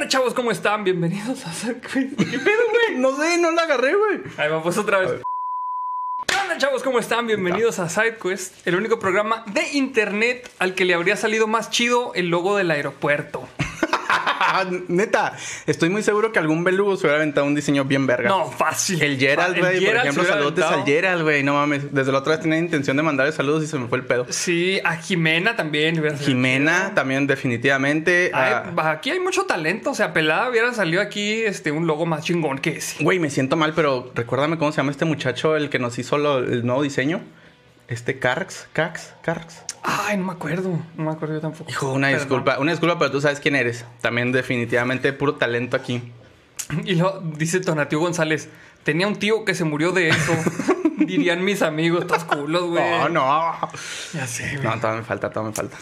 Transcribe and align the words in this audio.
onda, 0.00 0.08
chavos? 0.08 0.32
¿Cómo 0.32 0.50
están? 0.50 0.82
Bienvenidos 0.82 1.46
a 1.46 1.52
SideQuest. 1.52 2.16
¿Qué 2.30 2.38
pedo, 2.38 2.62
güey? 2.70 2.98
No 2.98 3.14
sé, 3.18 3.36
no 3.36 3.50
la 3.50 3.62
agarré, 3.62 3.94
güey. 3.94 4.20
Ahí 4.38 4.48
va, 4.48 4.62
pues 4.62 4.78
otra 4.78 4.98
vez. 4.98 5.20
¿Qué 6.26 6.36
onda, 6.36 6.56
chavos? 6.56 6.82
¿Cómo 6.82 6.98
están? 6.98 7.26
Bienvenidos 7.26 7.78
a 7.80 7.88
SideQuest, 7.90 8.66
el 8.66 8.76
único 8.76 8.98
programa 8.98 9.44
de 9.52 9.72
internet 9.72 10.50
al 10.58 10.74
que 10.74 10.86
le 10.86 10.94
habría 10.94 11.16
salido 11.16 11.46
más 11.46 11.68
chido 11.68 12.12
el 12.14 12.28
logo 12.28 12.56
del 12.56 12.70
aeropuerto. 12.70 13.46
Neta, 14.88 15.36
estoy 15.66 15.90
muy 15.90 16.02
seguro 16.02 16.32
que 16.32 16.38
algún 16.38 16.64
belugo 16.64 16.96
se 16.96 17.02
hubiera 17.06 17.16
aventado 17.18 17.46
un 17.46 17.54
diseño 17.54 17.84
bien 17.84 18.06
verga. 18.06 18.28
No, 18.28 18.50
fácil. 18.50 19.02
El 19.02 19.18
Gerald, 19.18 19.58
güey, 19.58 19.84
por 19.84 19.96
ejemplo, 19.96 20.24
saludos 20.24 20.64
al. 20.64 20.84
Gerald, 20.84 21.22
güey. 21.22 21.42
No 21.42 21.54
mames. 21.54 21.92
Desde 21.94 22.12
la 22.12 22.18
otra 22.18 22.32
vez 22.32 22.40
tenía 22.42 22.58
intención 22.58 22.96
de 22.96 23.02
mandarle 23.02 23.32
saludos 23.32 23.62
y 23.64 23.66
se 23.66 23.78
me 23.78 23.86
fue 23.88 23.98
el 23.98 24.04
pedo. 24.04 24.26
Sí, 24.30 24.80
a 24.84 24.96
Jimena 24.96 25.56
también. 25.56 26.02
Jimena, 26.18 26.92
también, 26.94 27.26
definitivamente. 27.26 28.30
Ay, 28.34 28.52
Ah, 28.76 28.90
aquí 28.90 29.10
hay 29.10 29.20
mucho 29.20 29.44
talento. 29.44 29.90
O 29.90 29.94
sea, 29.94 30.12
pelada 30.12 30.48
hubiera 30.50 30.72
salido 30.74 31.00
aquí 31.02 31.42
este, 31.42 31.70
un 31.70 31.86
logo 31.86 32.06
más 32.06 32.24
chingón 32.24 32.58
que 32.58 32.70
ese. 32.70 33.02
Güey, 33.02 33.18
me 33.18 33.30
siento 33.30 33.56
mal, 33.56 33.72
pero 33.74 34.10
recuérdame 34.14 34.58
cómo 34.58 34.72
se 34.72 34.78
llama 34.78 34.90
este 34.90 35.04
muchacho, 35.04 35.56
el 35.56 35.68
que 35.70 35.78
nos 35.78 35.98
hizo 35.98 36.18
lo- 36.18 36.38
el 36.38 36.64
nuevo 36.66 36.82
diseño. 36.82 37.20
Este 37.88 38.18
Carx, 38.18 38.68
Cax, 38.72 39.14
Carx. 39.22 39.62
Ay, 39.82 40.16
no 40.16 40.24
me 40.24 40.32
acuerdo. 40.32 40.70
No 40.96 41.04
me 41.04 41.10
acuerdo 41.10 41.34
yo 41.36 41.40
tampoco. 41.40 41.70
Hijo, 41.70 41.92
una 41.92 42.08
Perdón. 42.08 42.20
disculpa, 42.20 42.58
una 42.58 42.70
disculpa, 42.72 42.98
pero 42.98 43.10
tú 43.10 43.20
sabes 43.20 43.40
quién 43.40 43.56
eres. 43.56 43.84
También 44.00 44.32
definitivamente 44.32 45.12
puro 45.12 45.34
talento 45.34 45.76
aquí. 45.76 46.02
Y 46.84 46.94
lo 46.94 47.20
dice 47.20 47.60
Tonatio 47.60 47.98
González. 47.98 48.48
Tenía 48.84 49.06
un 49.06 49.16
tío 49.16 49.44
que 49.44 49.54
se 49.54 49.64
murió 49.64 49.92
de 49.92 50.08
eso. 50.10 50.32
Dirían 50.98 51.44
mis 51.44 51.62
amigos, 51.62 52.02
estás 52.02 52.24
culos, 52.24 52.68
güey. 52.68 52.90
No, 52.90 53.08
no. 53.08 53.54
Ya 54.12 54.26
sé, 54.26 54.56
güey. 54.56 54.64
No, 54.64 54.76
todavía 54.76 55.00
me 55.00 55.06
falta, 55.06 55.30
todavía 55.30 55.50
me 55.50 55.56
falta. 55.56 55.76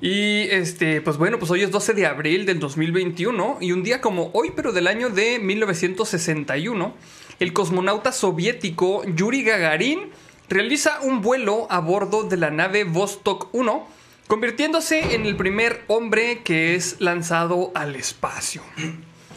Y 0.00 0.48
este, 0.50 1.02
pues 1.02 1.18
bueno, 1.18 1.38
pues 1.38 1.50
hoy 1.50 1.62
es 1.62 1.70
12 1.70 1.92
de 1.92 2.06
abril 2.06 2.46
del 2.46 2.58
2021 2.58 3.58
y 3.60 3.72
un 3.72 3.82
día 3.82 4.00
como 4.00 4.30
hoy, 4.32 4.52
pero 4.56 4.72
del 4.72 4.86
año 4.86 5.10
de 5.10 5.38
1961, 5.38 6.94
el 7.38 7.52
cosmonauta 7.52 8.10
soviético 8.12 9.04
Yuri 9.04 9.42
Gagarin 9.42 10.10
realiza 10.50 10.98
un 11.02 11.22
vuelo 11.22 11.68
a 11.70 11.78
bordo 11.78 12.24
de 12.24 12.36
la 12.36 12.50
nave 12.50 12.84
Vostok 12.84 13.48
1, 13.54 13.86
convirtiéndose 14.26 15.14
en 15.14 15.24
el 15.24 15.36
primer 15.36 15.84
hombre 15.86 16.42
que 16.42 16.74
es 16.74 17.00
lanzado 17.00 17.70
al 17.74 17.94
espacio. 17.94 18.62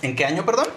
¿En 0.01 0.15
qué 0.15 0.25
año, 0.25 0.43
perdón? 0.43 0.67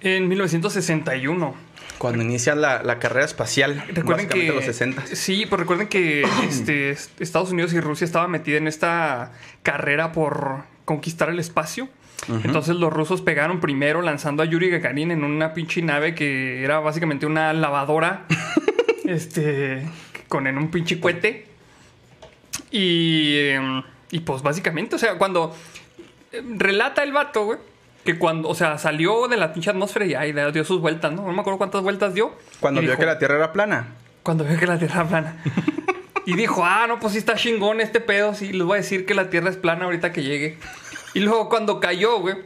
En 0.00 0.28
1961. 0.28 1.54
Cuando 1.96 2.22
inicia 2.22 2.56
la, 2.56 2.82
la 2.82 2.98
carrera 2.98 3.24
espacial. 3.24 3.84
Recuerden 3.88 4.28
que 4.28 4.48
los 4.48 4.64
60. 4.64 5.06
Sí, 5.06 5.46
pues 5.46 5.60
recuerden 5.60 5.86
que 5.86 6.26
este, 6.48 6.90
Estados 6.90 7.52
Unidos 7.52 7.72
y 7.72 7.80
Rusia 7.80 8.04
estaban 8.04 8.32
metida 8.32 8.56
en 8.56 8.66
esta 8.66 9.32
carrera 9.62 10.12
por 10.12 10.64
conquistar 10.84 11.30
el 11.30 11.38
espacio. 11.38 11.88
Entonces 12.42 12.76
los 12.76 12.92
rusos 12.92 13.20
pegaron 13.20 13.60
primero 13.60 14.00
lanzando 14.00 14.42
a 14.42 14.46
Yuri 14.46 14.70
Gagarin 14.70 15.10
en 15.10 15.24
una 15.24 15.52
pinche 15.52 15.82
nave 15.82 16.14
que 16.14 16.64
era 16.64 16.80
básicamente 16.80 17.26
una 17.26 17.52
lavadora. 17.52 18.24
este. 19.04 19.86
con 20.28 20.46
en 20.46 20.58
un 20.58 20.70
pinche 20.70 21.00
cohete. 21.00 21.46
Y. 22.70 23.38
em, 23.48 23.82
y 24.10 24.20
pues 24.20 24.42
básicamente, 24.42 24.96
o 24.96 24.98
sea, 24.98 25.16
cuando. 25.18 25.54
em, 26.32 26.58
relata 26.58 27.02
el 27.02 27.12
vato, 27.12 27.44
güey. 27.44 27.58
Que 28.04 28.18
cuando, 28.18 28.48
o 28.50 28.54
sea, 28.54 28.76
salió 28.76 29.28
de 29.28 29.36
la 29.38 29.52
pinche 29.54 29.70
atmósfera 29.70 30.04
y 30.04 30.14
ahí 30.14 30.34
dio 30.52 30.62
sus 30.64 30.80
vueltas, 30.80 31.10
¿no? 31.12 31.22
No 31.26 31.32
me 31.32 31.40
acuerdo 31.40 31.56
cuántas 31.56 31.82
vueltas 31.82 32.12
dio. 32.12 32.34
Cuando 32.60 32.82
vio 32.82 32.90
dijo- 32.90 33.00
que 33.00 33.06
la 33.06 33.18
Tierra 33.18 33.36
era 33.36 33.52
plana. 33.52 33.88
cuando 34.22 34.44
vio 34.44 34.58
que 34.58 34.66
la 34.66 34.78
Tierra 34.78 34.96
era 34.96 35.08
plana. 35.08 35.42
y 36.26 36.34
dijo, 36.36 36.62
ah, 36.66 36.84
no, 36.86 36.98
pues 37.00 37.14
sí 37.14 37.18
está 37.18 37.34
chingón 37.34 37.80
este 37.80 38.00
pedo. 38.00 38.34
Sí, 38.34 38.52
les 38.52 38.62
voy 38.62 38.74
a 38.74 38.80
decir 38.82 39.06
que 39.06 39.14
la 39.14 39.30
Tierra 39.30 39.48
es 39.48 39.56
plana 39.56 39.86
ahorita 39.86 40.12
que 40.12 40.22
llegue. 40.22 40.58
Y 41.14 41.20
luego 41.20 41.48
cuando 41.48 41.80
cayó, 41.80 42.18
güey, 42.20 42.36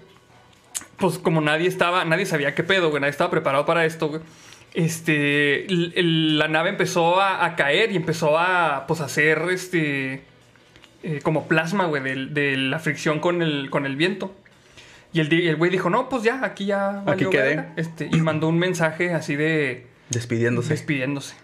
pues 0.97 1.19
como 1.19 1.41
nadie 1.41 1.67
estaba, 1.67 2.05
nadie 2.05 2.25
sabía 2.27 2.55
qué 2.55 2.63
pedo, 2.63 2.91
güey, 2.91 3.01
nadie 3.01 3.11
estaba 3.11 3.31
preparado 3.31 3.67
para 3.67 3.85
esto, 3.85 4.09
güey. 4.11 4.21
Este, 4.75 5.65
el- 5.67 5.93
el- 5.97 6.39
la 6.39 6.49
nave 6.49 6.71
empezó 6.71 7.21
a, 7.21 7.45
a 7.45 7.57
caer 7.57 7.91
y 7.93 7.97
empezó 7.97 8.39
a, 8.39 8.87
pues, 8.87 9.01
hacer, 9.01 9.43
este, 9.51 10.23
eh, 11.03 11.21
como 11.23 11.49
plasma, 11.49 11.87
güey, 11.87 12.03
de, 12.29 12.57
la 12.57 12.79
fricción 12.79 13.19
con 13.21 13.43
el, 13.43 13.71
con 13.71 13.87
el 13.87 13.97
viento. 13.97 14.35
Y 15.13 15.21
el 15.21 15.57
güey 15.57 15.71
dijo, 15.71 15.89
no, 15.89 16.09
pues 16.11 16.23
ya, 16.23 16.45
aquí 16.45 16.67
ya 16.67 17.03
valió 17.05 17.31
quedé. 17.31 17.43
verga". 17.57 17.73
Este, 17.77 18.09
y 18.13 18.21
mandó 18.21 18.49
un 18.49 18.59
mensaje 18.59 19.15
así 19.15 19.37
de 19.37 19.87
Despidiéndose. 20.11 20.71
despidiéndose. 20.71 21.35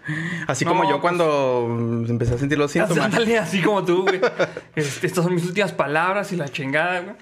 Así 0.47 0.65
No, 0.65 0.71
como 0.71 0.83
yo 0.83 0.91
pues- 0.91 1.01
cuando 1.01 2.05
empecé 2.07 2.35
a 2.35 2.37
sentir 2.37 2.59
los 2.59 2.71
síntomas. 2.71 3.05
Ándale, 3.05 3.39
así 3.39 3.61
como 3.61 3.83
tú, 3.83 4.03
güey. 4.03 4.21
Este, 4.75 5.07
estas 5.07 5.23
son 5.23 5.33
mis 5.33 5.45
últimas 5.45 5.71
palabras 5.71 6.31
y 6.31 6.35
la 6.35 6.47
chingada, 6.47 6.99
güey. 7.01 7.15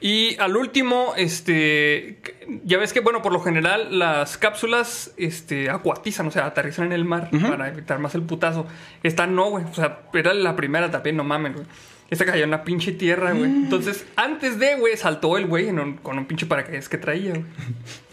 Y 0.00 0.36
al 0.38 0.56
último, 0.56 1.14
este, 1.16 2.18
ya 2.64 2.78
ves 2.78 2.92
que, 2.92 3.00
bueno, 3.00 3.22
por 3.22 3.32
lo 3.32 3.40
general 3.40 3.98
las 3.98 4.36
cápsulas, 4.36 5.14
este, 5.16 5.70
acuatizan, 5.70 6.26
o 6.26 6.30
sea, 6.30 6.46
aterrizan 6.46 6.86
en 6.86 6.92
el 6.92 7.04
mar 7.04 7.30
para 7.48 7.68
evitar 7.68 7.98
más 7.98 8.14
el 8.14 8.22
putazo. 8.22 8.66
Esta 9.02 9.26
no, 9.26 9.50
güey. 9.50 9.64
O 9.64 9.74
sea, 9.74 10.02
era 10.12 10.34
la 10.34 10.54
primera 10.54 10.90
también, 10.90 11.16
no 11.16 11.24
mames, 11.24 11.54
güey. 11.54 11.66
Esta 12.10 12.24
cayó 12.24 12.44
en 12.44 12.50
una 12.50 12.62
pinche 12.62 12.92
tierra, 12.92 13.32
güey. 13.32 13.50
Mm. 13.50 13.64
Entonces, 13.64 14.06
antes 14.16 14.58
de, 14.58 14.76
güey, 14.76 14.96
saltó 14.96 15.36
el 15.38 15.46
güey 15.46 15.68
con 16.02 16.18
un 16.18 16.26
pinche 16.26 16.46
paracaídas 16.46 16.88
que 16.88 16.98
traía, 16.98 17.30
güey. 17.30 17.44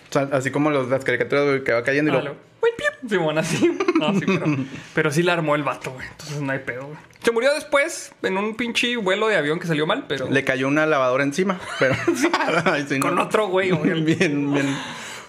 O 0.09 0.13
sea, 0.13 0.29
así 0.31 0.51
como 0.51 0.69
los, 0.69 0.89
las 0.89 1.03
caricaturas 1.03 1.43
güey, 1.45 1.63
que 1.63 1.71
va 1.71 1.81
cayendo 1.81 2.13
y 2.13 2.15
Ah, 2.15 2.21
lo... 2.21 2.35
Simón, 3.07 3.37
así. 3.37 3.77
No, 3.99 4.13
sí, 4.19 4.25
pero, 4.25 4.45
pero 4.93 5.11
sí 5.11 5.23
la 5.23 5.33
armó 5.33 5.55
el 5.55 5.63
vato, 5.63 5.91
güey. 5.91 6.05
Entonces 6.07 6.41
no 6.41 6.51
hay 6.51 6.59
pedo, 6.59 6.87
güey. 6.87 6.97
Se 7.23 7.31
murió 7.31 7.53
después 7.53 8.11
en 8.21 8.37
un 8.37 8.55
pinche 8.55 8.97
vuelo 8.97 9.27
de 9.27 9.37
avión 9.37 9.59
que 9.59 9.67
salió 9.67 9.85
mal, 9.87 10.05
pero. 10.07 10.29
Le 10.29 10.43
cayó 10.43 10.67
una 10.67 10.85
lavadora 10.85 11.23
encima, 11.23 11.59
pero... 11.79 11.95
Ay, 12.65 12.85
sí, 12.89 12.99
Con 12.99 13.15
no. 13.15 13.23
otro 13.23 13.47
güey, 13.47 13.71
güey. 13.71 14.01
Bien, 14.01 14.53
bien. 14.53 14.77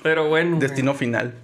Pero 0.02 0.28
bueno. 0.28 0.50
güey. 0.56 0.60
Destino 0.60 0.94
final. 0.94 1.34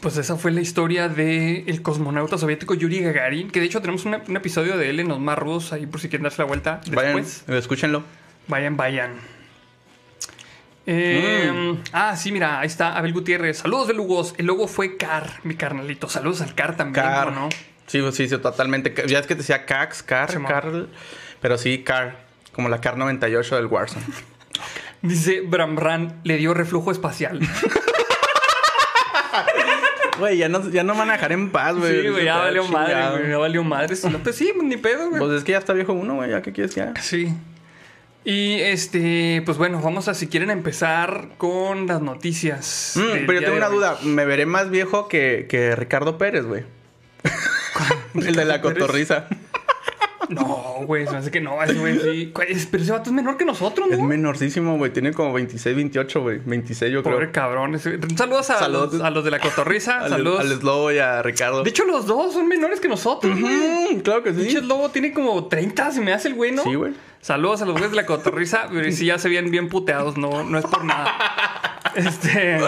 Pues 0.00 0.16
esa 0.16 0.36
fue 0.36 0.50
la 0.50 0.62
historia 0.62 1.08
del 1.08 1.64
el 1.66 1.82
cosmonauta 1.82 2.38
soviético 2.38 2.72
Yuri 2.74 3.00
Gagarin. 3.00 3.50
Que 3.50 3.60
de 3.60 3.66
hecho 3.66 3.80
tenemos 3.82 4.06
una- 4.06 4.22
un 4.26 4.36
episodio 4.36 4.78
de 4.78 4.88
él 4.88 5.00
en 5.00 5.08
los 5.08 5.20
más 5.20 5.38
rudos 5.38 5.72
ahí 5.74 5.86
por 5.86 6.00
si 6.00 6.08
quieren 6.08 6.22
darse 6.22 6.40
la 6.40 6.46
vuelta 6.46 6.80
Vayan, 6.92 7.16
después. 7.16 7.44
escúchenlo. 7.48 8.02
Vayan, 8.48 8.76
vayan. 8.78 9.12
Eh, 10.92 11.52
Mm. 11.52 11.82
Ah, 11.92 12.16
sí, 12.16 12.32
mira, 12.32 12.58
ahí 12.58 12.66
está 12.66 12.96
Abel 12.96 13.12
Gutiérrez. 13.12 13.58
Saludos 13.58 13.86
de 13.88 13.94
Lugos. 13.94 14.34
El 14.38 14.46
logo 14.46 14.66
fue 14.66 14.96
Car, 14.96 15.30
mi 15.44 15.54
carnalito. 15.54 16.08
Saludos 16.08 16.40
al 16.40 16.54
Car 16.56 16.76
también, 16.76 17.04
Car. 17.04 17.32
¿no? 17.32 17.48
Sí, 17.86 18.00
sí, 18.12 18.28
sí, 18.28 18.38
totalmente. 18.38 18.92
Ya 19.06 19.20
es 19.20 19.26
que 19.26 19.34
te 19.34 19.42
decía 19.42 19.66
Cax, 19.66 20.02
Car, 20.02 20.30
Simón. 20.32 20.50
Carl. 20.50 20.88
Pero 21.40 21.58
sí, 21.58 21.82
Car. 21.84 22.24
Como 22.52 22.68
la 22.68 22.80
Car 22.80 22.96
98 22.96 23.54
del 23.56 23.66
Warzone. 23.66 24.04
Dice 25.02 25.42
Bram 25.42 25.76
Bran, 25.76 26.20
le 26.24 26.36
dio 26.38 26.54
reflujo 26.54 26.90
espacial. 26.90 27.40
Güey, 30.18 30.36
ya 30.36 30.48
no, 30.50 30.68
ya 30.70 30.82
no 30.84 30.94
van 30.94 31.08
a 31.08 31.14
dejar 31.14 31.32
en 31.32 31.50
paz, 31.50 31.76
güey. 31.76 32.02
Sí, 32.02 32.08
güey, 32.08 32.24
ya 32.26 32.36
valió 32.36 32.64
madre, 32.66 33.10
güey. 33.16 33.30
Ya 33.30 33.38
valió 33.38 33.64
madre. 33.64 33.96
No, 34.10 34.18
pues 34.18 34.36
sí, 34.36 34.52
ni 34.62 34.76
pedo, 34.76 35.08
güey. 35.08 35.18
Pues 35.18 35.32
es 35.32 35.44
que 35.44 35.52
ya 35.52 35.58
está 35.58 35.72
viejo 35.72 35.94
uno, 35.94 36.16
güey. 36.16 36.30
¿Ya 36.30 36.42
qué 36.42 36.52
quieres 36.52 36.74
que 36.74 36.82
haga? 36.82 37.00
Sí. 37.00 37.32
Y 38.24 38.60
este, 38.60 39.42
pues 39.46 39.56
bueno, 39.56 39.80
vamos 39.80 40.08
a 40.08 40.14
si 40.14 40.26
quieren 40.26 40.50
empezar 40.50 41.28
con 41.38 41.86
las 41.86 42.02
noticias. 42.02 42.94
Mm, 42.96 43.26
pero 43.26 43.32
yo 43.34 43.40
tengo 43.40 43.56
una 43.56 43.68
hoy. 43.68 43.76
duda. 43.76 43.98
Me 44.02 44.24
veré 44.24 44.44
más 44.46 44.70
viejo 44.70 45.08
que, 45.08 45.46
que 45.48 45.74
Ricardo 45.74 46.18
Pérez, 46.18 46.44
güey. 46.44 46.64
El 48.14 48.34
de 48.34 48.44
la 48.44 48.60
cotorriza. 48.60 49.26
No, 50.30 50.76
güey, 50.86 51.04
se 51.06 51.12
me 51.12 51.18
hace 51.18 51.30
que 51.30 51.40
no, 51.40 51.62
ese 51.62 51.74
güey 51.74 51.98
sí. 51.98 52.32
Pero 52.70 52.82
ese 52.82 52.92
vato 52.92 53.10
es 53.10 53.12
menor 53.12 53.36
que 53.36 53.44
nosotros, 53.44 53.88
¿no? 53.88 53.94
Es 53.94 54.00
menorcísimo, 54.02 54.78
güey. 54.78 54.92
Tiene 54.92 55.12
como 55.12 55.32
26, 55.32 55.74
28, 55.76 56.20
güey. 56.22 56.38
26, 56.44 56.92
yo 56.92 57.02
Pobre 57.02 57.18
creo. 57.18 57.32
cabrón. 57.32 57.74
ese- 57.74 57.98
Saludos 58.16 58.48
a, 58.50 58.58
Saludos. 58.60 58.94
Los, 58.94 59.02
a 59.02 59.10
los 59.10 59.24
de 59.24 59.30
la 59.32 59.40
cotorriza. 59.40 59.98
Al, 60.04 60.10
Saludos. 60.10 60.40
al 60.40 60.48
Slobo 60.60 60.92
y 60.92 60.98
a 60.98 61.22
Ricardo. 61.22 61.62
De 61.62 61.70
hecho, 61.70 61.84
los 61.84 62.06
dos 62.06 62.32
son 62.32 62.46
menores 62.48 62.80
que 62.80 62.88
nosotros. 62.88 63.36
claro 64.04 64.22
que 64.22 64.32
sí. 64.32 64.56
Lobo 64.62 64.90
tiene 64.90 65.12
como 65.12 65.46
30, 65.48 65.90
se 65.90 66.00
me 66.00 66.12
hace 66.12 66.28
el 66.28 66.34
güey, 66.34 66.52
¿no? 66.52 66.62
Sí, 66.62 66.74
güey. 66.74 66.92
Saludos 67.20 67.60
a 67.62 67.64
los 67.66 67.72
güeyes 67.74 67.90
de 67.90 67.96
la 67.96 68.06
cotorriza. 68.06 68.68
Pero 68.72 68.90
sí, 68.92 69.06
ya 69.06 69.18
se 69.18 69.28
vienen 69.28 69.50
bien 69.50 69.68
puteados, 69.68 70.16
no, 70.16 70.44
no 70.44 70.58
es 70.58 70.64
por 70.66 70.84
nada. 70.84 71.12
Este. 71.96 72.58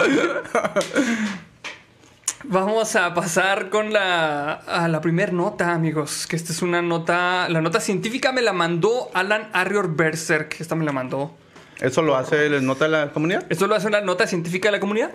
Vamos 2.45 2.95
a 2.97 3.13
pasar 3.13 3.69
con 3.69 3.93
la, 3.93 4.53
a 4.53 4.87
la 4.89 4.99
primera 5.01 5.31
nota, 5.31 5.73
amigos. 5.73 6.27
Que 6.27 6.35
esta 6.35 6.51
es 6.51 6.61
una 6.61 6.81
nota. 6.81 7.47
La 7.49 7.61
nota 7.61 7.79
científica 7.79 8.31
me 8.31 8.41
la 8.41 8.51
mandó 8.53 9.09
Alan 9.13 9.49
Arrior 9.53 9.95
Berserk. 9.95 10.57
Esta 10.59 10.75
me 10.75 10.83
la 10.85 10.91
mandó. 10.91 11.35
¿Eso 11.79 12.01
lo 12.01 12.15
hace 12.15 12.45
el 12.47 12.65
nota 12.65 12.85
de 12.85 12.91
la 12.91 13.09
comunidad? 13.11 13.45
Esto 13.49 13.67
lo 13.67 13.75
hace 13.75 13.87
una 13.87 14.01
nota 14.01 14.27
científica 14.27 14.67
de 14.67 14.73
la 14.73 14.79
comunidad. 14.79 15.11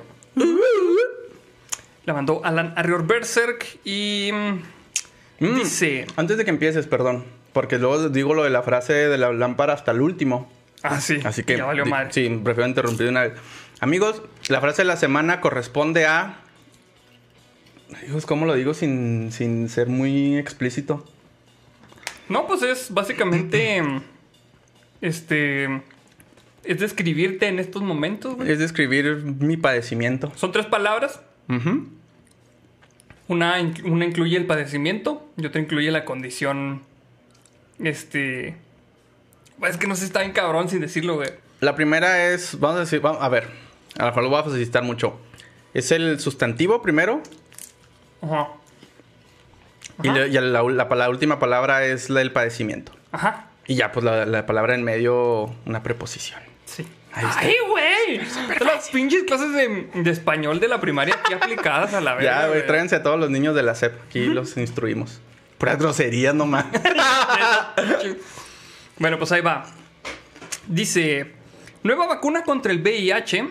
La 2.04 2.14
mandó 2.14 2.40
Alan 2.44 2.72
Arrior 2.76 3.06
Berserk 3.06 3.66
y. 3.84 4.30
mm, 4.32 4.62
Mm. 5.40 5.54
Dice. 5.54 6.04
Antes 6.16 6.36
de 6.36 6.44
que 6.44 6.50
empieces, 6.50 6.88
perdón. 6.88 7.25
Porque 7.52 7.78
luego 7.78 8.08
digo 8.08 8.34
lo 8.34 8.42
de 8.42 8.50
la 8.50 8.62
frase 8.62 8.92
de 8.92 9.16
la 9.19 9.32
lámpara 9.32 9.72
hasta 9.72 9.92
el 9.92 10.00
último. 10.00 10.50
Ah, 10.82 11.00
sí. 11.00 11.20
Así 11.25 11.44
que. 11.44 11.56
Ya 11.56 11.64
valió 11.64 11.86
madre. 11.86 12.08
Sí, 12.12 12.28
prefiero 12.42 12.69
interrumpir 12.69 13.06
una 13.08 13.20
vez. 13.22 13.34
Amigos, 13.78 14.20
la 14.48 14.60
frase 14.60 14.82
de 14.82 14.86
la 14.86 14.96
semana 14.96 15.40
corresponde 15.40 16.06
a. 16.06 16.38
Amigos, 17.96 18.26
¿cómo 18.26 18.44
lo 18.44 18.55
digo 18.55 18.75
sin, 18.75 19.32
sin 19.32 19.69
ser 19.69 19.88
muy 19.88 20.37
explícito? 20.37 21.05
No, 22.29 22.46
pues 22.46 22.62
es 22.62 22.93
básicamente. 22.93 23.82
Este. 25.00 25.81
es 26.64 26.81
describirte 26.81 27.46
en 27.46 27.61
estos 27.61 27.82
momentos, 27.82 28.35
güey. 28.35 28.50
Es 28.50 28.58
describir 28.58 29.23
mi 29.23 29.56
padecimiento. 29.56 30.32
Son 30.35 30.50
tres 30.50 30.67
palabras. 30.67 31.20
Ujú. 31.49 31.87
Una, 33.29 33.55
una 33.85 34.05
incluye 34.05 34.37
el 34.37 34.46
padecimiento 34.46 35.25
y 35.37 35.46
otra 35.46 35.61
incluye 35.61 35.93
la 35.93 36.05
condición. 36.05 36.82
Este. 37.79 38.56
Es 39.62 39.76
que 39.76 39.87
no 39.87 39.94
sé, 39.94 40.06
está 40.06 40.19
bien 40.23 40.32
cabrón 40.32 40.69
sin 40.69 40.81
decirlo, 40.81 41.14
güey. 41.14 41.31
La 41.61 41.76
primera 41.76 42.32
es, 42.32 42.58
vamos 42.58 42.79
a 42.79 42.81
decir, 42.81 43.00
vamos, 43.00 43.23
a 43.23 43.29
ver, 43.29 43.46
a 43.96 44.02
lo 44.02 44.06
mejor 44.06 44.23
lo 44.25 44.31
voy 44.31 44.40
a 44.40 44.43
facilitar 44.43 44.82
mucho. 44.82 45.17
Es 45.75 45.93
el 45.93 46.19
sustantivo 46.19 46.82
primero 46.82 47.23
Ajá. 48.23 48.49
y, 50.03 50.09
la, 50.09 50.26
y 50.26 50.32
la- 50.32 50.62
la- 50.62 50.85
la 50.85 51.09
última 51.11 51.38
palabra 51.38 51.85
es 51.85 52.11
la 52.11 52.20
del 52.20 52.32
padecimiento. 52.32 52.93
Ajá. 53.12 53.47
Y 53.67 53.75
ya, 53.76 53.93
pues 53.93 54.05
la, 54.05 54.25
la 54.26 54.47
palabra 54.47 54.75
en 54.75 54.82
medio, 54.82 55.55
una 55.67 55.82
preposición. 55.82 56.41
Sí. 56.65 56.87
Ahí 57.12 57.25
está. 57.26 57.41
¡Ay, 57.41 57.55
güey! 57.69 58.20
Las 58.61 58.88
pinches 58.91 59.25
clases 59.25 59.53
de, 59.53 59.91
de 59.94 60.11
español 60.11 60.61
de 60.61 60.69
la 60.69 60.81
primaria 60.81 61.15
aquí 61.23 61.32
aplicadas 61.35 61.93
a 61.94 62.00
la 62.00 62.15
vez. 62.15 62.25
ya, 62.26 62.47
güey, 62.49 62.67
tráiganse 62.67 62.97
a 62.97 63.03
todos 63.03 63.19
los 63.19 63.31
niños 63.31 63.55
de 63.55 63.62
la 63.62 63.75
SEP. 63.75 63.94
Aquí 64.06 64.26
los 64.26 64.56
instruimos. 64.56 65.21
Puras 65.59 65.79
groserías 65.79 66.35
nomás. 66.35 66.67
Bueno, 68.99 69.19
pues 69.19 69.31
ahí 69.32 69.41
va. 69.41 69.64
Dice: 70.67 71.32
Nueva 71.82 72.06
vacuna 72.06 72.43
contra 72.43 72.73
el 72.73 72.81
VIH. 72.82 73.49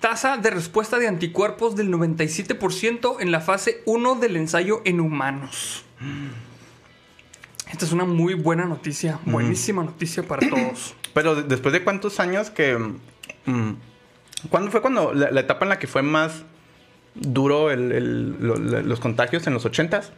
Tasa 0.00 0.36
de 0.36 0.50
respuesta 0.50 0.98
de 0.98 1.06
anticuerpos 1.06 1.76
del 1.76 1.90
97% 1.90 3.16
en 3.20 3.30
la 3.30 3.40
fase 3.40 3.82
1 3.86 4.14
del 4.16 4.36
ensayo 4.36 4.82
en 4.84 5.00
humanos. 5.00 5.84
Esta 7.70 7.84
es 7.84 7.92
una 7.92 8.04
muy 8.04 8.34
buena 8.34 8.64
noticia, 8.64 9.18
buenísima 9.24 9.82
noticia 9.84 10.22
para 10.22 10.46
todos. 10.50 10.94
Pero 11.14 11.34
de- 11.36 11.42
después 11.44 11.72
de 11.72 11.82
cuántos 11.84 12.20
años 12.20 12.50
que... 12.50 12.76
mm, 13.46 13.70
¿Cuándo 14.50 14.70
fue 14.70 14.82
cuando 14.82 15.14
la, 15.14 15.30
la 15.30 15.40
etapa 15.40 15.64
en 15.64 15.70
la 15.70 15.78
que 15.78 15.86
fue 15.86 16.02
más 16.02 16.42
duro 17.14 17.70
el- 17.70 17.92
el- 17.92 18.36
lo- 18.40 18.56
la- 18.56 18.82
los 18.82 19.00
contagios 19.00 19.46
en 19.46 19.54
los 19.54 19.64
80s? 19.64 20.10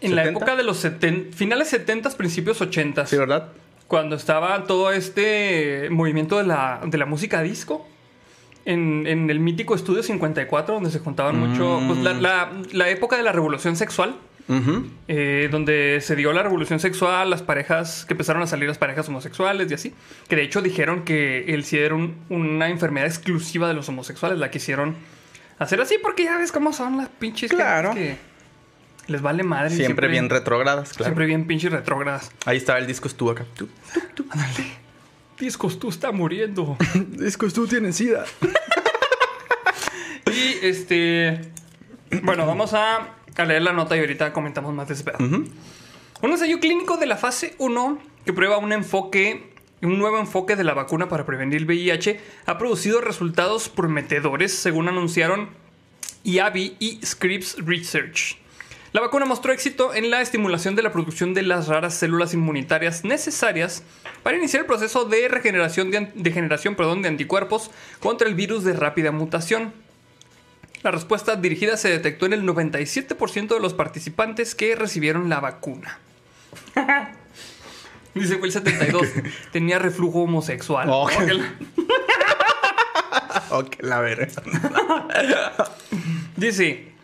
En 0.00 0.14
la 0.14 0.22
70? 0.22 0.28
época 0.30 0.56
de 0.56 0.62
los 0.62 0.76
70, 0.78 1.36
finales 1.36 1.68
70, 1.68 2.10
principios 2.16 2.60
80, 2.60 3.06
Sí, 3.06 3.16
¿verdad? 3.16 3.48
cuando 3.88 4.16
estaba 4.16 4.64
todo 4.64 4.92
este 4.92 5.88
movimiento 5.90 6.38
de 6.38 6.44
la, 6.44 6.80
de 6.84 6.98
la 6.98 7.06
música 7.06 7.42
disco, 7.42 7.86
en, 8.66 9.06
en 9.06 9.30
el 9.30 9.40
mítico 9.40 9.74
Estudio 9.74 10.02
54, 10.02 10.74
donde 10.74 10.90
se 10.90 10.98
juntaban 10.98 11.38
mucho, 11.38 11.80
pues 11.86 12.00
la, 12.00 12.12
la- 12.12 12.52
la 12.72 12.88
época 12.90 13.16
de 13.16 13.22
la 13.22 13.32
revolución 13.32 13.76
sexual, 13.76 14.16
eh, 15.08 15.48
donde 15.50 16.00
se 16.02 16.14
dio 16.14 16.32
la 16.32 16.42
revolución 16.42 16.78
sexual, 16.78 17.30
las 17.30 17.42
parejas, 17.42 18.04
que 18.04 18.14
empezaron 18.14 18.42
a 18.42 18.46
salir 18.46 18.68
las 18.68 18.78
parejas 18.78 19.08
homosexuales 19.08 19.70
y 19.70 19.74
así, 19.74 19.94
que 20.28 20.36
de 20.36 20.42
hecho 20.42 20.62
dijeron 20.62 21.04
que 21.04 21.52
el 21.54 21.64
SIDA 21.64 21.86
era 21.86 21.94
un- 21.94 22.16
una 22.28 22.68
enfermedad 22.68 23.06
exclusiva 23.08 23.66
de 23.68 23.74
los 23.74 23.88
homosexuales, 23.88 24.38
la 24.38 24.50
quisieron 24.50 24.94
hacer 25.58 25.80
así 25.80 25.96
porque 26.02 26.24
ya 26.24 26.36
ves 26.36 26.52
cómo 26.52 26.72
son 26.72 26.96
las 26.98 27.08
pinches 27.08 27.50
Claro. 27.50 27.94
que 27.94 28.16
les 29.08 29.22
vale 29.22 29.42
madre. 29.42 29.70
Siempre, 29.70 30.06
bien 30.08 30.28
retrógradas, 30.28 30.90
claro. 30.90 31.04
Siempre 31.04 31.26
bien 31.26 31.46
pinches 31.46 31.72
retrógradas. 31.72 32.30
Ahí 32.44 32.56
estaba 32.58 32.78
el 32.78 32.86
disco 32.86 33.08
tú 33.08 33.30
acá. 33.30 33.44
Tú, 33.56 33.68
Discos, 35.38 35.78
tú 35.78 35.88
está 35.90 36.12
muriendo. 36.12 36.76
discos 37.10 37.52
tú 37.52 37.66
tienes 37.66 37.96
sida. 37.96 38.24
y 40.26 40.66
este. 40.66 41.40
Bueno, 42.22 42.46
vamos 42.46 42.72
a, 42.72 43.16
a 43.36 43.44
leer 43.44 43.62
la 43.62 43.72
nota 43.72 43.96
y 43.96 44.00
ahorita 44.00 44.32
comentamos 44.32 44.72
más 44.74 44.88
de 44.88 44.94
ese. 44.94 45.04
Un 45.18 46.30
ensayo 46.30 46.58
clínico 46.60 46.96
de 46.96 47.06
la 47.06 47.16
fase 47.16 47.54
1 47.58 47.98
que 48.24 48.32
prueba 48.32 48.58
un 48.58 48.72
enfoque, 48.72 49.52
un 49.82 49.98
nuevo 49.98 50.18
enfoque 50.18 50.56
de 50.56 50.64
la 50.64 50.74
vacuna 50.74 51.08
para 51.08 51.26
prevenir 51.26 51.58
el 51.58 51.66
VIH 51.66 52.20
ha 52.46 52.58
producido 52.58 53.00
resultados 53.00 53.68
prometedores, 53.68 54.52
según 54.52 54.88
anunciaron 54.88 55.50
IAVI 56.24 56.76
y 56.78 57.00
Scripps 57.04 57.56
Research. 57.58 58.38
La 58.96 59.02
vacuna 59.02 59.26
mostró 59.26 59.52
éxito 59.52 59.92
en 59.92 60.10
la 60.10 60.22
estimulación 60.22 60.74
de 60.74 60.82
la 60.82 60.90
producción 60.90 61.34
de 61.34 61.42
las 61.42 61.68
raras 61.68 61.92
células 61.92 62.32
inmunitarias 62.32 63.04
necesarias 63.04 63.82
para 64.22 64.38
iniciar 64.38 64.62
el 64.62 64.66
proceso 64.66 65.04
de 65.04 65.28
regeneración 65.28 65.90
de, 65.90 66.32
generación 66.32 66.76
perdón, 66.76 67.02
de 67.02 67.08
anticuerpos 67.08 67.70
contra 68.00 68.26
el 68.26 68.34
virus 68.34 68.64
de 68.64 68.72
rápida 68.72 69.12
mutación. 69.12 69.74
La 70.82 70.92
respuesta 70.92 71.36
dirigida 71.36 71.76
se 71.76 71.90
detectó 71.90 72.24
en 72.24 72.32
el 72.32 72.44
97% 72.44 73.48
de 73.48 73.60
los 73.60 73.74
participantes 73.74 74.54
que 74.54 74.74
recibieron 74.74 75.28
la 75.28 75.40
vacuna. 75.40 75.98
Dice 78.14 78.36
Will 78.36 78.50
72, 78.50 79.08
tenía 79.52 79.78
reflujo 79.78 80.22
homosexual. 80.22 80.88
Oh. 80.90 81.10
La- 81.10 81.54
Ok, 83.50 83.76
la 83.80 84.00
verga. 84.00 84.28
Dice, 86.34 86.95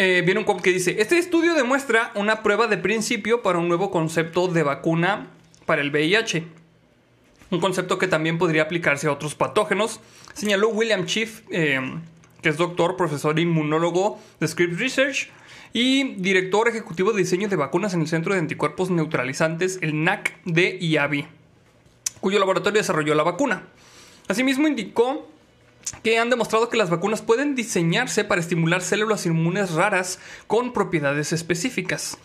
eh, 0.00 0.22
viene 0.22 0.38
un 0.38 0.46
quote 0.46 0.62
que 0.62 0.70
dice, 0.70 0.94
este 1.00 1.18
estudio 1.18 1.54
demuestra 1.54 2.12
una 2.14 2.44
prueba 2.44 2.68
de 2.68 2.78
principio 2.78 3.42
para 3.42 3.58
un 3.58 3.66
nuevo 3.66 3.90
concepto 3.90 4.46
de 4.46 4.62
vacuna 4.62 5.26
para 5.66 5.82
el 5.82 5.90
VIH. 5.90 6.46
Un 7.50 7.58
concepto 7.58 7.98
que 7.98 8.06
también 8.06 8.38
podría 8.38 8.62
aplicarse 8.62 9.08
a 9.08 9.12
otros 9.12 9.34
patógenos, 9.34 9.98
señaló 10.34 10.68
William 10.68 11.04
Chief, 11.04 11.40
eh, 11.50 11.80
que 12.40 12.48
es 12.48 12.56
doctor, 12.56 12.96
profesor 12.96 13.40
inmunólogo 13.40 14.20
de 14.38 14.46
Scripps 14.46 14.78
Research 14.78 15.30
y 15.72 16.14
director 16.14 16.68
ejecutivo 16.68 17.10
de 17.12 17.18
diseño 17.18 17.48
de 17.48 17.56
vacunas 17.56 17.92
en 17.92 18.02
el 18.02 18.06
Centro 18.06 18.34
de 18.34 18.38
Anticuerpos 18.38 18.90
Neutralizantes, 18.90 19.80
el 19.82 20.04
NAC 20.04 20.40
de 20.44 20.78
IAVI, 20.80 21.26
cuyo 22.20 22.38
laboratorio 22.38 22.78
desarrolló 22.78 23.16
la 23.16 23.24
vacuna. 23.24 23.64
Asimismo 24.28 24.68
indicó 24.68 25.26
que 26.02 26.18
han 26.18 26.30
demostrado 26.30 26.68
que 26.68 26.76
las 26.76 26.90
vacunas 26.90 27.22
pueden 27.22 27.54
diseñarse 27.54 28.24
para 28.24 28.40
estimular 28.40 28.82
células 28.82 29.26
inmunes 29.26 29.72
raras 29.72 30.18
con 30.46 30.72
propiedades 30.72 31.32
específicas. 31.32 32.18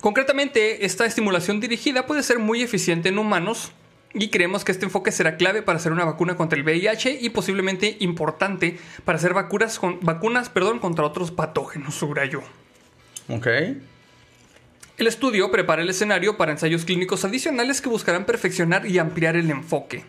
Concretamente, 0.00 0.84
esta 0.84 1.06
estimulación 1.06 1.60
dirigida 1.60 2.06
puede 2.06 2.22
ser 2.22 2.38
muy 2.38 2.62
eficiente 2.62 3.08
en 3.08 3.18
humanos 3.18 3.72
y 4.12 4.28
creemos 4.28 4.64
que 4.64 4.72
este 4.72 4.84
enfoque 4.84 5.10
será 5.12 5.36
clave 5.36 5.62
para 5.62 5.78
hacer 5.78 5.92
una 5.92 6.04
vacuna 6.04 6.36
contra 6.36 6.58
el 6.58 6.64
VIH 6.64 7.18
y 7.20 7.30
posiblemente 7.30 7.96
importante 8.00 8.78
para 9.04 9.16
hacer 9.18 9.32
vacunas, 9.34 9.78
con- 9.78 9.98
vacunas 10.02 10.50
perdón, 10.50 10.78
contra 10.78 11.04
otros 11.04 11.30
patógenos, 11.30 11.94
subrayó. 11.94 12.42
Ok. 13.28 13.46
El 14.96 15.06
estudio 15.08 15.50
prepara 15.50 15.82
el 15.82 15.90
escenario 15.90 16.36
para 16.36 16.52
ensayos 16.52 16.84
clínicos 16.84 17.24
adicionales 17.24 17.80
que 17.80 17.88
buscarán 17.88 18.26
perfeccionar 18.26 18.86
y 18.86 18.98
ampliar 18.98 19.34
el 19.36 19.50
enfoque. 19.50 20.04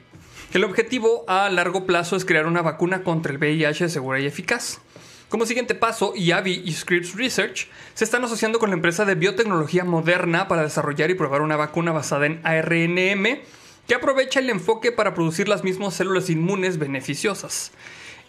El 0.55 0.63
objetivo 0.63 1.25
a 1.27 1.49
largo 1.49 1.85
plazo 1.85 2.15
es 2.15 2.23
crear 2.23 2.47
una 2.47 2.61
vacuna 2.61 3.03
contra 3.03 3.33
el 3.33 3.39
VIH 3.39 3.89
segura 3.89 4.21
y 4.21 4.25
eficaz. 4.25 4.79
Como 5.27 5.45
siguiente 5.45 5.75
paso, 5.75 6.13
IAVI 6.15 6.61
y 6.63 6.71
Scripps 6.71 7.13
Research 7.13 7.67
se 7.93 8.05
están 8.05 8.23
asociando 8.23 8.57
con 8.57 8.69
la 8.69 8.77
empresa 8.77 9.03
de 9.03 9.15
biotecnología 9.15 9.83
moderna 9.83 10.47
para 10.47 10.61
desarrollar 10.61 11.11
y 11.11 11.15
probar 11.15 11.41
una 11.41 11.57
vacuna 11.57 11.91
basada 11.91 12.27
en 12.27 12.39
ARNM 12.45 13.39
que 13.85 13.95
aprovecha 13.95 14.39
el 14.39 14.49
enfoque 14.49 14.93
para 14.93 15.13
producir 15.13 15.49
las 15.49 15.65
mismas 15.65 15.93
células 15.93 16.29
inmunes 16.29 16.79
beneficiosas. 16.79 17.73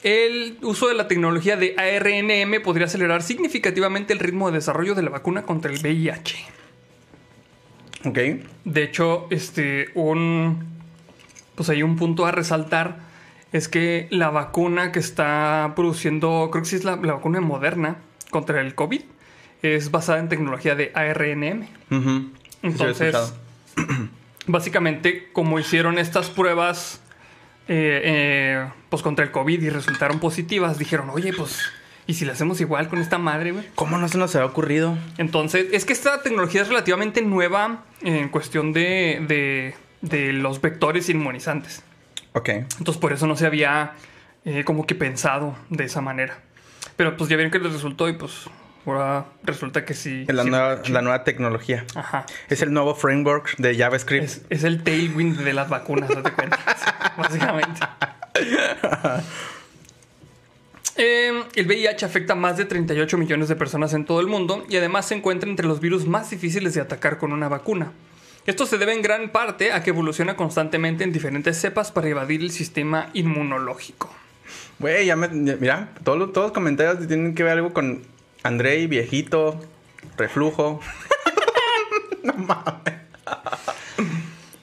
El 0.03 0.59
uso 0.63 0.89
de 0.89 0.95
la 0.95 1.07
tecnología 1.07 1.57
de 1.57 1.77
ARNM 1.79 2.61
podría 2.61 2.87
acelerar 2.87 3.23
significativamente 3.23 4.13
el 4.13 4.19
ritmo 4.19 4.51
de 4.51 4.57
desarrollo 4.57 4.97
de 4.97 5.03
la 5.03 5.11
vacuna 5.11 5.45
contra 5.45 5.71
el 5.71 5.79
VIH. 5.79 6.39
Ok. 8.05 8.19
De 8.65 8.83
hecho, 8.83 9.29
este, 9.31 9.91
un. 9.95 10.76
Pues 11.57 11.69
hay 11.69 11.83
un 11.83 11.97
punto 11.97 12.25
a 12.27 12.31
resaltar. 12.33 12.99
Es 13.53 13.69
que 13.69 14.07
la 14.11 14.31
vacuna 14.31 14.93
que 14.93 14.99
está 15.01 15.73
produciendo, 15.75 16.49
creo 16.53 16.63
que 16.63 16.69
sí 16.69 16.77
es 16.77 16.85
la, 16.85 16.97
la 16.97 17.15
vacuna 17.15 17.41
moderna 17.41 17.97
contra 18.31 18.61
el 18.61 18.75
COVID, 18.75 19.01
es 19.63 19.91
basada 19.91 20.19
en 20.21 20.29
tecnología 20.29 20.75
de 20.75 20.93
ARNM. 20.95 21.67
Entonces, 22.63 23.15
básicamente, 24.47 25.29
como 25.33 25.59
hicieron 25.59 25.99
estas 25.99 26.31
pruebas 26.31 27.01
eh, 27.69 28.01
eh, 28.05 28.69
pues 28.89 29.03
contra 29.03 29.25
el 29.25 29.31
COVID 29.31 29.63
y 29.63 29.71
resultaron 29.71 30.19
positivas, 30.21 30.79
dijeron, 30.79 31.11
oye, 31.11 31.33
pues, 31.33 31.61
¿y 32.07 32.15
si 32.15 32.25
le 32.25 32.33
hacemos 32.33 32.61
igual 32.61 32.89
con 32.89 32.99
esta 33.01 33.19
madre, 33.19 33.53
güey? 33.53 33.65
¿Cómo 33.75 33.99
no 33.99 34.09
se 34.09 34.19
nos 34.19 34.35
había 34.37 34.47
ocurrido? 34.47 34.97
Entonces, 35.19 35.67
es 35.73 35.85
que 35.85 35.93
esta 35.93 36.23
tecnología 36.23 36.63
es 36.63 36.69
relativamente 36.69 37.23
nueva 37.23 37.85
en 38.03 38.29
cuestión 38.29 38.73
de, 38.73 39.25
de- 39.27 39.75
de 40.01 40.33
los 40.33 40.61
vectores 40.61 41.09
inmunizantes. 41.09 41.83
Ok. 42.33 42.49
Entonces, 42.49 42.99
por 42.99 43.13
eso 43.13 43.27
no 43.27 43.37
se 43.37 43.47
había 43.47 43.93
eh, 44.45 44.65
como 44.65 44.87
que 44.87 44.95
pensado 44.95 45.57
de 45.71 45.85
esa 45.85 46.01
manera. 46.01 46.39
Pero 46.97 47.17
pues 47.17 47.29
ya 47.29 47.37
vieron 47.37 47.51
que 47.51 47.59
les 47.59 47.73
resultó 47.73 48.09
y 48.09 48.15
pues 48.15 48.49
ahora 48.87 49.27
resulta 49.43 49.85
que 49.85 49.95
sí. 49.95 50.25
La, 50.29 50.45
sí, 50.45 50.51
nueva, 50.51 50.83
la 50.89 51.03
nueva 51.03 51.25
tecnología. 51.25 51.85
Ajá. 51.95 52.27
Es 52.49 52.63
el 52.63 52.73
nuevo 52.73 52.95
framework 52.95 53.57
de 53.57 53.77
JavaScript. 53.77 54.25
Es, 54.25 54.43
es 54.49 54.65
el 54.65 54.83
tailwind 54.83 55.39
de 55.39 55.53
las 55.53 55.69
vacunas, 55.69 56.09
¿te 56.09 56.33
cuenta? 56.33 56.59
Básicamente. 57.17 57.81
Eh, 60.99 61.45
el 61.55 61.67
VIH 61.67 62.07
afecta 62.07 62.33
a 62.33 62.37
más 62.37 62.57
de 62.57 62.65
38 62.65 63.19
millones 63.19 63.49
de 63.49 63.57
personas 63.57 63.93
en 63.93 64.05
todo 64.05 64.21
el 64.21 64.29
mundo 64.29 64.65
y 64.69 64.77
además 64.77 65.07
se 65.07 65.15
encuentra 65.15 65.49
entre 65.49 65.67
los 65.67 65.81
virus 65.81 66.07
más 66.07 66.31
difíciles 66.31 66.73
de 66.75 66.81
atacar 66.81 67.19
con 67.19 67.33
una 67.33 67.49
vacuna. 67.49 67.93
Esto 68.47 68.65
se 68.65 68.79
debe 68.79 68.93
en 68.93 69.03
gran 69.03 69.31
parte 69.31 69.73
a 69.73 69.83
que 69.83 69.91
evoluciona 69.91 70.37
constantemente 70.37 71.03
en 71.03 71.13
diferentes 71.13 71.61
cepas 71.61 71.91
para 71.91 72.09
evadir 72.09 72.43
el 72.43 72.53
sistema 72.53 73.11
inmunológico. 73.13 74.15
Güey, 74.79 75.07
ya 75.07 75.17
me. 75.17 75.29
Mira, 75.29 75.91
todos, 76.05 76.33
todos 76.33 76.47
los 76.47 76.53
comentarios 76.53 77.07
tienen 77.09 77.35
que 77.35 77.43
ver 77.43 77.55
algo 77.55 77.73
con 77.73 78.03
Andrei, 78.45 78.87
viejito, 78.87 79.61
reflujo. 80.17 80.81
no 82.23 82.35
mames. 82.35 82.95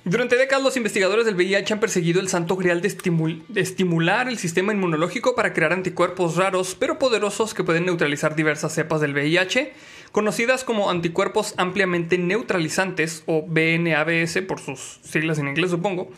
Durante 0.06 0.36
décadas 0.36 0.62
los 0.66 0.76
investigadores 0.76 1.26
del 1.26 1.36
VIH 1.36 1.76
han 1.76 1.80
perseguido 1.80 2.20
el 2.20 2.28
santo 2.28 2.58
grial 2.58 2.82
de, 2.82 2.90
estimul- 2.90 3.42
de 3.48 3.62
estimular 3.62 4.28
el 4.28 4.38
sistema 4.38 4.74
inmunológico 4.74 5.34
para 5.34 5.54
crear 5.54 5.72
anticuerpos 5.72 6.36
raros 6.36 6.76
pero 6.78 7.00
poderosos 7.00 7.54
que 7.54 7.64
pueden 7.64 7.86
neutralizar 7.86 8.36
diversas 8.36 8.74
cepas 8.74 9.00
del 9.00 9.14
VIH, 9.14 9.72
conocidas 10.12 10.66
como 10.66 10.90
anticuerpos 10.90 11.54
ampliamente 11.56 12.18
neutralizantes 12.18 13.24
o 13.28 13.44
BNABS 13.48 14.42
por 14.46 14.60
sus 14.60 15.00
siglas 15.04 15.40
en 15.40 15.48
inglés 15.48 15.72
supongo. 15.72 16.12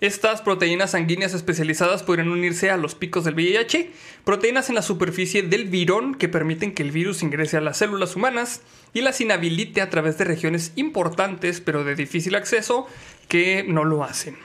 Estas 0.00 0.42
proteínas 0.42 0.92
sanguíneas 0.92 1.34
especializadas 1.34 2.04
podrían 2.04 2.28
unirse 2.30 2.70
a 2.70 2.76
los 2.76 2.94
picos 2.94 3.24
del 3.24 3.34
VIH, 3.34 3.90
proteínas 4.24 4.68
en 4.68 4.76
la 4.76 4.82
superficie 4.82 5.42
del 5.42 5.64
virón 5.64 6.14
que 6.14 6.28
permiten 6.28 6.72
que 6.72 6.84
el 6.84 6.92
virus 6.92 7.24
ingrese 7.24 7.56
a 7.56 7.60
las 7.60 7.78
células 7.78 8.14
humanas 8.14 8.62
y 8.94 9.00
las 9.00 9.20
inhabilite 9.20 9.80
a 9.80 9.90
través 9.90 10.16
de 10.16 10.24
regiones 10.24 10.72
importantes 10.76 11.60
pero 11.60 11.82
de 11.82 11.96
difícil 11.96 12.36
acceso 12.36 12.86
que 13.28 13.62
no 13.62 13.84
lo 13.84 14.04
hacen 14.04 14.36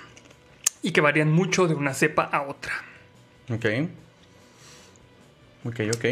y 0.82 0.92
que 0.92 1.02
varían 1.02 1.32
mucho 1.32 1.68
de 1.68 1.74
una 1.74 1.94
cepa 1.94 2.24
a 2.24 2.44
otra. 2.44 2.74
Ok. 3.50 3.66
Ok, 5.66 5.80
ok. 5.96 6.06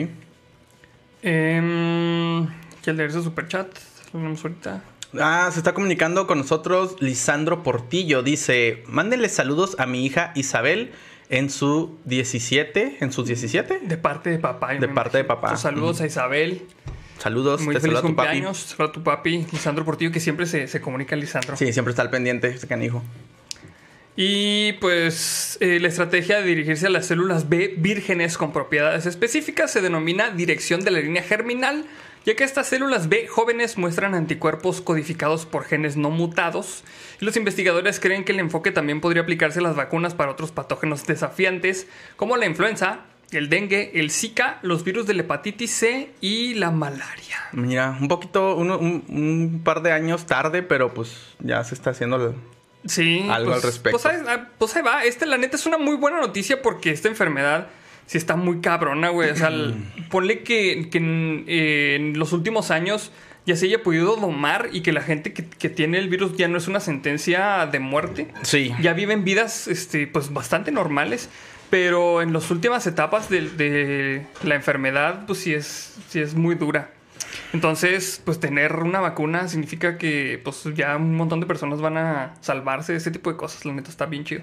Eh, 1.23 2.47
¿Quieres 2.81 2.97
leer 2.97 3.09
ese 3.09 3.21
superchat? 3.21 3.67
Lo 4.13 4.19
ahorita. 4.19 4.81
Ah, 5.19 5.49
se 5.51 5.59
está 5.59 5.73
comunicando 5.73 6.25
con 6.25 6.37
nosotros 6.37 6.95
Lisandro 7.01 7.63
Portillo. 7.63 8.23
Dice: 8.23 8.83
Mándenle 8.87 9.29
saludos 9.29 9.75
a 9.77 9.85
mi 9.85 10.05
hija 10.05 10.31
Isabel 10.35 10.93
en 11.29 11.49
su 11.49 11.97
17. 12.05 12.97
¿En 13.01 13.11
sus 13.11 13.27
17? 13.27 13.81
De 13.83 13.97
parte 13.97 14.29
de 14.29 14.39
papá. 14.39 14.73
De 14.73 14.87
parte 14.87 15.17
de 15.17 15.23
papá. 15.25 15.57
Saludos 15.57 16.01
a 16.01 16.05
Isabel. 16.05 16.65
Saludos, 17.21 17.61
Muy 17.61 17.75
te 17.75 17.81
feliz 17.81 17.97
saluda 17.97 18.09
tu 18.09 18.15
papi. 18.15 18.43
a 18.79 18.91
tu 18.91 19.03
papi, 19.03 19.45
Lisandro 19.51 19.85
Portillo, 19.85 20.11
que 20.11 20.19
siempre 20.19 20.47
se, 20.47 20.67
se 20.67 20.81
comunica 20.81 21.15
Lisandro. 21.15 21.55
Sí, 21.55 21.71
siempre 21.71 21.91
está 21.91 22.01
al 22.01 22.09
pendiente 22.09 22.47
este 22.47 22.67
canijo. 22.67 23.03
Y 24.15 24.73
pues 24.73 25.57
eh, 25.61 25.79
la 25.79 25.87
estrategia 25.87 26.37
de 26.37 26.47
dirigirse 26.47 26.87
a 26.87 26.89
las 26.89 27.05
células 27.05 27.47
B 27.47 27.75
vírgenes 27.77 28.39
con 28.39 28.51
propiedades 28.51 29.05
específicas 29.05 29.71
se 29.71 29.81
denomina 29.81 30.31
dirección 30.31 30.83
de 30.83 30.89
la 30.89 30.99
línea 30.99 31.21
germinal, 31.21 31.85
ya 32.25 32.35
que 32.35 32.43
estas 32.43 32.67
células 32.67 33.07
B 33.07 33.27
jóvenes 33.27 33.77
muestran 33.77 34.15
anticuerpos 34.15 34.81
codificados 34.81 35.45
por 35.45 35.63
genes 35.63 35.97
no 35.97 36.09
mutados. 36.09 36.83
Y 37.21 37.25
los 37.25 37.37
investigadores 37.37 37.99
creen 37.99 38.25
que 38.25 38.31
el 38.31 38.39
enfoque 38.39 38.71
también 38.71 38.99
podría 38.99 39.21
aplicarse 39.21 39.59
a 39.59 39.63
las 39.63 39.75
vacunas 39.75 40.15
para 40.15 40.31
otros 40.31 40.51
patógenos 40.51 41.05
desafiantes, 41.05 41.85
como 42.15 42.35
la 42.35 42.47
influenza, 42.47 43.01
el 43.31 43.50
dengue, 43.50 43.91
el 43.95 44.11
Zika, 44.11 44.59
los 44.61 44.83
virus 44.83 45.07
de 45.07 45.13
la 45.13 45.21
hepatitis 45.21 45.71
C 45.71 46.09
y 46.21 46.53
la 46.55 46.71
malaria. 46.71 47.38
Mira, 47.53 47.97
un 48.00 48.07
poquito, 48.07 48.55
uno- 48.55 48.77
un, 48.77 49.03
un 49.09 49.61
par 49.63 49.81
de 49.81 49.91
años 49.91 50.25
tarde, 50.25 50.63
pero 50.63 50.93
pues 50.93 51.15
ya 51.39 51.63
se 51.63 51.75
está 51.75 51.91
haciendo 51.91 52.17
el- 52.29 52.35
Sí, 52.89 53.25
Algo 53.29 53.51
pues, 53.51 53.57
al 53.63 53.71
respecto. 53.71 54.00
Pues, 54.01 54.05
ahí- 54.05 54.23
ah, 54.27 54.47
pues 54.57 54.75
ahí 54.75 54.81
va. 54.81 55.03
Este, 55.05 55.25
la 55.27 55.38
neta, 55.38 55.55
es 55.55 55.65
una 55.67 55.77
muy 55.77 55.95
buena 55.97 56.19
noticia 56.19 56.61
porque 56.63 56.89
esta 56.91 57.07
enfermedad 57.09 57.67
sí 58.07 58.17
está 58.17 58.35
muy 58.35 58.59
cabrona, 58.59 59.09
güey. 59.09 59.29
O 59.29 59.35
sea, 59.35 59.50
el- 59.50 59.75
ponle 60.09 60.41
que, 60.43 60.89
que 60.89 60.97
en, 60.97 61.45
eh, 61.47 61.95
en 62.00 62.17
los 62.19 62.33
últimos 62.33 62.71
años 62.71 63.11
ya 63.45 63.55
se 63.55 63.65
haya 63.67 63.81
podido 63.83 64.15
domar 64.17 64.69
y 64.71 64.81
que 64.81 64.91
la 64.93 65.01
gente 65.01 65.31
que, 65.33 65.45
que 65.47 65.69
tiene 65.69 65.97
el 66.00 66.09
virus 66.09 66.35
ya 66.38 66.47
no 66.47 66.57
es 66.57 66.67
una 66.67 66.79
sentencia 66.79 67.65
de 67.71 67.79
muerte. 67.79 68.27
Sí. 68.43 68.71
Ya 68.81 68.93
viven 68.93 69.23
vidas, 69.23 69.67
este, 69.67 70.07
pues 70.07 70.33
bastante 70.33 70.71
normales. 70.71 71.29
Pero 71.71 72.21
en 72.21 72.33
las 72.33 72.51
últimas 72.51 72.85
etapas 72.85 73.29
de, 73.29 73.49
de 73.49 74.27
la 74.43 74.53
enfermedad, 74.55 75.25
pues 75.25 75.39
sí 75.39 75.53
es, 75.55 75.95
sí 76.09 76.19
es 76.19 76.35
muy 76.35 76.53
dura. 76.53 76.91
Entonces, 77.53 78.21
pues 78.23 78.39
tener 78.39 78.75
una 78.75 78.99
vacuna 78.99 79.47
significa 79.47 79.97
que 79.97 80.39
pues 80.43 80.63
ya 80.75 80.95
un 80.97 81.15
montón 81.15 81.39
de 81.39 81.45
personas 81.47 81.81
van 81.81 81.97
a 81.97 82.33
salvarse 82.41 82.91
de 82.91 82.97
ese 82.99 83.09
tipo 83.09 83.31
de 83.31 83.37
cosas. 83.37 83.65
La 83.65 83.73
neta 83.73 83.89
está 83.89 84.05
bien 84.05 84.23
chido. 84.25 84.41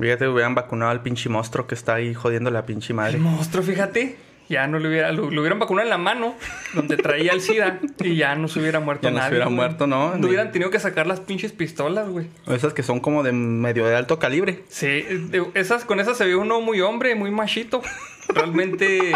Fíjate, 0.00 0.28
hubieran 0.28 0.54
vacunado 0.54 0.90
al 0.92 1.02
pinche 1.02 1.28
monstruo 1.28 1.66
que 1.66 1.74
está 1.74 1.94
ahí 1.94 2.14
jodiendo 2.14 2.50
la 2.50 2.64
pinche 2.64 2.92
El 2.92 2.96
madre. 2.96 3.18
monstruo, 3.18 3.62
fíjate. 3.64 4.16
Ya 4.48 4.66
no 4.66 4.78
le 4.78 4.88
hubiera, 4.88 5.12
lo, 5.12 5.30
lo 5.30 5.40
hubieran 5.42 5.58
vacunado 5.58 5.84
en 5.86 5.90
la 5.90 5.98
mano, 5.98 6.34
donde 6.74 6.96
traía 6.96 7.32
el 7.32 7.40
SIDA, 7.42 7.80
y 8.02 8.16
ya 8.16 8.34
no 8.34 8.48
se 8.48 8.60
hubiera 8.60 8.80
muerto 8.80 9.02
Ya 9.08 9.10
no 9.10 9.16
se 9.16 9.20
nadie. 9.20 9.30
hubiera 9.32 9.44
güey. 9.46 9.56
muerto, 9.56 9.86
¿no? 9.86 10.16
No 10.16 10.26
hubieran 10.26 10.52
tenido 10.52 10.70
que 10.70 10.78
sacar 10.80 11.06
las 11.06 11.20
pinches 11.20 11.52
pistolas, 11.52 12.08
güey. 12.08 12.28
Esas 12.46 12.72
que 12.72 12.82
son 12.82 13.00
como 13.00 13.22
de 13.22 13.32
medio 13.32 13.86
de 13.86 13.94
alto 13.94 14.18
calibre. 14.18 14.64
Sí, 14.68 14.86
de- 15.02 15.46
esas, 15.54 15.84
con 15.84 16.00
esas 16.00 16.16
se 16.16 16.24
ve 16.24 16.34
uno 16.36 16.60
muy 16.62 16.80
hombre, 16.80 17.14
muy 17.14 17.30
machito. 17.30 17.82
Realmente 18.28 19.12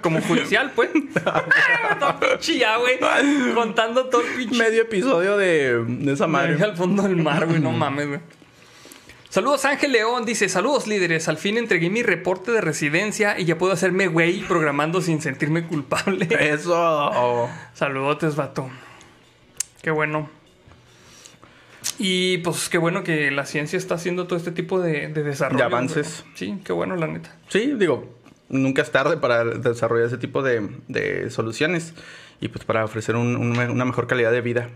como 0.00 0.20
judicial, 0.22 0.70
pues. 0.74 0.90
todo 2.00 2.20
pinche 2.20 2.58
ya, 2.58 2.76
güey. 2.76 2.98
Contando 3.54 4.06
todo 4.06 4.22
el 4.22 4.28
pinche 4.36 4.56
Medio 4.58 4.82
episodio 4.82 5.36
de, 5.36 5.84
de 5.84 6.12
esa 6.12 6.26
Madre. 6.26 6.52
madre. 6.52 6.64
al 6.64 6.76
fondo 6.76 7.02
del 7.02 7.16
mar, 7.16 7.46
güey. 7.46 7.60
No 7.60 7.72
mames, 7.72 8.06
güey. 8.08 8.20
Saludos 9.34 9.64
Ángel 9.64 9.90
León, 9.90 10.24
dice, 10.24 10.48
saludos 10.48 10.86
líderes, 10.86 11.26
al 11.26 11.38
fin 11.38 11.58
entregué 11.58 11.90
mi 11.90 12.04
reporte 12.04 12.52
de 12.52 12.60
residencia 12.60 13.36
y 13.36 13.46
ya 13.46 13.58
puedo 13.58 13.72
hacerme 13.72 14.06
güey 14.06 14.42
programando 14.42 15.00
sin 15.00 15.20
sentirme 15.20 15.66
culpable. 15.66 16.28
Eso. 16.38 17.48
Saludotes, 17.72 18.36
vato. 18.36 18.70
Qué 19.82 19.90
bueno. 19.90 20.30
Y 21.98 22.38
pues 22.38 22.68
qué 22.68 22.78
bueno 22.78 23.02
que 23.02 23.32
la 23.32 23.44
ciencia 23.44 23.76
está 23.76 23.96
haciendo 23.96 24.28
todo 24.28 24.36
este 24.38 24.52
tipo 24.52 24.80
de, 24.80 25.08
de 25.08 25.24
desarrollo. 25.24 25.58
De 25.58 25.64
avances. 25.64 26.24
Sí, 26.36 26.60
qué 26.64 26.72
bueno, 26.72 26.94
la 26.94 27.08
neta. 27.08 27.34
Sí, 27.48 27.74
digo, 27.76 28.14
nunca 28.48 28.82
es 28.82 28.92
tarde 28.92 29.16
para 29.16 29.44
desarrollar 29.44 30.06
ese 30.06 30.18
tipo 30.18 30.44
de, 30.44 30.68
de 30.86 31.28
soluciones 31.30 31.92
y 32.40 32.46
pues 32.46 32.64
para 32.64 32.84
ofrecer 32.84 33.16
un- 33.16 33.34
una 33.34 33.84
mejor 33.84 34.06
calidad 34.06 34.30
de 34.30 34.42
vida. 34.42 34.68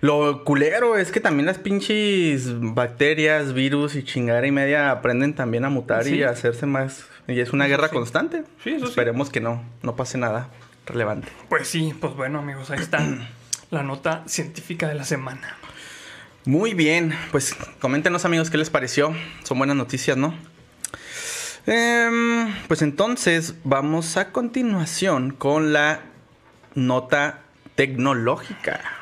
Lo 0.00 0.44
culero 0.44 0.96
es 0.96 1.10
que 1.10 1.20
también 1.20 1.46
las 1.46 1.58
pinches 1.58 2.48
bacterias, 2.60 3.52
virus 3.52 3.96
y 3.96 4.04
chingada 4.04 4.46
y 4.46 4.52
media 4.52 4.90
aprenden 4.90 5.34
también 5.34 5.64
a 5.64 5.70
mutar 5.70 6.06
y 6.06 6.22
a 6.22 6.30
hacerse 6.30 6.66
más. 6.66 7.06
Y 7.26 7.40
es 7.40 7.52
una 7.52 7.66
guerra 7.66 7.88
constante. 7.88 8.44
Sí, 8.62 8.70
eso 8.70 8.86
sí. 8.86 8.90
Esperemos 8.90 9.30
que 9.30 9.40
no, 9.40 9.62
no 9.82 9.96
pase 9.96 10.16
nada 10.16 10.48
relevante. 10.86 11.28
Pues 11.48 11.68
sí, 11.68 11.94
pues 12.00 12.14
bueno, 12.14 12.38
amigos, 12.38 12.70
ahí 12.70 12.78
está 12.78 13.04
la 13.70 13.82
nota 13.82 14.22
científica 14.26 14.88
de 14.88 14.94
la 14.94 15.04
semana. 15.04 15.56
Muy 16.44 16.74
bien, 16.74 17.14
pues 17.32 17.54
coméntenos 17.80 18.24
amigos 18.24 18.50
qué 18.50 18.56
les 18.56 18.70
pareció. 18.70 19.14
Son 19.42 19.58
buenas 19.58 19.76
noticias, 19.76 20.16
¿no? 20.16 20.32
Em, 21.66 22.54
pues 22.68 22.80
entonces 22.82 23.56
vamos 23.64 24.16
a 24.16 24.30
continuación 24.30 25.32
con 25.32 25.72
la 25.74 26.00
nota 26.74 27.40
tecnológica 27.74 28.97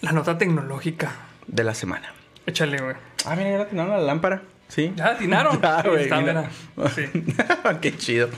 La 0.00 0.12
nota 0.12 0.38
tecnológica. 0.38 1.12
de 1.46 1.64
la 1.64 1.74
semana. 1.74 2.12
Échale, 2.46 2.78
güey. 2.80 2.96
Ah, 3.24 3.34
mira, 3.36 3.50
ya 3.50 3.60
atinaron 3.62 3.92
la 3.92 3.98
lámpara. 3.98 4.42
Sí. 4.68 4.92
¿Ya 4.96 5.06
atinaron? 5.12 5.60
Ya, 5.62 5.82
güey, 5.82 6.04
está, 6.04 6.20
mira. 6.20 6.50
mira. 6.76 6.90
Sí. 6.90 7.04
qué 7.80 7.96
chido. 7.96 8.28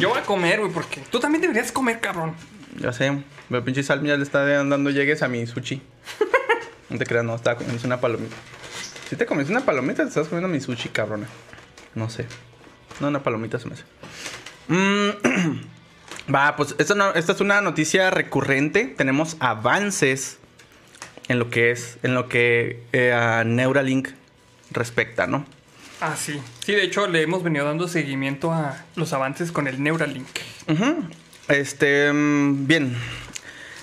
Yo 0.00 0.10
voy 0.10 0.18
a 0.18 0.22
comer, 0.22 0.60
güey, 0.60 0.72
porque 0.72 1.00
tú 1.10 1.20
también 1.20 1.42
deberías 1.42 1.72
comer, 1.72 2.00
cabrón. 2.00 2.34
Ya 2.78 2.92
sé, 2.92 3.06
el 3.50 3.62
pinche 3.62 3.82
Sal 3.82 4.02
ya 4.02 4.16
le 4.16 4.22
está 4.22 4.44
dando 4.44 4.90
llegues 4.90 5.22
a 5.22 5.28
mi 5.28 5.46
sushi. 5.46 5.82
No 6.88 6.98
te 6.98 7.04
creas, 7.04 7.24
no, 7.24 7.34
estaba 7.34 7.56
comiendo 7.56 7.84
una 7.84 8.00
palomita. 8.00 8.36
Si 9.10 9.16
te 9.16 9.26
comiste 9.26 9.50
una 9.50 9.62
palomita, 9.64 10.04
te 10.04 10.08
estás 10.08 10.28
comiendo 10.28 10.46
mi 10.46 10.60
sushi, 10.60 10.88
cabrona. 10.90 11.26
No 11.96 12.08
sé. 12.08 12.26
No, 13.00 13.08
una 13.08 13.24
palomita 13.24 13.58
se 13.58 13.66
me 13.66 13.74
hace. 13.74 13.82
Mm, 14.68 15.58
Va, 16.32 16.56
pues 16.56 16.74
esta, 16.78 16.94
no- 16.94 17.12
esta 17.14 17.32
es 17.32 17.40
una 17.40 17.60
noticia 17.60 18.10
recurrente. 18.10 18.86
Tenemos 18.86 19.36
avances 19.40 20.38
en 21.28 21.38
lo 21.38 21.50
que 21.50 21.70
es, 21.70 21.98
en 22.02 22.14
lo 22.14 22.28
que 22.28 22.82
eh, 22.92 23.12
a 23.12 23.44
Neuralink 23.44 24.08
respecta, 24.70 25.26
¿no? 25.26 25.44
Ah, 26.00 26.14
sí. 26.16 26.40
Sí, 26.64 26.72
de 26.72 26.82
hecho, 26.84 27.06
le 27.06 27.22
hemos 27.22 27.42
venido 27.42 27.64
dando 27.64 27.88
seguimiento 27.88 28.52
a 28.52 28.84
los 28.96 29.12
avances 29.12 29.50
con 29.52 29.66
el 29.66 29.82
Neuralink. 29.82 30.26
Este, 31.48 32.12
mm, 32.12 32.66
bien. 32.66 32.96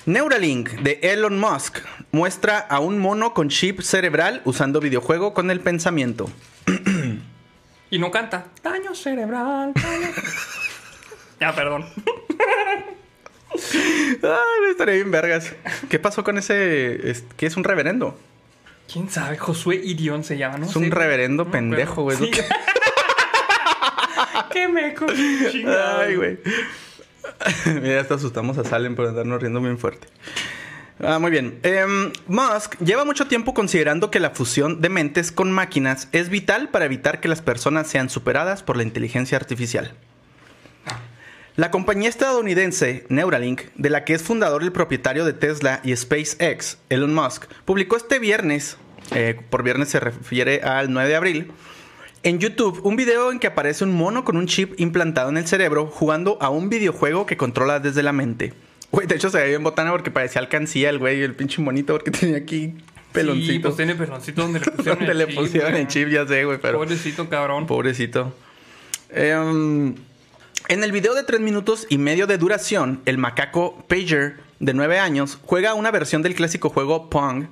Neuralink 0.05 0.69
de 0.81 0.99
Elon 1.01 1.39
Musk 1.39 1.77
muestra 2.11 2.59
a 2.59 2.79
un 2.79 2.99
mono 2.99 3.33
con 3.33 3.47
chip 3.49 3.79
cerebral 3.81 4.41
usando 4.43 4.81
videojuego 4.81 5.33
con 5.33 5.49
el 5.49 5.59
pensamiento. 5.61 6.29
Y 7.89 7.99
no 7.99 8.09
canta. 8.09 8.45
Daño 8.63 8.95
cerebral. 8.95 9.71
daño- 9.75 10.07
ya, 11.39 11.55
perdón. 11.55 11.85
Ay, 14.23 14.71
estaría 14.71 14.95
bien 14.95 15.11
vergas. 15.11 15.53
¿Qué 15.89 15.99
pasó 15.99 16.23
con 16.23 16.37
ese? 16.37 17.09
es- 17.09 17.23
¿Qué 17.37 17.45
es 17.45 17.55
un 17.57 17.63
reverendo? 17.63 18.17
¿Quién 18.91 19.09
sabe? 19.09 19.37
Josué 19.37 19.75
Irión 19.83 20.23
se 20.23 20.37
llama, 20.37 20.57
¿no? 20.57 20.65
Es 20.65 20.75
un 20.75 20.85
sé. 20.85 20.89
reverendo 20.91 21.45
No 21.45 21.51
pendejo, 21.51 22.03
güey. 22.03 22.17
Sí. 22.17 22.31
Qué 24.51 24.67
meco. 24.67 25.05
chingado. 25.51 26.01
Ay, 26.01 26.15
güey. 26.15 26.37
Mira, 27.81 28.01
hasta 28.01 28.15
asustamos 28.15 28.57
a 28.57 28.63
Salem 28.63 28.95
por 28.95 29.07
andarnos 29.07 29.41
riendo 29.41 29.61
bien 29.61 29.77
fuerte. 29.77 30.07
Ah, 30.99 31.19
muy 31.19 31.31
bien. 31.31 31.59
Em, 31.63 32.11
Musk 32.27 32.77
lleva 32.79 33.03
mucho 33.05 33.27
tiempo 33.27 33.53
considerando 33.53 34.11
que 34.11 34.19
la 34.19 34.29
fusión 34.31 34.81
de 34.81 34.89
mentes 34.89 35.31
con 35.31 35.51
máquinas 35.51 36.07
es 36.11 36.29
vital 36.29 36.69
para 36.69 36.85
evitar 36.85 37.19
que 37.19 37.27
las 37.27 37.41
personas 37.41 37.87
sean 37.87 38.09
superadas 38.09 38.63
por 38.63 38.77
la 38.77 38.83
inteligencia 38.83 39.37
artificial. 39.37 39.93
La 41.55 41.69
compañía 41.69 42.09
estadounidense 42.09 43.05
Neuralink, 43.09 43.61
de 43.75 43.91
la 43.91 44.05
que 44.05 44.13
es 44.13 44.23
fundador 44.23 44.63
el 44.63 44.71
propietario 44.71 45.23
de 45.23 45.33
Tesla 45.33 45.81
y 45.83 45.95
SpaceX, 45.95 46.79
Elon 46.89 47.13
Musk, 47.13 47.45
publicó 47.63 47.95
este 47.95 48.17
viernes, 48.17 48.77
eh, 49.13 49.39
por 49.51 49.61
viernes 49.61 49.89
se 49.89 49.99
refiere 49.99 50.61
al 50.63 50.91
9 50.91 51.09
de 51.09 51.15
abril, 51.15 51.51
en 52.23 52.39
YouTube 52.39 52.79
un 52.83 52.95
video 52.95 53.31
en 53.31 53.37
que 53.37 53.45
aparece 53.45 53.83
un 53.83 53.93
mono 53.93 54.23
con 54.23 54.35
un 54.35 54.47
chip 54.47 54.79
implantado 54.79 55.29
en 55.29 55.37
el 55.37 55.45
cerebro 55.45 55.85
jugando 55.85 56.39
a 56.41 56.49
un 56.49 56.69
videojuego 56.69 57.27
que 57.27 57.37
controla 57.37 57.79
desde 57.79 58.01
la 58.01 58.13
mente. 58.13 58.53
Güey, 58.91 59.05
de 59.05 59.15
hecho 59.15 59.29
se 59.29 59.37
ve 59.37 59.49
bien 59.49 59.61
botana 59.61 59.91
porque 59.91 60.09
parecía 60.09 60.41
alcancía 60.41 60.89
el 60.89 60.97
güey, 60.97 61.21
el 61.21 61.35
pinche 61.35 61.61
monito, 61.61 61.93
porque 61.93 62.09
tenía 62.11 62.37
aquí 62.37 62.73
peloncito. 63.11 63.53
Sí, 63.53 63.59
pues 63.59 63.75
tiene 63.75 63.93
peloncito 63.93 64.41
donde 64.41 64.59
le 64.59 64.71
pusieron 64.71 65.05
Donde 65.05 65.11
el 65.11 65.17
le 65.19 65.27
chip, 65.27 65.35
pusieron 65.35 65.71
güey. 65.71 65.81
el 65.83 65.87
chip, 65.87 66.09
ya 66.09 66.25
sé, 66.25 66.45
güey, 66.45 66.57
pero... 66.59 66.79
Pobrecito 66.79 67.29
cabrón. 67.29 67.67
Pobrecito. 67.67 68.35
Em, 69.09 69.95
en 70.69 70.83
el 70.83 70.91
video 70.91 71.13
de 71.13 71.23
3 71.23 71.41
minutos 71.41 71.85
y 71.89 71.97
medio 71.97 72.27
de 72.27 72.37
duración, 72.37 73.01
el 73.05 73.17
macaco 73.17 73.83
Pager, 73.87 74.39
de 74.59 74.73
9 74.73 74.99
años, 74.99 75.39
juega 75.43 75.73
una 75.73 75.91
versión 75.91 76.21
del 76.21 76.35
clásico 76.35 76.69
juego 76.69 77.09
Pong. 77.09 77.47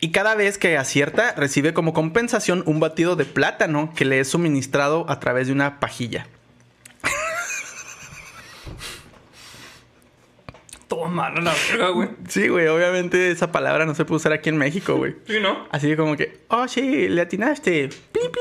Y 0.00 0.10
cada 0.10 0.34
vez 0.34 0.58
que 0.58 0.76
acierta, 0.76 1.32
recibe 1.36 1.72
como 1.72 1.94
compensación 1.94 2.62
un 2.66 2.80
batido 2.80 3.16
de 3.16 3.24
plátano 3.24 3.92
que 3.96 4.04
le 4.04 4.20
es 4.20 4.28
suministrado 4.28 5.06
a 5.08 5.20
través 5.20 5.46
de 5.46 5.52
una 5.52 5.80
pajilla. 5.80 6.26
Todo 10.88 11.06
malo 11.06 11.40
la 11.40 11.54
verga, 11.70 11.90
güey. 11.90 12.08
Sí, 12.28 12.48
güey, 12.48 12.66
obviamente 12.66 13.30
esa 13.30 13.52
palabra 13.52 13.86
no 13.86 13.94
se 13.94 14.04
puede 14.04 14.16
usar 14.16 14.32
aquí 14.32 14.48
en 14.48 14.56
México, 14.56 14.96
güey. 14.96 15.14
Sí, 15.26 15.38
¿no? 15.40 15.68
Así 15.70 15.94
como 15.96 16.16
que, 16.16 16.40
oh, 16.48 16.66
sí, 16.66 17.08
le 17.08 17.22
atinaste. 17.22 17.90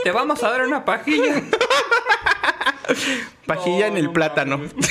Te 0.03 0.11
vamos 0.11 0.43
a 0.43 0.49
dar 0.49 0.65
una 0.65 0.83
pajilla. 0.83 1.43
Pajilla 3.55 3.87
en 3.87 3.97
el 3.97 4.05
no 4.05 4.13
plátano. 4.13 4.57
mames. 4.57 4.73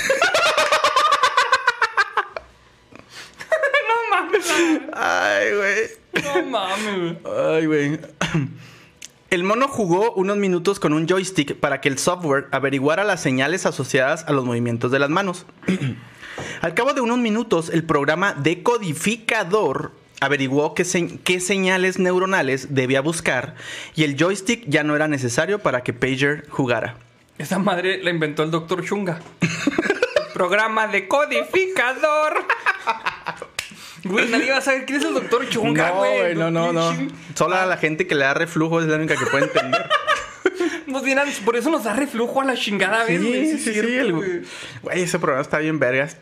no 3.88 4.10
mames. 4.10 4.52
Ay, 4.92 5.46
güey. 5.56 6.24
No 6.24 6.42
mames, 6.50 7.22
güey. 7.22 7.34
Ay, 7.56 7.66
güey. 7.66 8.00
El 9.30 9.44
mono 9.44 9.68
jugó 9.68 10.12
unos 10.12 10.36
minutos 10.38 10.80
con 10.80 10.92
un 10.92 11.06
joystick 11.06 11.54
para 11.56 11.80
que 11.80 11.88
el 11.88 11.98
software 11.98 12.48
averiguara 12.50 13.04
las 13.04 13.22
señales 13.22 13.64
asociadas 13.64 14.24
a 14.26 14.32
los 14.32 14.44
movimientos 14.44 14.90
de 14.90 14.98
las 14.98 15.08
manos. 15.10 15.46
Al 16.62 16.74
cabo 16.74 16.94
de 16.94 17.00
unos 17.00 17.18
minutos, 17.18 17.70
el 17.70 17.84
programa 17.84 18.32
decodificador 18.34 19.92
averiguó 20.20 20.74
qué, 20.74 20.84
se- 20.84 21.18
qué 21.20 21.38
señales 21.40 21.98
neuronales 21.98 22.74
debía 22.74 23.00
buscar 23.02 23.54
y 23.94 24.02
el 24.04 24.16
joystick 24.18 24.64
ya 24.66 24.82
no 24.82 24.96
era 24.96 25.06
necesario 25.08 25.60
para 25.60 25.82
que 25.82 25.92
Pager 25.92 26.46
jugara. 26.50 26.96
Esa 27.40 27.58
madre 27.58 28.02
la 28.02 28.10
inventó 28.10 28.42
el 28.42 28.50
doctor 28.50 28.84
Chunga. 28.84 29.18
Programa 30.34 30.88
de 30.88 31.08
codificador. 31.08 32.44
Güey, 34.04 34.28
nadie 34.28 34.50
va 34.50 34.58
a 34.58 34.60
saber 34.60 34.84
quién 34.84 34.98
es 35.00 35.06
el 35.06 35.14
doctor 35.14 35.48
Chunga, 35.48 35.88
No, 35.88 35.94
güey. 36.00 36.18
güey, 36.20 36.34
no, 36.34 36.50
no, 36.50 36.70
no. 36.70 36.94
Solo 37.34 37.56
a 37.56 37.64
la 37.64 37.78
gente 37.78 38.06
que 38.06 38.14
le 38.14 38.26
da 38.26 38.34
reflujo 38.34 38.80
es 38.80 38.86
la 38.86 38.96
única 38.96 39.16
que 39.16 39.24
puede 39.24 39.44
entender. 39.44 39.88
Nos 40.90 41.40
por 41.40 41.56
eso 41.56 41.70
nos 41.70 41.84
da 41.84 41.94
reflujo 41.94 42.40
a 42.40 42.44
la 42.44 42.54
chingada 42.54 43.04
vez, 43.04 43.22
güey. 43.22 43.46
Sí, 43.46 43.58
sí, 43.58 43.72
sí, 43.72 43.78
el- 43.80 44.12
güey. 44.12 44.40
Ese 44.92 45.18
programa 45.18 45.42
está 45.42 45.58
bien 45.58 45.78
vergas. 45.78 46.16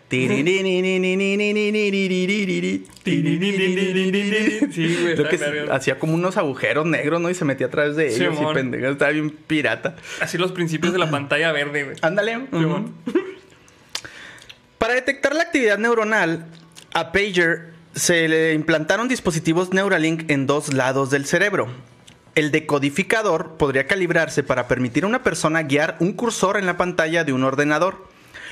Sí, 4.72 4.96
güey, 5.02 5.16
que 5.28 5.66
hacía 5.70 5.98
como 5.98 6.14
unos 6.14 6.36
agujeros 6.36 6.86
negros, 6.86 7.20
¿no? 7.20 7.30
Y 7.30 7.34
se 7.34 7.44
metía 7.44 7.66
a 7.66 7.70
través 7.70 7.96
de 7.96 8.14
ellos 8.14 8.36
y 8.40 8.54
pendejo. 8.54 8.86
Estaba 8.86 9.10
bien 9.10 9.30
pirata. 9.30 9.96
Así 10.20 10.38
los 10.38 10.52
principios 10.52 10.92
de 10.92 10.98
la 10.98 11.10
pantalla 11.10 11.52
verde, 11.52 11.84
güey. 11.84 11.96
Ándale. 12.02 12.38
Para 14.78 14.94
detectar 14.94 15.34
la 15.34 15.42
actividad 15.42 15.78
neuronal, 15.78 16.46
a 16.94 17.10
Pager 17.12 17.72
se 17.94 18.28
le 18.28 18.54
implantaron 18.54 19.08
dispositivos 19.08 19.72
Neuralink 19.72 20.30
en 20.30 20.46
dos 20.46 20.72
lados 20.72 21.10
del 21.10 21.26
cerebro. 21.26 21.68
El 22.38 22.52
decodificador 22.52 23.56
podría 23.56 23.88
calibrarse 23.88 24.44
para 24.44 24.68
permitir 24.68 25.02
a 25.02 25.08
una 25.08 25.24
persona 25.24 25.64
guiar 25.64 25.96
un 25.98 26.12
cursor 26.12 26.56
en 26.56 26.66
la 26.66 26.76
pantalla 26.76 27.24
de 27.24 27.32
un 27.32 27.42
ordenador, 27.42 28.06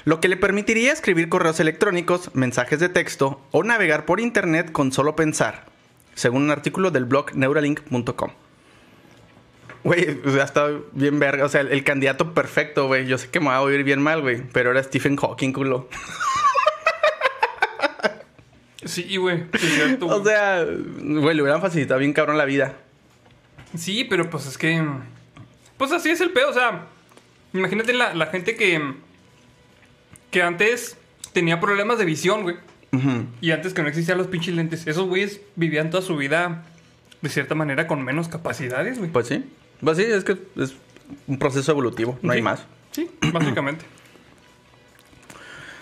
lo 0.05 0.21
que 0.21 0.27
le 0.27 0.37
permitiría 0.37 0.93
escribir 0.93 1.29
correos 1.29 1.61
electrónicos, 1.61 2.35
mensajes 2.35 2.81
de 2.81 2.89
texto 2.89 3.41
o 3.53 3.63
navegar 3.63 4.05
por 4.05 4.19
internet 4.19 4.73
con 4.73 4.91
solo 4.91 5.15
pensar, 5.15 5.67
según 6.17 6.43
un 6.43 6.51
artículo 6.51 6.91
del 6.91 7.05
blog 7.05 7.37
neuralink.com. 7.37 8.33
Güey, 9.85 10.21
o 10.25 10.33
sea, 10.33 10.43
está 10.43 10.69
bien 10.91 11.21
verga. 11.21 11.45
O 11.45 11.49
sea, 11.49 11.61
el, 11.61 11.69
el 11.69 11.85
candidato 11.85 12.35
perfecto, 12.35 12.89
güey. 12.89 13.07
Yo 13.07 13.19
sé 13.19 13.31
que 13.31 13.39
me 13.39 13.47
va 13.47 13.59
a 13.59 13.63
oír 13.63 13.85
bien 13.85 14.03
mal, 14.03 14.21
güey. 14.21 14.43
Pero 14.53 14.73
era 14.73 14.83
Stephen 14.83 15.15
Hawking, 15.15 15.53
culo. 15.53 15.89
Sí, 18.85 19.17
güey. 19.17 19.45
O 20.01 20.25
sea, 20.25 20.65
güey, 20.65 21.37
le 21.37 21.43
hubieran 21.43 21.61
facilitado 21.61 22.01
bien 22.01 22.13
cabrón 22.13 22.37
la 22.37 22.47
vida. 22.47 22.75
Sí, 23.77 24.05
pero 24.05 24.29
pues 24.31 24.47
es 24.47 24.59
que. 24.59 24.83
Pues 25.77 25.93
así 25.93 26.11
es 26.11 26.21
el 26.21 26.31
pedo. 26.31 26.51
O 26.51 26.53
sea, 26.53 26.87
imagínate 27.53 27.93
la, 27.93 28.15
la 28.15 28.27
gente 28.27 28.57
que. 28.57 28.95
Que 30.31 30.43
antes 30.43 30.97
tenía 31.33 31.61
problemas 31.61 31.99
de 31.99 32.05
visión, 32.05 32.43
güey. 32.43 32.57
Ujú. 32.93 33.27
Y 33.41 33.51
antes 33.51 33.75
que 33.75 33.83
no 33.83 33.89
existían 33.89 34.19
los 34.19 34.27
pinches 34.27 34.55
lentes. 34.55 34.87
Esos 34.87 35.07
güeyes 35.07 35.41
vivían 35.55 35.91
toda 35.91 36.03
su 36.03 36.17
vida 36.17 36.65
de 37.21 37.29
cierta 37.29 37.55
manera 37.55 37.87
con 37.87 38.03
menos 38.03 38.29
capacidades, 38.29 38.99
güey. 38.99 39.11
Pues 39.11 39.29
sí. 39.29 39.45
Pues 39.81 39.97
sí, 39.99 40.05
es 40.05 40.25
que 40.25 40.39
es 40.57 40.75
un 41.27 41.39
proceso 41.39 41.73
evolutivo, 41.73 42.19
no 42.23 42.33
hay 42.33 42.43
más. 42.43 42.65
Sí, 42.93 43.11
básicamente. 43.33 43.85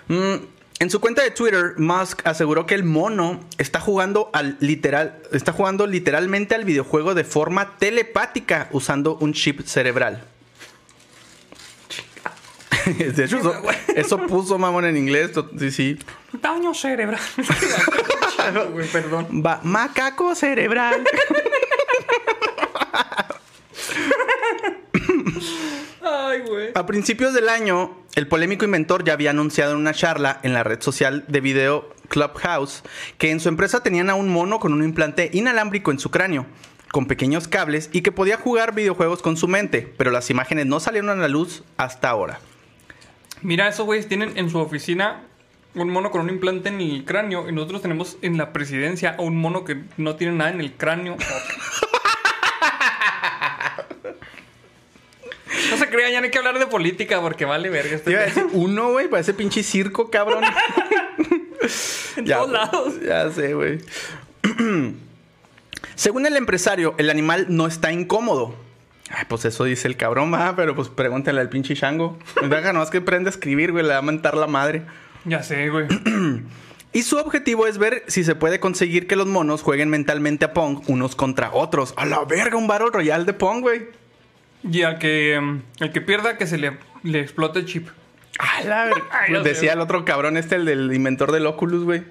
Mm, 0.09 0.35
en 0.81 0.91
su 0.91 1.01
cuenta 1.01 1.23
de 1.23 1.31
Twitter, 1.31 1.75
Musk 1.79 2.27
aseguró 2.27 2.67
que 2.67 2.75
el 2.75 2.83
mono 2.83 3.41
está 3.59 3.81
jugando 3.81 4.31
al 4.33 4.57
literal, 4.61 5.23
está 5.33 5.53
jugando 5.53 5.87
literalmente 5.87 6.55
al 6.55 6.65
videojuego 6.65 7.15
de 7.15 7.25
forma 7.25 7.79
telepática 7.79 8.69
usando 8.73 9.17
un 9.17 9.33
chip 9.33 9.65
cerebral. 9.65 10.25
De 12.85 13.25
hecho, 13.25 13.39
eso, 13.39 13.63
eso 13.95 14.19
puso 14.27 14.59
mamón 14.59 14.85
en 14.85 14.97
inglés. 14.97 15.31
Sí, 15.59 15.71
sí. 15.71 15.99
Daño 16.33 16.75
cerebral. 16.75 17.21
Perdón. 18.93 19.43
Va, 19.45 19.61
macaco 19.63 20.35
cerebral. 20.35 21.05
Ay, 26.03 26.43
güey. 26.47 26.71
A 26.75 26.87
principios 26.87 27.33
del 27.33 27.49
año, 27.49 27.97
el 28.15 28.29
polémico 28.29 28.65
inventor 28.65 29.05
ya 29.05 29.15
había 29.15 29.31
anunciado 29.31 29.73
en 29.73 29.79
una 29.79 29.95
charla 29.95 30.41
en 30.43 30.53
la 30.53 30.63
red 30.63 30.81
social 30.83 31.25
de 31.29 31.41
video 31.41 31.95
Clubhouse 32.09 32.83
que 33.19 33.31
en 33.31 33.41
su 33.41 33.49
empresa 33.49 33.83
tenían 33.83 34.11
a 34.11 34.15
un 34.15 34.29
mono 34.29 34.61
con 34.61 34.73
un 34.73 34.85
implante 34.85 35.31
inalámbrico 35.33 35.91
en 35.91 35.99
su 35.99 36.11
cráneo, 36.11 36.47
con 36.93 37.07
pequeños 37.07 37.49
cables 37.49 37.91
y 37.93 38.03
que 38.03 38.13
podía 38.13 38.37
jugar 38.37 38.75
videojuegos 38.75 39.23
con 39.23 39.37
su 39.37 39.49
mente, 39.49 39.93
pero 39.97 40.11
las 40.11 40.31
imágenes 40.31 40.67
no 40.67 40.81
salieron 40.81 41.11
a 41.11 41.15
la 41.15 41.29
luz 41.29 41.65
hasta 41.77 42.11
ahora. 42.11 42.41
Mira, 43.43 43.69
esos 43.69 43.87
güeyes 43.87 44.09
tienen 44.09 44.37
en 44.39 44.51
su 44.51 44.59
oficina 44.59 45.23
un 45.75 45.91
mono 45.91 46.11
con 46.11 46.21
un 46.21 46.31
implante 46.31 46.69
en 46.69 46.81
el 46.81 47.05
cráneo 47.05 47.49
y 47.49 47.53
nosotros 47.53 47.83
tenemos 47.83 48.17
en 48.23 48.39
la 48.39 48.53
presidencia 48.53 49.17
a 49.19 49.23
un 49.23 49.37
mono 49.37 49.65
que 49.65 49.83
no 49.97 50.17
tiene 50.17 50.35
nada 50.35 50.51
en 50.51 50.61
el 50.61 50.73
cráneo. 50.75 51.17
No 55.71 55.77
se 55.77 55.89
crean, 55.89 56.13
ya 56.13 56.21
no 56.21 56.25
hay 56.25 56.31
que 56.31 56.39
hablar 56.39 56.59
de 56.59 56.67
política 56.67 57.21
porque 57.21 57.45
vale 57.45 57.71
verga 57.71 57.97
este 57.97 58.05
Te 58.07 58.11
iba 58.13 58.21
a 58.21 58.25
decir 58.25 58.47
uno, 58.53 58.93
güey, 58.93 59.09
para 59.09 59.21
ese 59.21 59.35
pinche 59.35 59.63
circo, 59.63 60.11
cabrón. 60.11 60.45
En 62.17 62.27
Ya, 62.27 62.39
todos 62.39 62.51
lados. 62.53 62.95
Ya 63.05 63.31
sé, 63.31 63.55
güey. 63.55 63.79
Según 65.95 66.27
el 66.27 66.37
empresario, 66.37 66.95
el 66.99 67.11
animal 67.11 67.47
no 67.49 67.67
está 67.67 67.93
incómodo. 67.93 68.55
Ay, 69.11 69.25
pues 69.29 69.45
eso 69.45 69.65
dice 69.65 69.87
el 69.87 69.97
cabrón, 69.97 70.33
va, 70.33 70.57
pero 70.57 70.75
pues 70.75 70.89
pregúntale 70.89 71.41
al 71.41 71.49
pinche 71.49 71.75
chango. 71.75 72.19
Deja 72.49 72.73
nomás 72.73 72.91
que 72.91 72.99
aprenda 72.99 73.29
a 73.29 73.33
escribir, 73.33 73.73
güey, 73.73 73.85
le 73.85 73.91
va 73.91 73.99
a 73.99 74.03
mentar 74.03 74.37
la 74.37 74.47
madre. 74.47 74.83
Ya 75.25 75.43
sé, 75.43 75.69
güey. 75.71 75.87
Y 76.93 77.03
su 77.03 77.17
objetivo 77.19 77.67
es 77.67 77.77
ver 77.77 78.05
si 78.07 78.23
se 78.23 78.37
puede 78.37 78.61
conseguir 78.61 79.09
que 79.09 79.17
los 79.17 79.27
monos 79.27 79.63
jueguen 79.63 79.91
mentalmente 79.91 80.45
a 80.45 80.53
Pong 80.53 80.81
unos 80.87 81.17
contra 81.17 81.51
otros. 81.53 81.93
A 81.97 82.07
la 82.07 82.25
verga, 82.25 82.57
un 82.57 82.69
Battle 82.69 82.91
Royale 82.93 83.25
de 83.25 83.33
Pong, 83.33 83.63
güey. 83.63 83.89
Y 84.71 84.83
al 84.83 84.99
que, 84.99 85.41
el 85.81 85.93
que 85.93 86.01
pierda, 86.01 86.39
que 86.39 86.47
se 86.47 86.59
le, 86.59 86.79
le 87.03 87.21
explote 87.21 87.61
el 87.61 87.67
chip. 87.67 87.89
A 88.39 88.63
la 88.65 88.91
sé, 89.27 89.33
Decía 89.43 89.75
el 89.75 89.81
otro 89.81 90.05
cabrón 90.05 90.37
este, 90.37 90.57
el 90.57 90.65
del 90.65 90.93
inventor 90.93 91.33
del 91.33 91.47
Oculus, 91.47 91.85
güey. 91.85 92.05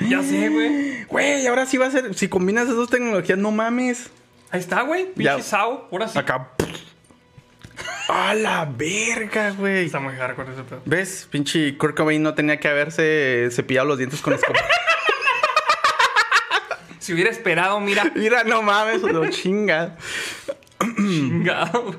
Ya 0.00 0.22
sé, 0.22 0.48
güey. 0.48 1.04
Güey, 1.04 1.46
ahora 1.46 1.66
sí 1.66 1.78
va 1.78 1.86
a 1.86 1.90
ser. 1.90 2.14
Si 2.14 2.28
combinas 2.28 2.64
esas 2.64 2.76
dos 2.76 2.90
tecnologías, 2.90 3.38
no 3.38 3.50
mames. 3.50 4.10
Ahí 4.50 4.60
está, 4.60 4.82
güey. 4.82 5.12
Pinche 5.14 5.42
Sao. 5.42 5.88
Ahora 5.90 6.08
sí. 6.08 6.18
Acá. 6.18 6.50
A 8.08 8.34
la 8.34 8.66
verga, 8.66 9.50
güey. 9.50 9.86
Está 9.86 9.98
muy 9.98 10.14
hardcore 10.14 10.52
ese 10.52 10.62
pedo. 10.62 10.82
¿Ves? 10.84 11.26
Pinche 11.30 11.76
Kurt 11.76 11.96
Cobain 11.96 12.22
no 12.22 12.34
tenía 12.34 12.60
que 12.60 12.68
haberse 12.68 13.48
cepillado 13.50 13.88
los 13.88 13.98
dientes 13.98 14.20
con 14.20 14.34
escoba. 14.34 14.58
Si 16.98 17.12
hubiera 17.12 17.30
esperado, 17.30 17.78
mira. 17.78 18.10
Mira, 18.16 18.42
no 18.42 18.62
mames, 18.62 19.00
lo 19.02 19.30
chinga. 19.30 19.96
Chingado. 20.80 21.96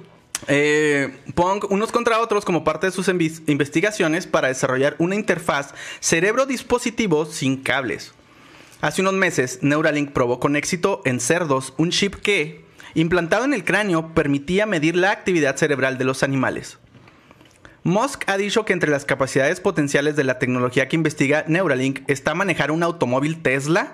Eh, 0.47 1.17
Pong 1.33 1.65
unos 1.69 1.91
contra 1.91 2.19
otros 2.19 2.45
como 2.45 2.63
parte 2.63 2.87
de 2.87 2.91
sus 2.91 3.07
investigaciones 3.09 4.27
para 4.27 4.49
desarrollar 4.49 4.95
una 4.99 5.15
interfaz 5.15 5.73
cerebro-dispositivo 5.99 7.25
sin 7.25 7.57
cables. 7.57 8.13
Hace 8.79 9.01
unos 9.01 9.13
meses, 9.13 9.59
Neuralink 9.63 10.11
probó 10.11 10.39
con 10.39 10.55
éxito 10.55 11.01
en 11.05 11.19
cerdos 11.19 11.73
un 11.77 11.89
chip 11.89 12.15
que, 12.15 12.63
implantado 12.93 13.45
en 13.45 13.53
el 13.53 13.63
cráneo, 13.63 14.13
permitía 14.13 14.67
medir 14.67 14.95
la 14.95 15.11
actividad 15.11 15.57
cerebral 15.57 15.97
de 15.97 16.05
los 16.05 16.21
animales. 16.21 16.77
Musk 17.83 18.23
ha 18.27 18.37
dicho 18.37 18.65
que 18.65 18.73
entre 18.73 18.91
las 18.91 19.05
capacidades 19.05 19.61
potenciales 19.61 20.15
de 20.15 20.25
la 20.25 20.37
tecnología 20.37 20.87
que 20.87 20.97
investiga 20.97 21.45
Neuralink 21.47 22.01
está 22.07 22.35
manejar 22.35 22.69
un 22.69 22.83
automóvil 22.83 23.41
Tesla 23.41 23.93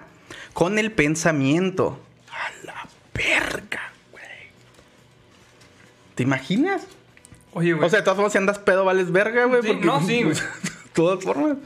con 0.54 0.78
el 0.78 0.92
pensamiento. 0.92 2.02
A 2.30 2.66
la 2.66 2.88
verga. 3.14 3.93
¿Te 6.16 6.24
imaginas? 6.24 6.88
Oye, 7.54 7.74
güey. 7.74 7.86
O 7.86 7.90
sea, 7.90 8.00
de 8.00 8.04
todas 8.04 8.16
formas, 8.16 8.32
si 8.32 8.38
andas 8.38 8.60
pedo, 8.60 8.86
vales 8.86 9.12
verga, 9.12 9.46
güey. 9.46 9.62
Sí, 9.62 9.68
porque- 9.70 9.86
no, 9.86 10.02
sí, 10.06 10.24
güey. 10.24 10.36
De 10.36 10.42
todas 10.94 11.24
formas. 11.24 11.58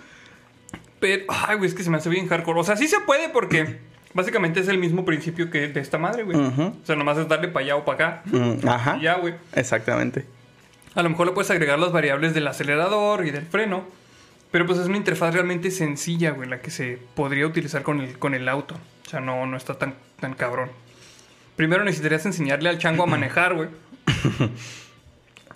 Pero, 1.00 1.26
ay, 1.30 1.58
güey, 1.58 1.70
es 1.70 1.76
que 1.76 1.84
se 1.84 1.90
me 1.90 1.98
hace 1.98 2.10
bien 2.10 2.28
hardcore. 2.28 2.60
O 2.60 2.64
sea, 2.64 2.76
sí 2.76 2.88
se 2.88 3.00
puede 3.02 3.30
porque 3.30 3.80
básicamente 4.14 4.60
es 4.60 4.68
el 4.68 4.78
mismo 4.78 5.06
principio 5.06 5.50
que 5.52 5.68
de 5.68 5.80
esta 5.80 5.98
madre, 5.98 6.24
güey. 6.24 6.38
O 6.38 6.74
sea, 6.86 6.96
nomás 6.96 7.18
es 7.18 7.28
darle 7.28 7.48
para 7.50 7.66
allá 7.66 7.76
o 7.76 7.86
para 7.86 7.96
acá. 8.18 8.22
Mm, 8.26 8.68
ajá. 8.68 8.98
Y 8.98 9.02
ya, 9.04 9.16
güey. 9.16 9.36
Exactamente. 9.54 10.26
A 10.96 11.04
lo 11.04 11.10
mejor 11.10 11.28
le 11.28 11.34
puedes 11.34 11.52
agregar 11.52 11.78
las 11.78 11.92
variables 11.92 12.34
del 12.34 12.48
acelerador 12.48 13.26
y 13.26 13.32
del 13.32 13.46
freno. 13.46 13.84
Pero 14.50 14.66
pues 14.66 14.80
es 14.80 14.88
una 14.88 14.96
interfaz 14.98 15.34
realmente 15.34 15.70
sencilla, 15.72 16.32
güey, 16.32 16.48
la 16.50 16.62
que 16.62 16.72
se 16.72 17.00
podría 17.16 17.46
utilizar 17.46 17.84
con 17.84 18.00
el, 18.00 18.18
con 18.18 18.34
el 18.34 18.48
auto. 18.48 18.76
O 19.06 19.10
sea, 19.10 19.20
no, 19.20 19.46
no 19.46 19.58
está 19.58 19.74
tan, 19.78 19.94
tan 20.22 20.34
cabrón. 20.34 20.72
Primero 21.58 21.84
necesitarías 21.84 22.26
enseñarle 22.26 22.70
al 22.70 22.78
chango 22.80 23.04
a 23.04 23.06
manejar, 23.08 23.54
güey. 23.56 23.68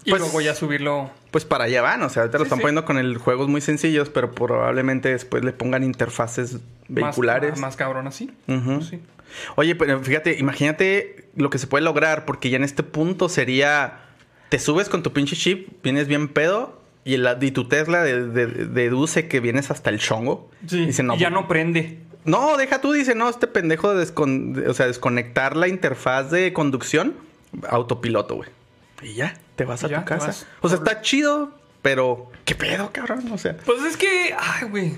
Y 0.04 0.10
Pues- 0.10 0.22
luego 0.22 0.42
ya 0.42 0.56
subirlo. 0.56 1.12
Pues 1.30 1.46
para 1.46 1.66
allá 1.66 1.84
van, 1.84 2.02
o 2.02 2.10
sea, 2.10 2.24
ahorita 2.24 2.40
lo 2.40 2.44
Sí, 2.44 2.48
están 2.48 2.58
sí. 2.58 2.62
poniendo 2.64 2.86
con 2.86 2.98
el 2.98 3.18
juegos 3.20 3.48
muy 3.50 3.62
sencillos, 3.62 4.10
pero 4.10 4.32
probablemente 4.32 5.10
después 5.10 5.46
le 5.46 5.52
pongan 5.54 5.84
interfaces 5.84 6.58
vehiculares. 6.88 7.52
Más, 7.52 7.60
más 7.60 7.76
cabrón 7.78 8.08
así. 8.08 8.32
Sí. 8.90 9.00
Oye, 9.56 9.76
pero 9.76 10.02
fíjate, 10.02 10.40
imagínate 10.40 11.30
lo 11.36 11.52
que 11.52 11.60
se 11.60 11.68
puede 11.68 11.84
lograr, 11.84 12.26
porque 12.26 12.50
ya 12.50 12.58
en 12.58 12.64
este 12.64 12.82
punto 12.82 13.30
sería, 13.30 14.00
te 14.50 14.58
subes 14.58 14.90
con 14.90 15.04
tu 15.04 15.14
pinche 15.14 15.36
chip, 15.36 15.70
vienes 15.84 16.08
bien 16.08 16.28
pedo, 16.30 16.82
y, 17.06 17.14
el- 17.14 17.38
y 17.40 17.52
tu 17.52 17.68
Tesla 17.68 18.02
de- 18.04 18.26
de- 18.28 18.48
deduce 18.48 19.28
que 19.28 19.40
vienes 19.40 19.70
hasta 19.72 19.92
el 19.92 20.00
chongo. 20.00 20.50
Sí. 20.68 20.88
Dice, 20.88 21.04
no, 21.04 21.14
y 21.16 21.20
ya 21.20 21.30
no 21.30 21.48
prende. 21.48 22.00
No, 22.26 22.58
deja 22.58 22.82
tú, 22.82 22.92
dice, 22.92 23.14
no, 23.16 23.30
este 23.30 23.46
pendejo 23.48 23.94
de, 23.94 24.04
descon- 24.06 24.54
de- 24.54 24.68
o 24.68 24.74
sea, 24.74 24.88
desconectar 24.88 25.56
la 25.56 25.68
interfaz 25.68 26.30
de 26.32 26.52
conducción, 26.54 27.14
autopiloto, 27.70 28.36
güey. 28.36 28.50
Y 29.02 29.14
ya, 29.16 29.34
te 29.56 29.66
vas 29.66 29.84
a 29.84 29.88
Ya, 29.88 30.00
tu 30.00 30.06
casa. 30.06 30.46
O 30.62 30.70
sea, 30.70 30.78
está 30.78 31.02
chido, 31.02 31.52
pero 31.82 32.32
¿qué 32.46 32.56
pedo, 32.56 32.92
cabrón? 32.92 33.32
O 33.32 33.38
sea, 33.38 33.58
Pues 33.58 33.82
es 33.84 33.98
que. 33.98 34.36
Ay, 34.38 34.68
güey. 34.70 34.94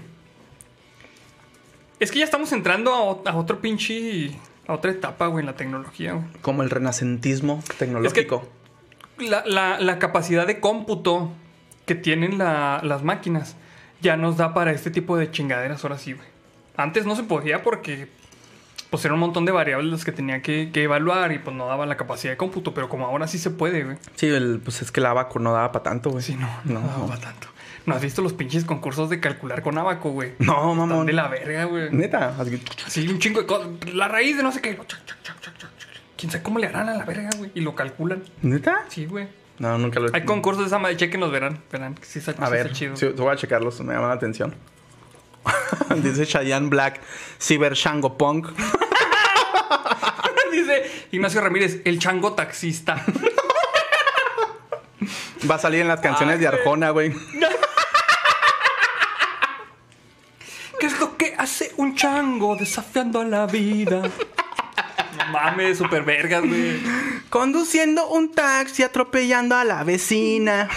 Es 2.00 2.12
que 2.12 2.20
ya 2.20 2.26
estamos 2.26 2.52
entrando 2.52 2.94
a, 3.26 3.36
otro 3.36 3.60
pinche. 3.62 4.32
A 4.68 4.74
otra 4.74 4.92
etapa, 4.92 5.28
güey, 5.28 5.42
en 5.42 5.46
la 5.48 5.56
tecnología, 5.56 6.14
güey. 6.14 6.26
como 6.42 6.64
el 6.64 6.70
renacentismo 6.70 7.62
tecnológico. 7.78 8.48
La, 9.20 9.44
la- 9.46 9.80
la 9.80 10.00
capacidad 10.00 10.48
de 10.48 10.60
cómputo 10.60 11.32
que 11.86 11.96
tienen 11.96 12.38
la- 12.38 12.80
las 12.84 13.04
máquinas 13.04 13.56
ya 14.02 14.16
nos 14.18 14.38
da 14.38 14.54
para 14.54 14.72
este 14.72 14.90
tipo 14.90 15.18
de 15.18 15.30
chingaderas 15.32 15.84
ahora 15.84 15.98
sí, 15.98 16.14
güey. 16.14 16.28
Antes 16.78 17.06
no 17.06 17.16
se 17.16 17.24
podía 17.24 17.62
porque 17.62 18.08
pues 18.94 19.04
era 19.06 19.16
un 19.16 19.20
montón 19.22 19.44
de 19.46 19.52
variables 19.52 20.06
que 20.06 20.12
tenía 20.12 20.44
que, 20.44 20.70
que 20.72 20.84
evaluar 20.84 21.32
y 21.32 21.40
pues 21.40 21.56
no 21.56 21.66
daba 21.66 21.88
la 21.88 21.98
capacidad 21.98 22.32
de 22.32 22.38
cómputo, 22.38 22.76
pero 22.76 22.90
como 22.90 23.08
ahora 23.08 23.26
sí 23.26 23.40
se 23.40 23.50
puede, 23.50 23.84
güey. 23.84 23.98
Sí, 24.14 24.28
el- 24.28 24.62
pues 24.64 24.84
es 24.84 24.92
que 24.92 25.00
el 25.00 25.08
abaco 25.08 25.40
no 25.40 25.52
daba 25.52 25.72
para 25.72 25.82
tanto, 25.82 26.12
güey. 26.12 26.22
Sí, 26.22 26.36
no, 26.36 26.48
no, 26.66 26.80
daba 26.88 27.08
pa' 27.08 27.18
tanto. 27.18 27.48
¿No 27.88 27.96
has 27.96 28.02
visto 28.04 28.22
los 28.22 28.34
pinches 28.34 28.66
concursos 28.66 29.10
de 29.10 29.20
calcular 29.20 29.64
con 29.64 29.80
abaco, 29.80 30.12
güey? 30.12 30.34
No, 30.38 30.54
Están 30.74 30.78
mamón. 30.78 31.06
de 31.08 31.14
la 31.14 31.28
verga, 31.28 31.64
güey. 31.66 31.90
Neta. 31.92 32.36
así- 32.40 32.62
Sí, 32.86 33.08
un 33.10 33.18
chingo 33.18 33.42
de 33.42 33.48
cosas. 33.48 33.68
La 33.96 34.08
raíz 34.08 34.38
de 34.38 34.44
no 34.44 34.52
sé 34.52 34.62
qué. 34.62 34.78
Quién 36.18 36.32
sabe 36.32 36.44
cómo 36.44 36.60
le 36.60 36.68
harán 36.68 36.88
a 36.90 36.94
la 36.94 37.04
verga, 37.06 37.30
güey. 37.38 37.50
Y 37.56 37.62
lo 37.62 37.74
calculan. 37.76 38.22
¿Neta? 38.44 38.86
Sí, 38.90 39.06
güey. 39.08 39.28
No, 39.60 39.78
nunca 39.78 40.00
lo 40.00 40.08
he 40.08 40.12
Hay 40.16 40.24
concursos 40.24 40.64
de 40.64 40.68
esa 40.68 40.78
madre. 40.80 40.98
Chequenlos, 40.98 41.32
verán. 41.32 41.62
Verán 41.72 41.96
que 41.96 42.06
sí 42.06 42.20
está, 42.20 42.32
A 42.32 42.46
sí 42.46 42.52
ver, 42.52 42.68
está 42.68 42.74
chido. 42.78 42.96
sí, 42.96 43.08
voy 43.18 43.34
a 43.34 43.36
checarlos, 43.36 43.80
me 43.82 43.94
llama 43.94 44.08
la 44.10 44.14
atención. 44.14 44.54
Dice 45.96 46.26
Cheyenne 46.26 46.70
Black, 46.70 47.02
Cyber 47.40 47.74
Shango 47.74 48.18
Punk. 48.18 48.48
Dice 50.52 51.08
Ignacio 51.12 51.42
Ramírez, 51.42 51.82
el 51.86 52.00
chango 52.00 52.34
taxista. 52.34 53.04
Va 55.50 55.56
a 55.56 55.60
salir 55.60 55.82
en 55.82 55.88
las 55.90 56.00
canciones 56.00 56.36
Ay, 56.36 56.42
de. 56.42 56.48
Arjona, 56.48 56.92
güey. 56.92 57.14
¿Qué 60.80 60.86
es 60.86 61.00
lo 61.00 61.18
que 61.18 61.36
hace 61.38 61.72
un 61.78 61.96
chango 61.96 62.56
desafiando 62.56 63.22
a 63.22 63.26
la 63.26 63.46
vida? 63.46 64.02
No 65.18 65.26
mames, 65.32 65.78
super 65.78 66.04
vergas, 66.04 66.44
güey. 66.46 66.82
Conduciendo 67.30 68.08
un 68.08 68.32
taxi, 68.32 68.84
atropellando 68.84 69.56
a 69.56 69.64
la 69.64 69.84
vecina. 69.84 70.70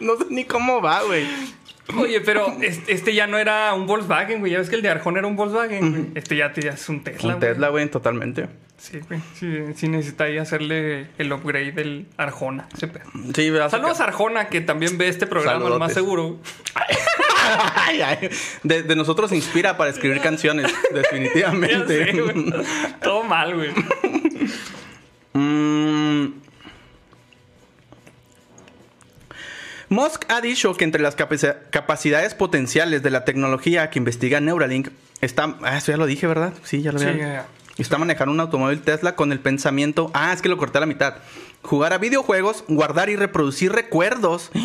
no 0.00 0.16
sé 0.16 0.24
ni 0.30 0.44
cómo 0.44 0.80
va, 0.80 1.02
güey. 1.02 1.26
Oye, 1.96 2.20
pero 2.20 2.56
es- 2.62 2.80
este 2.86 3.14
ya 3.14 3.26
no 3.26 3.38
era 3.38 3.74
un 3.74 3.86
Volkswagen, 3.86 4.40
güey. 4.40 4.52
Ya 4.52 4.58
ves 4.58 4.70
que 4.70 4.76
el 4.76 4.82
de 4.82 4.88
Arjona 4.90 5.18
era 5.18 5.28
un 5.28 5.36
Volkswagen, 5.36 5.90
güey. 5.90 6.06
Este 6.14 6.36
ya, 6.36 6.46
es 6.56 6.88
un 6.88 7.02
Tesla. 7.02 7.34
Un 7.34 7.40
güey. 7.40 7.50
Tesla, 7.52 7.68
güey, 7.68 7.88
totalmente. 7.90 8.48
Sí, 8.78 8.98
güey. 9.08 9.20
Sí, 9.38 9.58
sí 9.76 9.88
necesita 9.88 10.24
ahí 10.24 10.38
hacerle 10.38 11.06
el 11.18 11.32
upgrade 11.32 11.72
del 11.72 12.06
Arjona. 12.16 12.68
ese 12.74 12.88
pedo. 12.88 13.04
Sí, 13.34 13.52
Saludos 13.70 14.00
a 14.00 14.04
Arjona, 14.04 14.48
que 14.48 14.60
también 14.60 14.96
ve 14.98 15.08
este 15.08 15.26
programa, 15.26 15.68
lo 15.68 15.78
más 15.78 15.92
Saludotes. 15.92 15.94
seguro. 15.94 16.40
Ay, 17.74 18.00
ay. 18.00 18.30
De, 18.62 18.84
de 18.84 18.94
nosotros 18.96 19.28
se 19.30 19.36
inspira 19.36 19.76
para 19.76 19.90
escribir 19.90 20.20
canciones, 20.20 20.72
definitivamente. 20.94 22.12
sé, 22.12 22.20
güey. 22.20 22.54
Todo 23.02 23.24
mal, 23.24 23.54
güey. 23.54 23.70
Mm. 25.34 26.41
Musk 29.92 30.24
ha 30.28 30.40
dicho 30.40 30.74
que 30.76 30.84
entre 30.84 31.00
las 31.02 31.16
capaci- 31.16 31.54
capacidades 31.70 32.34
potenciales 32.34 33.02
de 33.02 33.10
la 33.10 33.24
tecnología 33.24 33.90
que 33.90 33.98
investiga 33.98 34.40
Neuralink 34.40 34.88
está. 35.20 35.56
Ah, 35.62 35.76
eso 35.78 35.92
ya 35.92 35.98
lo 35.98 36.06
dije, 36.06 36.26
¿verdad? 36.26 36.52
Sí, 36.64 36.82
ya 36.82 36.92
lo 36.92 36.98
Sí, 36.98 37.06
había. 37.06 37.18
ya, 37.26 37.32
ya. 37.34 37.46
Está 37.78 37.96
manejando 37.98 38.32
un 38.32 38.40
automóvil 38.40 38.80
Tesla 38.82 39.14
con 39.16 39.32
el 39.32 39.40
pensamiento. 39.40 40.10
Ah, 40.14 40.32
es 40.32 40.42
que 40.42 40.48
lo 40.48 40.56
corté 40.58 40.78
a 40.78 40.80
la 40.80 40.86
mitad. 40.86 41.14
Jugar 41.62 41.92
a 41.92 41.98
videojuegos, 41.98 42.64
guardar 42.68 43.08
y 43.08 43.16
reproducir 43.16 43.72
recuerdos. 43.72 44.50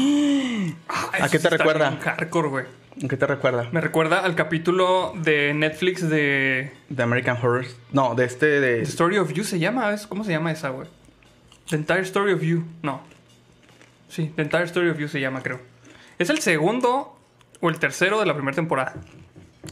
Ah, 0.90 1.10
¿A 1.22 1.30
qué 1.30 1.40
te 1.40 1.50
sí 1.50 1.56
recuerda? 1.56 1.98
Hardcore, 2.02 2.50
güey. 2.50 2.66
¿Qué 3.08 3.16
te 3.16 3.26
recuerda? 3.28 3.70
Me 3.72 3.80
recuerda 3.80 4.20
al 4.20 4.36
capítulo 4.36 5.13
de 5.16 5.54
Netflix 5.54 6.10
de 6.10 6.74
De 6.90 7.04
American 7.04 7.38
Horror. 7.38 7.66
No, 7.94 8.16
de 8.16 8.26
este 8.26 8.46
The 8.48 8.60
de. 8.60 8.82
Story 8.82 9.18
of 9.18 9.32
You. 9.32 9.44
¿Se 9.44 9.60
llama? 9.60 9.94
¿Es- 9.94 10.08
¿Cómo 10.08 10.24
se 10.26 10.32
llama 10.32 10.52
esa, 10.52 10.70
güey? 10.70 10.88
The 11.70 11.76
Entire 11.78 12.02
Story 12.02 12.34
of 12.34 12.42
You. 12.42 12.66
No. 12.82 13.02
Sí, 14.08 14.32
The 14.36 14.41
Entire 14.43 14.63
Story 14.65 14.89
of 14.89 14.98
You 15.00 15.08
se 15.08 15.20
llama, 15.20 15.41
creo. 15.43 15.60
Es 16.20 16.30
el 16.30 16.39
segundo 16.39 17.17
o 17.60 17.70
el 17.70 17.80
tercero 17.80 18.20
de 18.20 18.26
la 18.26 18.34
primera 18.34 18.56
temporada. 18.56 18.96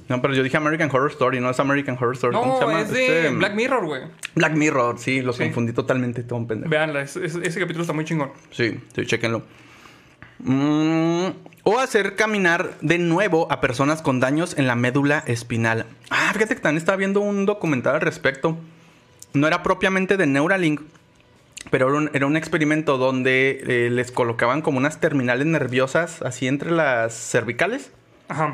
No, 0.10 0.22
pero 0.22 0.34
yo 0.34 0.44
dije 0.44 0.58
American 0.58 0.90
Horror 0.92 1.12
Story, 1.12 1.40
no 1.40 1.50
es 1.50 1.60
American 1.60 1.96
Horror 1.96 2.14
Story. 2.16 2.36
¿Cómo 2.36 2.54
No, 2.54 2.60
se 2.60 2.66
llama? 2.66 2.82
es 2.82 2.92
de 2.92 3.18
Este, 3.26 3.30
Black 3.36 3.54
Mirror, 3.56 3.86
güey. 3.86 4.02
Black 4.36 4.54
Mirror, 4.54 5.00
sí, 5.00 5.22
los 5.22 5.38
Sí. 5.38 5.44
confundí 5.46 5.72
totalmente, 5.74 6.24
todo 6.24 6.38
un 6.40 6.48
pendejo. 6.48 6.70
Veanla, 6.70 7.02
es- 7.02 7.16
es- 7.16 7.36
ese 7.36 7.60
capítulo 7.60 7.84
está 7.84 7.94
muy 7.94 8.04
chingón. 8.04 8.32
Sí, 8.52 8.78
sí, 8.94 9.06
chéquenlo. 9.06 9.44
Mm, 10.40 11.28
o 11.64 11.80
hacer 11.80 12.16
caminar 12.16 12.74
de 12.82 12.98
nuevo 12.98 13.52
a 13.52 13.62
personas 13.62 14.02
con 14.02 14.20
daños 14.20 14.58
en 14.58 14.68
la 14.68 14.76
médula 14.76 15.24
espinal. 15.28 15.86
Ah, 16.10 16.30
fíjate 16.34 16.56
que 16.56 16.62
también 16.62 16.78
estaba 16.80 16.98
viendo 16.98 17.22
un 17.22 17.46
documental 17.46 17.96
al 17.96 18.02
respecto. 18.02 18.58
No 19.34 19.48
era 19.48 19.64
propiamente 19.64 20.18
de 20.18 20.28
Neuralink, 20.28 20.82
pero 21.72 21.88
era 21.90 21.98
un, 21.98 22.12
era 22.14 22.26
un 22.26 22.38
experimento 22.38 22.98
donde 22.98 23.64
eh, 23.68 23.90
les 23.90 24.12
colocaban 24.12 24.62
como 24.62 24.78
unas 24.78 25.00
terminales 25.00 25.46
nerviosas 25.48 26.22
así 26.22 26.48
entre 26.48 26.72
las 26.72 27.14
cervicales 27.14 27.92
Ajá. 28.28 28.54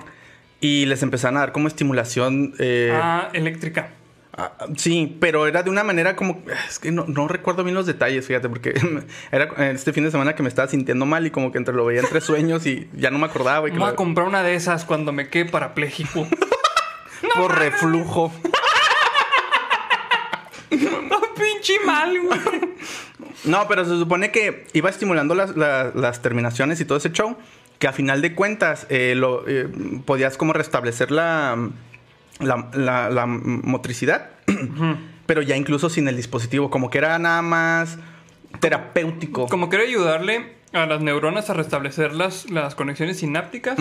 y 0.60 0.86
les 0.86 1.04
empezaban 1.04 1.38
a 1.38 1.42
dar 1.42 1.52
como 1.52 1.68
estimulación. 1.68 2.54
eh, 2.60 2.92
Ah, 2.94 3.30
eléctrica. 3.34 3.90
Ah, 4.38 4.54
sí, 4.78 5.18
pero 5.20 5.46
era 5.46 5.62
de 5.62 5.70
una 5.70 5.84
manera 5.84 6.16
como... 6.16 6.42
Es 6.70 6.80
que 6.80 6.90
no, 6.92 7.04
no 7.06 7.28
recuerdo 7.28 7.66
bien 7.66 7.76
los 7.76 7.86
detalles, 7.86 8.26
fíjate, 8.26 8.48
porque 8.48 8.74
era 9.32 9.72
este 9.72 9.92
fin 9.92 10.06
de 10.06 10.12
semana 10.12 10.36
que 10.36 10.42
me 10.44 10.48
estaba 10.50 10.70
sintiendo 10.70 11.06
mal 11.06 11.28
y 11.28 11.32
como 11.32 11.52
que 11.52 11.58
entre 11.58 11.74
lo 11.76 11.84
veía 11.86 12.00
entre 12.00 12.22
sueños 12.22 12.66
y 12.66 12.90
ya 12.94 13.12
no 13.12 13.18
me 13.20 13.26
acordaba. 13.26 13.68
Y 13.68 13.74
que 13.74 13.78
Voy 13.78 13.90
a 13.90 13.96
comprar 13.96 14.28
una 14.28 14.42
de 14.42 14.56
esas 14.56 14.86
cuando 14.86 15.12
me 15.12 15.28
quede 15.28 15.46
parapléjico. 15.46 16.26
por 17.36 17.58
reflujo. 17.60 18.32
No, 21.10 21.20
pinche 21.36 21.74
mal, 21.86 22.18
güey. 22.22 22.40
No, 23.46 23.68
pero 23.68 23.84
se 23.86 23.98
supone 23.98 24.32
que 24.32 24.66
iba 24.74 24.90
estimulando 24.90 25.36
las, 25.36 25.56
la- 25.58 25.92
las 25.94 26.22
terminaciones 26.22 26.80
y 26.80 26.86
todo 26.86 26.98
ese 26.98 27.12
show, 27.12 27.36
que 27.80 27.88
a 27.88 27.94
final 27.94 28.22
de 28.22 28.34
cuentas 28.36 28.86
eh, 28.90 29.14
lo, 29.16 29.48
eh, 29.48 29.68
podías 30.06 30.38
como 30.38 30.54
restablecer 30.54 31.12
la, 31.12 31.58
la, 32.40 32.70
la- 32.74 33.10
la 33.10 33.26
motricidad, 33.26 34.30
pero 35.26 35.42
ya 35.42 35.56
incluso 35.58 35.90
sin 35.90 36.08
el 36.08 36.16
dispositivo, 36.16 36.70
como 36.70 36.90
que 36.90 36.98
era 37.00 37.18
nada 37.20 37.42
más 37.42 37.98
terapéutico. 38.60 39.48
Como 39.48 39.70
quiero 39.70 39.84
ayudarle 39.86 40.54
a 40.74 40.86
las 40.86 41.02
neuronas 41.02 41.50
a 41.50 41.54
restablecer 41.54 42.14
las, 42.14 42.50
las 42.50 42.76
conexiones 42.76 43.18
sinápticas. 43.20 43.78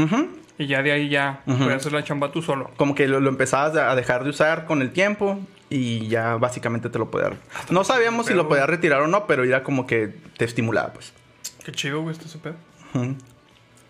Y 0.58 0.66
ya 0.66 0.82
de 0.82 0.92
ahí 0.92 1.08
ya 1.08 1.42
puedes 1.46 1.76
hacer 1.76 1.92
la 1.92 2.04
chamba 2.04 2.32
tú 2.32 2.42
solo. 2.42 2.70
Como 2.76 2.94
que 2.94 3.06
lo, 3.08 3.20
lo 3.20 3.28
empezabas 3.30 3.76
a 3.76 3.94
dejar 3.94 4.24
de 4.24 4.30
usar 4.30 4.66
con 4.66 4.82
el 4.82 4.90
tiempo 4.90 5.38
y 5.70 6.08
ya 6.08 6.36
básicamente 6.36 6.90
te 6.90 6.98
lo 6.98 7.10
podía... 7.10 7.30
No 7.70 7.84
sabíamos 7.84 8.26
si 8.26 8.34
lo 8.34 8.48
podía 8.48 8.66
retirar 8.66 9.00
o 9.02 9.06
no, 9.06 9.26
pero 9.26 9.44
era 9.44 9.62
como 9.62 9.86
que 9.86 10.12
te 10.36 10.44
estimulaba, 10.44 10.92
pues. 10.92 11.12
Qué 11.64 11.70
chido, 11.72 12.02
güey, 12.02 12.14
este 12.14 12.28
super. 12.28 12.54
Ujú. 12.92 13.14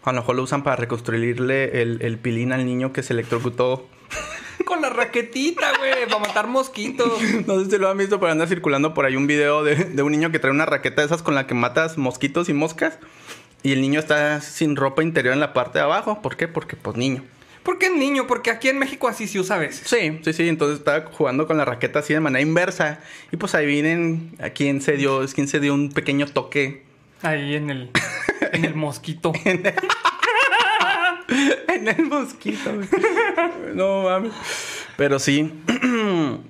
A 0.03 0.13
lo 0.13 0.21
mejor 0.21 0.37
lo 0.37 0.43
usan 0.43 0.63
para 0.63 0.77
reconstruirle 0.77 1.83
el, 1.83 2.03
el 2.03 2.19
pilín 2.19 2.53
al 2.53 2.67
niño 2.67 2.93
que 2.93 3.03
se 3.03 3.15
electrocutó. 3.15 3.89
Con 4.67 4.83
la 4.83 4.91
raquetita, 4.91 5.73
güey, 5.79 6.07
para 6.07 6.21
matar 6.21 6.47
mosquitos. 6.47 7.21
No 7.47 7.65
sé 7.65 7.71
si 7.71 7.79
lo 7.79 7.89
han 7.89 7.97
visto, 7.97 8.21
pero 8.21 8.31
anda 8.31 8.47
circulando 8.47 8.93
por 8.93 9.07
ahí 9.07 9.17
un 9.17 9.27
video 9.27 9.65
de, 9.65 9.77
de 9.77 10.03
un 10.03 10.13
niño 10.13 10.31
que 10.31 10.39
trae 10.39 10.53
una 10.53 10.67
raqueta 10.67 11.01
de 11.01 11.07
esas 11.07 11.23
con 11.23 11.35
la 11.35 11.47
que 11.47 11.55
matas 11.55 11.97
mosquitos 11.97 12.51
y 12.51 12.53
moscas. 12.53 12.99
Y 13.63 13.73
el 13.73 13.81
niño 13.81 14.01
está 14.01 14.41
sin 14.43 14.77
ropa 14.77 15.03
interior 15.03 15.33
en 15.33 15.41
la 15.41 15.55
parte 15.55 15.79
de 15.79 15.85
abajo. 15.85 16.21
¿Por 16.21 16.37
qué? 16.37 16.47
Porque 16.47 16.77
pues 16.77 16.97
niño. 16.97 17.25
¿Por 17.63 17.79
qué 17.79 17.91
niño? 17.91 18.27
Porque 18.27 18.51
aquí 18.51 18.69
en 18.69 18.79
México 18.79 19.09
así 19.09 19.29
se 19.29 19.39
usa 19.39 19.57
a 19.57 19.59
veces. 19.59 19.87
Sí, 19.87 20.19
sí, 20.25 20.33
sí. 20.33 20.49
Entonces 20.49 20.79
estaba 20.79 21.11
jugando 21.13 21.47
con 21.47 21.57
la 21.59 21.65
raqueta 21.65 21.99
así 21.99 22.15
de 22.15 22.21
manera 22.21 22.41
inversa. 22.41 23.01
Y 23.33 23.37
pues 23.37 23.55
ahí 23.55 23.67
vienen 23.67 24.33
a 24.41 24.51
quién 24.51 24.81
se 24.81 24.97
dio, 24.97 25.23
es 25.23 25.35
quien 25.35 25.49
se 25.49 25.61
dio 25.61 25.75
un 25.75 25.91
pequeño 25.93 26.27
toque 26.27 26.85
Ahí 27.23 27.55
en 27.55 27.69
el, 27.69 27.91
en 28.53 28.65
el 28.65 28.75
mosquito. 28.75 29.33
en 31.69 31.89
el 31.89 32.05
mosquito. 32.07 32.75
güey. 32.75 32.89
no 33.75 34.05
mames. 34.05 34.33
Pero 34.97 35.19
sí. 35.19 35.53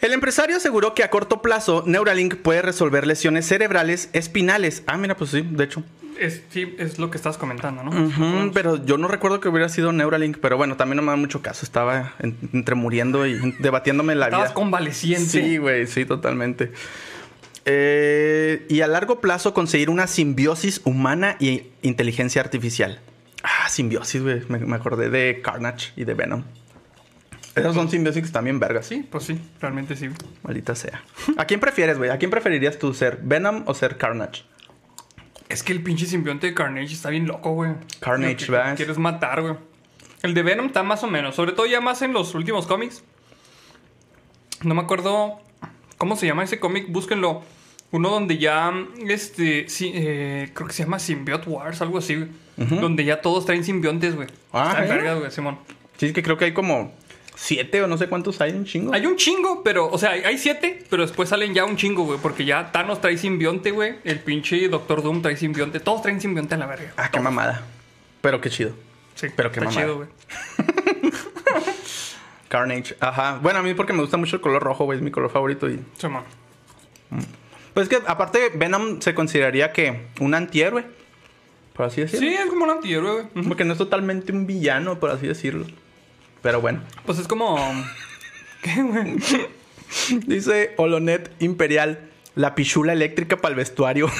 El 0.00 0.12
empresario 0.12 0.56
aseguró 0.56 0.94
que 0.94 1.04
a 1.04 1.10
corto 1.10 1.42
plazo 1.42 1.84
Neuralink 1.86 2.34
puede 2.34 2.60
resolver 2.60 3.06
lesiones 3.06 3.46
cerebrales 3.46 4.10
espinales. 4.12 4.82
Ah, 4.88 4.98
mira, 4.98 5.16
pues 5.16 5.30
sí, 5.30 5.42
de 5.48 5.62
hecho. 5.62 5.84
Es, 6.18 6.42
sí, 6.50 6.74
es 6.78 6.98
lo 6.98 7.10
que 7.10 7.16
estás 7.16 7.36
comentando, 7.38 7.82
¿no? 7.82 8.50
Pero 8.52 8.84
yo 8.84 8.98
no 8.98 9.08
recuerdo 9.08 9.40
que 9.40 9.48
hubiera 9.48 9.68
sido 9.68 9.92
Neuralink, 9.92 10.38
pero 10.38 10.56
bueno, 10.56 10.76
también 10.76 10.96
no 10.96 11.02
me 11.02 11.10
da 11.10 11.16
mucho 11.16 11.42
caso. 11.42 11.64
Estaba 11.64 12.14
en- 12.20 12.36
entre 12.52 12.74
muriendo 12.74 13.26
y 13.26 13.54
debatiéndome 13.58 14.14
la 14.14 14.26
Estabas 14.26 14.48
vida. 14.50 14.54
convaleciente. 14.54 15.24
Sí, 15.30 15.56
güey, 15.58 15.86
sí, 15.86 16.04
totalmente. 16.04 16.72
Eh, 17.64 18.66
y 18.68 18.80
a 18.80 18.86
largo 18.88 19.20
plazo 19.20 19.54
conseguir 19.54 19.88
una 19.90 20.06
simbiosis 20.06 20.80
humana 20.84 21.36
y 21.38 21.68
inteligencia 21.82 22.40
artificial. 22.42 23.00
Ah, 23.42 23.68
simbiosis, 23.68 24.22
güey. 24.22 24.42
Me, 24.48 24.58
me 24.58 24.76
acordé 24.76 25.10
de 25.10 25.40
Carnage 25.42 25.92
y 25.96 26.04
de 26.04 26.14
Venom. 26.14 26.42
Esos 27.54 27.74
son 27.74 27.90
simbiosis 27.90 28.32
también 28.32 28.58
vergas. 28.58 28.86
Sí, 28.86 29.06
pues 29.10 29.24
sí, 29.24 29.38
realmente 29.60 29.94
sí. 29.94 30.08
Maldita 30.42 30.74
sea. 30.74 31.02
¿A 31.36 31.44
quién 31.44 31.60
prefieres, 31.60 31.98
güey? 31.98 32.08
¿A 32.10 32.16
quién 32.16 32.30
preferirías 32.30 32.78
tú 32.78 32.94
ser? 32.94 33.18
¿Venom 33.22 33.64
o 33.66 33.74
ser 33.74 33.98
Carnage? 33.98 34.42
Es 35.52 35.62
que 35.62 35.72
el 35.72 35.82
pinche 35.82 36.06
simbionte 36.06 36.46
de 36.46 36.54
Carnage 36.54 36.94
está 36.94 37.10
bien 37.10 37.26
loco, 37.26 37.52
güey. 37.52 37.72
Carnage, 38.00 38.50
¿verdad? 38.50 38.74
Quieres 38.74 38.96
matar, 38.96 39.42
güey. 39.42 39.54
El 40.22 40.32
de 40.32 40.42
Venom 40.42 40.66
está 40.66 40.82
más 40.82 41.04
o 41.04 41.08
menos. 41.08 41.34
Sobre 41.34 41.52
todo 41.52 41.66
ya 41.66 41.82
más 41.82 42.00
en 42.00 42.14
los 42.14 42.34
últimos 42.34 42.66
cómics. 42.66 43.04
No 44.62 44.74
me 44.74 44.80
acuerdo 44.80 45.40
cómo 45.98 46.16
se 46.16 46.26
llama 46.26 46.44
ese 46.44 46.58
cómic. 46.58 46.86
Búsquenlo. 46.88 47.42
Uno 47.90 48.08
donde 48.08 48.38
ya, 48.38 48.72
este, 49.06 49.68
sí, 49.68 49.92
eh, 49.94 50.50
creo 50.54 50.66
que 50.66 50.72
se 50.72 50.84
llama 50.84 50.98
Symbiote 50.98 51.50
Wars, 51.50 51.82
algo 51.82 51.98
así, 51.98 52.16
güey. 52.16 52.28
Donde 52.56 53.04
ya 53.04 53.20
todos 53.20 53.44
traen 53.44 53.64
simbiontes, 53.64 54.14
güey. 54.14 54.28
Ah, 54.54 54.78
Está 54.80 54.96
en 54.96 55.06
¿eh? 55.06 55.14
güey, 55.16 55.30
Simón. 55.30 55.58
Sí, 55.98 56.06
es 56.06 56.12
que 56.14 56.22
creo 56.22 56.38
que 56.38 56.46
hay 56.46 56.54
como 56.54 56.94
siete 57.34 57.82
o 57.82 57.86
no 57.86 57.96
sé 57.98 58.08
cuántos 58.08 58.40
hay, 58.40 58.52
un 58.52 58.64
chingo. 58.64 58.92
Hay 58.94 59.06
un 59.06 59.16
chingo, 59.16 59.62
pero, 59.62 59.88
o 59.90 59.98
sea, 59.98 60.10
hay- 60.10 60.38
siete, 60.38 60.84
pero 60.90 61.02
después 61.02 61.28
salen 61.28 61.54
ya 61.54 61.64
un 61.64 61.76
chingo, 61.76 62.04
güey. 62.04 62.18
Porque 62.20 62.44
ya 62.44 62.70
Thanos 62.72 63.00
trae 63.00 63.16
simbionte, 63.18 63.70
güey. 63.70 63.96
El 64.04 64.20
pinche 64.20 64.68
Doctor 64.68 65.02
Doom 65.02 65.22
trae 65.22 65.36
simbionte. 65.36 65.80
Todos 65.80 66.02
traen 66.02 66.20
simbionte 66.20 66.54
a 66.54 66.58
la 66.58 66.66
verga. 66.66 66.92
Ah, 66.96 67.10
qué 67.10 67.20
mamada. 67.20 67.62
Pero 68.20 68.40
qué 68.40 68.50
chido. 68.50 68.72
Sí, 69.14 69.28
pero 69.34 69.50
qué 69.50 69.60
está 69.60 69.70
mamada. 69.70 69.86
chido, 69.86 69.96
güey. 69.96 70.08
Carnage. 72.48 72.96
Ajá. 73.00 73.38
Bueno, 73.42 73.60
a 73.60 73.62
mí 73.62 73.74
porque 73.74 73.92
me 73.92 74.00
gusta 74.02 74.16
mucho 74.16 74.36
el 74.36 74.42
color 74.42 74.62
rojo, 74.62 74.84
güey. 74.84 74.98
Es 74.98 75.02
mi 75.04 75.10
color 75.10 75.30
favorito. 75.30 75.68
Y... 75.70 75.80
Simón. 75.98 76.24
Pues 77.74 77.88
es 77.88 77.98
que 77.98 78.06
aparte 78.06 78.50
Venom 78.54 79.00
se 79.00 79.14
consideraría 79.14 79.72
que 79.72 80.06
un 80.20 80.34
antihéroe. 80.34 80.84
Por 81.72 81.86
así 81.86 82.02
decirlo. 82.02 82.26
Sí, 82.28 82.34
es 82.34 82.44
como 82.46 82.64
un 82.64 82.70
antihéroe, 82.70 83.22
güey. 83.32 83.46
Porque 83.48 83.64
no 83.64 83.72
es 83.72 83.78
totalmente 83.78 84.32
un 84.32 84.46
villano, 84.46 85.00
por 85.00 85.10
así 85.10 85.26
decirlo. 85.26 85.66
Pero 86.42 86.60
bueno. 86.60 86.82
Pues 87.06 87.18
es 87.18 87.28
como. 87.28 87.56
¿Qué, 88.62 88.82
güey? 88.82 89.16
Dice 90.26 90.74
Olonet 90.76 91.30
Imperial. 91.40 92.08
La 92.34 92.54
pichula 92.54 92.92
eléctrica 92.94 93.36
para 93.36 93.52
el 93.52 93.56
vestuario. 93.56 94.10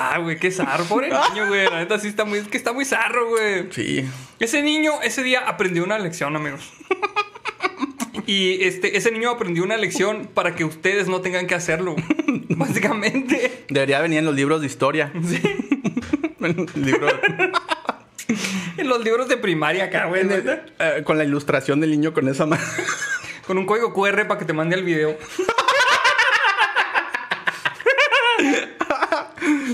Ah, 0.00 0.18
güey, 0.18 0.38
qué 0.38 0.50
zarro. 0.50 0.84
Pobre 0.84 1.08
niño, 1.08 1.48
güey. 1.48 1.64
La 1.66 1.78
neta 1.78 1.98
sí 1.98 2.08
está 2.08 2.24
muy. 2.24 2.38
Es 2.38 2.48
que 2.48 2.56
está 2.56 2.72
muy 2.72 2.84
zarro, 2.84 3.28
güey. 3.28 3.70
sí. 3.70 4.08
Ese 4.40 4.62
niño, 4.62 4.92
ese 5.02 5.22
día 5.22 5.40
aprendió 5.48 5.84
una 5.84 5.98
lección, 5.98 6.34
amigos. 6.36 6.72
Y 8.26 8.62
este, 8.64 8.96
ese 8.96 9.10
niño 9.10 9.30
aprendió 9.30 9.64
una 9.64 9.76
lección 9.76 10.28
para 10.32 10.54
que 10.54 10.64
ustedes 10.64 11.08
no 11.08 11.20
tengan 11.20 11.46
que 11.46 11.54
hacerlo. 11.54 11.96
Básicamente. 12.50 13.64
Debería 13.68 14.00
venir 14.00 14.18
en 14.18 14.26
los 14.26 14.34
libros 14.34 14.60
de 14.60 14.66
historia. 14.66 15.12
Sí. 15.26 15.40
En 16.40 16.68
el 16.74 16.84
libro- 16.84 17.08
En 18.76 18.88
los 18.88 19.02
libros 19.02 19.28
de 19.28 19.36
primaria 19.38 19.84
acá, 19.84 20.08
eh, 20.14 21.02
con 21.04 21.16
la 21.18 21.24
ilustración 21.24 21.80
del 21.80 21.90
niño 21.90 22.12
con 22.12 22.28
esa 22.28 22.46
mano. 22.46 22.62
Con 23.46 23.56
un 23.56 23.64
código 23.64 23.94
QR 23.94 24.26
para 24.28 24.38
que 24.38 24.44
te 24.44 24.52
mande 24.52 24.76
el 24.76 24.84
video. 24.84 25.16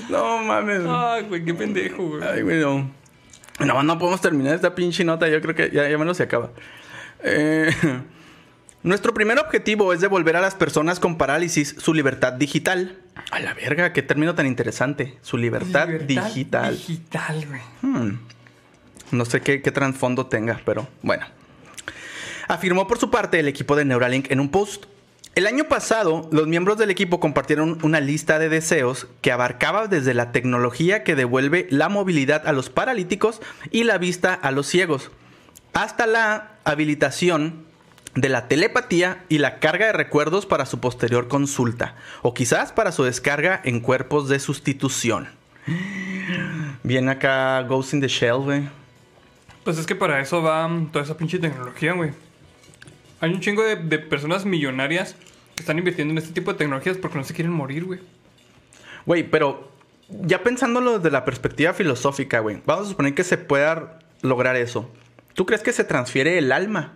no 0.08 0.38
mames. 0.44 0.82
Ay, 0.86 1.24
güey, 1.24 1.44
qué 1.44 1.54
pendejo, 1.54 2.08
güey. 2.08 2.22
Ay, 2.22 2.42
güey, 2.42 2.60
no. 2.60 2.90
No, 3.60 3.82
no 3.82 3.98
podemos 3.98 4.20
terminar 4.20 4.54
esta 4.54 4.74
pinche 4.74 5.04
nota. 5.04 5.28
Yo 5.28 5.40
creo 5.40 5.54
que 5.54 5.70
ya, 5.72 5.88
ya 5.88 5.98
menos 5.98 6.16
se 6.16 6.24
acaba. 6.24 6.50
Eh, 7.22 7.70
nuestro 8.82 9.14
primer 9.14 9.38
objetivo 9.38 9.92
es 9.92 10.00
devolver 10.00 10.36
a 10.36 10.40
las 10.40 10.54
personas 10.54 11.00
con 11.00 11.16
parálisis 11.18 11.74
su 11.78 11.94
libertad 11.94 12.32
digital. 12.34 12.98
A 13.34 13.40
la 13.40 13.52
verga, 13.52 13.92
qué 13.92 14.00
término 14.00 14.36
tan 14.36 14.46
interesante. 14.46 15.18
Su 15.20 15.36
libertad, 15.36 15.88
Libertad 15.88 16.26
digital. 16.26 16.76
Digital, 16.76 17.46
güey. 17.48 17.60
Hmm. 17.82 18.18
No 19.10 19.24
sé 19.24 19.40
qué, 19.40 19.60
qué 19.60 19.72
trasfondo 19.72 20.26
tenga, 20.26 20.60
pero 20.64 20.86
bueno. 21.02 21.26
Afirmó 22.46 22.86
por 22.86 22.98
su 22.98 23.10
parte 23.10 23.40
el 23.40 23.48
equipo 23.48 23.74
de 23.74 23.84
Neuralink 23.84 24.30
en 24.30 24.38
un 24.38 24.50
post. 24.50 24.84
El 25.34 25.48
año 25.48 25.64
pasado, 25.64 26.28
los 26.30 26.46
miembros 26.46 26.78
del 26.78 26.92
equipo 26.92 27.18
compartieron 27.18 27.80
una 27.82 27.98
lista 27.98 28.38
de 28.38 28.48
deseos 28.48 29.08
que 29.20 29.32
abarcaba 29.32 29.88
desde 29.88 30.14
la 30.14 30.30
tecnología 30.30 31.02
que 31.02 31.16
devuelve 31.16 31.66
la 31.70 31.88
movilidad 31.88 32.46
a 32.46 32.52
los 32.52 32.70
paralíticos 32.70 33.40
y 33.72 33.82
la 33.82 33.98
vista 33.98 34.32
a 34.32 34.52
los 34.52 34.68
ciegos, 34.68 35.10
hasta 35.72 36.06
la 36.06 36.52
habilitación 36.62 37.64
de 38.14 38.28
la 38.28 38.48
telepatía 38.48 39.24
y 39.28 39.38
la 39.38 39.58
carga 39.58 39.86
de 39.86 39.92
recuerdos 39.92 40.46
para 40.46 40.66
su 40.66 40.80
posterior 40.80 41.28
consulta, 41.28 41.96
o 42.22 42.34
quizás 42.34 42.72
para 42.72 42.92
su 42.92 43.04
descarga 43.04 43.60
en 43.64 43.80
cuerpos 43.80 44.28
de 44.28 44.38
sustitución. 44.38 45.28
Bien 46.82 47.08
acá 47.08 47.62
Ghost 47.62 47.94
in 47.94 48.00
the 48.00 48.08
Shell, 48.08 48.36
güey. 48.36 48.68
Pues 49.64 49.78
es 49.78 49.86
que 49.86 49.94
para 49.94 50.20
eso 50.20 50.42
va 50.42 50.70
toda 50.92 51.04
esa 51.04 51.16
pinche 51.16 51.38
tecnología, 51.38 51.94
güey. 51.94 52.10
Hay 53.20 53.32
un 53.32 53.40
chingo 53.40 53.62
de, 53.62 53.76
de 53.76 53.98
personas 53.98 54.44
millonarias 54.44 55.16
que 55.54 55.62
están 55.62 55.78
invirtiendo 55.78 56.12
en 56.12 56.18
este 56.18 56.32
tipo 56.32 56.52
de 56.52 56.58
tecnologías 56.58 56.98
porque 56.98 57.16
no 57.16 57.24
se 57.24 57.32
quieren 57.32 57.52
morir, 57.52 57.84
güey. 57.84 58.00
Güey, 59.06 59.22
pero 59.30 59.70
ya 60.08 60.42
pensándolo 60.42 60.98
desde 60.98 61.10
la 61.10 61.24
perspectiva 61.24 61.72
filosófica, 61.72 62.40
güey, 62.40 62.60
vamos 62.66 62.86
a 62.86 62.90
suponer 62.90 63.14
que 63.14 63.24
se 63.24 63.38
pueda 63.38 63.98
lograr 64.20 64.56
eso. 64.56 64.90
¿Tú 65.32 65.46
crees 65.46 65.62
que 65.62 65.72
se 65.72 65.84
transfiere 65.84 66.38
el 66.38 66.52
alma 66.52 66.92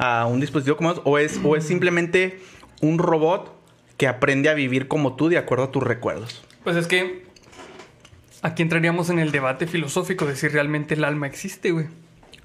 a 0.00 0.26
un 0.26 0.40
dispositivo 0.40 0.76
como? 0.76 0.90
¿O 1.04 1.18
es, 1.18 1.38
o 1.44 1.56
es 1.56 1.64
simplemente 1.64 2.40
un 2.80 2.98
robot 2.98 3.54
que 3.96 4.08
aprende 4.08 4.48
a 4.48 4.54
vivir 4.54 4.88
como 4.88 5.14
tú 5.16 5.28
de 5.28 5.38
acuerdo 5.38 5.64
a 5.64 5.70
tus 5.72 5.82
recuerdos? 5.82 6.42
Pues 6.64 6.76
es 6.76 6.86
que 6.86 7.24
aquí 8.42 8.62
entraríamos 8.62 9.10
en 9.10 9.18
el 9.18 9.30
debate 9.30 9.66
filosófico 9.66 10.24
de 10.26 10.36
si 10.36 10.48
realmente 10.48 10.94
el 10.94 11.04
alma 11.04 11.26
existe, 11.26 11.70
güey. 11.70 11.86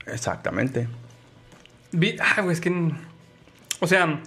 Exactamente. 0.05 0.87
Vi- 1.91 2.17
Ah, 2.19 2.41
güey, 2.41 2.53
es 2.53 2.61
que... 2.61 2.71
O 3.79 3.87
sea, 3.87 4.19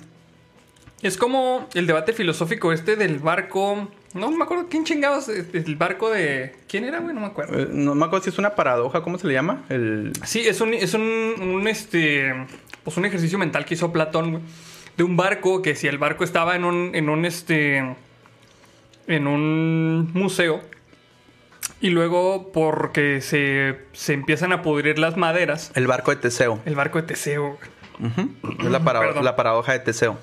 es 1.03 1.17
como 1.17 1.69
el 1.75 1.87
debate 1.87 2.13
filosófico 2.13 2.73
este 2.73 2.97
del 2.97 3.19
barco... 3.19 3.89
No 4.15 4.31
me 4.31 4.43
acuerdo 4.45 4.67
quién 4.71 4.85
chingados... 4.85 5.29
este, 5.29 5.59
El 5.59 5.77
barco 5.77 6.11
de... 6.11 6.57
¿Quién 6.67 6.85
era, 6.85 6.99
güey? 7.01 7.15
No 7.15 7.21
me 7.21 7.27
acuerdo. 7.27 7.59
Eh, 7.61 7.69
No 7.71 7.95
me 7.95 8.07
acuerdo 8.07 8.25
si 8.25 8.31
es 8.31 8.39
una 8.39 8.55
paradoja, 8.55 9.03
¿cómo 9.03 9.19
se 9.19 9.27
le 9.27 9.35
llama? 9.35 9.65
El... 9.69 10.13
Sí, 10.25 10.41
es 10.49 10.61
un, 10.63 10.73
es 10.73 10.95
un, 10.95 11.03
un, 11.03 11.69
este, 11.69 12.33
pues 12.89 12.97
un 12.97 13.05
ejercicio 13.05 13.37
mental 13.39 13.67
que 13.67 13.75
hizo 13.75 13.93
Platón, 13.93 14.31
güey, 14.31 14.43
de 14.97 15.05
un 15.05 15.15
barco 15.15 15.61
que 15.61 15.75
si 15.75 15.89
el 15.89 15.99
barco 15.99 16.25
estaba 16.25 16.57
en 16.57 16.65
un, 16.65 16.95
en 16.95 17.11
un, 17.11 17.27
este, 17.27 17.85
en 19.07 19.27
un 19.27 20.11
museo, 20.15 20.63
Y 21.83 21.91
luego 21.91 22.51
porque 22.51 23.21
se, 23.21 23.79
se 23.93 24.15
empiezan 24.15 24.55
a 24.55 24.63
pudrir 24.63 24.99
las 24.99 25.19
maderas. 25.19 25.71
El 25.75 25.87
barco 25.87 26.13
de 26.13 26.17
Teseo. 26.17 26.61
El 26.65 26.77
barco 26.77 26.99
de 26.99 27.09
Teseo. 27.09 27.59
Es 28.59 28.71
la, 28.71 29.37
paradoja 29.37 29.73
de 29.73 29.81
Teseo. 29.81 30.19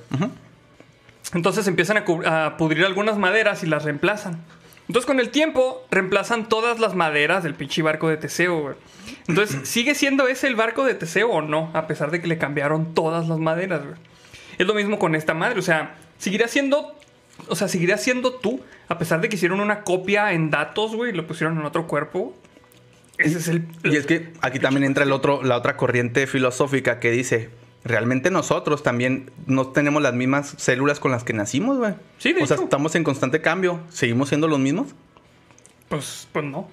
Entonces 1.36 1.68
empiezan 1.68 2.04
a 2.26 2.58
pudrir 2.58 2.84
algunas 2.84 3.20
maderas 3.20 3.62
y 3.62 3.68
las 3.68 3.84
reemplazan. 3.84 4.44
Entonces 4.88 5.06
con 5.06 5.20
el 5.20 5.30
tiempo 5.30 5.86
reemplazan 5.90 6.48
todas 6.48 6.80
las 6.80 6.96
maderas 6.96 7.44
del 7.44 7.56
pinche 7.56 7.82
barco 7.82 8.08
de 8.08 8.18
Teseo, 8.18 8.62
güey. 8.62 8.76
Entonces, 9.28 9.60
¿sigue 9.68 9.96
siendo 9.96 10.28
ese 10.28 10.48
el 10.48 10.56
barco 10.56 10.84
de 10.86 10.94
Teseo 10.94 11.30
o 11.30 11.42
no? 11.42 11.72
A 11.74 11.88
pesar 11.88 12.12
de 12.12 12.22
que 12.22 12.28
le 12.28 12.38
cambiaron 12.38 12.94
todas 12.94 13.28
las 13.28 13.40
maderas, 13.40 13.84
güey. 13.84 13.96
Es 14.58 14.68
lo 14.68 14.74
mismo 14.74 15.00
con 15.00 15.16
esta 15.16 15.34
madre, 15.34 15.60
o 15.60 15.64
sea, 15.64 15.96
seguirá 16.18 16.48
siendo... 16.48 16.96
O 17.48 17.56
sea, 17.56 17.68
seguirá 17.68 17.98
siendo 17.98 18.36
tú, 18.36 18.62
a 18.88 18.98
pesar 18.98 19.20
de 19.20 19.28
que 19.28 19.36
hicieron 19.36 19.60
una 19.60 19.82
copia 19.82 20.32
en 20.32 20.52
datos, 20.52 20.96
güey, 20.96 21.12
y 21.12 21.14
lo 21.14 21.28
pusieron 21.28 21.60
en 21.60 21.66
otro 21.66 21.86
cuerpo. 21.86 22.34
Ese 23.18 23.40
es 23.40 23.50
el... 23.50 23.68
Y 23.84 23.98
es 23.98 24.06
que 24.06 24.32
aquí 24.40 24.60
también 24.60 24.86
entra 24.86 25.04
el 25.04 25.12
otro, 25.12 25.44
la 25.44 25.58
otra 25.58 25.76
corriente 25.76 26.28
filosófica 26.28 27.02
que 27.02 27.12
dice, 27.12 27.50
realmente 27.86 28.32
nosotros 28.32 28.84
también 28.84 29.32
no 29.46 29.68
tenemos 29.68 30.02
las 30.02 30.14
mismas 30.14 30.56
células 30.58 31.00
con 31.00 31.12
las 31.12 31.24
que 31.24 31.32
nacimos, 31.34 31.78
güey. 31.78 31.94
Sí, 32.18 32.34
de 32.34 32.44
O 32.44 32.48
sea, 32.48 32.58
estamos 32.58 32.96
en 32.96 33.04
constante 33.06 33.40
cambio, 33.42 33.80
seguimos 33.90 34.28
siendo 34.30 34.48
los 34.50 34.60
mismos, 34.60 34.88
Pues, 35.88 36.28
pues 36.34 36.44
no. 36.44 36.68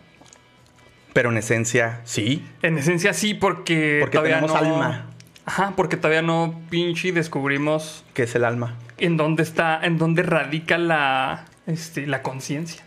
pero 1.13 1.31
en 1.31 1.37
esencia 1.37 2.01
sí. 2.05 2.45
En 2.63 2.79
esencia 2.79 3.13
sí, 3.13 3.35
porque, 3.35 3.99
Porque 4.01 4.17
todavía 4.17 4.41
tenemos 4.41 4.61
no... 4.63 4.75
alma. 4.75 5.07
Ajá, 5.45 5.75
porque 5.77 5.97
todavía 5.97 6.23
no 6.23 6.61
pinche 6.71 7.13
descubrimos 7.13 8.05
que 8.15 8.23
es 8.25 8.35
el 8.35 8.45
alma. 8.45 8.77
en 8.99 9.17
dónde 9.17 9.43
está, 9.43 9.81
en 9.83 9.99
dónde 9.99 10.23
radica 10.23 10.79
la, 10.79 11.45
este, 11.67 12.07
la 12.07 12.23
conciencia. 12.23 12.83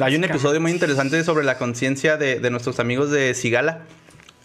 Hay 0.00 0.16
un 0.16 0.24
episodio 0.24 0.60
muy 0.60 0.72
interesante 0.72 1.22
sobre 1.22 1.44
la 1.44 1.56
conciencia 1.56 2.16
de, 2.16 2.40
de 2.40 2.50
nuestros 2.50 2.80
amigos 2.80 3.10
de 3.12 3.34
Sigala. 3.34 3.82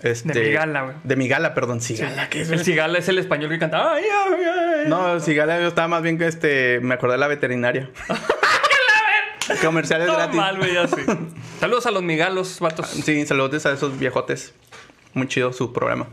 Este, 0.02 0.32
De 0.34 0.46
Migala, 0.48 0.82
güey. 0.84 0.96
De 1.04 1.16
Migala, 1.18 1.54
perdón, 1.54 1.82
Sigala. 1.82 2.30
¿qué 2.30 2.42
es 2.42 2.50
El 2.52 2.64
cigala 2.64 2.98
es 3.00 3.10
el 3.10 3.18
español 3.20 3.50
que 3.50 3.60
canta. 3.60 3.94
"Ay, 3.94 4.04
ay, 4.06 4.34
ay". 4.46 4.88
No, 4.88 5.20
Sigala 5.20 5.60
yo 5.60 5.68
estaba 5.68 5.88
más 5.90 6.02
bien 6.02 6.18
que 6.18 6.26
este, 6.28 6.80
me 6.82 6.94
acordé 6.96 7.14
de 7.14 7.20
la 7.20 7.28
veterinaria. 7.28 7.90
Comerciales 9.64 10.08
Todo 10.08 10.18
gratis. 10.18 10.36
mal, 10.36 10.58
güey, 10.58 10.74
ya 10.74 10.88
sí. 10.88 11.02
Saludos 11.60 11.86
a 11.88 11.92
los 11.92 12.04
migalos, 12.04 12.60
vatos. 12.60 12.88
Sí, 12.88 13.26
saludos 13.26 13.66
a 13.66 13.74
esos 13.74 13.98
viejotes. 13.98 14.54
Muy 15.14 15.28
chido 15.28 15.52
su 15.54 15.74
programa. 15.74 16.08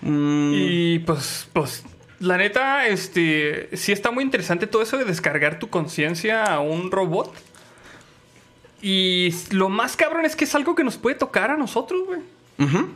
Mm, 0.00 0.52
Y 0.54 0.98
pues, 1.00 1.48
pues, 1.52 1.84
la 2.18 2.38
neta, 2.38 2.86
este, 2.86 3.68
sí 3.76 3.92
está 3.92 4.10
muy 4.10 4.24
interesante 4.24 4.66
todo 4.66 4.80
eso 4.82 4.96
de 4.96 5.04
descargar 5.04 5.58
tu 5.58 5.68
conciencia 5.68 6.44
a 6.44 6.60
un 6.60 6.90
robot. 6.90 7.32
Y 8.80 9.34
lo 9.50 9.68
más 9.68 9.96
cabrón 9.96 10.24
es 10.24 10.34
que 10.34 10.44
es 10.44 10.54
algo 10.54 10.74
que 10.74 10.82
nos 10.84 10.96
puede 10.96 11.16
tocar 11.16 11.50
a 11.50 11.56
nosotros, 11.58 12.02
güey. 12.06 12.20
Ujú. 12.58 12.88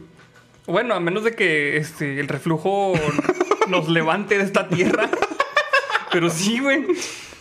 Bueno, 0.67 0.95
a 0.95 1.01
menos 1.01 1.25
de 1.25 1.35
que 1.35 1.77
este, 1.79 2.21
el 2.21 2.29
reflujo 2.29 2.93
nos 3.69 3.89
levante 3.89 4.39
de 4.39 4.45
esta 4.45 4.69
tierra. 4.69 5.09
Pero 6.13 6.31
sí, 6.31 6.59
güey. 6.61 6.87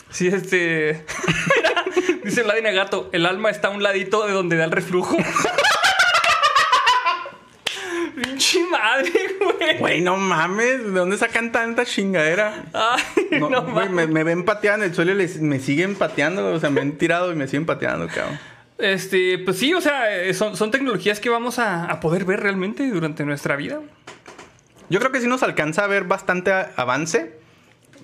Sí, 0.09 0.27
este. 0.27 1.05
Mira, 1.55 1.85
dice 2.23 2.43
Vladimir 2.43 2.73
Gato: 2.73 3.09
el 3.13 3.25
alma 3.25 3.49
está 3.49 3.67
a 3.67 3.71
un 3.71 3.83
ladito 3.83 4.25
de 4.25 4.33
donde 4.33 4.55
da 4.57 4.65
el 4.65 4.71
reflujo. 4.71 5.17
Pinche 8.15 8.65
madre, 8.69 9.11
güey. 9.39 9.77
Güey, 9.77 10.01
no 10.01 10.17
mames, 10.17 10.83
¿de 10.83 10.89
dónde 10.91 11.17
sacan 11.17 11.51
tanta 11.51 11.85
chingadera? 11.85 12.65
Ay, 12.73 13.03
No, 13.39 13.49
no, 13.49 13.61
güey, 13.63 13.87
mames. 13.87 14.07
me, 14.07 14.13
me 14.13 14.23
ven 14.23 14.43
pateando 14.43 14.83
en 14.85 14.89
el 14.91 14.95
suelo 14.95 15.11
y 15.11 15.15
les- 15.15 15.39
me 15.39 15.59
siguen 15.59 15.95
pateando. 15.95 16.53
O 16.53 16.59
sea, 16.59 16.69
me 16.69 16.81
han 16.81 16.93
tirado 16.93 17.31
y 17.31 17.35
me 17.35 17.47
siguen 17.47 17.65
pateando, 17.65 18.07
cabrón. 18.07 18.39
Este, 18.79 19.37
pues 19.39 19.57
sí, 19.57 19.73
o 19.73 19.81
sea, 19.81 20.15
eh, 20.15 20.33
son, 20.33 20.55
son 20.55 20.71
tecnologías 20.71 21.19
que 21.19 21.29
vamos 21.29 21.59
a, 21.59 21.85
a 21.85 21.99
poder 21.99 22.25
ver 22.25 22.39
realmente 22.39 22.89
durante 22.89 23.25
nuestra 23.25 23.55
vida. 23.55 23.81
Yo 24.89 24.99
creo 24.99 25.11
que 25.11 25.19
sí 25.21 25.27
nos 25.27 25.43
alcanza 25.43 25.83
a 25.83 25.87
ver 25.87 26.05
bastante 26.05 26.51
a- 26.51 26.71
avance. 26.77 27.37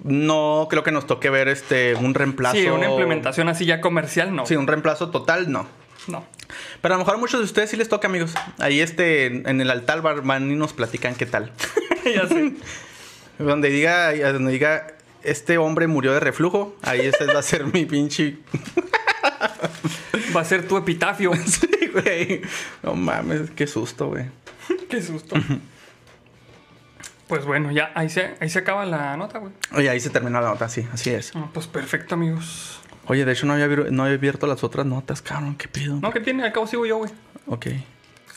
No 0.03 0.67
creo 0.69 0.83
que 0.83 0.91
nos 0.91 1.07
toque 1.07 1.29
ver 1.29 1.47
este 1.47 1.95
un 1.95 2.13
reemplazo. 2.13 2.57
Sí, 2.57 2.67
una 2.67 2.89
implementación 2.89 3.47
así 3.47 3.65
ya 3.65 3.79
comercial, 3.79 4.35
no. 4.35 4.45
Sí, 4.45 4.55
un 4.57 4.67
reemplazo 4.67 5.09
total, 5.09 5.49
no. 5.51 5.65
No. 6.07 6.25
Pero 6.81 6.93
a 6.93 6.97
lo 6.97 7.03
mejor 7.03 7.15
a 7.15 7.17
muchos 7.17 7.39
de 7.39 7.45
ustedes 7.45 7.69
sí 7.69 7.77
les 7.77 7.87
toca, 7.89 8.07
amigos. 8.07 8.33
Ahí 8.59 8.81
este, 8.81 9.27
en 9.49 9.61
el 9.61 9.71
altar 9.71 10.01
van 10.01 10.51
y 10.51 10.55
nos 10.55 10.73
platican 10.73 11.15
qué 11.15 11.25
tal. 11.25 11.51
ya 12.05 12.27
sé. 12.27 12.53
Donde 13.39 13.69
diga, 13.69 14.13
donde 14.31 14.51
diga, 14.53 14.87
este 15.25 15.57
hombre 15.57 15.87
murió 15.87 16.13
de 16.13 16.19
reflujo, 16.19 16.75
ahí 16.81 17.01
ese 17.01 17.25
va 17.25 17.39
a 17.39 17.43
ser 17.43 17.65
mi 17.65 17.85
pinche. 17.85 18.37
Va 20.35 20.41
a 20.41 20.45
ser 20.45 20.67
tu 20.67 20.77
epitafio. 20.77 21.31
Sí, 21.45 22.01
güey. 22.01 22.41
No 22.83 22.93
mames, 22.95 23.51
qué 23.51 23.67
susto, 23.67 24.07
güey. 24.09 24.25
Qué 24.89 25.01
susto. 25.01 25.35
Pues 27.27 27.45
bueno, 27.45 27.71
ya 27.71 27.91
ahí 27.95 28.09
se, 28.09 28.35
ahí 28.39 28.49
se 28.49 28.59
acaba 28.59 28.85
la 28.85 29.15
nota, 29.17 29.39
güey. 29.39 29.53
Oye, 29.73 29.89
ahí 29.89 29.99
se 29.99 30.09
terminó 30.09 30.41
la 30.41 30.49
nota, 30.49 30.67
sí, 30.69 30.85
así 30.93 31.09
es. 31.09 31.31
Ah, 31.35 31.47
pues 31.53 31.67
perfecto, 31.67 32.15
amigos. 32.15 32.79
Oye, 33.07 33.23
de 33.23 33.31
hecho 33.31 33.45
no 33.45 33.53
había, 33.53 33.67
no 33.67 34.03
había 34.03 34.15
abierto 34.15 34.45
las 34.47 34.63
otras 34.63 34.85
notas, 34.85 35.21
cabrón, 35.21 35.55
qué 35.55 35.67
pido. 35.67 35.95
No, 36.01 36.11
¿qué 36.11 36.19
tiene? 36.19 36.43
Al 36.43 36.51
cabo 36.51 36.67
sigo 36.67 36.85
yo, 36.85 36.97
güey. 36.97 37.11
Ok. 37.47 37.67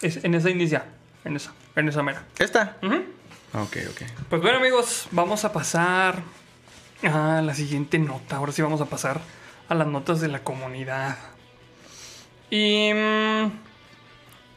Es, 0.03 0.25
en 0.25 0.35
esa 0.35 0.51
inicia. 0.51 0.85
En 1.25 1.37
esa. 1.37 1.53
En 1.75 1.89
esa 1.89 2.03
mera. 2.03 2.23
¿Esta? 2.39 2.77
Ujú. 2.83 2.97
Ok, 3.55 3.77
ok. 3.91 4.03
Pues 4.29 4.43
bueno, 4.43 4.59
amigos, 4.59 5.09
vamos 5.11 5.45
a 5.45 5.53
pasar 5.53 6.23
a 7.03 7.43
la 7.43 7.55
siguiente 7.55 7.99
nota. 7.99 8.37
Ahora 8.37 8.53
sí 8.53 8.63
vamos 8.63 8.81
a 8.81 8.87
pasar 8.87 9.21
a 9.69 9.75
las 9.75 9.87
notas 9.87 10.21
de 10.21 10.29
la 10.29 10.41
comunidad. 10.45 11.17
Y... 12.51 12.93
mm, 12.95 13.51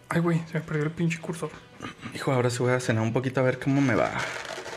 Ay, 0.09 0.19
güey, 0.21 0.41
se 0.51 0.55
me 0.55 0.61
perdió 0.61 0.83
el 0.83 0.91
pinche 0.91 1.19
cursor. 1.19 1.49
Hijo, 2.15 2.31
ahora 2.31 2.49
sí 2.49 2.59
voy 2.59 2.73
a 2.73 2.79
cenar 2.79 3.03
un 3.03 3.13
poquito 3.13 3.39
a 3.39 3.43
ver 3.43 3.59
cómo 3.59 3.81
me 3.81 3.95
va. 3.95 4.11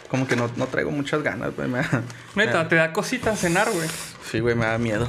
Como 0.09 0.27
que 0.29 0.37
no, 0.37 0.49
no 0.57 0.67
traigo 0.69 0.91
muchas 0.91 1.23
ganas, 1.23 1.55
güey. 1.57 1.69
me 1.69 1.79
da- 1.79 2.03
me 2.35 2.47
Neta, 2.47 2.59
da- 2.65 2.69
te 2.69 2.77
da 2.77 2.93
cosita 2.93 3.35
cenar, 3.37 3.71
güey. 3.73 3.89
Sí, 4.31 4.41
güey, 4.41 4.55
me 4.55 4.67
da 4.67 4.79
miedo. 4.79 5.09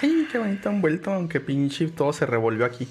Ay, 0.00 0.26
qué 0.30 0.38
bonito 0.38 0.68
envuelto, 0.68 1.12
aunque 1.12 1.40
pinche 1.40 1.88
todo 1.88 2.12
se 2.12 2.26
revolvió 2.26 2.64
aquí. 2.64 2.88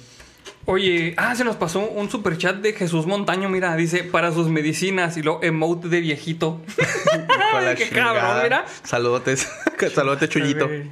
Oye, 0.65 1.15
ah, 1.17 1.35
se 1.35 1.43
nos 1.43 1.55
pasó 1.55 1.79
un 1.79 2.09
super 2.09 2.37
chat 2.37 2.57
de 2.57 2.73
Jesús 2.73 3.07
Montaño, 3.07 3.49
mira, 3.49 3.75
dice 3.75 4.03
para 4.03 4.31
sus 4.31 4.47
medicinas 4.47 5.17
y 5.17 5.23
luego 5.23 5.41
emote 5.43 5.87
de 5.87 6.01
viejito. 6.01 6.61
Qué 7.77 7.89
cabrón, 7.89 8.43
mira. 8.43 8.65
Saludotes. 8.83 9.49
Saludotes, 9.93 10.29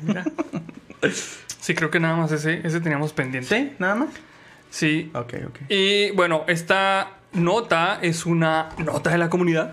mira. 0.01 0.25
Sí, 1.59 1.75
creo 1.75 1.91
que 1.91 1.99
nada 1.99 2.15
más 2.15 2.31
ese, 2.31 2.61
ese 2.63 2.81
teníamos 2.81 3.13
pendiente. 3.13 3.55
¿Sí? 3.55 3.71
¿Nada 3.77 3.95
más? 3.95 4.09
Sí. 4.71 5.11
Ok, 5.13 5.33
ok. 5.47 5.59
Y 5.69 6.11
bueno, 6.11 6.43
esta 6.47 7.19
nota 7.33 7.99
es 8.01 8.25
una 8.25 8.69
nota 8.79 9.11
de 9.11 9.17
la 9.17 9.29
comunidad 9.29 9.71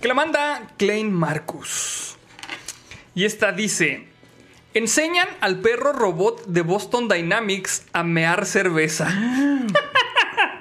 que 0.00 0.08
la 0.08 0.14
manda 0.14 0.72
Klein 0.78 1.12
Marcus. 1.12 2.16
Y 3.14 3.24
esta 3.24 3.52
dice: 3.52 4.08
Enseñan 4.72 5.26
al 5.40 5.58
perro 5.58 5.92
robot 5.92 6.46
de 6.46 6.62
Boston 6.62 7.08
Dynamics 7.08 7.86
a 7.92 8.04
mear 8.04 8.46
cerveza. 8.46 9.08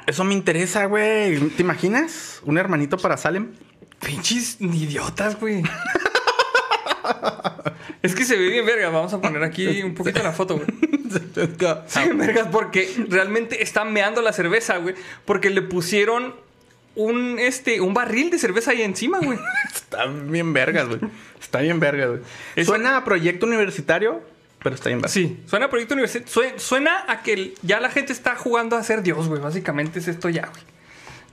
Eso 0.07 0.23
me 0.23 0.33
interesa, 0.33 0.85
güey. 0.85 1.37
¿Te 1.49 1.61
imaginas? 1.61 2.41
Un 2.43 2.57
hermanito 2.57 2.97
para 2.97 3.17
Salem. 3.17 3.51
Pinches 3.99 4.59
idiotas, 4.59 5.39
güey. 5.39 5.61
es 8.01 8.15
que 8.15 8.25
se 8.25 8.35
ve 8.35 8.49
bien 8.49 8.65
verga. 8.65 8.89
Vamos 8.89 9.13
a 9.13 9.21
poner 9.21 9.43
aquí 9.43 9.81
un 9.83 9.93
poquito 9.93 10.23
la 10.23 10.31
foto, 10.31 10.55
güey. 10.55 10.67
Se 11.85 12.13
vergas 12.13 12.47
porque 12.51 12.91
realmente 13.09 13.61
están 13.61 13.93
meando 13.93 14.23
la 14.23 14.33
cerveza, 14.33 14.77
güey. 14.77 14.95
Porque 15.25 15.51
le 15.51 15.61
pusieron 15.61 16.33
un, 16.95 17.37
este, 17.39 17.79
un 17.81 17.93
barril 17.93 18.29
de 18.29 18.39
cerveza 18.39 18.71
ahí 18.71 18.81
encima, 18.81 19.19
güey. 19.19 19.37
Está 19.73 20.05
bien 20.05 20.53
vergas, 20.53 20.87
güey. 20.87 20.99
Está 21.39 21.59
bien 21.59 21.79
vergas, 21.79 22.09
güey. 22.55 22.65
Suena 22.65 22.97
a 22.97 23.03
proyecto 23.05 23.45
universitario, 23.45 24.21
pero 24.61 24.75
está 24.75 24.89
bien 24.89 24.99
vergas. 24.99 25.11
Sí, 25.13 25.41
suena 25.47 25.67
a 25.67 25.69
proyecto 25.69 25.93
universitario. 25.93 26.31
Sue- 26.31 26.59
Suena 26.59 27.05
a 27.07 27.21
que 27.23 27.53
ya 27.61 27.79
la 27.79 27.89
gente 27.89 28.11
está 28.13 28.35
jugando 28.35 28.75
a 28.75 28.83
ser 28.83 29.01
Dios, 29.03 29.27
güey. 29.27 29.41
Básicamente 29.41 29.99
es 29.99 30.07
esto 30.07 30.29
ya, 30.29 30.47
güey. 30.47 30.63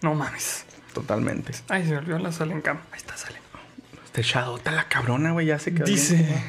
No 0.03 0.15
mames. 0.15 0.65
Totalmente. 0.95 1.53
Ay, 1.69 1.85
se 1.85 1.91
me 1.91 1.99
olvidó 1.99 2.19
la 2.19 2.33
sala 2.33 2.53
en 2.53 2.61
cam. 2.63 2.79
Ahí 2.93 2.99
está, 2.99 3.17
sale. 3.17 3.39
Está 4.07 4.21
echadota 4.21 4.71
la 4.73 4.89
cabrona, 4.89 5.33
güey. 5.33 5.47
Ya 5.47 5.59
se 5.59 5.75
quedó. 5.75 5.85
bien. 5.87 6.43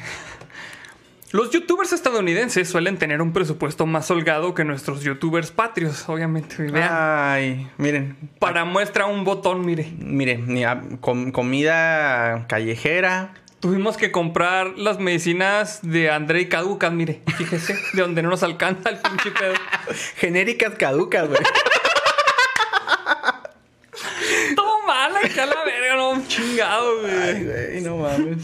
Los 1.32 1.52
youtubers 1.52 1.92
estadounidenses 1.92 2.70
suelen 2.70 2.98
tener 2.98 3.22
un 3.22 3.34
presupuesto 3.34 3.86
más 3.86 4.10
holgado 4.10 4.54
que 4.54 4.64
nuestros 4.64 5.04
youtubers 5.04 5.52
patrios, 5.52 6.08
obviamente. 6.08 6.56
Vean. 6.72 6.90
Ay, 6.90 7.70
miren. 7.78 8.16
Para 8.40 8.64
muestra 8.64 9.08
un 9.08 9.26
botón, 9.26 9.66
mire. 9.66 9.92
Mire, 10.00 10.42
a- 10.66 10.82
com- 11.02 11.32
comida 11.32 12.46
callejera. 12.48 13.34
Tuvimos 13.60 13.98
que 13.98 14.12
comprar 14.12 14.78
las 14.78 15.00
medicinas 15.00 15.80
de 15.82 16.10
Andrei 16.12 16.48
caducas, 16.48 16.94
mire. 16.94 17.22
Fíjese, 17.38 17.76
de 17.94 18.02
donde 18.02 18.22
no 18.24 18.30
nos 18.30 18.44
alcanza 18.44 18.90
el 18.90 18.98
pinche 19.00 19.32
pedo. 19.32 19.54
Genéricas 20.16 20.76
caducas, 20.76 21.28
güey. 21.28 21.42
Todo 24.56 24.82
mal 24.86 25.12
acá 25.18 25.46
la 25.46 25.64
verga, 25.66 25.96
no. 25.98 26.24
Chingado, 26.28 27.02
güey. 27.02 27.14
Ay, 27.14 27.44
güey, 27.44 27.82
no 27.82 27.98
mames. 27.98 28.38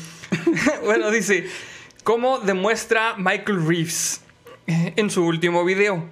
bueno, 0.84 1.10
dice, 1.12 1.48
¿cómo 2.04 2.40
demuestra 2.40 3.16
Michael 3.18 3.66
Reeves 3.66 4.22
en 4.68 5.10
su 5.10 5.26
último 5.26 5.64
video? 5.66 6.06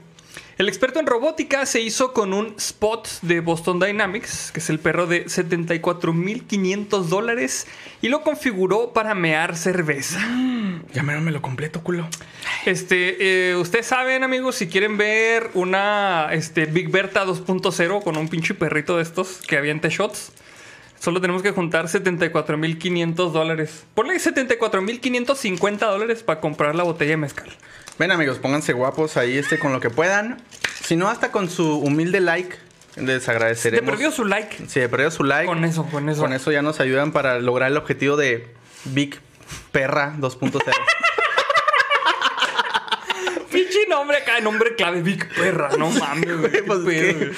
El 0.57 0.67
experto 0.67 0.99
en 0.99 1.07
robótica 1.07 1.65
se 1.65 1.81
hizo 1.81 2.13
con 2.13 2.33
un 2.33 2.53
spot 2.57 3.07
de 3.23 3.39
Boston 3.39 3.79
Dynamics, 3.79 4.51
que 4.51 4.59
es 4.59 4.69
el 4.69 4.79
perro 4.79 5.07
de 5.07 5.25
74.500 5.25 7.05
dólares, 7.05 7.65
y 8.01 8.09
lo 8.09 8.21
configuró 8.21 8.93
para 8.93 9.15
mear 9.15 9.57
cerveza. 9.57 10.19
Ya 10.93 11.03
me 11.03 11.17
me 11.21 11.31
lo 11.31 11.41
completo, 11.41 11.81
culo. 11.83 12.05
Este, 12.65 13.51
eh, 13.51 13.55
ustedes 13.55 13.85
saben, 13.85 14.23
amigos, 14.23 14.55
si 14.55 14.67
quieren 14.67 14.97
ver 14.97 15.49
una 15.53 16.27
este, 16.33 16.65
Big 16.65 16.89
Berta 16.89 17.25
2.0 17.25 18.03
con 18.03 18.17
un 18.17 18.27
pinche 18.27 18.53
perrito 18.55 18.97
de 18.97 19.03
estos 19.03 19.41
que 19.47 19.57
aviente 19.57 19.89
shots, 19.89 20.33
solo 21.01 21.19
tenemos 21.19 21.41
que 21.41 21.51
juntar 21.51 21.85
74.500 21.87 23.31
dólares. 23.31 23.85
Ponle 23.95 24.15
74.550 24.15 25.79
dólares 25.79 26.21
para 26.23 26.39
comprar 26.39 26.75
la 26.75 26.83
botella 26.83 27.11
de 27.11 27.17
mezcal. 27.17 27.49
Ven, 27.97 28.11
amigos, 28.11 28.37
pónganse 28.39 28.73
guapos 28.73 29.17
ahí 29.17 29.37
este 29.37 29.57
con 29.59 29.71
lo 29.73 29.79
que 29.79 29.89
puedan. 29.89 30.41
Si 30.83 30.95
no, 30.95 31.09
hasta 31.09 31.31
con 31.31 31.49
su 31.49 31.79
humilde 31.79 32.19
like, 32.19 32.55
les 32.97 33.25
Te 33.25 33.31
agradeceremos. 33.31 33.89
perdió 33.89 34.11
su 34.11 34.25
like. 34.25 34.67
Si 34.67 34.79
de 34.79 34.89
perdido 34.89 35.11
su 35.11 35.23
like. 35.23 35.45
Con 35.47 35.63
eso, 35.65 35.85
con 35.85 36.09
eso. 36.09 36.21
Con 36.21 36.33
eso 36.33 36.51
ya 36.51 36.61
nos 36.61 36.79
ayudan 36.79 37.11
para 37.11 37.39
lograr 37.39 37.71
el 37.71 37.77
objetivo 37.77 38.17
de 38.17 38.53
Big 38.85 39.19
Perra 39.71 40.13
2.0. 40.19 40.61
Pinche 43.51 43.79
nombre 43.89 44.17
acá, 44.17 44.39
nombre 44.39 44.75
clave, 44.75 45.01
Big 45.01 45.27
Perra. 45.35 45.69
No 45.77 45.89
mames, 45.89 46.37
güey. 46.39 46.51
qué 46.51 46.63
Pues, 46.63 46.79
pedo, 46.79 46.89
¿qué? 46.89 47.13
güey. 47.13 47.31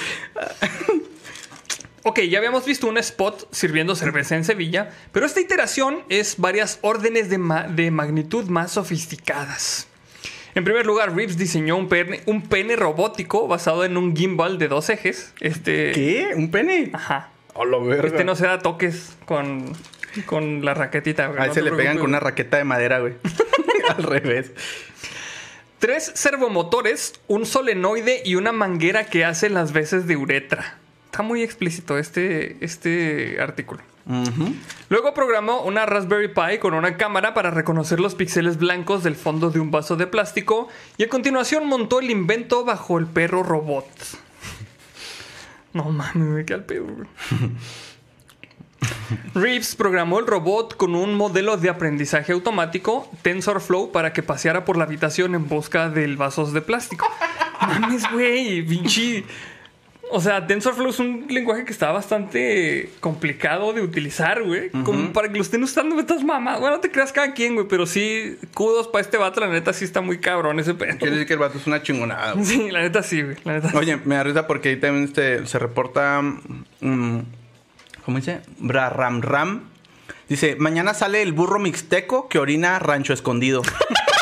Ok, 2.04 2.20
ya 2.20 2.38
habíamos 2.38 2.64
visto 2.66 2.86
un 2.86 2.98
spot 2.98 3.48
sirviendo 3.50 3.96
cerveza 3.96 4.36
en 4.36 4.44
Sevilla, 4.44 4.90
pero 5.10 5.24
esta 5.26 5.40
iteración 5.40 6.02
es 6.10 6.36
varias 6.38 6.78
órdenes 6.82 7.30
de, 7.30 7.38
ma- 7.38 7.62
de 7.66 7.90
magnitud 7.90 8.44
más 8.50 8.72
sofisticadas. 8.72 9.88
En 10.54 10.64
primer 10.64 10.84
lugar, 10.86 11.16
Reeves 11.16 11.36
diseñó 11.38 11.76
un 11.76 11.88
pene, 11.88 12.20
un 12.26 12.42
pene 12.42 12.76
robótico 12.76 13.48
basado 13.48 13.84
en 13.84 13.96
un 13.96 14.14
gimbal 14.14 14.58
de 14.58 14.68
dos 14.68 14.88
ejes. 14.90 15.32
Este. 15.40 15.92
¿Qué? 15.92 16.28
¿Un 16.36 16.50
pene? 16.50 16.90
Ajá. 16.92 17.30
A 17.54 17.64
la 17.64 17.78
verga. 17.78 18.06
Este 18.06 18.22
no 18.24 18.36
se 18.36 18.46
da 18.46 18.58
toques 18.60 19.16
con, 19.24 19.72
con 20.26 20.64
la 20.64 20.74
raquetita. 20.74 21.32
Ahí 21.38 21.48
no 21.48 21.54
se 21.54 21.62
le 21.62 21.72
pegan 21.72 21.96
con 21.98 22.06
una 22.10 22.20
raqueta 22.20 22.58
de 22.58 22.64
madera, 22.64 23.00
güey. 23.00 23.14
Al 23.96 24.02
revés. 24.04 24.52
Tres 25.78 26.12
servomotores, 26.14 27.14
un 27.26 27.46
solenoide 27.46 28.22
y 28.24 28.36
una 28.36 28.52
manguera 28.52 29.06
que 29.06 29.24
hace 29.24 29.48
las 29.50 29.72
veces 29.72 30.06
de 30.06 30.16
uretra. 30.16 30.78
Está 31.14 31.22
muy 31.22 31.44
explícito 31.44 31.96
este, 31.96 32.56
este 32.58 33.40
artículo. 33.40 33.80
Luego 34.88 35.14
programó 35.14 35.62
una 35.62 35.86
Raspberry 35.86 36.26
Pi 36.26 36.58
con 36.58 36.74
una 36.74 36.96
cámara 36.96 37.34
para 37.34 37.52
reconocer 37.52 38.00
los 38.00 38.16
píxeles 38.16 38.58
blancos 38.58 39.04
del 39.04 39.14
fondo 39.14 39.52
de 39.52 39.60
un 39.60 39.70
vaso 39.70 39.94
de 39.94 40.08
plástico 40.08 40.66
y 40.96 41.04
a 41.04 41.08
continuación 41.08 41.68
montó 41.68 42.00
el 42.00 42.10
invento 42.10 42.64
bajo 42.64 42.98
el 42.98 43.06
perro 43.06 43.44
robot. 43.44 43.86
No 45.72 45.84
mames, 45.84 46.16
me 46.16 46.44
queda 46.44 46.56
el 46.56 46.64
pedo. 46.64 46.86
Reeves 49.36 49.76
programó 49.76 50.18
el 50.18 50.26
robot 50.26 50.76
con 50.76 50.96
un 50.96 51.14
modelo 51.14 51.56
de 51.56 51.68
aprendizaje 51.68 52.32
automático, 52.32 53.08
TensorFlow, 53.22 53.92
para 53.92 54.12
que 54.12 54.24
paseara 54.24 54.64
por 54.64 54.76
la 54.76 54.82
habitación 54.82 55.36
en 55.36 55.46
busca 55.46 55.90
del 55.90 56.16
vasos 56.16 56.52
de 56.52 56.60
plástico. 56.60 57.06
Mames, 57.60 58.02
güey, 58.10 58.66
pinche. 58.66 59.24
O 60.16 60.20
sea, 60.20 60.46
TensorFlow 60.46 60.90
es 60.90 61.00
un 61.00 61.26
lenguaje 61.28 61.64
que 61.64 61.72
está 61.72 61.90
bastante 61.90 62.88
complicado 63.00 63.72
de 63.72 63.82
utilizar, 63.82 64.44
güey. 64.44 64.70
Como 64.70 65.12
para 65.12 65.28
que 65.28 65.34
lo 65.34 65.42
estén 65.42 65.60
usando 65.64 65.98
estas 65.98 66.22
mamás. 66.22 66.60
Bueno, 66.60 66.76
no 66.76 66.80
te 66.80 66.92
creas 66.92 67.10
cada 67.12 67.34
quien, 67.34 67.54
güey, 67.56 67.66
pero 67.66 67.84
sí, 67.84 68.38
kudos 68.54 68.86
para 68.86 69.02
este 69.02 69.16
vato, 69.16 69.40
la 69.40 69.48
neta 69.48 69.72
sí 69.72 69.84
está 69.84 70.02
muy 70.02 70.18
cabrón 70.20 70.60
ese 70.60 70.74
pedo. 70.74 70.96
Quiere 70.98 71.14
decir 71.14 71.26
que 71.26 71.32
el 71.32 71.40
vato 71.40 71.58
es 71.58 71.66
una 71.66 71.82
chingonada. 71.82 72.34
güey. 72.34 72.44
Sí, 72.44 72.70
la 72.70 72.82
neta 72.82 73.02
sí, 73.02 73.22
güey. 73.22 73.36
La 73.42 73.54
neta 73.54 73.70
sí. 73.70 73.76
Oye, 73.76 73.96
me 74.04 74.14
da 74.14 74.22
risa 74.22 74.46
porque 74.46 74.68
ahí 74.68 74.76
también 74.76 75.02
este, 75.06 75.44
se 75.48 75.58
reporta. 75.58 76.22
mm, 76.22 77.18
¿Cómo 78.04 78.16
dice? 78.18 78.40
Bra 78.58 78.90
Ram 78.90 79.20
Ram. 79.20 79.64
Dice: 80.28 80.54
Mañana 80.60 80.94
sale 80.94 81.22
el 81.22 81.32
burro 81.32 81.58
mixteco 81.58 82.28
que 82.28 82.38
orina 82.38 82.78
rancho 82.78 83.12
escondido. 83.12 83.62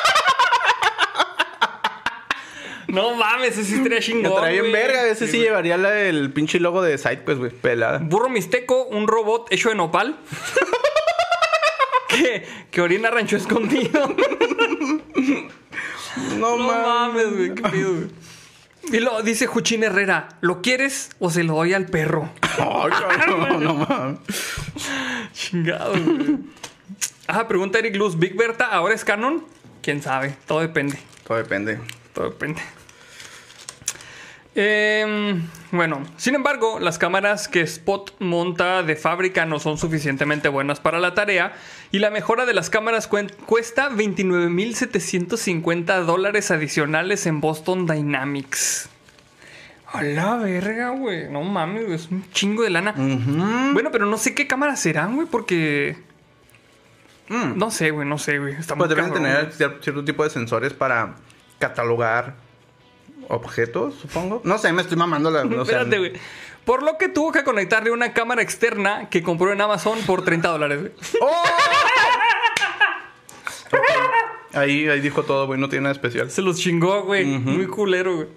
No 2.93 3.15
mames, 3.17 3.53
ese 3.53 3.65
sí 3.65 3.75
estaría 3.77 4.01
chingón. 4.01 4.35
trae 4.37 4.55
en 4.57 4.61
güey. 4.61 4.73
verga. 4.73 5.03
Veces 5.03 5.31
sí, 5.31 5.39
güey. 5.39 5.49
llevaría 5.49 5.77
la 5.79 5.91
del 5.91 6.33
pinche 6.33 6.61
logo 6.61 6.83
de 6.83 6.99
site, 6.99 7.23
pues, 7.25 7.39
güey, 7.39 7.51
pelada. 7.51 7.99
Burro 7.99 8.29
Mixteco, 8.29 8.85
un 8.85 9.09
robot 9.09 9.51
hecho 9.51 9.71
de 9.71 9.75
nopal. 9.75 10.19
que, 12.09 12.47
que 12.71 12.81
orina 12.81 13.11
rancho 13.11 13.37
escondido. 13.37 14.15
No, 16.39 16.57
No 16.57 16.59
mames. 16.59 17.35
güey, 17.35 17.55
qué 17.55 17.63
pedo, 17.63 17.95
güey. 17.95 18.09
Y 18.93 18.99
lo 19.01 19.23
dice 19.23 19.47
Juchín 19.47 19.85
Herrera, 19.85 20.29
¿lo 20.41 20.61
quieres 20.61 21.11
o 21.21 21.31
se 21.31 21.45
lo 21.45 21.55
doy 21.55 21.73
al 21.73 21.87
perro? 21.87 22.29
Ay, 22.59 22.91
no, 23.29 23.59
no 23.61 23.75
mames. 23.75 24.19
Chingado, 25.33 25.93
güey. 25.93 26.39
Ah, 27.29 27.47
pregunta 27.49 27.79
Eric 27.79 27.95
Luz, 27.97 28.19
¿Big 28.19 28.37
Berta 28.37 28.67
ahora 28.67 28.95
es 28.95 29.05
canon? 29.05 29.45
¿Quién 29.83 30.03
sabe? 30.03 30.35
Todo 30.47 30.61
depende. 30.61 30.99
Todo 31.27 31.39
depende. 31.39 31.79
Todo 32.13 32.29
depende. 32.29 32.61
Em, 34.55 35.49
bueno, 35.71 36.03
sin 36.19 36.35
embargo, 36.35 36.79
las 36.79 36.99
cámaras 36.99 37.49
que 37.49 37.63
Spot 37.63 38.15
monta 38.19 38.83
de 38.83 38.97
fábrica 38.97 39.47
no 39.47 39.59
son 39.59 39.79
suficientemente 39.79 40.51
buenas 40.51 40.79
para 40.79 41.01
la 41.01 41.15
tarea 41.15 41.55
y 41.91 42.01
la 42.01 42.11
mejora 42.11 42.45
de 42.45 42.53
las 42.53 42.69
cámaras 42.69 43.09
cuesta 43.09 43.89
29.750 43.89 46.05
dólares 46.05 46.51
adicionales 46.51 47.25
en 47.25 47.41
Boston 47.41 47.87
Dynamics. 47.87 48.91
A 49.91 50.03
la 50.03 50.37
verga, 50.37 50.91
güey. 50.91 51.31
No 51.31 51.41
mames, 51.43 51.87
güey, 51.87 51.97
es 51.97 52.11
un 52.11 52.31
chingo 52.33 52.63
de 52.63 52.69
lana. 52.71 52.93
Bueno, 52.93 53.91
pero 53.91 54.05
no 54.07 54.19
sé 54.19 54.35
qué 54.35 54.47
cámaras 54.47 54.81
serán, 54.81 55.15
güey, 55.15 55.27
porque... 55.27 55.97
Mm. 57.29 57.57
No 57.57 57.71
sé, 57.71 57.91
güey, 57.91 58.07
no 58.07 58.19
sé, 58.19 58.39
güey. 58.39 58.53
Está 58.55 58.75
Pues 58.75 58.89
muy 58.89 58.97
deben 58.97 59.13
cabrón, 59.13 59.51
tener 59.51 59.81
cierto 59.83 60.05
tipo 60.05 60.25
de 60.25 60.31
sensores 60.31 60.75
para 60.75 61.15
catalogar 61.59 62.35
objetos, 63.33 63.95
supongo. 63.95 64.41
No 64.45 64.59
sé, 64.59 64.73
me 64.73 64.83
estoy 64.83 64.97
mamando 64.97 65.31
la. 65.31 65.45
No. 65.53 65.63
Espérate, 65.63 65.99
güey. 65.99 66.13
Por 66.65 66.83
lo 66.83 66.97
que 66.97 67.09
tuvo 67.09 67.33
que 67.33 67.43
conectarle 67.43 67.91
una 67.91 68.13
cámara 68.13 68.43
externa 68.43 69.09
que 69.11 69.23
compró 69.23 69.53
en 69.53 69.61
Amazon 69.61 69.99
por 70.07 70.25
30 70.25 70.49
dólares, 70.49 70.81
güey. 70.81 70.93
¡Oh! 71.21 71.43
Ahí, 74.55 74.87
ahí 74.87 75.01
dijo 75.01 75.23
todo, 75.23 75.47
güey, 75.47 75.59
no 75.59 75.69
tiene 75.69 75.85
nada 75.85 75.93
especial. 75.95 76.31
Se 76.31 76.43
los 76.43 76.59
chingó, 76.59 77.03
güey. 77.05 77.25
Muy 77.25 77.67
culero, 77.67 78.17
güey. 78.17 78.29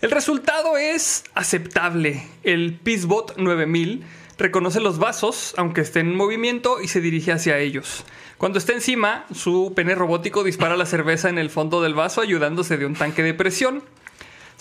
El 0.00 0.10
resultado 0.10 0.76
es 0.76 1.24
aceptable. 1.34 2.26
El 2.44 2.78
Peacebot 2.82 3.36
9000 3.36 4.04
reconoce 4.38 4.80
los 4.80 4.98
vasos, 4.98 5.54
aunque 5.56 5.80
estén 5.80 6.08
en 6.10 6.16
movimiento, 6.16 6.80
y 6.80 6.88
se 6.88 7.00
dirige 7.00 7.32
hacia 7.32 7.58
ellos. 7.58 8.04
Cuando 8.38 8.58
está 8.58 8.72
encima, 8.72 9.26
su 9.34 9.72
pene 9.74 9.94
robótico 9.94 10.44
dispara 10.44 10.76
la 10.76 10.86
cerveza 10.86 11.28
en 11.28 11.38
el 11.38 11.50
fondo 11.50 11.82
del 11.82 11.94
vaso, 11.94 12.20
ayudándose 12.20 12.76
de 12.76 12.86
un 12.86 12.94
tanque 12.94 13.22
de 13.22 13.34
presión. 13.34 13.82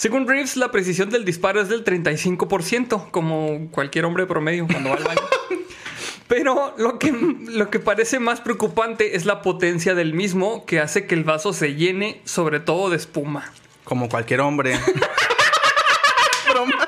Según 0.04 0.28
Reeves, 0.28 0.58
la 0.58 0.70
precisión 0.70 1.10
del 1.10 1.24
disparo 1.24 1.62
es 1.62 1.70
del 1.70 1.86
35%, 1.86 3.10
como 3.10 3.70
cualquier 3.72 4.04
hombre 4.04 4.26
promedio 4.26 4.68
cuando 4.68 4.90
va 4.90 4.98
al 4.98 5.04
baño. 5.06 5.22
Pero 6.28 6.74
lo 6.78 7.00
que, 7.00 7.14
lo 7.14 7.70
que 7.70 7.80
parece 7.80 8.20
más 8.20 8.42
preocupante 8.42 9.16
es 9.16 9.24
la 9.24 9.42
potencia 9.42 9.96
del 9.96 10.14
mismo, 10.14 10.66
que 10.66 10.82
hace 10.82 11.08
que 11.08 11.16
el 11.16 11.24
vaso 11.24 11.54
se 11.54 11.76
llene, 11.76 12.20
sobre 12.26 12.60
todo 12.60 12.90
de 12.90 12.98
espuma. 12.98 13.54
Como 13.86 14.10
cualquier 14.10 14.42
hombre. 14.42 14.78
Broma. 16.52 16.86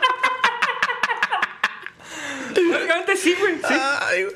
Prácticamente 2.54 3.16
sí, 3.16 3.34
güey. 3.40 3.56
sí. 3.66 3.76
Ay, 4.10 4.24
güey. 4.24 4.36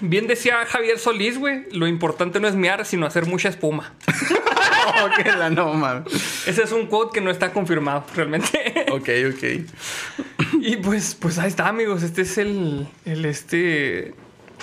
Bien 0.00 0.26
decía 0.26 0.66
Javier 0.66 0.98
Solís, 0.98 1.38
güey. 1.38 1.66
Lo 1.70 1.86
importante 1.86 2.40
no 2.40 2.48
es 2.48 2.56
mear, 2.56 2.84
sino 2.84 3.06
hacer 3.06 3.26
mucha 3.26 3.48
espuma. 3.48 3.94
Que 5.22 5.32
la 5.32 5.50
no 5.50 5.74
mames. 5.74 6.46
Ese 6.46 6.62
es 6.62 6.72
un 6.72 6.86
quote 6.86 7.14
que 7.18 7.20
no 7.24 7.30
está 7.30 7.52
confirmado, 7.52 8.04
realmente. 8.14 8.86
Ok, 8.92 9.08
ok. 9.34 10.54
y 10.60 10.76
pues, 10.78 11.14
pues 11.14 11.38
ahí 11.38 11.48
está, 11.48 11.68
amigos. 11.68 12.02
Este 12.02 12.22
es 12.22 12.38
el, 12.38 12.88
el 13.04 13.24
este, 13.24 14.14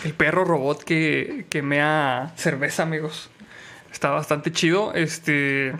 el 0.04 0.14
perro 0.18 0.44
robot 0.46 0.84
que, 0.84 1.46
que 1.50 1.62
mea 1.62 2.34
cerveza, 2.38 2.84
amigos. 2.84 3.30
Está 3.92 4.10
bastante 4.10 4.52
chido. 4.52 4.94
Este, 4.94 5.74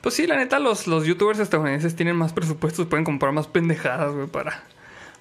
pues 0.00 0.14
sí, 0.14 0.26
la 0.26 0.36
neta, 0.36 0.58
los, 0.58 0.86
los 0.86 1.04
youtubers 1.06 1.38
estadounidenses 1.38 1.94
tienen 1.94 2.16
más 2.16 2.32
presupuestos, 2.32 2.86
pueden 2.86 3.04
comprar 3.04 3.32
más 3.32 3.46
pendejadas, 3.46 4.12
güey, 4.14 4.26
para, 4.26 4.64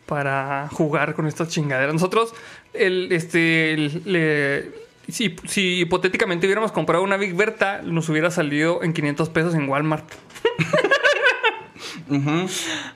para 0.06 0.68
jugar 0.72 1.14
con 1.14 1.28
estas 1.28 1.50
chingaderas. 1.50 1.93
Nosotros, 1.93 2.34
el, 2.74 3.12
este, 3.12 3.74
el- 3.74 4.02
le- 4.06 4.87
si, 5.10 5.36
si 5.45 5.80
hipotéticamente 5.82 6.45
hubiéramos 6.47 6.72
comprado 6.72 7.03
una 7.03 7.18
Big 7.18 7.34
Berta, 7.36 7.82
nos 7.84 8.10
hubiera 8.10 8.32
salido 8.32 8.84
en 8.84 8.93
500 8.93 9.30
pesos 9.30 9.55
en 9.55 9.68
Walmart. 9.70 10.10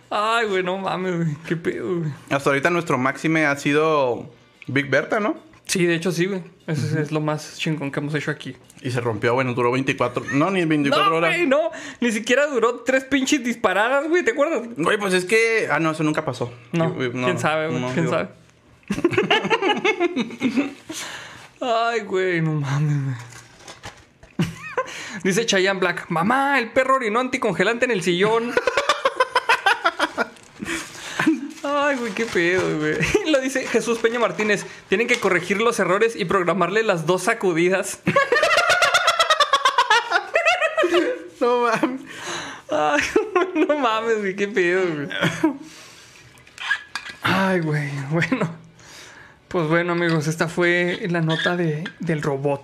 Ay, 0.09 0.47
güey, 0.47 0.63
no 0.63 0.77
mames, 0.77 1.15
güey. 1.17 1.37
Qué 1.47 1.55
pedo, 1.57 1.99
güey. 1.99 2.11
Hasta 2.29 2.49
ahorita 2.49 2.69
nuestro 2.69 2.97
máxime 2.97 3.45
ha 3.45 3.55
sido 3.55 4.29
Big 4.67 4.89
Berta, 4.89 5.19
¿no? 5.19 5.35
Sí, 5.65 5.85
de 5.85 5.95
hecho 5.95 6.11
sí, 6.11 6.25
güey. 6.25 6.43
Eso 6.67 6.99
es 6.99 7.11
lo 7.11 7.21
más 7.21 7.57
chingón 7.57 7.91
que 7.91 7.99
hemos 7.99 8.13
hecho 8.13 8.31
aquí. 8.31 8.55
Y 8.81 8.91
se 8.91 8.99
rompió, 8.99 9.33
bueno, 9.33 9.53
duró 9.53 9.71
24. 9.71 10.25
No, 10.33 10.49
ni 10.51 10.65
24 10.65 11.09
no, 11.09 11.15
horas. 11.17 11.35
güey, 11.35 11.47
no. 11.47 11.71
Ni 11.99 12.11
siquiera 12.11 12.47
duró 12.47 12.81
tres 12.81 13.03
pinches 13.05 13.43
disparadas, 13.43 14.07
güey. 14.09 14.23
¿Te 14.23 14.31
acuerdas? 14.31 14.63
Güey, 14.75 14.97
pues 14.97 15.13
es 15.13 15.25
que. 15.25 15.69
Ah, 15.71 15.79
no, 15.79 15.91
eso 15.91 16.03
nunca 16.03 16.25
pasó. 16.25 16.51
No. 16.71 16.97
Yo- 16.99 17.11
¿Quién 17.11 17.39
sabe, 17.39 17.67
güey? 17.67 17.79
no, 17.79 17.93
¿Quién 17.93 18.09
sabe? 18.09 18.29
Ay, 21.61 21.99
güey, 22.01 22.41
no 22.41 22.53
mames. 22.53 23.17
Dice 25.23 25.45
Chayanne 25.45 25.79
Black, 25.79 26.09
mamá, 26.09 26.57
el 26.57 26.71
perro 26.71 26.95
orinó 26.95 27.19
anticongelante 27.19 27.85
en 27.85 27.91
el 27.91 28.01
sillón. 28.01 28.51
Ay, 31.63 31.97
güey, 31.97 32.11
qué 32.13 32.25
pedo, 32.25 32.79
güey. 32.79 32.97
Lo 33.31 33.39
dice 33.39 33.67
Jesús 33.67 33.99
Peña 33.99 34.17
Martínez. 34.17 34.65
Tienen 34.89 35.07
que 35.07 35.19
corregir 35.19 35.61
los 35.61 35.79
errores 35.79 36.15
y 36.15 36.25
programarle 36.25 36.83
las 36.83 37.05
dos 37.05 37.23
sacudidas. 37.23 37.99
No 41.39 41.61
mames. 41.61 42.01
Ay, 42.69 43.01
no 43.67 43.79
mames, 43.79 44.19
güey, 44.19 44.35
qué 44.35 44.47
pedo, 44.47 44.83
güey. 44.85 45.09
Ay, 47.23 47.59
güey, 47.61 47.89
bueno. 48.11 48.60
Pues 49.51 49.67
bueno, 49.67 49.91
amigos, 49.91 50.27
esta 50.27 50.47
fue 50.47 51.05
la 51.09 51.19
nota 51.19 51.57
de, 51.57 51.83
del 51.99 52.21
robot 52.21 52.63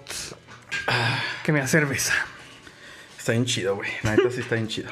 que 1.44 1.52
me 1.52 1.60
da 1.60 1.68
cerveza. 1.68 2.14
Está 3.18 3.34
bien 3.34 3.44
chido, 3.44 3.76
güey. 3.76 3.90
La 4.04 4.16
neta 4.16 4.32
sí 4.32 4.40
está 4.40 4.56
bien 4.56 4.70
chido. 4.70 4.90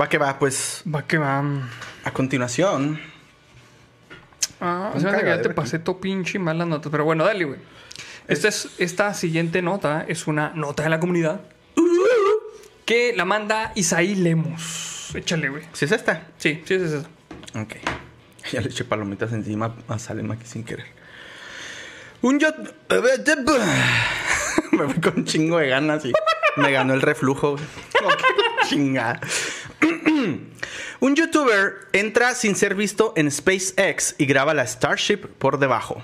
Va 0.00 0.08
que 0.08 0.18
va, 0.18 0.36
pues. 0.40 0.82
Va 0.92 1.06
que 1.06 1.18
va. 1.18 1.44
A 2.02 2.10
continuación. 2.12 3.00
Ah, 4.60 4.92
se 4.98 5.04
me 5.04 5.16
que 5.16 5.26
ya 5.26 5.40
te 5.40 5.48
aquí. 5.48 5.54
pasé 5.54 5.78
todo 5.78 6.00
pinche 6.00 6.40
mal 6.40 6.58
las 6.58 6.66
notas. 6.66 6.90
Pero 6.90 7.04
bueno, 7.04 7.24
dale, 7.24 7.44
güey. 7.44 7.60
Esta, 8.26 8.48
es, 8.48 8.70
esta 8.78 9.14
siguiente 9.14 9.62
nota 9.62 10.04
es 10.08 10.26
una 10.26 10.50
nota 10.56 10.82
de 10.82 10.88
la 10.88 10.98
comunidad 10.98 11.42
que 12.84 13.12
la 13.14 13.24
manda 13.24 13.70
Isaí 13.76 14.16
Lemos. 14.16 15.12
Échale, 15.14 15.50
güey. 15.50 15.62
¿Sí 15.72 15.84
es 15.84 15.92
esta? 15.92 16.26
Sí, 16.38 16.64
sí, 16.64 16.80
sí, 16.80 16.88
sí. 16.88 17.58
Ok. 17.58 17.74
Ya 18.50 18.60
le 18.60 18.70
eché 18.70 18.82
palomitas 18.82 19.32
encima 19.32 19.76
a 19.86 20.00
Salem 20.00 20.28
aquí 20.32 20.46
sin 20.46 20.64
querer. 20.64 21.01
Un 22.22 22.38
yo... 22.38 22.48
Me 24.72 24.88
fui 24.88 25.00
con 25.00 25.24
chingo 25.24 25.58
de 25.58 25.68
ganas 25.68 26.04
y 26.04 26.12
me 26.56 26.72
ganó 26.72 26.94
el 26.94 27.02
reflujo. 27.02 27.56
Chingada. 28.68 29.20
Un 31.00 31.16
youtuber 31.16 31.88
entra 31.92 32.34
sin 32.34 32.54
ser 32.54 32.74
visto 32.74 33.12
en 33.16 33.30
SpaceX 33.30 34.14
y 34.18 34.26
graba 34.26 34.54
la 34.54 34.66
Starship 34.66 35.26
por 35.38 35.58
debajo. 35.58 36.02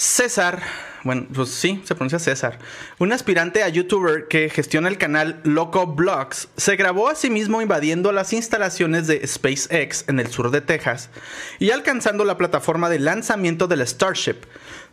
César, 0.00 0.62
bueno, 1.04 1.26
pues 1.30 1.50
sí, 1.50 1.82
se 1.84 1.94
pronuncia 1.94 2.18
César, 2.18 2.58
un 2.98 3.12
aspirante 3.12 3.62
a 3.62 3.68
youtuber 3.68 4.28
que 4.28 4.48
gestiona 4.48 4.88
el 4.88 4.96
canal 4.96 5.42
Loco 5.44 5.86
Blogs, 5.86 6.48
se 6.56 6.76
grabó 6.76 7.10
a 7.10 7.14
sí 7.14 7.28
mismo 7.28 7.60
invadiendo 7.60 8.10
las 8.10 8.32
instalaciones 8.32 9.06
de 9.06 9.26
SpaceX 9.26 10.08
en 10.08 10.18
el 10.18 10.28
sur 10.28 10.50
de 10.50 10.62
Texas 10.62 11.10
y 11.58 11.70
alcanzando 11.70 12.24
la 12.24 12.38
plataforma 12.38 12.88
de 12.88 12.98
lanzamiento 12.98 13.66
de 13.66 13.76
la 13.76 13.84
Starship, 13.84 14.36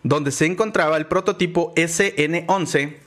donde 0.04 0.32
se 0.32 0.46
encontraba 0.46 0.98
el 0.98 1.06
prototipo 1.06 1.74
SN-11, 1.76 2.98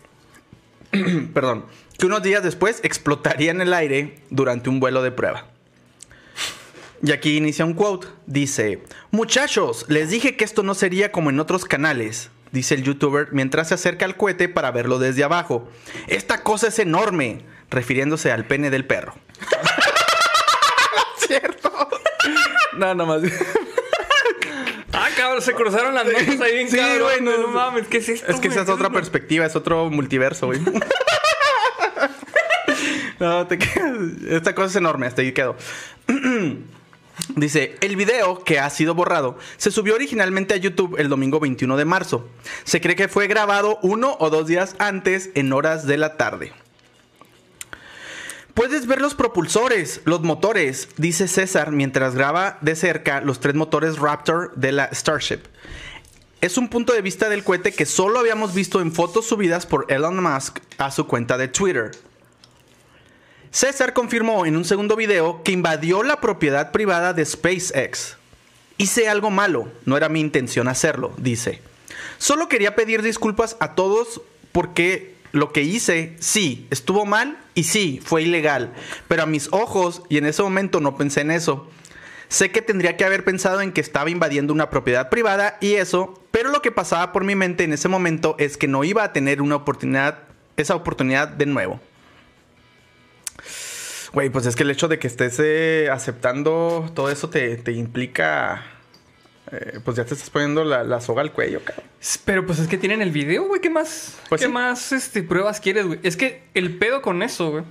perdón, 1.35 1.67
que 1.99 2.07
unos 2.07 2.23
días 2.23 2.43
después 2.43 2.81
explotaría 2.83 3.51
en 3.51 3.61
el 3.61 3.75
aire 3.75 4.21
durante 4.31 4.71
un 4.71 4.81
vuelo 4.81 5.03
de 5.03 5.11
prueba. 5.11 5.50
Y 7.03 7.13
aquí 7.13 7.37
inicia 7.37 7.65
un 7.65 7.75
quote. 7.75 8.09
Dice, 8.27 8.83
muchachos, 9.11 9.87
les 9.89 10.11
dije 10.11 10.37
que 10.37 10.45
esto 10.45 10.63
no 10.63 10.75
sería 10.75 11.13
como 11.13 11.31
en 11.31 11.41
otros 11.41 11.65
canales, 11.65 12.31
dice 12.53 12.75
el 12.75 12.83
youtuber 12.83 13.29
mientras 13.33 13.69
se 13.69 13.75
acerca 13.75 14.05
al 14.05 14.17
cohete 14.17 14.49
para 14.49 14.71
verlo 14.71 14.99
desde 14.99 15.25
abajo. 15.25 15.69
Esta 16.09 16.43
cosa 16.43 16.69
es 16.69 16.79
enorme, 16.79 17.43
refiriéndose 17.71 18.31
al 18.33 18.45
pene 18.45 18.71
del 18.71 18.85
perro. 18.85 19.15
¿Cierto? 21.27 21.73
No, 22.77 22.95
nomás. 22.95 23.23
Ah, 24.93 25.09
cabrón, 25.17 25.41
se 25.41 25.55
cruzaron 25.55 25.95
las 25.95 26.05
notas 26.05 26.41
ahí 26.41 26.55
bien 26.55 26.69
Sí, 26.69 26.77
cabrón, 26.77 27.25
no, 27.25 27.49
mames, 27.49 27.87
¿qué 27.87 27.99
es 27.99 28.09
esto? 28.09 28.31
Es 28.31 28.41
que 28.41 28.49
esa 28.49 28.61
es 28.61 28.67
¿Qué 28.67 28.73
otra 28.73 28.91
perspectiva, 28.91 29.47
es 29.47 29.57
otro 29.57 29.89
multiverso, 29.91 30.47
güey. 30.47 30.61
No, 33.21 33.47
te 33.47 33.59
quedas. 33.59 33.99
Esta 34.31 34.55
cosa 34.55 34.69
es 34.69 34.77
enorme, 34.77 35.07
hasta 35.07 35.21
ahí 35.21 35.33
quedó. 35.33 35.55
Dice, 37.37 37.77
el 37.81 37.97
video 37.97 38.43
que 38.45 38.59
ha 38.59 38.71
sido 38.71 38.95
borrado 38.95 39.39
se 39.57 39.71
subió 39.71 39.95
originalmente 39.95 40.55
a 40.55 40.59
YouTube 40.59 40.97
el 40.99 41.09
domingo 41.09 41.41
21 41.41 41.77
de 41.77 41.85
marzo. 41.85 42.29
Se 42.65 42.81
cree 42.81 42.97
que 42.97 43.09
fue 43.09 43.27
grabado 43.27 43.79
uno 43.83 44.17
o 44.21 44.31
dos 44.31 44.47
días 44.47 44.77
antes 44.79 45.31
en 45.35 45.53
horas 45.53 45.87
de 45.87 45.99
la 45.99 46.17
tarde. 46.17 46.53
Puedes 48.55 48.87
ver 48.87 49.01
los 49.01 49.15
propulsores, 49.15 50.03
los 50.05 50.23
motores, 50.23 50.89
dice 50.97 51.29
César 51.29 51.71
mientras 51.71 52.15
graba 52.15 52.59
de 52.61 52.75
cerca 52.77 53.21
los 53.21 53.41
tres 53.41 53.55
motores 53.55 53.99
Raptor 53.99 54.53
de 54.57 54.73
la 54.73 54.93
Starship. 54.93 55.41
Es 56.41 56.59
un 56.59 56.69
punto 56.69 56.93
de 56.93 57.03
vista 57.03 57.29
del 57.29 57.45
cohete 57.45 57.73
que 57.73 57.87
solo 57.87 58.19
habíamos 58.19 58.55
visto 58.55 58.81
en 58.81 58.93
fotos 58.93 59.27
subidas 59.27 59.67
por 59.67 59.87
Elon 59.89 60.23
Musk 60.23 60.59
a 60.79 60.91
su 60.91 61.07
cuenta 61.07 61.39
de 61.39 61.49
Twitter. 61.49 61.93
César 63.53 63.95
confirmó 63.95 64.47
en 64.47 64.57
un 64.57 64.65
segundo 64.65 64.95
video 64.95 65.43
que 65.43 65.51
invadió 65.51 66.05
la 66.05 66.21
propiedad 66.21 66.71
privada 66.71 67.13
de 67.13 67.25
SpaceX. 67.25 68.17
Hice 68.79 69.09
algo 69.09 69.31
malo, 69.31 69.73
no 69.85 69.97
era 69.97 70.09
mi 70.09 70.21
intención 70.21 70.69
hacerlo, 70.69 71.13
dice. 71.17 71.61
Solo 72.19 72.49
quería 72.49 72.77
pedir 72.77 73.03
disculpas 73.03 73.57
a 73.59 73.75
todos 73.75 74.23
porque 74.53 75.17
lo 75.33 75.53
que 75.53 75.63
hice, 75.63 76.17
sí, 76.21 76.69
estuvo 76.71 77.07
mal 77.07 77.39
y 77.57 77.65
sí, 77.65 78.01
fue 78.05 78.23
ilegal. 78.23 78.73
Pero 79.09 79.25
a 79.25 79.27
mis 79.27 79.49
ojos, 79.51 80.03
y 80.09 80.19
en 80.19 80.27
ese 80.27 80.45
momento 80.45 80.81
no 80.81 80.97
pensé 80.97 81.23
en 81.23 81.33
eso. 81.33 81.69
Sé 82.29 82.53
que 82.53 82.63
tendría 82.63 82.97
que 82.97 83.05
haber 83.05 83.25
pensado 83.25 83.63
en 83.63 83.73
que 83.73 83.81
estaba 83.81 84.11
invadiendo 84.11 84.53
una 84.53 84.71
propiedad 84.71 85.09
privada 85.09 85.59
y 85.61 85.75
eso, 85.75 86.23
pero 86.31 86.51
lo 86.51 86.63
que 86.63 86.71
pasaba 86.71 87.11
por 87.11 87.25
mi 87.25 87.35
mente 87.35 87.65
en 87.65 87.73
ese 87.73 87.89
momento 87.89 88.37
es 88.39 88.57
que 88.57 88.69
no 88.69 88.85
iba 88.85 89.03
a 89.03 89.13
tener 89.13 89.43
una 89.43 89.57
oportunidad, 89.57 90.21
esa 90.57 90.77
oportunidad 90.77 91.27
de 91.27 91.47
nuevo. 91.47 91.81
Güey, 94.13 94.31
pues 94.31 94.47
es 94.47 94.57
que 94.57 94.65
el 94.65 94.71
hecho 94.71 94.89
de 94.89 94.99
que 94.99 95.07
estés 95.07 95.39
eh, 95.39 95.89
aceptando 95.93 96.91
todo 96.95 97.11
eso 97.11 97.31
te, 97.31 97.57
te 97.57 97.73
implica. 97.73 98.65
eh, 99.53 99.79
pues 99.85 99.97
ya 99.97 100.05
te 100.05 100.15
estás 100.15 100.31
poniendo 100.31 100.65
la, 100.65 100.83
la 100.85 101.01
soga 101.01 101.23
al 101.23 101.33
cuello, 101.33 101.61
cabrón. 101.65 101.87
Pero 102.25 102.45
pues 102.47 102.59
es 102.59 102.67
que 102.69 102.77
tienen 102.79 103.03
el 103.03 103.11
video, 103.13 103.47
güey. 103.47 103.61
¿Qué 103.61 103.71
más? 103.71 104.19
Pues 104.29 104.41
¿Qué 104.41 104.47
sí. 104.47 104.53
más 104.53 104.93
este, 104.93 105.23
pruebas 105.23 105.61
quieres, 105.61 105.87
güey? 105.87 106.01
Es 106.03 106.17
que 106.17 106.43
el 106.55 106.77
pedo 106.79 107.03
con 107.03 107.23
eso, 107.23 107.51
güey, 107.51 107.65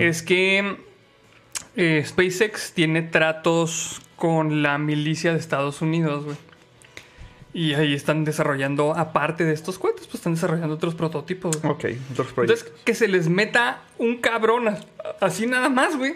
es 0.00 0.22
que 0.22 0.76
eh, 1.76 2.04
SpaceX 2.06 2.72
tiene 2.72 3.02
tratos 3.02 4.02
con 4.16 4.62
la 4.62 4.76
milicia 4.78 5.32
de 5.32 5.38
Estados 5.38 5.80
Unidos, 5.82 6.24
güey. 6.24 6.36
Y 7.52 7.74
ahí 7.74 7.94
están 7.94 8.24
desarrollando, 8.24 8.94
aparte 8.96 9.44
de 9.44 9.52
estos 9.52 9.78
cohetes, 9.78 10.06
pues 10.06 10.16
están 10.16 10.34
desarrollando 10.34 10.74
otros 10.74 10.94
prototipos. 10.94 11.56
Ok, 11.64 11.86
otros 12.12 12.32
proyectos. 12.32 12.38
Entonces, 12.38 12.72
que 12.84 12.94
se 12.94 13.08
les 13.08 13.28
meta 13.28 13.82
un 13.98 14.18
cabrón 14.18 14.76
así 15.20 15.46
nada 15.46 15.68
más, 15.68 15.96
güey. 15.96 16.14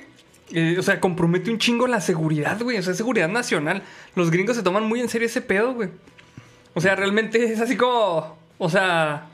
Eh, 0.53 0.77
o 0.79 0.83
sea, 0.83 1.01
compromete 1.01 1.51
un 1.51 1.59
chingo 1.59 1.87
la 1.89 2.01
seguridad, 2.01 2.61
güey. 2.63 2.79
O 2.79 2.83
sea, 2.83 2.95
seguridad 2.95 3.29
nacional. 3.29 3.83
Los 4.15 4.31
gringos 4.31 4.57
se 4.57 4.63
toman 4.63 4.85
muy 4.85 5.01
en 5.01 5.09
serio 5.09 5.27
ese 5.27 5.41
pedo, 5.41 5.75
güey. 5.75 5.89
O 6.75 6.81
sea, 6.81 6.95
realmente 6.95 7.43
es 7.53 7.61
así 7.61 7.77
como. 7.77 8.39
O 8.59 8.71
sea. 8.71 9.29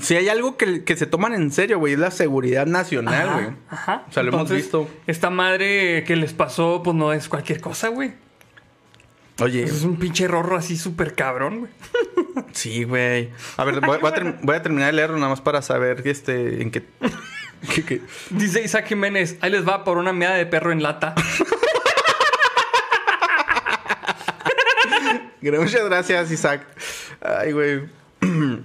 Si 0.00 0.14
hay 0.14 0.30
algo 0.30 0.56
que, 0.56 0.84
que 0.84 0.96
se 0.96 1.04
toman 1.04 1.34
en 1.34 1.50
serio, 1.52 1.78
güey, 1.78 1.92
es 1.92 1.98
la 1.98 2.10
seguridad 2.10 2.64
nacional, 2.64 3.30
güey. 3.34 3.56
Ajá. 3.68 4.04
O 4.08 4.12
sea, 4.12 4.22
lo 4.22 4.32
hemos 4.32 4.50
visto. 4.50 4.88
Esta 5.06 5.28
madre 5.28 6.04
que 6.04 6.16
les 6.16 6.32
pasó, 6.32 6.82
pues 6.82 6.96
no 6.96 7.12
es 7.12 7.28
cualquier 7.28 7.60
cosa, 7.60 7.88
güey. 7.88 8.14
Oye, 9.42 9.64
Es 9.64 9.82
un 9.82 9.96
pinche 9.98 10.28
rorro 10.28 10.56
así 10.56 10.76
súper 10.76 11.14
cabrón, 11.14 11.60
güey. 11.60 11.72
sí, 12.52 12.84
güey. 12.84 13.30
A 13.56 13.64
ver, 13.64 13.80
voy, 13.80 13.98
voy 13.98 14.10
a 14.10 14.14
term- 14.14 14.38
voy 14.42 14.56
a 14.56 14.62
terminar 14.62 14.86
de 14.88 14.92
leerlo 14.92 15.16
nada 15.16 15.28
más 15.30 15.40
para 15.40 15.62
saber 15.62 16.02
este, 16.06 16.62
en 16.62 16.70
qué. 16.70 16.84
qué- 17.74 17.84
qué- 17.84 18.00
Dice 18.30 18.62
Isaac 18.62 18.86
Jiménez, 18.86 19.36
ahí 19.40 19.50
les 19.50 19.66
va 19.66 19.84
por 19.84 19.98
una 19.98 20.12
meada 20.12 20.36
de 20.36 20.46
perro 20.46 20.70
en 20.72 20.82
lata. 20.82 21.14
Muchas 25.42 25.84
gracias, 25.86 26.30
Isaac. 26.30 26.66
Ay, 27.20 27.52
güey. 27.52 27.82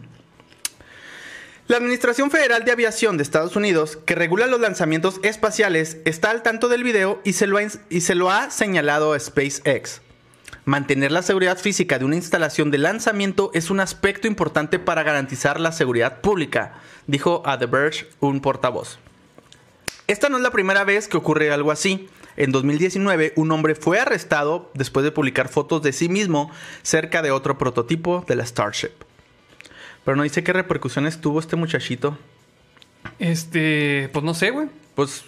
La 1.68 1.78
Administración 1.78 2.32
Federal 2.32 2.64
de 2.64 2.72
Aviación 2.72 3.18
de 3.18 3.24
Estados 3.24 3.56
Unidos, 3.58 3.98
que 4.06 4.16
regula 4.16 4.48
los 4.48 4.62
lanzamientos 4.62 5.20
espaciales, 5.24 5.98
está 6.06 6.32
al 6.32 6.42
tanto 6.42 6.70
del 6.70 6.84
video 6.84 7.20
y 7.26 7.34
se 7.34 7.46
lo 7.46 7.58
ha, 7.58 7.64
y 7.90 8.02
se 8.02 8.16
lo 8.16 8.32
ha 8.32 8.50
señalado 8.52 9.12
a 9.14 9.20
SpaceX. 9.20 10.02
Mantener 10.68 11.14
la 11.14 11.22
seguridad 11.22 11.58
física 11.58 11.98
de 11.98 12.04
una 12.04 12.18
instalación 12.18 12.72
de 12.72 12.78
lanzamiento 12.78 13.52
es 13.54 13.70
un 13.70 13.80
aspecto 13.80 14.28
importante 14.28 14.80
para 14.80 15.02
garantizar 15.02 15.62
la 15.62 15.72
seguridad 15.72 16.20
pública, 16.20 16.74
dijo 17.06 17.42
a 17.46 17.58
The 17.58 17.68
Verge 17.68 18.06
un 18.20 18.42
portavoz. 18.42 19.00
Esta 20.08 20.28
no 20.28 20.36
es 20.36 20.44
la 20.44 20.52
primera 20.52 20.84
vez 20.84 21.08
que 21.08 21.16
ocurre 21.16 21.54
algo 21.54 21.72
así. 21.72 22.10
En 22.36 22.52
2019, 22.52 23.32
un 23.38 23.50
hombre 23.54 23.76
fue 23.76 24.02
arrestado 24.02 24.70
después 24.74 25.06
de 25.06 25.14
publicar 25.14 25.48
fotos 25.48 25.82
de 25.84 25.94
sí 25.94 26.10
mismo 26.10 26.52
cerca 26.82 27.22
de 27.22 27.32
otro 27.32 27.58
prototipo 27.58 28.26
de 28.28 28.36
la 28.36 28.46
Starship. 28.46 28.92
Pero 30.04 30.18
no 30.18 30.24
dice 30.24 30.44
qué 30.44 30.52
repercusiones 30.52 31.22
tuvo 31.22 31.40
este 31.40 31.56
muchachito. 31.56 32.18
Este, 33.20 34.10
pues 34.12 34.26
no 34.26 34.34
sé, 34.34 34.50
güey. 34.50 34.68
Pues 34.96 35.24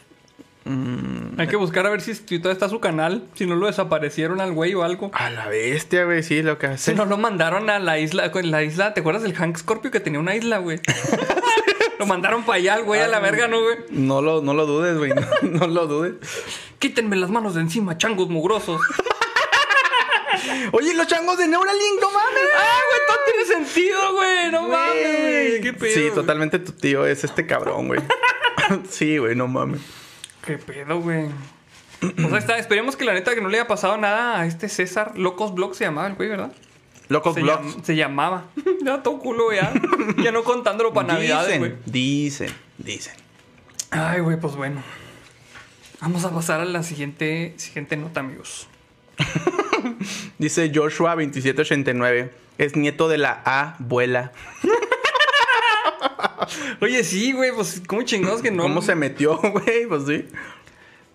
Hay 1.37 1.47
que 1.47 1.55
buscar 1.55 1.85
a 1.87 1.89
ver 1.89 2.01
si 2.01 2.13
todavía 2.13 2.51
está 2.51 2.69
su 2.69 2.79
canal. 2.79 3.23
Si 3.33 3.45
no 3.45 3.55
lo 3.55 3.65
desaparecieron 3.67 4.39
al 4.41 4.51
güey 4.51 4.73
o 4.75 4.83
algo. 4.83 5.09
a 5.13 5.29
la 5.29 5.47
bestia, 5.47 6.03
güey, 6.05 6.21
sí, 6.21 6.41
lo 6.43 6.57
que 6.59 6.67
Si 6.67 6.73
hace. 6.73 6.95
no 6.95 7.05
lo 7.05 7.17
mandaron 7.17 7.69
a 7.69 7.79
la 7.79 7.97
isla, 7.99 8.31
con 8.31 8.49
la 8.51 8.61
isla, 8.63 8.93
¿te 8.93 8.99
acuerdas 8.99 9.23
del 9.23 9.33
Hank 9.35 9.57
Scorpio 9.57 9.89
que 9.89 9.99
tenía 9.99 10.19
una 10.19 10.35
isla, 10.35 10.59
güey? 10.59 10.79
lo 11.99 12.05
mandaron 12.05 12.43
para 12.43 12.57
allá, 12.57 12.77
güey, 12.79 13.01
a 13.01 13.07
la 13.07 13.19
verga, 13.19 13.47
¿no, 13.47 13.61
güey? 13.61 13.77
No 13.89 14.21
lo, 14.21 14.41
no 14.41 14.53
lo 14.53 14.65
dudes, 14.65 14.97
güey. 14.97 15.11
No, 15.11 15.25
no 15.59 15.67
lo 15.67 15.87
dudes. 15.87 16.13
Quítenme 16.77 17.15
las 17.15 17.29
manos 17.31 17.55
de 17.55 17.61
encima, 17.61 17.97
changos 17.97 18.29
mugrosos. 18.29 18.79
Oye, 20.71 20.93
los 20.93 21.07
changos 21.07 21.37
de 21.37 21.47
Neuralink, 21.47 21.99
no 21.99 22.11
mames. 22.11 22.43
¡Ah, 22.57 22.79
güey! 22.89 23.01
Todo 23.07 23.17
tiene 23.25 23.65
sentido, 23.65 24.13
güey. 24.13 24.51
No 24.51 24.67
mames. 24.67 25.59
¿Qué 25.61 25.73
pedo? 25.73 25.93
Sí, 25.93 26.09
totalmente 26.13 26.59
tu 26.59 26.71
tío 26.71 27.05
es 27.05 27.23
este 27.23 27.45
cabrón, 27.45 27.87
güey. 27.87 27.99
sí, 28.89 29.17
güey, 29.17 29.35
no 29.35 29.47
mames. 29.47 29.81
¿Qué 30.45 30.57
pedo, 30.57 30.99
güey? 31.01 31.27
Pues 31.99 32.31
ahí 32.33 32.39
está. 32.39 32.57
Esperemos 32.57 32.95
que 32.95 33.03
la 33.05 33.13
neta 33.13 33.35
que 33.35 33.41
no 33.41 33.49
le 33.49 33.59
haya 33.59 33.67
pasado 33.67 33.97
nada 33.97 34.39
a 34.39 34.45
este 34.45 34.69
César. 34.69 35.17
Locos 35.17 35.53
Blog 35.53 35.75
se 35.75 35.83
llamaba 35.83 36.07
el 36.07 36.15
güey, 36.15 36.29
¿verdad? 36.29 36.51
Locos 37.09 37.33
Se, 37.35 37.41
llam- 37.41 37.83
se 37.83 37.95
llamaba. 37.95 38.45
ya 38.85 39.01
todo 39.03 39.19
culo, 39.19 39.51
ya. 39.51 39.73
ya 40.23 40.31
no 40.31 40.43
contándolo 40.43 40.93
para 40.93 41.13
Navidades, 41.13 41.57
güey. 41.59 41.75
Dicen, 41.85 42.51
dicen. 42.77 43.13
Ay, 43.91 44.21
güey, 44.21 44.39
pues 44.39 44.55
bueno. 44.55 44.81
Vamos 46.01 46.23
a 46.23 46.31
pasar 46.31 46.61
a 46.61 46.65
la 46.65 46.83
siguiente, 46.83 47.53
siguiente 47.57 47.97
nota, 47.97 48.21
amigos. 48.21 48.67
Dice 50.37 50.71
Joshua 50.73 51.11
2789. 51.15 52.31
Es 52.57 52.75
nieto 52.75 53.07
de 53.09 53.17
la 53.17 53.31
abuela. 53.43 54.31
Oye, 56.81 57.03
sí, 57.03 57.31
güey, 57.33 57.51
pues 57.51 57.81
cómo 57.87 58.01
chingados 58.03 58.41
que 58.41 58.51
no. 58.51 58.63
¿Cómo 58.63 58.81
se 58.81 58.95
metió, 58.95 59.37
güey? 59.41 59.85
Pues 59.87 60.05
sí. 60.07 60.25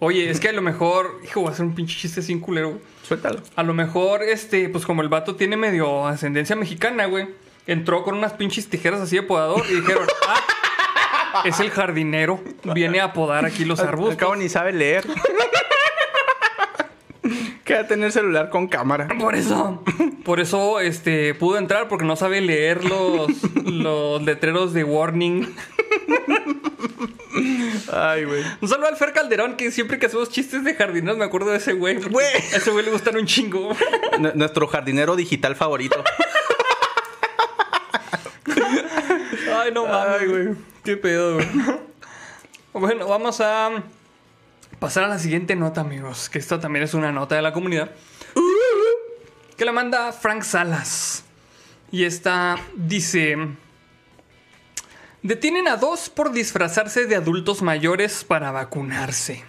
Oye, 0.01 0.29
es 0.29 0.41
que 0.41 0.49
a 0.49 0.53
lo 0.53 0.61
mejor, 0.63 1.21
hijo, 1.25 1.41
voy 1.41 1.51
a 1.51 1.53
hacer 1.53 1.65
un 1.65 1.75
pinche 1.75 1.97
chiste 1.99 2.21
sin 2.21 2.41
culero. 2.41 2.79
Suéltalo. 3.07 3.41
A 3.57 3.63
lo 3.63 3.75
mejor, 3.75 4.23
este, 4.23 4.69
pues 4.69 4.85
como 4.85 5.03
el 5.03 5.09
vato 5.09 5.37
tiene 5.37 5.57
medio 5.57 6.07
ascendencia 6.07 6.57
mexicana, 6.57 7.07
güey. 7.07 7.29
Entró 7.67 8.03
con 8.03 8.15
unas 8.17 8.35
pinches 8.35 8.69
tijeras 8.69 9.01
así 9.01 9.17
de 9.17 9.23
podador 9.23 9.63
y 9.71 9.75
dijeron, 9.77 10.07
ah, 10.29 11.43
es 11.47 11.61
el 11.61 11.71
jardinero. 11.71 12.43
Viene 12.75 13.01
a 13.01 13.13
podar 13.15 13.47
aquí 13.47 13.65
los 13.65 13.81
Al 13.81 13.89
arbustos. 13.89 14.17
cabo 14.17 14.37
ni 14.37 14.49
sabe 14.49 14.73
leer. 14.73 15.07
Queda 17.65 17.87
tener 17.87 18.12
celular 18.12 18.51
con 18.51 18.69
cámara. 18.69 19.09
Por 19.19 19.35
eso, 19.35 19.83
por 20.25 20.39
eso, 20.41 20.81
este, 20.81 21.35
pudo 21.35 21.57
entrar 21.57 21.89
porque 21.89 22.05
no 22.05 22.15
sabe 22.17 22.41
leer 22.43 22.85
los, 22.85 23.31
los 23.65 24.23
letreros 24.23 24.75
de 24.75 24.85
warning. 24.85 25.55
Ay, 27.93 28.25
güey. 28.25 28.43
Un 28.61 28.69
saludo 28.69 28.89
al 28.89 28.97
Fer 28.97 29.12
Calderón, 29.12 29.57
que 29.57 29.71
siempre 29.71 29.99
que 29.99 30.07
hacemos 30.07 30.29
chistes 30.31 30.62
de 30.65 30.75
jardineros 30.75 31.17
me 31.17 31.25
acuerdo 31.25 31.51
de 31.51 31.57
ese 31.59 31.73
güey. 31.73 31.97
A 31.97 32.57
ese 32.57 32.71
güey 32.71 32.85
le 32.85 32.91
gustan 32.91 33.17
un 33.17 33.27
chingo. 33.27 33.71
N- 34.12 34.33
nuestro 34.35 34.67
jardinero 34.67 35.17
digital 35.17 35.57
favorito. 35.57 36.03
Ay, 39.57 39.73
no 39.73 39.87
mames, 39.87 40.21
Ay, 40.21 40.27
güey. 40.27 40.49
Qué 40.85 40.97
pedo, 40.97 41.35
güey. 41.37 41.47
Bueno, 42.73 43.07
vamos 43.09 43.41
a 43.41 43.71
pasar 44.85 45.05
a 45.05 45.09
la 45.09 45.18
siguiente 45.18 45.57
nota, 45.57 45.80
amigos. 45.80 46.28
Que 46.28 46.39
esta 46.39 46.61
también 46.61 46.85
es 46.85 46.93
una 46.93 47.11
nota 47.11 47.37
de 47.37 47.41
la 47.41 47.55
comunidad. 47.55 47.93
Que 49.57 49.64
la 49.64 49.72
manda 49.72 50.12
Frank 50.12 50.43
Salas. 50.43 51.24
Y 51.91 52.05
esta 52.05 52.59
dice... 52.76 53.39
Detienen 55.22 55.68
a 55.68 55.78
dos 55.78 56.11
por 56.11 56.32
disfrazarse 56.32 57.07
de 57.07 57.16
adultos 57.16 57.62
mayores 57.62 58.24
para 58.24 58.51
vacunarse. 58.51 59.43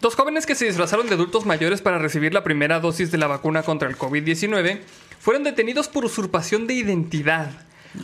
Dos 0.00 0.14
jóvenes 0.14 0.46
que 0.46 0.54
se 0.54 0.66
disfrazaron 0.66 1.08
de 1.08 1.14
adultos 1.14 1.44
mayores 1.44 1.82
para 1.82 1.98
recibir 1.98 2.32
la 2.32 2.44
primera 2.44 2.78
dosis 2.78 3.10
de 3.10 3.18
la 3.18 3.26
vacuna 3.26 3.64
contra 3.64 3.88
el 3.88 3.98
COVID-19 3.98 4.78
fueron 5.18 5.42
detenidos 5.42 5.88
por 5.88 6.04
usurpación 6.04 6.68
de 6.68 6.74
identidad. 6.74 7.50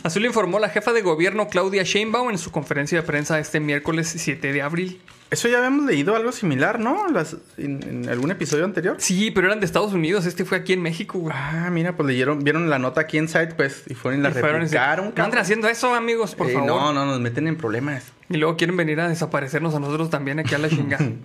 Así 0.03 0.19
lo 0.19 0.25
informó 0.27 0.59
la 0.59 0.69
jefa 0.69 0.91
de 0.93 1.01
gobierno 1.01 1.47
Claudia 1.47 1.83
Sheinbaum 1.83 2.31
en 2.31 2.37
su 2.37 2.51
conferencia 2.51 2.99
de 3.01 3.07
prensa 3.07 3.39
este 3.39 3.59
miércoles 3.59 4.13
7 4.17 4.51
de 4.51 4.61
abril. 4.61 4.99
Eso 5.31 5.47
ya 5.47 5.57
habíamos 5.57 5.85
leído 5.85 6.15
algo 6.15 6.31
similar, 6.31 6.79
¿no? 6.79 7.07
Las- 7.09 7.37
en, 7.57 7.81
en 7.83 8.09
algún 8.09 8.29
episodio 8.29 8.65
anterior. 8.65 8.97
Sí, 8.99 9.31
pero 9.31 9.47
eran 9.47 9.59
de 9.59 9.65
Estados 9.65 9.91
Unidos. 9.93 10.25
Este 10.27 10.45
fue 10.45 10.57
aquí 10.59 10.73
en 10.73 10.81
México, 10.81 11.17
güey. 11.17 11.33
Ah, 11.35 11.69
mira, 11.71 11.95
pues 11.95 12.05
leyeron, 12.07 12.43
vieron 12.43 12.69
la 12.69 12.77
nota 12.77 13.01
aquí 13.01 13.17
en 13.17 13.27
site, 13.27 13.55
pues, 13.55 13.83
y 13.87 13.95
fueron 13.95 14.19
y 14.19 14.23
la 14.23 14.29
Y 14.29 14.33
fueron 14.33 14.61
replicaron. 14.61 15.05
No 15.05 15.11
cabrón. 15.11 15.25
anden 15.31 15.39
haciendo 15.41 15.67
eso, 15.69 15.95
amigos, 15.95 16.35
por 16.35 16.49
Eh, 16.49 16.53
favor. 16.53 16.67
No, 16.67 16.93
no, 16.93 17.05
nos 17.05 17.19
meten 17.19 17.47
en 17.47 17.55
problemas. 17.55 18.03
Y 18.29 18.37
luego 18.37 18.57
quieren 18.57 18.77
venir 18.77 18.99
a 18.99 19.09
desaparecernos 19.09 19.73
a 19.73 19.79
nosotros 19.79 20.09
también 20.11 20.39
aquí 20.39 20.53
a 20.53 20.59
la 20.59 20.69
chingada. 20.69 21.03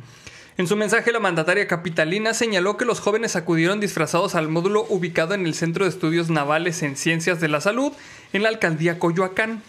En 0.58 0.66
su 0.66 0.74
mensaje, 0.74 1.12
la 1.12 1.20
mandataria 1.20 1.68
capitalina 1.68 2.34
señaló 2.34 2.76
que 2.76 2.84
los 2.84 2.98
jóvenes 2.98 3.36
acudieron 3.36 3.78
disfrazados 3.78 4.34
al 4.34 4.48
módulo 4.48 4.84
ubicado 4.88 5.34
en 5.34 5.46
el 5.46 5.54
Centro 5.54 5.84
de 5.84 5.90
Estudios 5.90 6.30
Navales 6.30 6.82
en 6.82 6.96
Ciencias 6.96 7.38
de 7.38 7.46
la 7.46 7.60
Salud, 7.60 7.92
en 8.32 8.42
la 8.42 8.48
alcaldía 8.48 8.98
Coyoacán. 8.98 9.62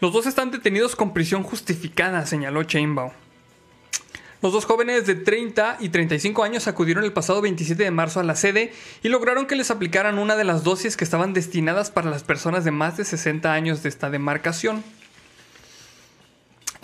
Los 0.00 0.12
dos 0.12 0.26
están 0.26 0.50
detenidos 0.50 0.96
con 0.96 1.14
prisión 1.14 1.44
justificada, 1.44 2.26
señaló 2.26 2.64
Chainbaum. 2.64 3.12
Los 4.42 4.52
dos 4.52 4.64
jóvenes 4.64 5.06
de 5.06 5.14
30 5.14 5.76
y 5.78 5.90
35 5.90 6.42
años 6.42 6.66
acudieron 6.66 7.04
el 7.04 7.12
pasado 7.12 7.40
27 7.40 7.84
de 7.84 7.90
marzo 7.92 8.18
a 8.18 8.24
la 8.24 8.34
sede 8.34 8.72
y 9.04 9.08
lograron 9.08 9.46
que 9.46 9.54
les 9.54 9.70
aplicaran 9.70 10.18
una 10.18 10.34
de 10.34 10.42
las 10.42 10.64
dosis 10.64 10.96
que 10.96 11.04
estaban 11.04 11.32
destinadas 11.32 11.92
para 11.92 12.10
las 12.10 12.24
personas 12.24 12.64
de 12.64 12.72
más 12.72 12.96
de 12.96 13.04
60 13.04 13.52
años 13.52 13.84
de 13.84 13.90
esta 13.90 14.10
demarcación. 14.10 14.82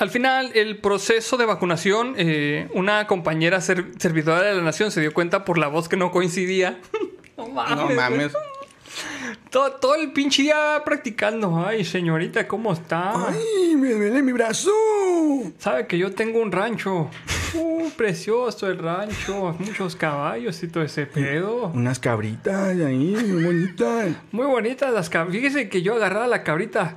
Al 0.03 0.11
final, 0.11 0.51
el 0.57 0.79
proceso 0.79 1.37
de 1.37 1.47
vacunación, 1.47 2.15
eh, 2.17 2.69
una 2.75 3.07
compañera 3.07 3.61
ser- 3.61 3.93
servidora 3.99 4.43
de 4.43 4.57
la 4.57 4.61
nación 4.61 4.91
se 4.91 5.01
dio 5.01 5.15
cuenta 5.15 5.45
por 5.45 5.59
la 5.59 5.69
voz 5.69 5.89
que 5.89 5.97
no 5.97 6.11
coincidía. 6.11 6.81
no 7.37 7.47
mames. 7.47 7.77
No 7.77 7.89
mames. 7.95 8.33
Todo, 9.49 9.71
todo 9.75 9.95
el 9.95 10.11
pinche 10.11 10.43
día 10.43 10.83
practicando. 10.85 11.65
Ay, 11.65 11.85
señorita, 11.85 12.49
¿cómo 12.49 12.73
está? 12.73 13.29
¡Ay, 13.29 13.77
me 13.77 13.93
duele 13.93 14.23
mi 14.23 14.33
brazo! 14.33 14.73
Sabe 15.59 15.87
que 15.87 15.97
yo 15.97 16.11
tengo 16.13 16.41
un 16.43 16.51
rancho. 16.51 17.09
Uh, 17.55 17.91
precioso 17.91 18.67
el 18.67 18.79
rancho. 18.79 19.55
Muchos 19.59 19.95
caballos 19.95 20.63
y 20.63 20.69
todo 20.69 20.83
ese 20.85 21.05
pedo. 21.05 21.67
Unas 21.75 21.99
cabritas 21.99 22.71
ahí, 22.81 23.15
muy 23.15 23.45
bonitas. 23.45 24.09
Muy 24.33 24.47
bonitas 24.47 24.91
las 24.91 25.11
cabritas. 25.11 25.43
Fíjese 25.43 25.69
que 25.69 25.83
yo 25.83 25.95
agarraba 25.97 26.27
la 26.27 26.45
cabrita. 26.45 26.97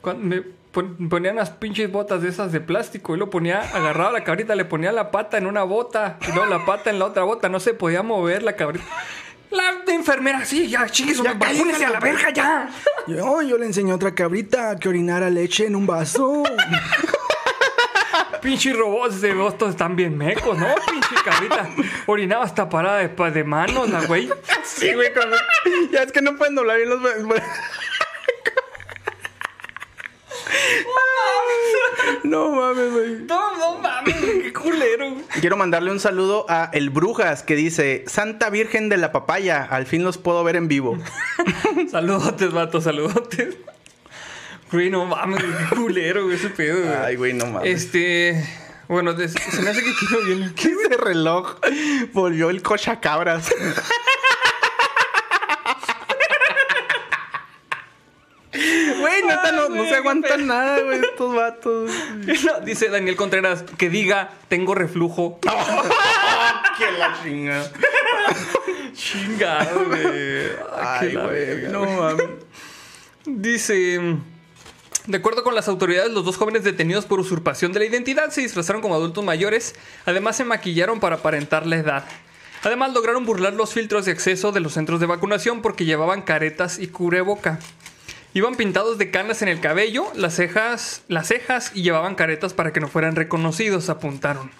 Cuando 0.00 0.24
me 0.24 0.42
ponía 0.72 1.32
unas 1.32 1.50
pinches 1.50 1.90
botas 1.90 2.22
de 2.22 2.28
esas 2.28 2.52
de 2.52 2.60
plástico 2.60 3.14
y 3.14 3.18
lo 3.18 3.30
ponía, 3.30 3.60
agarraba 3.60 4.12
la 4.12 4.24
cabrita, 4.24 4.54
le 4.54 4.64
ponía 4.64 4.92
la 4.92 5.10
pata 5.10 5.38
en 5.38 5.46
una 5.46 5.62
bota 5.64 6.18
y 6.28 6.32
luego 6.32 6.46
la 6.46 6.64
pata 6.64 6.90
en 6.90 6.98
la 6.98 7.06
otra 7.06 7.24
bota. 7.24 7.48
No 7.48 7.60
se 7.60 7.74
podía 7.74 8.02
mover 8.02 8.42
la 8.42 8.54
cabrita. 8.54 8.84
La 9.50 9.82
enfermera, 9.88 10.44
sí, 10.44 10.68
ya, 10.68 10.88
chingue 10.88 11.14
su 11.14 11.24
Ya, 11.24 11.34
madre, 11.34 11.54
vacúnese 11.54 11.84
a 11.84 11.90
la 11.90 11.98
verga 11.98 12.30
ya. 12.30 12.70
Yo, 13.08 13.42
yo 13.42 13.58
le 13.58 13.66
enseñé 13.66 13.90
a 13.90 13.96
otra 13.96 14.14
cabrita 14.14 14.76
que 14.78 14.88
orinara 14.88 15.28
leche 15.28 15.66
en 15.66 15.74
un 15.74 15.86
vaso. 15.86 16.44
Pinches 18.42 18.76
robots 18.76 19.20
de 19.20 19.34
Boston 19.34 19.70
están 19.70 19.96
bien 19.96 20.16
mecos, 20.16 20.56
¿no? 20.56 20.66
Pinche 20.90 21.14
cabrita. 21.24 21.68
Orinaba 22.06 22.44
hasta 22.44 22.68
parada 22.68 22.98
de, 22.98 23.08
de 23.08 23.44
manos, 23.44 23.90
la 23.90 24.06
güey. 24.06 24.30
Sí, 24.64 24.94
güey, 24.94 25.12
con... 25.12 25.24
Ya 25.90 26.04
es 26.04 26.12
que 26.12 26.22
no 26.22 26.36
pueden 26.36 26.54
doblar 26.54 26.76
bien 26.78 26.88
los... 26.88 27.00
No 32.24 32.52
mames, 32.52 32.92
güey. 32.92 33.10
No, 33.26 33.56
no 33.56 33.78
mames, 33.78 34.14
qué 34.42 34.52
culero. 34.52 35.16
Quiero 35.40 35.56
mandarle 35.56 35.90
un 35.90 36.00
saludo 36.00 36.46
a 36.48 36.70
El 36.72 36.90
Brujas 36.90 37.42
que 37.42 37.56
dice 37.56 38.04
Santa 38.06 38.50
Virgen 38.50 38.88
de 38.88 38.96
la 38.96 39.12
Papaya, 39.12 39.64
al 39.64 39.86
fin 39.86 40.04
los 40.04 40.18
puedo 40.18 40.44
ver 40.44 40.56
en 40.56 40.68
vivo. 40.68 40.98
Saludotes, 41.90 42.52
vato, 42.52 42.80
saludotes. 42.80 43.56
Güey, 44.70 44.90
no 44.90 45.04
mames, 45.04 45.42
qué 45.42 45.76
culero, 45.76 46.24
güey, 46.24 46.36
ese 46.36 46.50
pedo, 46.50 46.80
güey. 46.80 46.94
Ay, 46.94 47.16
güey, 47.16 47.32
no 47.32 47.46
mames. 47.46 47.84
Este. 47.84 48.44
Bueno, 48.90 49.12
se 49.16 49.62
me 49.62 49.70
hace 49.70 49.84
que 49.84 49.92
quiero 49.94 50.24
bien. 50.24 50.52
Ese 50.58 50.96
reloj 50.96 51.58
volvió 52.12 52.50
el 52.50 52.60
cochacabras. 52.60 53.48
Neta, 59.26 59.52
no, 59.52 59.84
se 59.84 59.94
aguantan 59.94 60.46
nada, 60.46 60.80
güey, 60.80 61.00
estos 61.00 61.34
vatos. 61.34 61.90
No, 62.44 62.60
dice 62.60 62.88
Daniel 62.88 63.16
Contreras 63.16 63.64
que 63.76 63.90
diga 63.90 64.30
tengo 64.48 64.74
reflujo. 64.74 65.38
que 66.78 66.92
la 66.92 67.22
chinga. 67.22 67.70
Chingado, 68.94 69.86
güey. 69.86 70.00
Ay, 70.76 71.08
Ay, 71.08 71.14
güey, 71.16 71.72
no 71.72 71.84
mames. 71.84 72.28
Dice. 73.24 74.16
De 75.06 75.16
acuerdo 75.16 75.42
con 75.42 75.54
las 75.54 75.66
autoridades, 75.66 76.12
los 76.12 76.24
dos 76.24 76.36
jóvenes 76.36 76.62
detenidos 76.62 77.06
por 77.06 77.18
usurpación 77.20 77.72
de 77.72 77.80
la 77.80 77.86
identidad 77.86 78.30
se 78.30 78.42
disfrazaron 78.42 78.82
como 78.82 78.94
adultos 78.94 79.24
mayores, 79.24 79.74
además 80.04 80.36
se 80.36 80.44
maquillaron 80.44 81.00
para 81.00 81.16
aparentar 81.16 81.66
la 81.66 81.76
edad. 81.76 82.04
Además 82.62 82.92
lograron 82.92 83.24
burlar 83.24 83.54
los 83.54 83.72
filtros 83.72 84.04
de 84.04 84.12
acceso 84.12 84.52
de 84.52 84.60
los 84.60 84.74
centros 84.74 85.00
de 85.00 85.06
vacunación 85.06 85.62
porque 85.62 85.86
llevaban 85.86 86.22
caretas 86.22 86.78
y 86.78 86.88
cubreboca. 86.88 87.58
Iban 88.32 88.54
pintados 88.54 88.96
de 88.96 89.10
canas 89.10 89.42
en 89.42 89.48
el 89.48 89.60
cabello, 89.60 90.06
las 90.14 90.36
cejas, 90.36 91.02
las 91.08 91.28
cejas 91.28 91.72
y 91.74 91.82
llevaban 91.82 92.14
caretas 92.14 92.54
para 92.54 92.72
que 92.72 92.78
no 92.78 92.86
fueran 92.86 93.16
reconocidos, 93.16 93.88
apuntaron. 93.88 94.50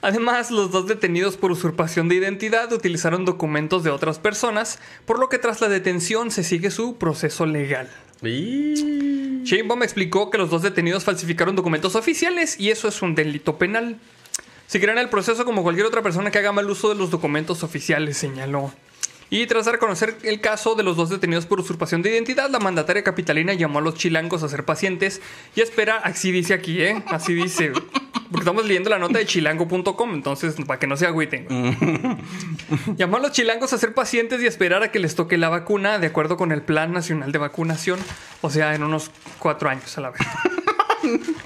Además, 0.00 0.52
los 0.52 0.70
dos 0.70 0.86
detenidos 0.86 1.36
por 1.36 1.50
usurpación 1.50 2.08
de 2.08 2.14
identidad 2.14 2.72
utilizaron 2.72 3.24
documentos 3.24 3.82
de 3.82 3.90
otras 3.90 4.20
personas, 4.20 4.78
por 5.04 5.18
lo 5.18 5.28
que 5.28 5.38
tras 5.38 5.60
la 5.60 5.68
detención 5.68 6.30
se 6.30 6.44
sigue 6.44 6.70
su 6.70 6.96
proceso 6.96 7.46
legal. 7.46 7.90
Y... 8.22 9.42
Sheinbaum 9.42 9.82
explicó 9.82 10.30
que 10.30 10.38
los 10.38 10.50
dos 10.50 10.62
detenidos 10.62 11.02
falsificaron 11.02 11.56
documentos 11.56 11.96
oficiales 11.96 12.60
y 12.60 12.70
eso 12.70 12.86
es 12.86 13.02
un 13.02 13.16
delito 13.16 13.58
penal. 13.58 13.98
Seguirán 14.68 14.98
el 14.98 15.08
proceso 15.08 15.44
como 15.44 15.64
cualquier 15.64 15.86
otra 15.86 16.02
persona 16.02 16.30
que 16.30 16.38
haga 16.38 16.52
mal 16.52 16.70
uso 16.70 16.88
de 16.88 16.94
los 16.94 17.10
documentos 17.10 17.64
oficiales, 17.64 18.16
señaló. 18.16 18.72
Y 19.28 19.46
tras 19.46 19.66
dar 19.66 19.76
a 19.76 19.78
conocer 19.78 20.16
el 20.22 20.40
caso 20.40 20.74
de 20.76 20.82
los 20.84 20.96
dos 20.96 21.10
detenidos 21.10 21.46
por 21.46 21.58
usurpación 21.60 22.02
de 22.02 22.10
identidad, 22.10 22.48
la 22.48 22.60
mandataria 22.60 23.02
capitalina 23.02 23.54
llamó 23.54 23.80
a 23.80 23.82
los 23.82 23.94
chilangos 23.94 24.42
a 24.42 24.48
ser 24.48 24.64
pacientes 24.64 25.20
y 25.56 25.62
espera, 25.62 25.96
así 25.96 26.30
dice 26.30 26.54
aquí, 26.54 26.80
¿eh? 26.80 27.02
Así 27.08 27.34
dice. 27.34 27.72
Porque 27.72 28.40
estamos 28.40 28.66
leyendo 28.66 28.90
la 28.90 28.98
nota 28.98 29.18
de 29.18 29.26
chilango.com, 29.26 30.14
entonces 30.14 30.54
para 30.66 30.78
que 30.78 30.86
no 30.86 30.96
se 30.96 31.06
agüiten. 31.06 31.46
llamó 32.96 33.16
a 33.16 33.20
los 33.20 33.32
chilangos 33.32 33.72
a 33.72 33.78
ser 33.78 33.94
pacientes 33.94 34.40
y 34.42 34.46
esperar 34.46 34.82
a 34.82 34.90
que 34.92 34.98
les 34.98 35.14
toque 35.14 35.38
la 35.38 35.48
vacuna 35.48 35.98
de 35.98 36.08
acuerdo 36.08 36.36
con 36.36 36.52
el 36.52 36.62
Plan 36.62 36.92
Nacional 36.92 37.32
de 37.32 37.38
Vacunación, 37.38 37.98
o 38.42 38.50
sea, 38.50 38.74
en 38.74 38.82
unos 38.82 39.10
cuatro 39.38 39.68
años 39.68 39.96
a 39.98 40.00
la 40.00 40.10
vez. 40.10 40.20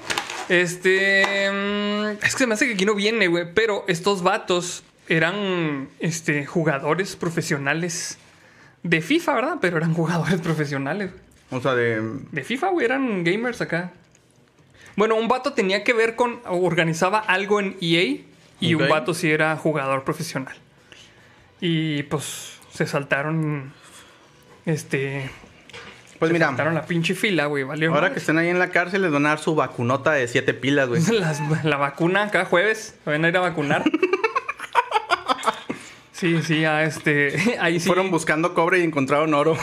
Este. 0.49 1.49
mm, 1.49 2.25
Es 2.25 2.33
que 2.33 2.39
se 2.39 2.47
me 2.47 2.55
hace 2.55 2.67
que 2.67 2.73
aquí 2.73 2.85
no 2.85 2.93
viene, 2.93 3.27
güey. 3.27 3.53
Pero 3.53 3.85
estos 3.87 4.21
vatos 4.21 4.83
eran 5.11 5.89
este, 5.99 6.45
jugadores 6.45 7.17
profesionales 7.17 8.17
de 8.83 9.01
FIFA, 9.01 9.35
¿verdad? 9.35 9.57
Pero 9.59 9.77
eran 9.77 9.93
jugadores 10.01 10.39
profesionales. 10.39 11.11
O 11.49 11.59
sea, 11.59 11.75
de... 11.75 12.01
De 12.31 12.43
FIFA, 12.43 12.69
güey, 12.69 12.85
eran 12.85 13.25
gamers 13.25 13.59
acá. 13.59 13.91
Bueno, 14.95 15.15
un 15.15 15.27
vato 15.27 15.53
tenía 15.53 15.83
que 15.83 15.93
ver 15.93 16.15
con. 16.15 16.39
Organizaba 16.45 17.19
algo 17.19 17.59
en 17.59 17.77
EA 17.81 18.19
y 18.59 18.73
un 18.73 18.87
vato 18.87 19.13
sí 19.13 19.29
era 19.31 19.55
jugador 19.57 20.03
profesional. 20.03 20.55
Y 21.59 22.03
pues 22.03 22.59
se 22.73 22.85
saltaron. 22.87 23.73
Este. 24.65 25.29
Pues 26.19 26.29
se 26.29 26.33
mira, 26.33 26.47
saltaron 26.47 26.73
la 26.73 26.85
pinche 26.85 27.15
fila, 27.15 27.45
güey. 27.45 27.63
Valió. 27.63 27.89
ahora 27.89 28.01
madre. 28.01 28.13
que 28.13 28.19
estén 28.19 28.37
ahí 28.37 28.49
en 28.49 28.59
la 28.59 28.69
cárcel 28.69 29.01
les 29.01 29.11
van 29.11 29.25
a 29.25 29.29
dar 29.29 29.39
su 29.39 29.55
vacunota 29.55 30.11
de 30.11 30.27
siete 30.27 30.53
pilas, 30.53 30.89
güey. 30.89 31.01
Las- 31.19 31.63
la 31.63 31.77
vacuna 31.77 32.29
cada 32.29 32.45
jueves. 32.45 32.95
Van 33.05 33.23
a 33.23 33.29
ir 33.29 33.37
a 33.37 33.41
vacunar. 33.41 33.83
Sí, 36.21 36.39
sí, 36.43 36.65
a 36.65 36.83
este. 36.83 37.57
Ahí 37.59 37.79
sí. 37.79 37.87
Fueron 37.87 38.11
buscando 38.11 38.53
cobre 38.53 38.77
y 38.77 38.83
encontraron 38.83 39.33
oro. 39.33 39.57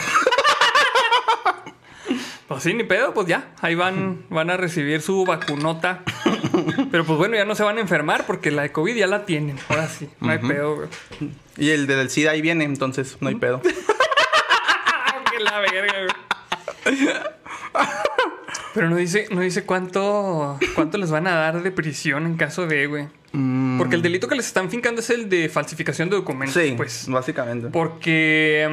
Pues 2.49 2.63
sí, 2.63 2.73
ni 2.73 2.83
pedo, 2.83 3.13
pues 3.13 3.27
ya. 3.27 3.51
Ahí 3.61 3.75
van, 3.75 4.25
van 4.29 4.49
a 4.49 4.57
recibir 4.57 5.01
su 5.01 5.23
vacunota. 5.23 6.03
Pero 6.91 7.05
pues 7.05 7.17
bueno, 7.17 7.37
ya 7.37 7.45
no 7.45 7.55
se 7.55 7.63
van 7.63 7.77
a 7.77 7.79
enfermar 7.79 8.25
porque 8.25 8.51
la 8.51 8.63
de 8.63 8.73
COVID 8.73 8.93
ya 8.93 9.07
la 9.07 9.23
tienen. 9.23 9.57
Ahora 9.69 9.87
sí, 9.87 10.09
no 10.19 10.31
hay 10.31 10.39
pedo, 10.39 10.75
güey. 10.75 10.89
Y 11.55 11.69
el 11.69 11.87
del 11.87 12.09
SIDA 12.09 12.31
ahí 12.31 12.41
viene, 12.41 12.65
entonces 12.65 13.17
no 13.21 13.29
hay 13.29 13.35
pedo. 13.35 13.61
Ah, 14.91 15.23
que 15.31 15.39
la 15.41 15.59
verga, 15.59 16.09
güey. 16.83 17.07
Pero 18.73 18.89
no 18.89 18.97
dice, 18.97 19.27
no 19.31 19.41
dice 19.41 19.63
cuánto, 19.63 20.59
cuánto 20.75 20.97
les 20.97 21.09
van 21.09 21.27
a 21.27 21.35
dar 21.35 21.63
de 21.63 21.71
prisión 21.71 22.25
en 22.25 22.35
caso 22.35 22.67
de, 22.67 22.87
güey. 22.87 23.07
Porque 23.31 23.95
el 23.95 24.01
delito 24.01 24.27
que 24.27 24.35
les 24.35 24.47
están 24.47 24.69
fincando 24.69 25.01
es 25.01 25.09
el 25.11 25.29
de 25.29 25.49
falsificación 25.49 26.09
de 26.09 26.15
documentos, 26.15 26.61
Sí, 26.61 26.73
pues. 26.75 27.05
básicamente. 27.07 27.67
Porque, 27.69 28.69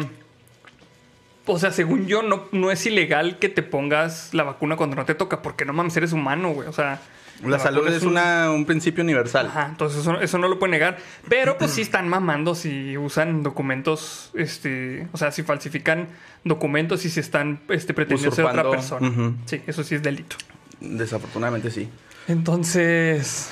o 1.44 1.58
sea, 1.58 1.70
según 1.72 2.06
yo, 2.06 2.22
no, 2.22 2.44
no 2.52 2.70
es 2.70 2.84
ilegal 2.86 3.38
que 3.38 3.48
te 3.48 3.62
pongas 3.62 4.32
la 4.32 4.42
vacuna 4.44 4.76
cuando 4.76 4.96
no 4.96 5.04
te 5.04 5.14
toca, 5.14 5.42
porque 5.42 5.64
no 5.64 5.72
mames, 5.72 5.96
eres 5.96 6.12
humano, 6.12 6.50
güey. 6.52 6.68
O 6.68 6.72
sea, 6.72 7.00
La 7.44 7.58
salud 7.58 7.86
es 7.88 8.02
un- 8.02 8.12
una, 8.12 8.50
un 8.50 8.64
principio 8.64 9.04
universal. 9.04 9.46
Ajá, 9.48 9.66
entonces 9.70 10.00
eso, 10.00 10.18
eso 10.20 10.38
no 10.38 10.48
lo 10.48 10.58
puede 10.58 10.70
negar. 10.70 10.96
Pero 11.28 11.58
pues 11.58 11.70
sí 11.72 11.82
están 11.82 12.08
mamando 12.08 12.54
si 12.54 12.96
usan 12.96 13.42
documentos, 13.42 14.30
este, 14.34 15.06
o 15.12 15.18
sea, 15.18 15.32
si 15.32 15.42
falsifican 15.42 16.08
documentos 16.44 17.04
y 17.04 17.10
si 17.10 17.20
están 17.20 17.60
este, 17.68 17.92
pretendiendo 17.92 18.34
ser 18.34 18.46
otra 18.46 18.70
persona. 18.70 19.34
Sí, 19.44 19.60
eso 19.66 19.84
sí 19.84 19.96
es 19.96 20.02
delito. 20.02 20.36
Desafortunadamente 20.80 21.70
sí. 21.70 21.88
Entonces, 22.26 23.50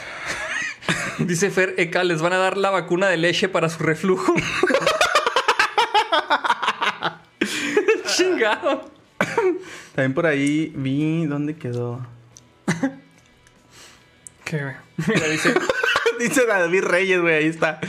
dice 1.18 1.50
Fer 1.50 1.74
Eka, 1.78 2.04
les 2.04 2.20
van 2.22 2.32
a 2.32 2.38
dar 2.38 2.56
la 2.56 2.70
vacuna 2.70 3.08
de 3.08 3.16
leche 3.16 3.48
para 3.48 3.68
su 3.68 3.82
reflujo. 3.82 4.34
Chingado. 8.16 8.90
También 9.94 10.14
por 10.14 10.26
ahí 10.26 10.72
vi. 10.74 11.26
¿Dónde 11.26 11.56
quedó? 11.56 12.06
¿Qué, 14.44 14.62
güey? 14.62 14.74
Mira, 15.08 15.26
dice, 15.28 15.54
Dice 16.18 16.46
David 16.46 16.84
Reyes, 16.84 17.20
güey, 17.20 17.34
ahí 17.34 17.46
está. 17.46 17.80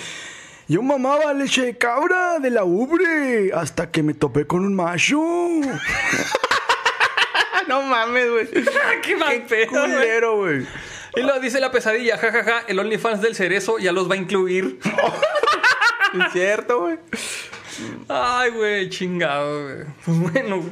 Yo 0.68 0.82
mamaba 0.82 1.34
leche 1.34 1.61
de 1.61 1.78
cabra 1.78 2.39
de 2.39 2.49
la 2.49 2.63
ubre 2.63 3.51
hasta 3.53 3.91
que 3.91 4.01
me 4.01 4.16
topé 4.16 4.47
con 4.47 4.66
un 4.66 4.74
macho. 4.74 5.22
No 7.68 7.82
mames, 7.84 8.30
güey. 8.30 8.47
qué 9.03 9.16
mal 9.16 9.43
pedo. 9.43 9.70
Culero, 9.70 10.38
güey. 10.38 10.66
Y 11.16 11.22
luego 11.22 11.39
dice 11.39 11.59
la 11.59 11.72
pesadilla, 11.72 12.18
jajaja, 12.18 12.63
el 12.68 12.80
OnlyFans 12.80 13.22
del 13.22 13.36
cerezo 13.36 13.78
ya 13.78 13.91
los 13.91 14.09
va 14.09 14.16
a 14.16 14.18
incluir. 14.18 14.80
Es 16.13 16.32
cierto, 16.32 16.80
güey. 16.80 16.97
Ay, 18.07 18.51
güey, 18.51 18.89
chingado, 18.89 19.63
güey. 19.63 19.86
Pues 20.05 20.18
bueno. 20.18 20.63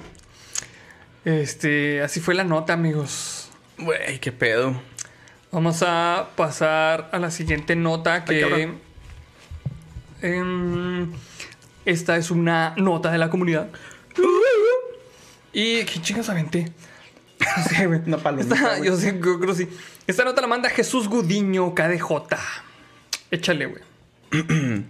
Este, 1.26 2.02
así 2.02 2.22
fue 2.22 2.34
la 2.34 2.46
nota, 2.46 2.74
amigos. 2.74 3.50
Güey, 3.78 4.20
qué 4.20 4.32
pedo. 4.32 4.80
Vamos 5.52 5.84
a 5.86 6.30
pasar 6.38 7.10
a 7.12 7.20
la 7.20 7.30
siguiente 7.30 7.76
nota 7.76 8.24
que... 8.24 8.74
em, 10.22 11.12
esta 11.84 12.16
es 12.16 12.32
una 12.32 12.74
nota 12.78 13.12
de 13.12 13.18
la 13.18 13.30
comunidad. 13.30 13.68
Y 15.52 15.84
qué 15.84 16.02
chingas 16.02 16.30
aventé. 16.30 16.72
No 17.58 17.64
sé, 17.64 17.88
güey. 17.88 18.00
Una 18.06 18.18
palomita, 18.18 18.56
Esta- 18.56 18.80
yo 18.84 18.96
sé, 18.98 19.14
yo 19.24 19.39
creo 19.39 19.54
que 19.54 19.56
sí. 19.56 19.70
Esta 20.08 20.24
nota 20.24 20.41
la 20.41 20.48
manda 20.48 20.70
Jesús 20.70 21.08
Gudiño, 21.08 21.74
KDJ. 21.76 22.12
Échale, 23.32 23.66
güey. 23.68 23.82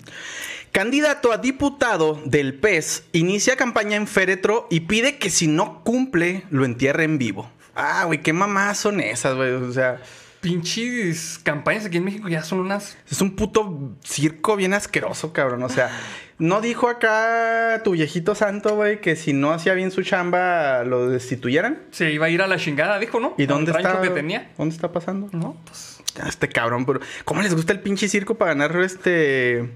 Candidato 0.72 1.32
a 1.32 1.38
diputado 1.38 2.20
del 2.26 2.56
PES 2.56 3.04
inicia 3.12 3.56
campaña 3.56 3.96
en 3.96 4.08
féretro 4.08 4.68
y 4.72 4.82
pide 4.82 5.18
que 5.20 5.30
si 5.30 5.48
no 5.48 5.84
cumple, 5.84 6.44
lo 6.50 6.66
entierre 6.66 7.04
en 7.04 7.20
vivo. 7.20 7.50
Ah, 7.76 8.06
güey, 8.06 8.22
qué 8.24 8.34
mamás 8.34 8.80
son 8.80 9.00
esas, 9.00 9.36
güey. 9.36 9.52
O 9.52 9.72
sea, 9.72 10.02
Pinches 10.44 11.40
campañas 11.42 11.86
aquí 11.86 11.98
en 11.98 12.04
México 12.04 12.28
ya 12.28 12.44
son 12.44 12.60
unas. 12.60 12.98
es 13.10 13.22
un 13.22 13.34
puto 13.38 13.96
circo 14.04 14.58
bien 14.58 14.74
asqueroso, 14.74 15.32
cabrón. 15.32 15.64
O 15.64 15.70
sea, 15.70 15.90
no 16.38 16.60
dijo 16.60 16.90
acá 16.90 17.80
tu 17.86 17.92
viejito 17.92 18.36
santo, 18.36 18.76
güey, 18.76 19.00
que 19.00 19.16
si 19.16 19.32
no 19.32 19.52
hacía 19.54 19.74
bien 19.74 19.90
su 19.90 20.04
chamba, 20.04 20.84
lo 20.84 21.08
destituyeran. 21.10 21.84
Se 21.92 22.12
iba 22.12 22.26
a 22.26 22.30
ir 22.30 22.42
a 22.42 22.48
la 22.48 22.58
chingada, 22.58 23.00
dijo, 23.00 23.22
¿no? 23.22 23.36
¿Y 23.38 23.46
dónde 23.46 23.72
está? 23.72 24.02
que 24.02 24.10
tenía. 24.10 24.52
¿Dónde 24.58 24.76
está 24.76 24.92
pasando? 24.92 25.30
No, 25.32 25.56
pues. 25.66 26.02
Ah, 26.20 26.26
Este 26.28 26.50
cabrón, 26.50 26.86
pero 26.86 27.00
¿cómo 27.24 27.42
les 27.42 27.56
gusta 27.56 27.72
el 27.72 27.80
pinche 27.80 28.10
circo 28.10 28.36
para 28.36 28.54
ganar 28.54 28.76
este 28.82 29.70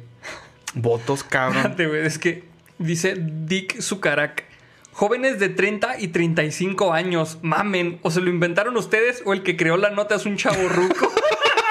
votos, 0.74 1.24
cabrón? 1.24 1.58
Espérate, 1.60 1.88
güey, 1.88 2.06
es 2.06 2.20
que 2.20 2.44
dice 2.78 3.16
Dick 3.18 3.82
Zucarak. 3.82 4.44
Jóvenes 4.98 5.38
de 5.38 5.50
30 5.50 6.00
y 6.00 6.08
35 6.08 6.92
años, 6.92 7.38
mamen, 7.44 8.00
o 8.02 8.10
se 8.10 8.20
lo 8.20 8.32
inventaron 8.32 8.76
ustedes 8.78 9.22
o 9.26 9.34
el 9.34 9.44
que 9.44 9.56
creó 9.56 9.78
la 9.78 9.92
nota 9.92 10.16
es 10.16 10.26
un 10.26 10.38
chavo 10.38 10.68
ruco. 10.70 11.14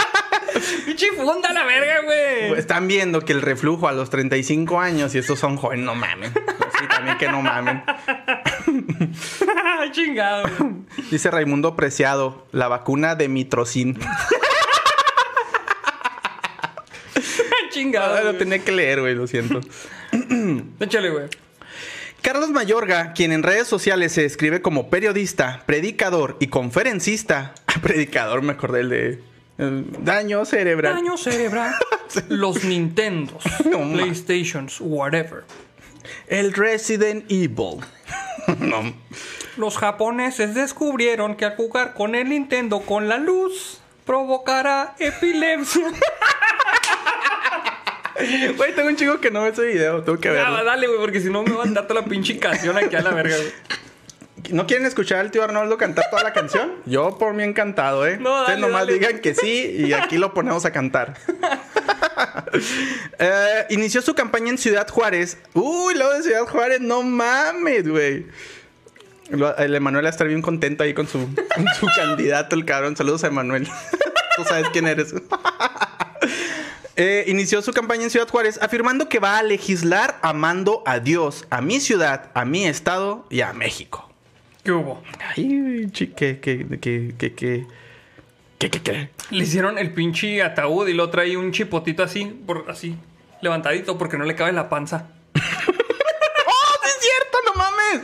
Pinche 0.87 1.09
funda 1.17 1.53
la 1.53 1.65
verga, 1.65 2.03
güey. 2.05 2.57
Están 2.57 2.87
viendo 2.87 3.23
que 3.23 3.33
el 3.33 3.43
reflujo 3.43 3.89
a 3.89 3.93
los 3.93 4.11
35 4.11 4.79
años 4.79 5.13
y 5.17 5.19
estos 5.19 5.41
son 5.41 5.57
jóvenes, 5.57 5.85
no 5.85 5.97
mamen. 5.97 6.33
Sí, 6.79 6.87
también 6.89 7.19
que 7.19 7.27
no 7.27 7.43
mamen. 7.43 7.83
Chingado. 9.91 10.49
Dice 11.11 11.29
Raimundo 11.29 11.75
Preciado, 11.75 12.47
la 12.53 12.69
vacuna 12.69 13.17
de 13.17 13.27
mitrocin. 13.27 13.99
Chingado. 17.71 18.15
Ah, 18.15 18.21
lo 18.21 18.37
tenía 18.37 18.61
que 18.61 18.71
leer, 18.71 19.01
güey, 19.01 19.17
lo 19.17 19.27
siento. 19.27 19.59
Échale, 20.79 21.11
güey. 21.11 21.27
Carlos 22.27 22.51
Mayorga, 22.51 23.13
quien 23.13 23.31
en 23.31 23.45
redes 23.45 23.69
sociales 23.69 24.11
se 24.11 24.23
describe 24.23 24.61
como 24.61 24.91
periodista, 24.91 25.63
predicador 25.65 26.37
y 26.41 26.49
conferencista. 26.49 27.55
predicador, 27.83 28.43
me 28.43 28.55
acordé 28.55 28.81
el 28.81 28.89
de 28.89 29.23
daño 29.59 30.45
cerebral. 30.45 30.97
Daño 30.97 31.17
cerebral. 31.17 31.73
Los 32.29 32.65
Nintendos, 32.65 33.45
No. 33.65 33.93
PlayStations, 33.93 34.81
whatever. 34.81 35.45
El 36.27 36.53
Resident 36.53 37.31
Evil. 37.31 37.79
no. 38.59 38.93
Los 39.57 39.79
japoneses 39.79 40.53
descubrieron 40.57 41.37
que 41.37 41.45
al 41.45 41.55
jugar 41.55 41.95
con 41.95 42.17
el 42.17 42.31
Nintendo 42.31 42.81
con 42.81 43.09
la 43.09 43.19
luz 43.19 43.81
provocará 44.05 44.97
epilepsia. 44.99 45.93
Güey, 48.57 48.75
tengo 48.75 48.89
un 48.89 48.97
chico 48.97 49.21
que 49.21 49.31
no 49.31 49.43
ve 49.43 49.51
ese 49.51 49.65
video. 49.67 50.03
Tengo 50.03 50.19
que 50.19 50.31
verlo. 50.31 50.65
dale, 50.65 50.87
güey, 50.87 50.99
porque 51.01 51.21
si 51.21 51.31
no 51.31 51.43
me 51.43 51.53
va 51.53 51.65
a 51.65 51.67
dar 51.67 51.87
toda 51.87 52.01
la 52.01 52.07
pinche 52.07 52.39
canción 52.39 52.77
aquí 52.79 52.97
a 52.97 53.03
la 53.03 53.11
verga, 53.11 53.37
güey. 53.37 53.53
¿No 54.51 54.67
quieren 54.67 54.87
escuchar 54.87 55.19
al 55.19 55.31
tío 55.33 55.43
Arnoldo 55.43 55.77
cantar 55.77 56.05
toda 56.09 56.23
la 56.23 56.33
canción? 56.33 56.73
Yo 56.85 57.19
por 57.19 57.35
mí 57.35 57.43
encantado, 57.43 58.07
¿eh? 58.07 58.17
No, 58.19 58.31
dale, 58.31 58.41
Ustedes 58.43 58.59
nomás 58.61 58.83
dale. 58.83 58.93
digan 58.93 59.19
que 59.21 59.35
sí 59.35 59.75
y 59.79 59.93
aquí 59.93 60.19
lo 60.19 60.35
ponemos 60.35 60.65
a 60.65 60.73
cantar. 60.73 61.15
Eh, 63.19 63.67
inició 63.71 64.01
su 64.03 64.15
campaña 64.15 64.49
en 64.51 64.59
Ciudad 64.59 64.89
Juárez. 64.89 65.37
Uy, 65.55 65.95
luego 65.95 66.13
de 66.15 66.23
Ciudad 66.23 66.45
Juárez, 66.47 66.81
no 66.81 67.03
mames, 67.03 67.87
güey. 67.89 68.27
El 69.59 69.75
Emanuel 69.75 70.05
va 70.05 70.09
a 70.09 70.11
estar 70.11 70.27
bien 70.27 70.41
contento 70.43 70.85
ahí 70.85 70.95
con 70.95 71.07
su, 71.07 71.19
con 71.55 71.67
su 71.79 71.87
candidato, 71.97 72.55
el 72.55 72.65
cabrón. 72.65 72.97
Saludos 72.97 73.25
a 73.25 73.27
Emanuel. 73.29 73.67
Tú 74.37 74.45
sabes 74.45 74.69
quién 74.73 74.87
eres 74.87 75.15
eh, 76.97 77.25
inició 77.27 77.61
su 77.61 77.73
campaña 77.73 78.05
en 78.05 78.11
Ciudad 78.11 78.29
Juárez 78.29 78.59
afirmando 78.63 79.09
que 79.09 79.19
va 79.19 79.39
a 79.39 79.43
legislar 79.43 80.19
amando 80.23 80.83
a 80.87 80.99
Dios, 80.99 81.47
a 81.51 81.61
mi 81.61 81.81
ciudad, 81.81 82.31
a 82.35 82.45
mi 82.45 82.67
estado 82.67 83.27
y 83.29 83.43
a 83.43 83.53
México. 83.53 84.11
¿Qué 84.65 84.73
hubo? 84.73 85.03
Ay, 85.21 85.91
que, 85.93 86.13
qué 86.13 86.41
que, 86.41 86.67
que, 86.81 87.35
que. 87.35 87.67
¿Qué, 88.59 88.71
qué, 88.71 88.81
qué? 88.81 89.11
Le 89.31 89.45
hicieron 89.45 89.77
el 89.77 89.93
pinche 89.93 90.43
ataúd 90.43 90.89
y 90.89 90.95
lo 90.95 91.11
trae 91.11 91.37
un 91.37 91.53
chipotito 91.53 92.03
así, 92.03 92.25
por, 92.25 92.65
así, 92.69 92.97
levantadito, 93.43 93.99
porque 93.99 94.17
no 94.17 94.25
le 94.25 94.35
cabe 94.35 94.53
la 94.53 94.71
panza. 94.71 95.09
¡Oh, 95.35 96.75
sí 96.83 96.89
es 96.89 96.99
cierto! 97.01 97.39
¡No 97.45 97.55
mames! 97.55 98.01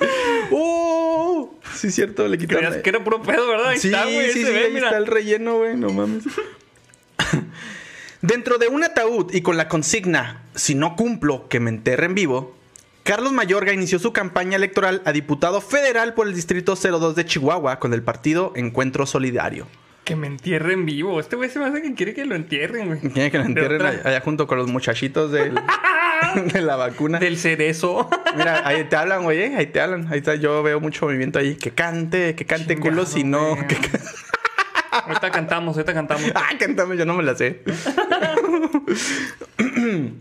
¡Oh! 0.53 1.55
Sí 1.74 1.86
es 1.86 1.95
cierto, 1.95 2.28
le 2.28 2.36
quitaron. 2.36 2.64
Creías 2.64 2.82
que 2.82 2.90
era 2.90 3.03
puro 3.03 3.22
pedo, 3.22 3.49
¿verdad? 3.49 3.72
Sí, 3.78 3.90
güey. 3.90 4.30
Sí, 4.30 4.45
sí, 4.45 4.51
ahí 4.53 4.76
está 4.76 4.99
el 4.99 5.07
relleno, 5.07 5.57
güey. 5.57 5.74
No 5.76 5.88
mames. 5.88 6.24
Dentro 8.23 8.59
de 8.59 8.68
un 8.68 8.85
ataúd 8.85 9.33
y 9.35 9.43
con 9.43 9.57
la 9.57 9.68
consigna, 9.68 10.43
si 10.55 10.75
no 10.75 10.95
cumplo, 10.97 11.49
que 11.49 11.59
me 11.61 11.70
enterren 11.70 12.14
vivo, 12.14 12.57
Carlos 13.03 13.33
Mayorga 13.33 13.73
inició 13.73 13.99
su 13.99 14.12
campaña 14.12 14.57
electoral 14.57 15.03
a 15.05 15.11
diputado 15.12 15.61
federal 15.61 16.14
por 16.14 16.29
el 16.29 16.35
Distrito 16.35 16.77
02 16.77 17.16
de 17.16 17.25
Chihuahua 17.25 17.81
con 17.81 17.93
el 17.95 18.03
partido 18.03 18.53
Encuentro 18.55 19.07
Solidario. 19.07 19.66
Que 20.05 20.14
me 20.16 20.29
entierren 20.29 20.87
vivo. 20.87 21.18
Este 21.20 21.35
güey 21.37 21.51
se 21.51 21.59
me 21.59 21.66
hace 21.66 21.83
que 21.83 21.95
quiere 21.95 22.14
que 22.14 22.25
lo 22.25 22.35
entierren, 22.37 22.87
güey. 22.87 23.01
Quiere 23.01 23.31
que 23.31 23.39
lo 23.39 23.45
entierren 23.45 23.83
allá, 23.83 24.01
allá 24.05 24.20
junto 24.20 24.47
con 24.47 24.59
los 24.59 24.68
muchachitos 24.68 25.33
del- 25.33 25.55
de 26.53 26.61
la 26.61 26.77
vacuna. 26.77 27.18
Del 27.18 27.37
cerezo. 27.39 28.09
Mira, 28.37 28.66
ahí 28.66 28.85
te 28.85 28.95
hablan, 28.97 29.25
güey, 29.25 29.55
ahí 29.55 29.66
te 29.66 29.81
hablan. 29.81 30.07
Ahí 30.12 30.18
está, 30.18 30.37
yo 30.37 30.62
veo 30.62 30.81
mucho 30.81 31.07
movimiento 31.07 31.39
ahí. 31.41 31.57
Que 31.57 31.73
cante, 31.73 32.35
que 32.37 32.45
cante 32.47 32.75
Chingado, 32.75 32.91
culo, 32.91 33.07
si 33.07 33.25
no. 33.25 33.57
que 33.68 33.77
ahorita 34.93 35.30
cantamos, 35.30 35.76
ahorita 35.76 35.95
cantamos. 35.95 36.30
Ah, 36.34 36.51
cántame, 36.59 36.97
yo 36.97 37.05
no 37.05 37.14
me 37.14 37.22
la 37.22 37.36
sé. 37.36 37.62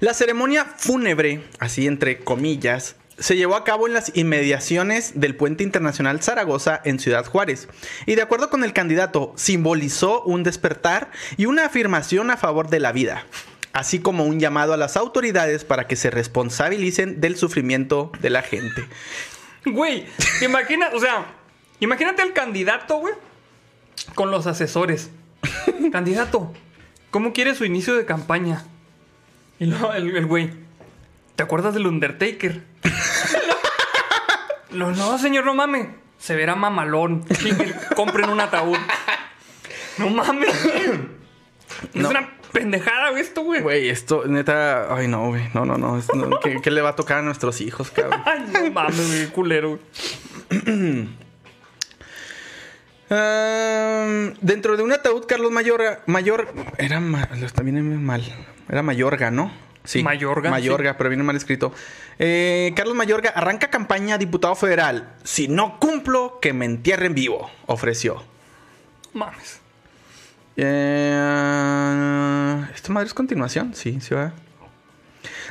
la 0.00 0.14
ceremonia 0.14 0.64
fúnebre, 0.64 1.42
así 1.58 1.86
entre 1.86 2.18
comillas, 2.18 2.96
se 3.18 3.36
llevó 3.36 3.56
a 3.56 3.64
cabo 3.64 3.86
en 3.86 3.94
las 3.94 4.16
inmediaciones 4.16 5.20
del 5.20 5.36
Puente 5.36 5.62
Internacional 5.62 6.22
Zaragoza 6.22 6.80
en 6.84 6.98
Ciudad 6.98 7.26
Juárez. 7.26 7.68
Y 8.06 8.14
de 8.14 8.22
acuerdo 8.22 8.50
con 8.50 8.64
el 8.64 8.72
candidato, 8.72 9.32
simbolizó 9.36 10.22
un 10.24 10.42
despertar 10.42 11.10
y 11.36 11.46
una 11.46 11.66
afirmación 11.66 12.30
a 12.30 12.36
favor 12.36 12.68
de 12.68 12.80
la 12.80 12.92
vida, 12.92 13.26
así 13.72 14.00
como 14.00 14.24
un 14.24 14.40
llamado 14.40 14.72
a 14.72 14.76
las 14.76 14.96
autoridades 14.96 15.64
para 15.64 15.86
que 15.86 15.96
se 15.96 16.10
responsabilicen 16.10 17.20
del 17.20 17.36
sufrimiento 17.36 18.10
de 18.20 18.30
la 18.30 18.42
gente. 18.42 18.86
Güey, 19.64 20.06
imagina, 20.40 20.88
o 20.92 20.98
sea, 20.98 21.26
imagínate 21.78 22.22
al 22.22 22.32
candidato, 22.32 22.98
güey, 22.98 23.14
con 24.14 24.30
los 24.30 24.46
asesores. 24.46 25.10
candidato, 25.92 26.52
¿cómo 27.10 27.32
quiere 27.32 27.54
su 27.54 27.64
inicio 27.64 27.94
de 27.94 28.04
campaña? 28.06 28.64
Y 29.58 29.66
luego 29.66 29.92
el 29.92 30.26
güey, 30.26 30.50
¿te 31.36 31.42
acuerdas 31.42 31.74
del 31.74 31.86
Undertaker? 31.86 32.62
no, 34.70 34.90
no, 34.92 35.18
señor, 35.18 35.44
no 35.44 35.54
mames. 35.54 35.88
Se 36.18 36.36
verá 36.36 36.54
mamalón. 36.54 37.24
Compren 37.96 38.30
un 38.30 38.40
ataúd. 38.40 38.78
No 39.98 40.08
mames. 40.10 40.54
Es 41.94 42.04
una 42.04 42.30
pendejada 42.52 43.10
güey, 43.10 43.22
esto, 43.22 43.42
güey. 43.42 43.60
Güey, 43.60 43.88
esto, 43.88 44.24
neta, 44.26 44.94
ay 44.94 45.08
no, 45.08 45.28
güey, 45.28 45.42
no, 45.54 45.64
no, 45.64 45.78
no, 45.78 45.98
es- 45.98 46.12
no, 46.14 46.38
¿qué, 46.40 46.60
qué 46.62 46.70
le 46.70 46.80
va 46.80 46.90
a 46.90 46.96
tocar 46.96 47.18
a 47.18 47.22
nuestros 47.22 47.60
hijos, 47.60 47.90
cabrón? 47.90 48.20
Ay, 48.26 48.46
no 48.52 48.70
mames, 48.70 49.08
güey, 49.08 49.26
culero. 49.28 49.78
dentro 54.40 54.76
de 54.76 54.82
un 54.82 54.92
ataúd, 54.92 55.24
Carlos 55.26 55.50
Mayor, 55.52 56.00
Mayor, 56.06 56.52
era, 56.78 57.00
ma- 57.00 57.28
también 57.54 58.02
mal, 58.04 58.22
era 58.68 58.82
Mayorga, 58.82 59.30
¿no? 59.30 59.52
Sí. 59.84 60.02
Mayorga, 60.02 60.50
Mayorga, 60.50 60.96
pero 60.96 61.10
viene 61.10 61.24
mal 61.24 61.36
escrito. 61.36 61.72
Eh, 62.18 62.72
Carlos 62.76 62.94
Mayorga 62.94 63.30
arranca 63.30 63.68
campaña 63.68 64.16
diputado 64.16 64.54
federal. 64.54 65.12
Si 65.24 65.48
no 65.48 65.80
cumplo, 65.80 66.38
que 66.40 66.52
me 66.52 66.66
entierren 66.66 67.14
vivo, 67.14 67.50
ofreció. 67.66 68.22
Mames. 69.12 69.60
Eh, 70.56 71.10
¿Esta 72.74 72.92
madre 72.92 73.08
es 73.08 73.14
continuación? 73.14 73.74
Sí, 73.74 73.98
sí 74.00 74.14
va. 74.14 74.32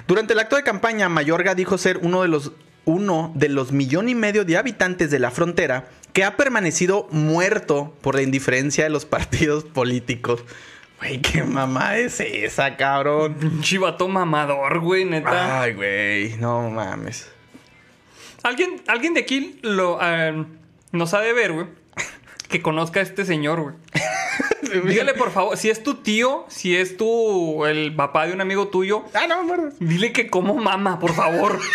Durante 0.08 0.34
el 0.34 0.40
acto 0.40 0.56
de 0.56 0.64
campaña, 0.64 1.10
Mayorga 1.10 1.56
dijo 1.56 1.78
ser 1.78 1.98
uno 1.98 2.22
de 2.22 2.30
los 2.30 2.54
uno 2.86 3.32
de 3.36 3.50
los 3.50 3.72
millón 3.72 4.10
y 4.10 4.16
medio 4.16 4.44
de 4.46 4.58
habitantes 4.58 5.12
de 5.12 5.20
la 5.20 5.32
frontera 5.32 5.88
que 6.14 6.24
ha 6.24 6.36
permanecido 6.36 7.08
muerto 7.12 7.96
por 8.02 8.16
la 8.16 8.22
indiferencia 8.22 8.84
de 8.84 8.90
los 8.90 9.06
partidos 9.06 9.64
políticos. 9.64 10.44
Güey, 11.00 11.20
qué 11.22 11.44
mamá 11.44 11.98
es 11.98 12.20
esa, 12.20 12.76
cabrón. 12.78 13.62
Chivato 13.62 14.08
mamador, 14.08 14.80
güey, 14.80 15.06
neta. 15.06 15.62
Ay, 15.62 15.74
güey, 15.74 16.38
no 16.38 16.70
mames. 16.70 17.28
¿Alguien, 18.44 18.82
alguien 18.88 19.14
de 19.16 19.22
aquí 19.22 19.60
lo 19.62 19.98
ah, 20.02 20.46
nos 20.92 21.14
ha 21.14 21.22
de 21.22 21.34
ver, 21.34 21.54
güey. 21.54 21.68
Que 22.50 22.62
conozca 22.62 23.00
a 23.00 23.04
este 23.04 23.26
señor, 23.26 23.62
güey. 23.62 23.76
Dígale, 24.88 25.14
por 25.16 25.32
favor, 25.32 25.58
si 25.58 25.70
es 25.70 25.82
tu 25.84 25.96
tío, 25.96 26.46
si 26.50 26.76
es 26.76 26.98
tu 26.98 27.66
el 27.66 27.96
papá 27.96 28.28
de 28.28 28.34
un 28.34 28.42
amigo 28.42 28.68
tuyo, 28.68 29.04
Ah, 29.14 29.26
no, 29.28 29.44
muerdas. 29.44 29.74
dile 29.80 30.12
que 30.14 30.30
como 30.30 30.56
mama, 30.56 31.00
por 31.00 31.14
favor. 31.14 31.60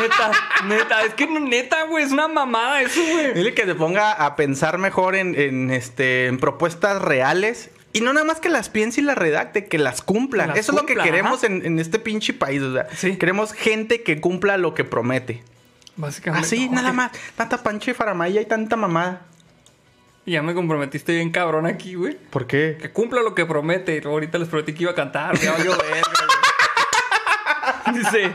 neta, 0.00 0.30
neta, 0.66 1.02
es 1.04 1.14
que 1.14 1.26
neta, 1.26 1.84
güey, 1.84 2.04
es 2.04 2.12
una 2.12 2.28
mamada 2.28 2.82
eso, 2.82 3.00
güey. 3.00 3.34
Dile 3.34 3.54
que 3.54 3.64
se 3.64 3.74
ponga 3.74 4.12
a 4.12 4.36
pensar 4.36 4.78
mejor 4.78 5.14
en, 5.14 5.34
en, 5.38 5.70
este, 5.70 6.26
en 6.26 6.38
propuestas 6.38 7.00
reales. 7.02 7.70
Y 7.92 8.00
no 8.02 8.12
nada 8.12 8.26
más 8.26 8.38
que 8.38 8.48
las 8.50 8.68
piense 8.68 9.00
y 9.00 9.04
las 9.04 9.16
redacte, 9.16 9.66
que 9.66 9.78
las 9.78 10.02
cumpla. 10.02 10.46
Las 10.46 10.58
Eso 10.58 10.72
es 10.72 10.80
lo 10.80 10.86
que 10.86 10.94
queremos 10.94 11.42
en, 11.42 11.64
en 11.64 11.78
este 11.78 11.98
pinche 11.98 12.32
país. 12.34 12.60
O 12.62 12.72
sea, 12.74 12.86
Sí. 12.94 13.16
queremos 13.16 13.52
gente 13.52 14.02
que 14.02 14.20
cumpla 14.20 14.56
lo 14.58 14.74
que 14.74 14.84
promete. 14.84 15.42
Básicamente. 15.96 16.46
Así, 16.46 16.68
no, 16.68 16.76
nada 16.76 16.92
más. 16.92 17.12
Tanta 17.34 17.62
panche 17.62 17.94
faramaya 17.94 18.40
y 18.40 18.44
tanta 18.46 18.76
mamada. 18.76 19.22
Ya 20.26 20.42
me 20.42 20.52
comprometiste 20.52 21.12
bien 21.14 21.30
cabrón 21.30 21.64
aquí, 21.64 21.94
güey. 21.94 22.14
¿Por 22.30 22.46
qué? 22.46 22.76
Que 22.80 22.90
cumpla 22.92 23.22
lo 23.22 23.34
que 23.34 23.46
promete. 23.46 24.02
Ahorita 24.04 24.36
les 24.38 24.48
prometí 24.48 24.74
que 24.74 24.82
iba 24.82 24.92
a 24.92 24.94
cantar. 24.94 25.38
Ya 25.40 25.52
valió 25.52 25.70
verga, 25.70 25.86
güey. 25.90 26.37
Dice 27.94 28.32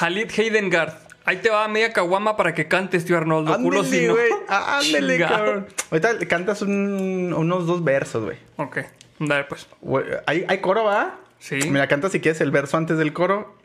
Halit 0.00 0.30
Heidengard. 0.38 0.94
Ahí 1.24 1.36
te 1.36 1.50
va 1.50 1.68
media 1.68 1.92
caguama 1.92 2.36
para 2.36 2.52
que 2.52 2.66
cantes, 2.66 3.04
tío 3.04 3.16
Arnoldo. 3.16 3.56
Culo 3.58 3.84
si 3.84 4.06
no. 4.06 4.14
güey. 4.14 4.28
Ándele, 4.48 5.14
Chingado. 5.14 5.34
cabrón. 5.36 5.66
Ahorita 5.90 6.26
cantas 6.26 6.62
un- 6.62 7.32
unos 7.36 7.66
dos 7.66 7.84
versos, 7.84 8.24
güey. 8.24 8.38
Ok, 8.56 8.78
dale 9.20 9.44
pues. 9.44 9.68
Güey, 9.80 10.04
¿Hay, 10.26 10.44
hay 10.48 10.58
coro, 10.58 10.84
va? 10.84 11.18
Sí. 11.38 11.58
Mira, 11.70 11.86
canta 11.86 12.08
si 12.08 12.20
quieres 12.20 12.40
el 12.40 12.50
verso 12.50 12.76
antes 12.76 12.98
del 12.98 13.12
coro 13.12 13.56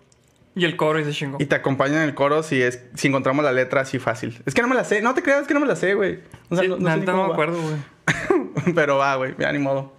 Y 0.55 0.65
el 0.65 0.75
coro 0.75 0.99
y 0.99 1.03
se 1.05 1.11
chingó. 1.13 1.37
y 1.39 1.45
te 1.45 1.55
acompaña 1.55 1.97
en 1.97 2.03
el 2.09 2.13
coro 2.15 2.41
si 2.43 2.61
es 2.61 2.83
si 2.95 3.07
encontramos 3.07 3.43
la 3.43 3.51
letra 3.51 3.81
así 3.81 3.97
fácil. 3.99 4.39
Es 4.45 4.53
que 4.53 4.61
no 4.61 4.67
me 4.67 4.75
la 4.75 4.83
sé. 4.83 5.01
No 5.01 5.13
te 5.15 5.21
creas 5.23 5.41
es 5.41 5.47
que 5.47 5.53
no 5.55 5.59
me 5.59 5.67
la 5.67 5.75
sé, 5.75 5.93
güey. 5.95 6.19
O 6.49 6.55
sea, 6.55 6.63
Sí, 6.63 6.69
no, 6.69 6.77
no 6.77 6.89
sé 6.93 6.97
no 7.05 7.27
me 7.27 7.33
acuerdo, 7.33 7.59
güey. 7.61 8.73
Pero 8.75 8.97
va, 8.97 9.15
güey, 9.15 9.33
ya 9.39 9.51
ni 9.51 9.59
modo. 9.59 9.93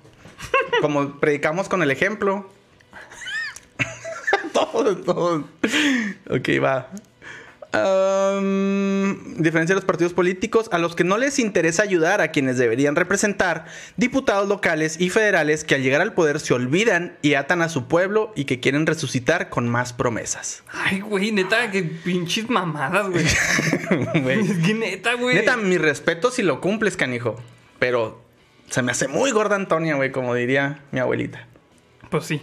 Como 0.80 1.18
predicamos 1.18 1.68
con 1.68 1.82
el 1.82 1.90
ejemplo. 1.90 2.48
todos, 4.52 5.04
todos. 5.04 5.44
Ok, 6.30 6.48
va. 6.62 6.88
Am, 7.70 9.34
diferencia 9.36 9.74
de 9.74 9.80
los 9.80 9.84
partidos 9.84 10.14
políticos 10.14 10.70
a 10.72 10.78
los 10.78 10.96
que 10.96 11.04
no 11.04 11.18
les 11.18 11.38
interesa 11.38 11.82
ayudar 11.82 12.22
a 12.22 12.28
quienes 12.28 12.56
deberían 12.56 12.96
representar, 12.96 13.66
diputados 13.98 14.48
locales 14.48 14.98
y 14.98 15.10
federales 15.10 15.64
que 15.64 15.74
al 15.74 15.82
llegar 15.82 16.00
al 16.00 16.14
poder 16.14 16.40
se 16.40 16.54
olvidan 16.54 17.18
y 17.20 17.34
atan 17.34 17.60
a 17.60 17.68
su 17.68 17.86
pueblo 17.86 18.32
y 18.34 18.46
que 18.46 18.58
quieren 18.58 18.86
resucitar 18.86 19.50
con 19.50 19.68
más 19.68 19.92
promesas. 19.92 20.62
Ay, 20.68 21.00
güey, 21.00 21.30
neta, 21.30 21.70
que 21.70 21.82
pinches 21.82 22.48
mamadas, 22.48 23.10
güey. 23.10 23.24
Güey. 24.22 24.40
es 24.40 24.66
que 24.66 24.74
neta, 24.74 25.14
güey. 25.14 25.34
Neta, 25.34 25.56
mi 25.56 25.76
respeto 25.76 26.30
si 26.30 26.42
lo 26.42 26.60
cumples, 26.60 26.96
canijo. 26.96 27.36
Pero 27.78 28.22
se 28.70 28.82
me 28.82 28.92
hace 28.92 29.08
muy 29.08 29.30
gorda 29.30 29.56
Antonia, 29.56 29.94
güey, 29.96 30.10
como 30.10 30.34
diría 30.34 30.80
mi 30.90 31.00
abuelita. 31.00 31.46
Pues 32.10 32.24
sí. 32.24 32.42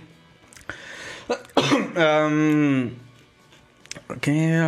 Um, 1.96 2.92
¿Qué? 4.20 4.60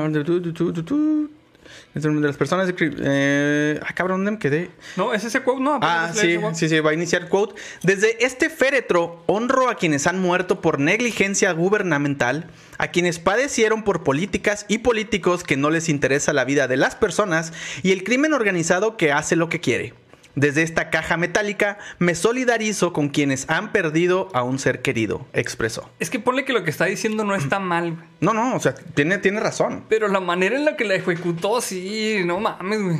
De 1.93 2.09
las 2.21 2.37
personas. 2.37 2.73
Eh, 2.79 3.79
ah, 3.83 3.93
cabrón, 3.93 4.19
¿dónde 4.19 4.31
me 4.31 4.39
quedé? 4.39 4.69
No, 4.95 5.13
es 5.13 5.23
ese 5.23 5.41
quote, 5.41 5.61
no. 5.61 5.79
Ah, 5.81 6.11
sí, 6.13 6.37
sí, 6.53 6.69
sí, 6.69 6.79
va 6.79 6.91
a 6.91 6.93
iniciar 6.93 7.27
quote. 7.27 7.59
Desde 7.83 8.23
este 8.23 8.49
féretro 8.49 9.23
honro 9.25 9.69
a 9.69 9.75
quienes 9.75 10.07
han 10.07 10.19
muerto 10.19 10.61
por 10.61 10.79
negligencia 10.79 11.51
gubernamental, 11.51 12.49
a 12.77 12.89
quienes 12.89 13.19
padecieron 13.19 13.83
por 13.83 14.03
políticas 14.03 14.65
y 14.67 14.79
políticos 14.79 15.43
que 15.43 15.57
no 15.57 15.69
les 15.69 15.89
interesa 15.89 16.33
la 16.33 16.45
vida 16.45 16.67
de 16.67 16.77
las 16.77 16.95
personas 16.95 17.51
y 17.83 17.91
el 17.91 18.03
crimen 18.03 18.33
organizado 18.33 18.95
que 18.95 19.11
hace 19.11 19.35
lo 19.35 19.49
que 19.49 19.59
quiere. 19.59 19.93
Desde 20.37 20.61
esta 20.61 20.91
caja 20.91 21.17
metálica 21.17 21.79
me 21.97 22.13
solidarizo 22.13 22.93
con 22.93 23.09
quienes 23.09 23.49
han 23.49 23.71
perdido 23.71 24.29
a 24.33 24.43
un 24.43 24.59
ser 24.59 24.83
querido, 24.83 25.25
expresó. 25.33 25.89
Es 25.97 26.11
que 26.11 26.19
ponle 26.19 26.45
que 26.45 26.53
lo 26.53 26.63
que 26.63 26.69
está 26.69 26.85
diciendo 26.85 27.23
no 27.23 27.33
está 27.33 27.57
mal, 27.57 27.93
güey. 27.93 28.05
No, 28.19 28.35
no, 28.35 28.55
o 28.55 28.59
sea, 28.59 28.75
tiene, 28.75 29.17
tiene 29.17 29.39
razón. 29.39 29.85
Pero 29.89 30.07
la 30.07 30.19
manera 30.19 30.55
en 30.55 30.63
la 30.63 30.75
que 30.75 30.83
la 30.83 30.93
ejecutó, 30.93 31.59
sí, 31.59 32.21
no 32.23 32.39
mames, 32.39 32.83
güey. 32.83 32.97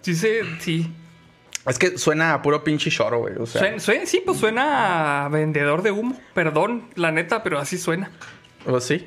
Sí, 0.00 0.14
sí. 0.14 0.94
Es 1.66 1.78
que 1.78 1.98
suena 1.98 2.32
a 2.32 2.40
puro 2.40 2.64
pinche 2.64 2.90
choro, 2.90 3.18
güey. 3.18 3.34
O 3.38 3.44
sea, 3.44 3.78
sí, 3.78 4.22
pues 4.24 4.38
suena 4.38 5.26
a 5.26 5.28
vendedor 5.28 5.82
de 5.82 5.90
humo. 5.90 6.18
Perdón, 6.32 6.88
la 6.94 7.12
neta, 7.12 7.42
pero 7.42 7.58
así 7.58 7.76
suena. 7.76 8.10
¿O 8.64 8.80
sí? 8.80 9.06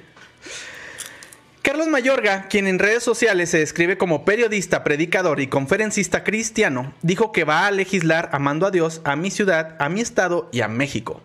Carlos 1.62 1.88
Mayorga, 1.88 2.48
quien 2.50 2.68
en 2.68 2.80
redes 2.80 3.04
sociales 3.04 3.50
se 3.50 3.60
describe 3.60 3.98
como 3.98 4.24
periodista, 4.26 4.84
predicador 4.84 5.40
y 5.42 5.48
conferencista 5.48 6.24
cristiano, 6.24 6.94
dijo 7.02 7.32
que 7.32 7.44
va 7.44 7.68
a 7.68 7.72
legislar 7.72 8.30
amando 8.32 8.66
a 8.66 8.72
Dios, 8.72 9.02
a 9.04 9.16
mi 9.16 9.30
ciudad, 9.30 9.76
a 9.80 9.90
mi 9.90 10.00
estado 10.02 10.50
y 10.52 10.62
a 10.62 10.68
México. 10.68 11.22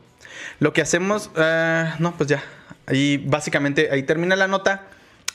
Lo 0.59 0.72
que 0.72 0.82
hacemos, 0.82 1.30
eh, 1.37 1.91
no, 1.99 2.16
pues 2.16 2.28
ya. 2.28 2.43
Ahí 2.87 3.22
básicamente 3.24 3.89
ahí 3.93 4.03
termina 4.03 4.37
la 4.37 4.49
nota. 4.49 4.82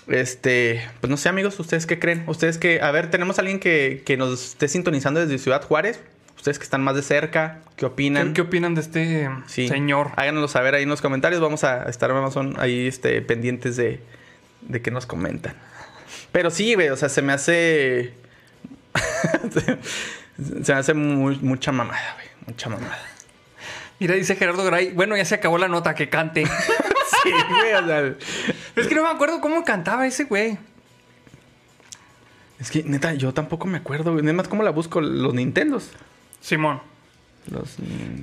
Este, 0.07 0.81
pues 1.01 1.09
no 1.09 1.17
sé, 1.17 1.29
amigos, 1.29 1.59
¿ustedes 1.59 1.85
qué 1.85 1.97
creen? 1.99 2.23
Ustedes 2.27 2.57
que, 2.57 2.81
a 2.81 2.91
ver, 2.91 3.09
tenemos 3.09 3.37
a 3.37 3.41
alguien 3.41 3.59
que, 3.59 4.03
que 4.05 4.17
nos 4.17 4.51
esté 4.51 4.67
sintonizando 4.67 5.19
desde 5.19 5.37
Ciudad 5.37 5.63
Juárez. 5.63 6.01
Ustedes 6.35 6.57
que 6.57 6.63
están 6.63 6.83
más 6.83 6.95
de 6.95 7.01
cerca, 7.01 7.59
¿qué 7.75 7.85
opinan? 7.85 8.29
¿Qué, 8.29 8.33
qué 8.35 8.41
opinan 8.41 8.73
de 8.75 8.81
este 8.81 9.29
Sí. 9.47 9.67
señor? 9.67 10.11
Háganoslo 10.15 10.47
saber 10.47 10.73
ahí 10.75 10.83
en 10.83 10.89
los 10.89 11.01
comentarios. 11.01 11.41
Vamos 11.41 11.63
a 11.63 11.89
estar 11.89 12.09
Amazon 12.11 12.55
ahí 12.59 12.87
este, 12.87 13.21
pendientes 13.21 13.75
de, 13.75 13.99
de 14.62 14.82
que 14.82 14.91
nos 14.91 15.05
comentan. 15.05 15.55
Pero 16.32 16.49
sí, 16.51 16.74
güey, 16.76 16.89
o 16.89 16.95
sea, 16.97 17.10
se 17.10 17.22
me 17.22 17.34
hace. 17.34 18.14
se 20.64 20.74
me 20.74 20.80
hace 20.80 20.93
muy- 20.93 21.38
mucha 21.38 21.72
mamada, 21.72 22.14
güey. 22.16 22.28
Mucha 22.47 22.70
mamada. 22.70 22.99
Mira, 23.99 24.16
dice 24.16 24.36
Gerardo 24.36 24.64
Gray. 24.64 24.91
Bueno, 24.91 25.18
ya 25.18 25.26
se 25.26 25.36
acabó 25.36 25.57
la 25.57 25.68
nota, 25.68 25.95
que 25.95 26.10
cante. 26.10 26.45
Sí, 27.24 27.32
güey, 27.32 27.74
o 27.74 27.86
sea. 27.86 28.16
es 28.78 28.88
que 28.88 28.95
no 28.95 29.03
me 29.03 29.10
acuerdo 29.10 29.41
cómo 29.41 29.66
cantaba 29.66 30.07
ese 30.07 30.24
güey. 30.24 30.57
Es 32.62 32.72
que, 32.72 32.84
neta, 32.84 33.14
yo 33.14 33.34
tampoco 33.34 33.68
me 33.68 33.78
acuerdo, 33.78 34.12
güey. 34.14 34.24
Nada 34.24 34.36
más, 34.36 34.47
¿cómo 34.47 34.64
la 34.64 34.70
busco? 34.70 35.01
Los 35.01 35.34
Nintendos. 35.34 35.89
Simón. 36.39 36.82
Los. 37.47 37.76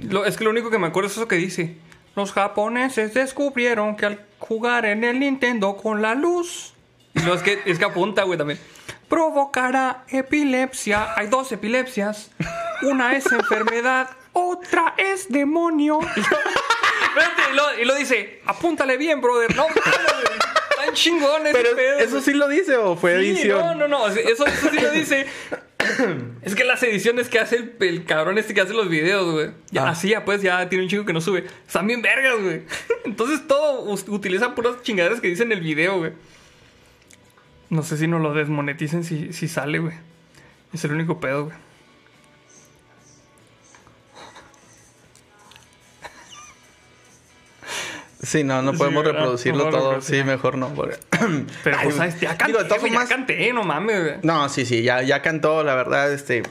Lo- 0.08 0.24
es 0.24 0.38
que 0.38 0.44
lo 0.44 0.50
único 0.50 0.70
que 0.70 0.78
me 0.78 0.86
acuerdo 0.86 1.08
es 1.08 1.12
eso 1.16 1.28
que 1.28 1.36
dice. 1.36 1.76
Los 2.16 2.32
japoneses 2.32 3.12
descubrieron 3.14 3.94
que 3.94 4.06
al 4.06 4.26
jugar 4.38 4.86
en 4.86 5.04
el 5.04 5.20
Nintendo 5.20 5.76
con 5.76 6.02
la 6.02 6.14
luz. 6.14 6.72
Y 7.14 7.20
no, 7.26 7.34
es 7.34 7.42
que, 7.42 7.60
es 7.66 7.78
que 7.78 7.84
apunta, 7.84 8.24
güey, 8.24 8.38
también. 8.38 8.58
Provocará 9.08 10.04
epilepsia. 10.08 11.14
Hay 11.14 11.28
dos 11.28 11.52
epilepsias. 11.52 12.30
Una 12.82 13.14
es 13.14 13.30
enfermedad, 13.30 14.08
otra 14.32 14.94
es 14.96 15.28
demonio. 15.30 16.00
Y 16.00 16.20
lo, 16.20 16.26
Espérate, 17.20 17.42
y 17.52 17.54
lo, 17.54 17.78
y 17.82 17.84
lo 17.84 17.94
dice, 17.94 18.40
apúntale 18.46 18.96
bien, 18.96 19.20
brother. 19.20 19.54
No, 19.54 19.66
chingones. 20.92 21.52
Pero, 21.52 21.68
ese 21.68 21.76
pedo, 21.76 21.98
¿eso 21.98 22.20
sí 22.20 22.32
lo 22.32 22.48
dice 22.48 22.76
o 22.76 22.96
fue 22.96 23.20
Sí, 23.20 23.30
edición? 23.30 23.60
no, 23.60 23.74
no, 23.74 23.88
no. 23.88 24.06
Eso, 24.08 24.46
eso 24.46 24.70
sí 24.70 24.78
lo 24.78 24.90
dice. 24.90 25.26
es 26.42 26.54
que 26.54 26.64
las 26.64 26.82
ediciones 26.82 27.28
que 27.28 27.38
hace 27.38 27.56
el, 27.56 27.74
el 27.80 28.04
cabrón 28.04 28.38
este 28.38 28.54
que 28.54 28.60
hace 28.60 28.72
los 28.74 28.88
videos, 28.88 29.32
güey. 29.32 29.50
Ya 29.70 29.84
Ah. 29.86 29.90
así, 29.90 30.08
ya 30.10 30.24
pues, 30.24 30.42
ya 30.42 30.68
tiene 30.68 30.84
un 30.84 30.90
chico 30.90 31.04
que 31.04 31.12
no 31.12 31.20
sube. 31.20 31.44
Están 31.66 31.86
bien 31.86 32.02
vergas, 32.02 32.40
güey. 32.42 32.62
Entonces 33.04 33.46
todo 33.46 33.82
utiliza 34.08 34.54
puras 34.54 34.82
chingaderas 34.82 35.20
que 35.20 35.28
dicen 35.28 35.52
en 35.52 35.58
el 35.58 35.64
video, 35.64 35.98
güey. 35.98 36.12
No 37.70 37.82
sé 37.82 37.96
si 37.96 38.06
nos 38.06 38.20
lo 38.20 38.32
desmoneticen 38.34 39.02
si, 39.04 39.32
si 39.32 39.48
sale, 39.48 39.78
güey. 39.80 39.94
Es 40.72 40.84
el 40.84 40.92
único 40.92 41.20
pedo, 41.20 41.46
güey. 41.46 41.56
Sí, 48.22 48.44
no, 48.44 48.62
no 48.62 48.72
Sí, 48.72 48.78
podemos 48.78 49.04
¿verdad? 49.04 49.20
reproducirlo 49.20 49.64
No, 49.64 49.70
todo. 49.70 50.00
sí. 50.00 50.16
sí, 50.18 50.24
mejor 50.24 50.56
no. 50.56 50.68
porque- 50.70 50.96
Pero 51.64 51.76
Ay, 51.78 51.84
pues, 51.84 51.96
¿sabes? 51.96 52.18
ya 52.20 52.30
canté, 52.38 52.46
digo, 52.46 52.58
de 52.62 52.68
todas 52.68 52.90
ya 52.90 53.06
canté, 53.06 53.52
no 53.52 53.62
mames, 53.62 54.02
güey. 54.02 54.14
No, 54.22 54.48
sí, 54.48 54.64
sí, 54.64 54.82
ya, 54.82 55.02
ya 55.02 55.20
cantó, 55.22 55.62
la 55.62 55.74
verdad, 55.74 56.12
este. 56.12 56.42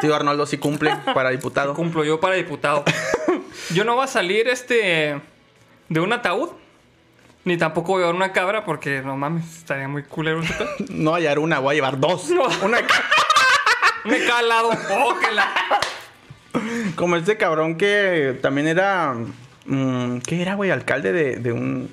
Tío 0.00 0.14
Arnoldo 0.16 0.44
sí 0.46 0.58
cumple 0.58 0.92
para 1.14 1.30
diputado. 1.30 1.74
Cumplo 1.74 2.04
yo 2.04 2.18
para 2.20 2.34
diputado. 2.34 2.84
Yo 3.74 3.84
no 3.84 3.94
voy 3.96 4.04
a 4.04 4.06
salir 4.06 4.48
este 4.48 5.20
de 5.88 6.00
un 6.00 6.12
ataúd. 6.12 6.50
Ni 7.44 7.56
tampoco 7.58 7.92
voy 7.92 8.02
a 8.02 8.06
llevar 8.06 8.14
una 8.16 8.32
cabra 8.32 8.64
porque 8.64 9.02
no 9.02 9.16
mames, 9.16 9.58
estaría 9.58 9.88
muy 9.88 10.02
culero. 10.04 10.40
No 10.90 11.10
voy 11.12 11.20
a 11.20 11.22
llevar 11.22 11.38
una, 11.38 11.58
voy 11.60 11.72
a 11.72 11.74
llevar 11.74 12.00
dos. 12.00 12.28
No. 12.30 12.44
Una 12.62 12.78
Me 14.04 14.18
cae 14.24 14.30
al 14.40 14.48
lado. 14.48 14.70
Oh, 14.90 15.14
que 15.18 15.32
la- 15.32 15.52
como 16.96 17.16
este 17.16 17.36
cabrón 17.36 17.76
que 17.76 18.38
también 18.42 18.66
era. 18.68 19.14
Mm, 19.68 20.18
¿Qué 20.20 20.42
era, 20.42 20.54
güey? 20.54 20.70
Alcalde 20.70 21.12
de, 21.12 21.36
de 21.36 21.52
un. 21.52 21.90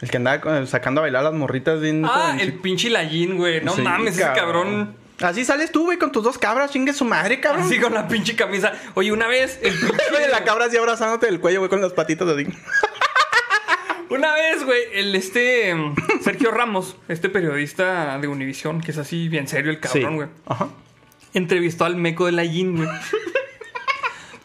El 0.00 0.10
que 0.10 0.16
andaba 0.16 0.66
sacando 0.66 1.00
a 1.00 1.02
bailar 1.02 1.20
a 1.20 1.30
las 1.30 1.34
morritas 1.34 1.80
bien. 1.80 2.04
Ah, 2.06 2.36
el 2.40 2.54
pinche 2.54 2.88
Lallín, 2.90 3.36
güey. 3.36 3.62
No 3.62 3.72
Sí, 3.74 3.82
mames, 3.82 4.14
ese 4.14 4.22
cabrón. 4.34 4.96
Así 5.20 5.44
sales 5.44 5.70
tú, 5.70 5.84
güey, 5.84 5.98
con 5.98 6.10
tus 6.12 6.24
dos 6.24 6.38
cabras, 6.38 6.70
chingue 6.70 6.94
su 6.94 7.04
madre, 7.04 7.40
cabrón. 7.40 7.64
Así 7.66 7.78
con 7.78 7.92
la 7.92 8.08
pinche 8.08 8.34
camisa. 8.34 8.72
Oye, 8.94 9.12
una 9.12 9.26
vez, 9.28 9.58
el 9.62 9.74
pinche- 9.78 10.10
Güey, 10.10 10.30
la 10.30 10.44
cabra 10.44 10.64
así 10.64 10.78
abrazándote 10.78 11.26
del 11.26 11.40
cuello, 11.40 11.58
güey, 11.60 11.68
con 11.68 11.82
las 11.82 11.92
patitas 11.92 12.26
así. 12.28 12.46
Una 14.08 14.32
vez, 14.34 14.64
güey, 14.64 14.80
el 14.94 15.14
este 15.14 15.72
mm, 15.74 15.94
Sergio 16.24 16.50
Ramos, 16.50 16.96
este 17.08 17.28
periodista 17.28 18.18
de 18.18 18.26
Univisión, 18.26 18.80
que 18.80 18.90
es 18.90 18.98
así 18.98 19.28
bien 19.28 19.46
serio 19.46 19.70
el 19.70 19.78
cabrón, 19.78 20.16
güey. 20.16 20.28
Ajá. 20.46 20.68
entrevistó 21.32 21.84
al 21.84 21.94
meco 21.96 22.26
de 22.26 22.32
la 22.32 22.44
Yin, 22.44 22.76
güey. 22.78 22.88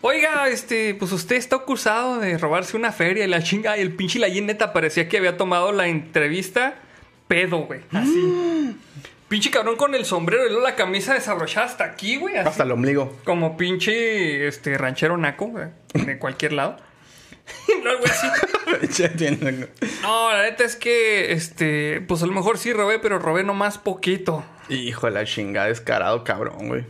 Oiga, 0.07 0.47
este, 0.49 0.93
pues 0.93 1.11
usted 1.11 1.35
está 1.35 1.55
acusado 1.55 2.19
de 2.19 2.37
robarse 2.37 2.77
una 2.77 2.91
feria 2.91 3.25
y 3.25 3.27
la 3.27 3.41
chinga. 3.41 3.75
Y 3.75 3.81
el 3.81 3.95
pinche 3.95 4.19
Layin 4.19 4.45
neta 4.45 4.71
parecía 4.71 5.09
que 5.09 5.17
había 5.17 5.35
tomado 5.35 5.71
la 5.71 5.87
entrevista 5.87 6.75
pedo, 7.27 7.61
güey. 7.61 7.81
Así. 7.91 8.77
Pinche 9.27 9.49
cabrón 9.49 9.77
con 9.77 9.95
el 9.95 10.05
sombrero 10.05 10.45
y 10.45 10.49
luego 10.49 10.61
la 10.63 10.75
camisa 10.75 11.15
desabrochada 11.15 11.65
hasta 11.65 11.85
aquí, 11.85 12.17
güey. 12.17 12.37
Hasta 12.37 12.61
el 12.61 12.71
ombligo. 12.71 13.17
Como 13.23 13.57
pinche 13.57 14.47
este, 14.47 14.77
ranchero 14.77 15.17
naco, 15.17 15.47
güey. 15.47 15.69
De 15.95 16.19
cualquier 16.19 16.53
lado. 16.53 16.77
Luego, 17.83 18.01
güey, 18.01 18.11
así. 18.11 18.27
No, 20.03 20.31
la 20.31 20.43
neta 20.43 20.63
es 20.65 20.75
que, 20.75 21.31
este, 21.31 22.01
pues 22.01 22.21
a 22.21 22.27
lo 22.27 22.31
mejor 22.31 22.59
sí 22.59 22.73
robé, 22.73 22.99
pero 22.99 23.17
robé 23.17 23.43
nomás 23.43 23.79
poquito. 23.79 24.45
Hijo 24.69 25.07
de 25.07 25.13
la 25.13 25.25
chingada, 25.25 25.67
descarado, 25.67 26.23
cabrón, 26.23 26.67
güey. 26.67 26.85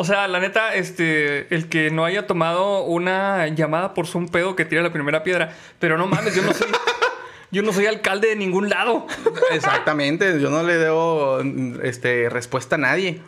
O 0.00 0.04
sea, 0.04 0.28
la 0.28 0.38
neta, 0.38 0.74
este, 0.76 1.52
el 1.52 1.68
que 1.68 1.90
no 1.90 2.04
haya 2.04 2.28
tomado 2.28 2.84
una 2.84 3.48
llamada 3.48 3.94
por 3.94 4.06
Zoom 4.06 4.28
pedo 4.28 4.54
que 4.54 4.64
tira 4.64 4.80
la 4.80 4.92
primera 4.92 5.24
piedra. 5.24 5.56
Pero 5.80 5.98
no 5.98 6.06
mames, 6.06 6.36
yo 6.36 6.42
no 6.42 6.54
soy, 6.54 6.68
yo 7.50 7.62
no 7.62 7.72
soy 7.72 7.86
alcalde 7.86 8.28
de 8.28 8.36
ningún 8.36 8.68
lado. 8.68 9.08
Exactamente, 9.50 10.40
yo 10.40 10.50
no 10.50 10.62
le 10.62 10.76
debo 10.76 11.40
este, 11.82 12.28
respuesta 12.28 12.76
a 12.76 12.78
nadie. 12.78 13.20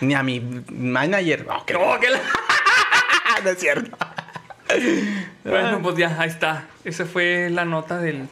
Ni 0.00 0.14
a 0.14 0.22
mi 0.22 0.38
manager. 0.70 1.44
Oh, 1.50 1.64
que 1.66 1.74
No, 1.74 1.98
que 1.98 2.08
la- 2.10 2.20
no 3.42 3.50
es 3.50 3.58
cierto. 3.58 3.96
Bueno, 5.42 5.80
pues 5.82 5.96
ya, 5.96 6.16
ahí 6.20 6.28
está. 6.28 6.68
Esa 6.84 7.04
fue 7.04 7.50
la 7.50 7.64
nota 7.64 7.98
del, 7.98 8.28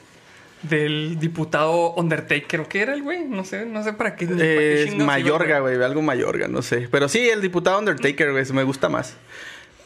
del 0.68 1.18
diputado 1.18 1.94
Undertaker. 1.94 2.64
¿Qué 2.68 2.80
era 2.82 2.94
el 2.94 3.02
güey? 3.02 3.24
No 3.24 3.44
sé, 3.44 3.66
no 3.66 3.82
sé 3.82 3.92
para 3.92 4.16
qué. 4.16 4.26
para 4.26 4.38
qué 4.38 4.82
Es 4.84 4.96
Mayorga, 4.96 5.60
güey, 5.60 5.82
algo 5.82 6.02
Mayorga, 6.02 6.48
no 6.48 6.62
sé. 6.62 6.88
Pero 6.90 7.08
sí, 7.08 7.28
el 7.28 7.40
diputado 7.40 7.78
Undertaker, 7.78 8.32
güey, 8.32 8.44
me 8.52 8.62
gusta 8.64 8.88
más. 8.88 9.16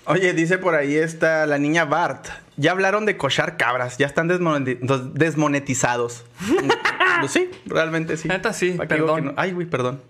Oye, 0.06 0.32
dice 0.32 0.58
por 0.58 0.74
ahí 0.74 0.96
está 0.96 1.46
la 1.46 1.58
niña 1.58 1.84
Bart. 1.84 2.26
Ya 2.56 2.72
hablaron 2.72 3.06
de 3.06 3.16
cochar 3.16 3.56
cabras, 3.56 3.96
ya 3.98 4.06
están 4.06 4.28
desmoneti- 4.28 4.78
dos- 4.80 5.14
desmonetizados. 5.14 6.24
pues 7.20 7.30
sí, 7.32 7.48
realmente 7.66 8.16
sí. 8.16 8.26
Neta, 8.28 8.52
sí, 8.52 8.72
¿Para 8.72 8.88
qué 8.88 8.94
digo 8.96 9.06
perdón. 9.14 9.24
no? 9.26 9.32
Ay, 9.36 9.52
güey, 9.52 9.66
perdón. 9.66 10.00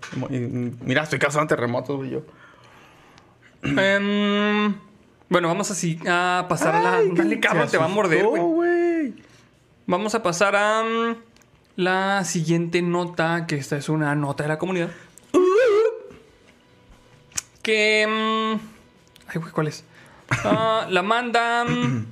Mira, 0.84 1.02
estoy 1.02 1.18
causando 1.18 1.48
terremotos, 1.48 1.96
güey, 1.96 2.10
yo. 2.10 2.22
Em, 3.62 4.74
bueno, 5.28 5.48
vamos 5.48 5.70
así 5.70 5.98
a 6.08 6.46
pasar 6.48 6.74
a 6.76 6.82
la. 6.82 7.00
Dale, 7.12 7.38
cabrón, 7.40 7.68
te 7.68 7.76
va 7.78 7.84
a 7.84 7.88
morder, 7.88 8.24
güey. 8.24 8.42
Vamos 9.90 10.14
a 10.14 10.22
pasar 10.22 10.54
a 10.54 10.84
mm, 10.84 11.16
la 11.74 12.22
siguiente 12.22 12.80
nota, 12.80 13.48
que 13.48 13.56
esta 13.56 13.76
es 13.76 13.88
una 13.88 14.14
nota 14.14 14.44
de 14.44 14.48
la 14.48 14.56
comunidad. 14.56 14.92
Que... 17.60 18.06
mm, 18.06 18.60
ay, 19.26 19.40
¿cuál 19.50 19.66
es? 19.66 19.82
Ah, 20.44 20.86
la 20.88 21.02
manda 21.02 21.64
mm, 21.64 22.06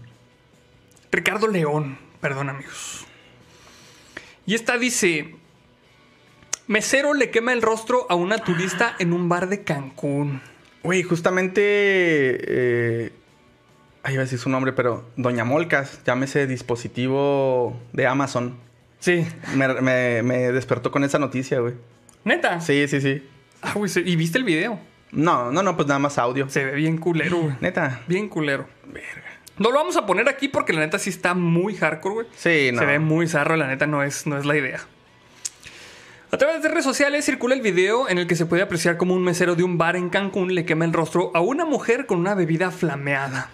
Ricardo 1.12 1.46
León. 1.46 1.96
Perdón, 2.20 2.48
amigos. 2.48 3.06
Y 4.44 4.56
esta 4.56 4.76
dice... 4.76 5.36
Mesero 6.66 7.14
le 7.14 7.30
quema 7.30 7.52
el 7.52 7.62
rostro 7.62 8.08
a 8.10 8.16
una 8.16 8.38
turista 8.38 8.96
en 8.98 9.12
un 9.12 9.28
bar 9.28 9.48
de 9.48 9.62
Cancún. 9.62 10.42
Güey, 10.82 11.04
justamente. 11.04 11.60
Eh, 11.62 13.12
ahí 14.02 14.14
iba 14.14 14.22
a 14.22 14.24
decir 14.24 14.38
su 14.38 14.48
nombre, 14.48 14.72
pero 14.72 15.04
Doña 15.16 15.44
Molcas, 15.44 16.00
llámese 16.06 16.46
dispositivo 16.46 17.78
de 17.92 18.06
Amazon. 18.06 18.56
Sí. 19.00 19.26
Me, 19.54 19.68
me- 19.80 20.22
me 20.22 20.38
despertó 20.52 20.90
con 20.90 21.04
esa 21.04 21.18
noticia, 21.18 21.60
güey. 21.60 21.74
Neta. 22.24 22.60
Sí, 22.60 22.86
sí, 22.88 23.00
sí. 23.00 23.22
Ah, 23.62 23.72
güey, 23.74 23.90
¿Y 24.04 24.16
viste 24.16 24.38
el 24.38 24.44
video? 24.44 24.78
No, 25.12 25.50
no, 25.52 25.62
no, 25.62 25.74
pues 25.76 25.88
nada 25.88 25.98
más 26.00 26.18
audio. 26.18 26.48
Se 26.48 26.64
ve 26.64 26.72
bien 26.72 26.98
culero, 26.98 27.38
güey. 27.38 27.54
Neta. 27.60 28.00
Bien 28.08 28.28
culero. 28.28 28.66
No 29.58 29.70
lo 29.70 29.76
vamos 29.78 29.96
a 29.96 30.06
poner 30.06 30.28
aquí 30.28 30.48
porque 30.48 30.72
la 30.72 30.80
neta 30.80 30.98
sí 30.98 31.10
está 31.10 31.34
muy 31.34 31.74
hardcore, 31.74 32.14
güey. 32.14 32.26
Sí, 32.36 32.70
no. 32.72 32.78
Se 32.80 32.86
ve 32.86 32.98
muy 32.98 33.26
zarro, 33.26 33.56
la 33.56 33.66
neta 33.66 33.86
no 33.86 34.02
es, 34.02 34.26
no 34.26 34.36
es 34.38 34.44
la 34.46 34.56
idea. 34.56 34.80
A 36.30 36.36
través 36.36 36.62
de 36.62 36.68
redes 36.68 36.84
sociales 36.84 37.24
circula 37.24 37.54
el 37.54 37.62
video 37.62 38.08
en 38.08 38.18
el 38.18 38.26
que 38.26 38.36
se 38.36 38.44
puede 38.46 38.62
apreciar 38.62 38.98
como 38.98 39.14
un 39.14 39.24
mesero 39.24 39.54
de 39.54 39.62
un 39.64 39.78
bar 39.78 39.96
en 39.96 40.10
Cancún 40.10 40.54
le 40.54 40.66
quema 40.66 40.84
el 40.84 40.92
rostro 40.92 41.32
a 41.34 41.40
una 41.40 41.64
mujer 41.64 42.04
con 42.06 42.18
una 42.18 42.34
bebida 42.34 42.70
flameada. 42.70 43.50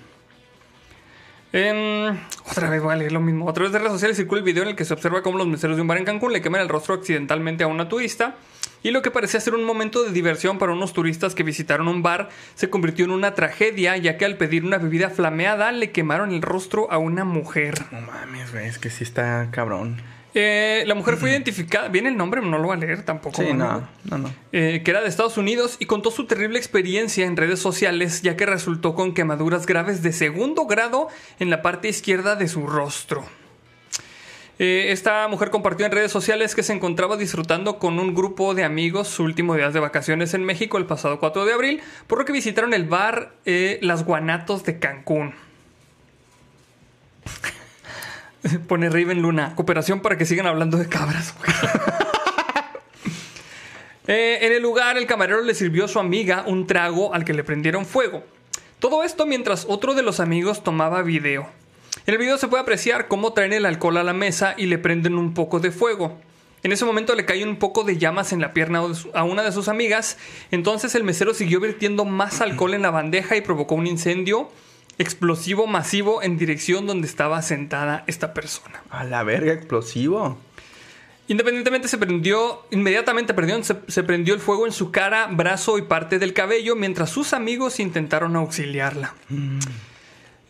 Otra 1.54 2.68
vez 2.68 2.82
voy 2.82 2.94
a 2.94 3.10
lo 3.10 3.20
mismo. 3.20 3.48
A 3.48 3.52
través 3.52 3.72
de 3.72 3.78
redes 3.78 3.92
sociales 3.92 4.16
circula 4.16 4.40
el 4.40 4.44
video 4.44 4.64
en 4.64 4.70
el 4.70 4.76
que 4.76 4.84
se 4.84 4.92
observa 4.92 5.22
cómo 5.22 5.38
los 5.38 5.46
meseros 5.46 5.76
de 5.76 5.82
un 5.82 5.88
bar 5.88 5.98
en 5.98 6.04
Cancún 6.04 6.32
le 6.32 6.42
queman 6.42 6.60
el 6.60 6.68
rostro 6.68 6.94
accidentalmente 6.94 7.62
a 7.62 7.68
una 7.68 7.88
turista. 7.88 8.34
Y 8.82 8.90
lo 8.90 9.02
que 9.02 9.12
parecía 9.12 9.38
ser 9.38 9.54
un 9.54 9.62
momento 9.62 10.02
de 10.02 10.10
diversión 10.10 10.58
para 10.58 10.72
unos 10.72 10.92
turistas 10.92 11.36
que 11.36 11.44
visitaron 11.44 11.86
un 11.86 12.02
bar 12.02 12.28
se 12.56 12.70
convirtió 12.70 13.04
en 13.04 13.12
una 13.12 13.34
tragedia, 13.34 13.96
ya 13.96 14.18
que 14.18 14.24
al 14.24 14.36
pedir 14.36 14.64
una 14.64 14.78
bebida 14.78 15.10
flameada 15.10 15.70
le 15.70 15.92
quemaron 15.92 16.32
el 16.32 16.42
rostro 16.42 16.90
a 16.90 16.98
una 16.98 17.24
mujer. 17.24 17.86
No 17.92 18.00
mames, 18.00 18.50
güey, 18.50 18.66
es 18.66 18.80
que 18.80 18.90
sí 18.90 19.04
está 19.04 19.48
cabrón. 19.52 20.02
Eh, 20.34 20.82
la 20.86 20.96
mujer 20.96 21.16
fue 21.16 21.30
identificada. 21.30 21.88
¿Viene 21.88 22.08
el 22.08 22.16
nombre? 22.16 22.42
No 22.42 22.58
lo 22.58 22.64
voy 22.64 22.76
a 22.76 22.80
leer 22.80 23.04
tampoco. 23.04 23.40
Sí, 23.40 23.52
¿no? 23.52 23.88
no, 24.04 24.18
no, 24.18 24.30
eh, 24.52 24.82
que 24.84 24.90
era 24.90 25.00
de 25.00 25.08
Estados 25.08 25.38
Unidos 25.38 25.76
y 25.78 25.86
contó 25.86 26.10
su 26.10 26.26
terrible 26.26 26.58
experiencia 26.58 27.24
en 27.24 27.36
redes 27.36 27.60
sociales, 27.60 28.22
ya 28.22 28.36
que 28.36 28.44
resultó 28.44 28.94
con 28.96 29.14
quemaduras 29.14 29.64
graves 29.64 30.02
de 30.02 30.12
segundo 30.12 30.66
grado 30.66 31.08
en 31.38 31.50
la 31.50 31.62
parte 31.62 31.88
izquierda 31.88 32.34
de 32.34 32.48
su 32.48 32.66
rostro. 32.66 33.24
Eh, 34.58 34.86
esta 34.90 35.26
mujer 35.28 35.50
compartió 35.50 35.86
en 35.86 35.92
redes 35.92 36.10
sociales 36.10 36.54
que 36.54 36.62
se 36.64 36.72
encontraba 36.72 37.16
disfrutando 37.16 37.78
con 37.78 37.98
un 38.00 38.14
grupo 38.14 38.54
de 38.54 38.64
amigos 38.64 39.08
su 39.08 39.22
último 39.22 39.54
día 39.54 39.70
de 39.70 39.80
vacaciones 39.80 40.34
en 40.34 40.44
México 40.44 40.78
el 40.78 40.86
pasado 40.86 41.20
4 41.20 41.44
de 41.44 41.52
abril, 41.52 41.80
por 42.08 42.18
lo 42.18 42.24
que 42.24 42.32
visitaron 42.32 42.74
el 42.74 42.84
bar 42.84 43.34
Las 43.44 44.04
Guanatos 44.04 44.64
de 44.64 44.80
Cancún. 44.80 45.34
Pone 48.68 48.88
Raven 48.90 49.22
Luna, 49.22 49.54
cooperación 49.54 50.00
para 50.00 50.18
que 50.18 50.26
sigan 50.26 50.46
hablando 50.46 50.78
de 50.78 50.88
cabras. 50.88 51.34
Eh, 54.06 54.44
en 54.44 54.52
el 54.52 54.60
lugar, 54.60 54.98
el 54.98 55.06
camarero 55.06 55.40
le 55.40 55.54
sirvió 55.54 55.86
a 55.86 55.88
su 55.88 55.98
amiga 55.98 56.44
un 56.46 56.66
trago 56.66 57.14
al 57.14 57.24
que 57.24 57.32
le 57.32 57.42
prendieron 57.42 57.86
fuego. 57.86 58.22
Todo 58.78 59.02
esto 59.02 59.24
mientras 59.24 59.64
otro 59.66 59.94
de 59.94 60.02
los 60.02 60.20
amigos 60.20 60.62
tomaba 60.62 61.00
video. 61.00 61.48
En 62.04 62.12
el 62.12 62.18
video 62.18 62.36
se 62.36 62.46
puede 62.48 62.62
apreciar 62.62 63.08
cómo 63.08 63.32
traen 63.32 63.54
el 63.54 63.64
alcohol 63.64 63.96
a 63.96 64.02
la 64.02 64.12
mesa 64.12 64.56
y 64.58 64.66
le 64.66 64.76
prenden 64.76 65.14
un 65.14 65.32
poco 65.32 65.58
de 65.58 65.70
fuego. 65.70 66.20
En 66.62 66.70
ese 66.72 66.84
momento 66.84 67.14
le 67.14 67.24
cae 67.24 67.44
un 67.44 67.56
poco 67.56 67.82
de 67.82 67.96
llamas 67.96 68.34
en 68.34 68.42
la 68.42 68.52
pierna 68.52 68.82
a 69.14 69.24
una 69.24 69.42
de 69.42 69.52
sus 69.52 69.68
amigas. 69.68 70.18
Entonces 70.50 70.94
el 70.94 71.02
mesero 71.02 71.32
siguió 71.32 71.58
vertiendo 71.58 72.04
más 72.04 72.42
alcohol 72.42 72.74
en 72.74 72.82
la 72.82 72.90
bandeja 72.90 73.36
y 73.36 73.40
provocó 73.40 73.74
un 73.74 73.86
incendio 73.86 74.50
explosivo 74.98 75.66
masivo 75.66 76.22
en 76.22 76.36
dirección 76.36 76.86
donde 76.86 77.06
estaba 77.06 77.42
sentada 77.42 78.04
esta 78.06 78.34
persona. 78.34 78.82
A 78.90 79.04
la 79.04 79.22
verga, 79.22 79.52
explosivo. 79.52 80.38
Independientemente 81.26 81.88
se 81.88 81.96
prendió, 81.96 82.66
inmediatamente 82.70 83.32
perdón, 83.32 83.64
se, 83.64 83.76
se 83.88 84.02
prendió 84.02 84.34
el 84.34 84.40
fuego 84.40 84.66
en 84.66 84.72
su 84.72 84.90
cara, 84.90 85.26
brazo 85.30 85.78
y 85.78 85.82
parte 85.82 86.18
del 86.18 86.34
cabello 86.34 86.76
mientras 86.76 87.10
sus 87.10 87.32
amigos 87.32 87.80
intentaron 87.80 88.36
auxiliarla. 88.36 89.14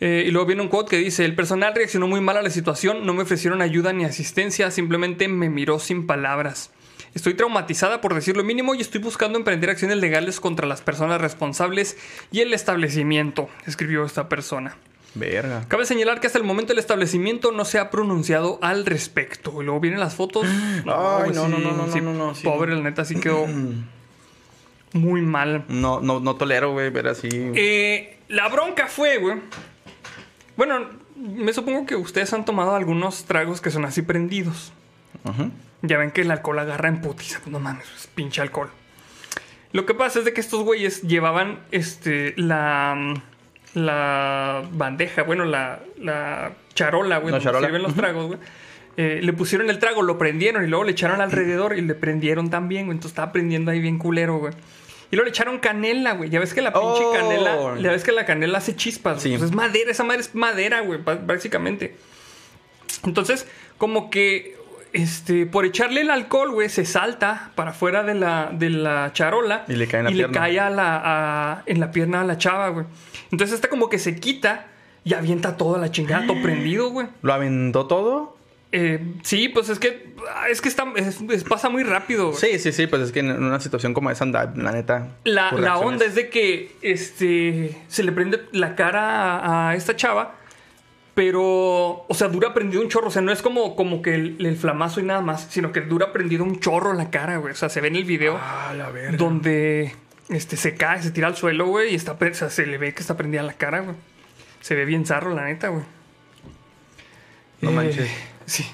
Eh, 0.00 0.24
y 0.26 0.30
luego 0.32 0.46
viene 0.46 0.62
un 0.62 0.68
quote 0.68 0.90
que 0.90 0.98
dice, 0.98 1.24
el 1.24 1.36
personal 1.36 1.74
reaccionó 1.74 2.08
muy 2.08 2.20
mal 2.20 2.36
a 2.36 2.42
la 2.42 2.50
situación, 2.50 3.06
no 3.06 3.14
me 3.14 3.22
ofrecieron 3.22 3.62
ayuda 3.62 3.92
ni 3.92 4.04
asistencia, 4.04 4.70
simplemente 4.72 5.28
me 5.28 5.48
miró 5.48 5.78
sin 5.78 6.06
palabras. 6.06 6.70
Estoy 7.14 7.34
traumatizada 7.34 8.00
por 8.00 8.14
decir 8.14 8.36
lo 8.36 8.42
mínimo 8.42 8.74
y 8.74 8.80
estoy 8.80 9.00
buscando 9.00 9.38
emprender 9.38 9.70
acciones 9.70 9.98
legales 9.98 10.40
contra 10.40 10.66
las 10.66 10.82
personas 10.82 11.20
responsables 11.20 11.96
y 12.32 12.40
el 12.40 12.52
establecimiento, 12.52 13.48
escribió 13.66 14.04
esta 14.04 14.28
persona. 14.28 14.76
Verga. 15.14 15.64
Cabe 15.68 15.86
señalar 15.86 16.18
que 16.18 16.26
hasta 16.26 16.38
el 16.38 16.44
momento 16.44 16.72
el 16.72 16.80
establecimiento 16.80 17.52
no 17.52 17.64
se 17.64 17.78
ha 17.78 17.88
pronunciado 17.88 18.58
al 18.62 18.84
respecto. 18.84 19.62
Y 19.62 19.64
luego 19.64 19.78
vienen 19.78 20.00
las 20.00 20.16
fotos. 20.16 20.44
Ay, 20.86 21.30
güey, 21.30 21.34
no, 21.34 21.48
no, 21.48 21.58
no, 21.58 21.72
no, 21.72 21.86
no, 21.86 22.12
no, 22.12 22.34
sí. 22.34 22.42
Pobre, 22.42 22.74
la 22.74 22.82
neta, 22.82 23.04
sí 23.04 23.14
quedó 23.20 23.46
muy 24.92 25.22
mal. 25.22 25.64
No, 25.68 26.00
no, 26.00 26.18
no 26.18 26.34
tolero, 26.34 26.72
güey, 26.72 26.90
ver 26.90 27.06
así. 27.06 27.28
Eh, 27.32 28.18
la 28.28 28.48
bronca 28.48 28.88
fue, 28.88 29.18
güey. 29.18 29.38
Bueno, 30.56 30.88
me 31.16 31.52
supongo 31.52 31.86
que 31.86 31.94
ustedes 31.94 32.32
han 32.32 32.44
tomado 32.44 32.74
algunos 32.74 33.24
tragos 33.24 33.60
que 33.60 33.70
son 33.70 33.84
así 33.84 34.02
prendidos. 34.02 34.72
Ujú. 35.24 35.50
Ya 35.86 35.98
ven 35.98 36.10
que 36.10 36.22
el 36.22 36.30
alcohol 36.30 36.58
agarra 36.58 36.88
en 36.88 37.00
putiza. 37.00 37.40
No 37.46 37.60
mames, 37.60 37.86
es 37.96 38.06
pinche 38.06 38.40
alcohol. 38.40 38.70
Lo 39.72 39.86
que 39.86 39.94
pasa 39.94 40.20
es 40.20 40.24
de 40.24 40.32
que 40.32 40.40
estos 40.40 40.62
güeyes 40.62 41.02
llevaban 41.02 41.60
este 41.70 42.32
la 42.36 43.14
la 43.74 44.62
bandeja, 44.72 45.22
bueno, 45.24 45.44
la, 45.44 45.80
la 45.98 46.52
charola, 46.74 47.18
güey, 47.18 47.32
La 47.32 47.38
donde 47.38 47.44
charola. 47.44 47.66
sirven 47.66 47.82
los 47.82 47.94
tragos, 47.94 48.26
güey. 48.28 48.38
Eh, 48.96 49.18
le 49.22 49.32
pusieron 49.32 49.68
el 49.68 49.80
trago, 49.80 50.02
lo 50.02 50.16
prendieron 50.16 50.64
y 50.64 50.68
luego 50.68 50.84
le 50.84 50.92
echaron 50.92 51.20
alrededor 51.20 51.76
y 51.76 51.80
le 51.80 51.94
prendieron 51.96 52.50
también, 52.50 52.86
güey. 52.86 52.94
Entonces 52.96 53.10
estaba 53.12 53.32
prendiendo 53.32 53.72
ahí 53.72 53.80
bien 53.80 53.98
culero, 53.98 54.36
güey. 54.38 54.52
Y 55.10 55.16
luego 55.16 55.24
le 55.24 55.30
echaron 55.30 55.58
canela, 55.58 56.12
güey. 56.14 56.30
Ya 56.30 56.38
ves 56.38 56.54
que 56.54 56.62
la 56.62 56.72
pinche 56.72 56.86
Oh. 57.04 57.12
canela, 57.12 57.80
ya 57.80 57.90
ves 57.90 58.04
que 58.04 58.12
la 58.12 58.24
canela 58.24 58.58
hace 58.58 58.76
chispas. 58.76 59.20
Sí. 59.22 59.30
Pues 59.30 59.42
es 59.42 59.52
madera, 59.52 59.90
esa 59.90 60.04
madre 60.04 60.20
es 60.20 60.34
madera, 60.36 60.80
güey, 60.80 61.00
bá- 61.04 61.26
básicamente. 61.26 61.96
Entonces, 63.04 63.46
como 63.76 64.08
que 64.10 64.56
este, 64.94 65.44
por 65.44 65.66
echarle 65.66 66.00
el 66.00 66.10
alcohol, 66.10 66.52
güey, 66.52 66.68
se 66.70 66.84
salta 66.86 67.50
para 67.54 67.72
afuera 67.72 68.02
de 68.04 68.14
la, 68.14 68.50
de 68.52 68.70
la 68.70 69.12
charola 69.12 69.64
Y 69.68 69.74
le 69.74 69.86
cae 69.86 69.98
en 70.00 70.04
la 70.06 70.10
y 70.10 70.14
pierna. 70.14 70.32
le 70.32 70.38
cae 70.38 70.60
a 70.60 70.70
la, 70.70 71.02
a- 71.04 71.62
en 71.66 71.80
la 71.80 71.90
pierna 71.90 72.22
a 72.22 72.24
la 72.24 72.38
chava, 72.38 72.68
güey. 72.70 72.86
Entonces, 73.30 73.54
esta 73.56 73.68
como 73.68 73.90
que 73.90 73.98
se 73.98 74.16
quita 74.18 74.66
y 75.04 75.12
avienta 75.14 75.56
toda 75.56 75.78
la 75.78 75.90
chingada, 75.90 76.26
todo 76.26 76.36
prendido, 76.42 76.88
güey. 76.90 77.08
¿Lo 77.22 77.34
aventó 77.34 77.86
todo? 77.86 78.36
Eh, 78.76 79.00
sí, 79.22 79.48
pues 79.50 79.68
es 79.68 79.78
que 79.78 80.14
es 80.50 80.60
que 80.60 80.68
está, 80.68 80.84
es- 80.96 81.20
es- 81.20 81.44
pasa 81.44 81.68
muy 81.68 81.82
rápido. 81.84 82.28
güey. 82.28 82.38
Sí, 82.38 82.58
sí, 82.58 82.72
sí, 82.72 82.86
pues 82.86 83.02
es 83.02 83.12
que 83.12 83.20
en 83.20 83.30
una 83.30 83.60
situación 83.60 83.94
como 83.94 84.10
esa, 84.10 84.24
anda, 84.24 84.52
la 84.56 84.72
neta. 84.72 85.08
La, 85.24 85.52
la 85.52 85.76
onda 85.78 86.04
es 86.06 86.14
de 86.14 86.28
que 86.28 86.74
este, 86.82 87.76
se 87.88 88.02
le 88.02 88.12
prende 88.12 88.42
la 88.52 88.74
cara 88.74 89.38
a, 89.38 89.68
a 89.70 89.74
esta 89.74 89.94
chava, 89.96 90.36
pero, 91.14 92.04
o 92.08 92.14
sea, 92.14 92.28
dura 92.28 92.52
prendido 92.54 92.82
un 92.82 92.88
chorro. 92.88 93.08
O 93.08 93.10
sea, 93.10 93.22
no 93.22 93.30
es 93.32 93.40
como, 93.42 93.76
como 93.76 94.02
que 94.02 94.14
el, 94.14 94.44
el 94.44 94.56
flamazo 94.56 95.00
y 95.00 95.04
nada 95.04 95.20
más, 95.20 95.46
sino 95.50 95.70
que 95.72 95.80
dura 95.80 96.12
prendido 96.12 96.42
un 96.44 96.58
chorro 96.60 96.92
la 96.92 97.10
cara, 97.10 97.36
güey. 97.36 97.52
O 97.52 97.56
sea, 97.56 97.68
se 97.68 97.80
ve 97.80 97.88
en 97.88 97.96
el 97.96 98.04
video 98.04 98.38
Ah, 98.40 98.74
la 98.76 98.90
verga. 98.90 99.16
donde 99.16 99.94
este, 100.28 100.56
se 100.56 100.74
cae, 100.74 101.02
se 101.02 101.10
tira 101.12 101.28
al 101.28 101.36
suelo, 101.36 101.66
güey, 101.66 101.92
y 101.92 101.94
está, 101.94 102.12
o 102.12 102.34
sea, 102.34 102.50
se 102.50 102.66
le 102.66 102.78
ve 102.78 102.94
que 102.94 103.00
está 103.00 103.16
prendida 103.16 103.42
la 103.42 103.52
cara, 103.52 103.80
güey. 103.80 103.96
Se 104.60 104.74
ve 104.74 104.84
bien 104.84 105.06
zarro, 105.06 105.34
la 105.34 105.44
neta, 105.44 105.68
güey. 105.68 105.84
No 107.60 107.70
manches. 107.70 108.10
Sí. 108.46 108.66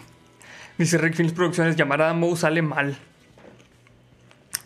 Dice 0.79 0.97
Rick 0.99 1.15
Films 1.15 1.33
Producciones, 1.33 1.77
llamar 1.77 2.01
a 2.03 2.13
Moe 2.15 2.37
sale 2.37 2.63
mal. 2.63 2.97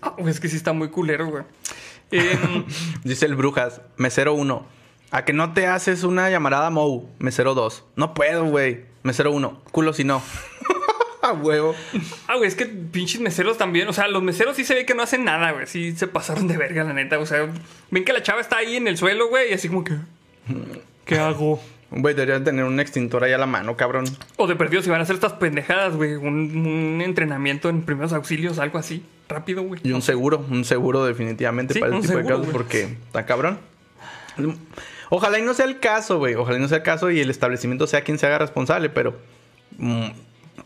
Ah, 0.01 0.15
güey, 0.19 0.31
es 0.31 0.39
que 0.39 0.49
sí 0.49 0.57
está 0.57 0.73
muy 0.73 0.89
culero, 0.89 1.27
güey. 1.27 1.45
Em, 2.11 2.65
Dice 3.03 3.27
el 3.27 3.35
Brujas, 3.35 3.81
mesero 3.97 4.35
1. 4.35 4.67
¿A 5.15 5.25
que 5.25 5.33
no 5.33 5.53
te 5.53 5.69
haces 5.69 6.03
una 6.03 6.29
llamarada 6.29 6.71
Mou? 6.71 7.09
Mesero 7.21 7.55
2. 7.55 7.85
No 7.95 8.15
puedo, 8.15 8.47
güey. 8.47 8.81
Mesero 9.05 9.31
1. 9.31 9.63
Culo 9.71 9.93
si 9.93 10.03
no. 10.03 10.21
A 11.23 11.33
huevo. 11.33 11.73
ah, 12.27 12.35
güey, 12.35 12.49
es 12.49 12.57
que 12.57 12.67
pinches 12.67 13.21
meseros 13.21 13.57
también. 13.57 13.87
O 13.87 13.93
sea, 13.93 14.09
los 14.09 14.25
meseros 14.25 14.57
sí 14.57 14.65
se 14.65 14.75
ve 14.75 14.85
que 14.85 14.95
no 14.97 15.05
hacen 15.05 15.25
nada, 15.25 15.53
güey. 15.53 15.69
Sí 15.69 15.93
se 15.95 16.09
pasaron 16.09 16.49
de 16.49 16.57
verga, 16.57 16.83
la 16.83 16.95
neta. 16.95 17.21
O 17.21 17.27
sea, 17.27 17.49
ven 17.93 18.05
que 18.05 18.13
la 18.13 18.25
chava 18.25 18.41
está 18.41 18.57
ahí 18.57 18.75
en 18.75 18.89
el 18.89 18.97
suelo, 18.97 19.29
güey, 19.29 19.53
y 19.53 19.55
así 19.55 19.69
como 19.69 19.85
que. 19.85 19.95
¿Qué 21.05 21.17
hago? 21.17 21.63
Güey, 21.93 22.17
deberías 22.17 22.43
tener 22.43 22.65
un 22.65 22.81
extintor 22.81 23.23
ahí 23.23 23.33
a 23.33 23.39
la 23.39 23.47
mano, 23.47 23.77
cabrón. 23.77 24.07
O 24.35 24.49
de 24.49 24.57
perdido, 24.57 24.83
si 24.83 24.91
van 24.91 24.99
a 24.99 25.05
hacer 25.05 25.15
estas 25.15 25.35
pendejadas, 25.35 25.95
güey. 25.95 26.17
Un, 26.17 26.57
un 26.57 27.01
entrenamiento 27.03 27.69
en 27.69 27.83
primeros 27.83 28.13
auxilios, 28.13 28.59
algo 28.59 28.79
así. 28.79 29.05
Rápido, 29.29 29.63
güey. 29.63 29.81
Y 29.85 29.93
un 29.93 30.03
seguro, 30.03 30.45
un 30.51 30.65
seguro 30.65 31.05
definitivamente 31.05 31.75
Sí, 31.75 31.79
para 31.79 31.97
ese 31.97 32.09
tipo 32.09 32.19
seguro, 32.19 32.39
de 32.39 32.41
casos 32.41 32.53
porque 32.53 32.83
está 33.07 33.25
cabrón. 33.25 33.61
Ojalá 35.15 35.39
y 35.39 35.43
no 35.43 35.55
sea 35.55 35.67
el 35.67 35.79
caso, 35.81 36.19
güey. 36.19 36.35
Ojalá 36.35 36.59
y 36.59 36.61
no 36.61 36.67
sea 36.69 36.79
el 36.79 36.83
caso 36.83 37.11
y 37.11 37.21
el 37.21 37.31
establecimiento 37.31 37.87
sea 37.87 38.03
quien 38.03 38.19
se 38.19 38.27
haga 38.27 38.39
responsable, 38.39 38.89
pero... 38.91 39.17
mm, 39.79 40.07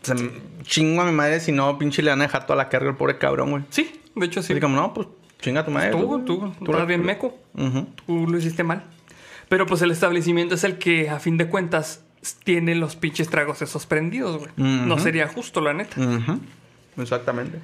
se 0.01 0.15
chingo 0.63 1.01
a 1.01 1.05
mi 1.05 1.11
madre 1.11 1.39
si 1.39 1.51
no, 1.51 1.77
pinche 1.77 2.01
le 2.01 2.09
van 2.09 2.21
a 2.21 2.23
dejar 2.23 2.45
toda 2.45 2.55
la 2.57 2.69
carga 2.69 2.89
al 2.89 2.95
pobre 2.97 3.17
cabrón, 3.17 3.51
güey. 3.51 3.63
Sí, 3.69 3.99
de 4.15 4.25
hecho 4.25 4.41
sí. 4.41 4.53
Así 4.53 4.61
como, 4.61 4.75
no, 4.75 4.93
pues 4.93 5.07
chinga 5.41 5.61
a 5.61 5.65
tu 5.65 5.71
madre. 5.71 5.91
Tú, 5.91 6.23
tú, 6.25 6.53
tú 6.59 6.65
la- 6.65 6.71
estás 6.71 6.87
bien 6.87 7.05
meco. 7.05 7.37
Tú 8.05 8.27
lo 8.27 8.37
hiciste 8.37 8.63
mal. 8.63 8.83
Pero 9.49 9.65
pues 9.65 9.81
el 9.81 9.91
establecimiento 9.91 10.55
es 10.55 10.63
el 10.63 10.77
que, 10.77 11.09
a 11.09 11.19
fin 11.19 11.37
de 11.37 11.47
cuentas, 11.47 12.01
tiene 12.43 12.75
los 12.75 12.95
pinches 12.95 13.29
tragos 13.29 13.61
esos 13.61 13.85
prendidos, 13.85 14.37
güey. 14.37 14.51
No 14.57 14.97
sería 14.99 15.27
justo, 15.27 15.59
la 15.61 15.73
neta. 15.73 15.99
Ujú. 15.99 16.39
Exactamente. 17.01 17.59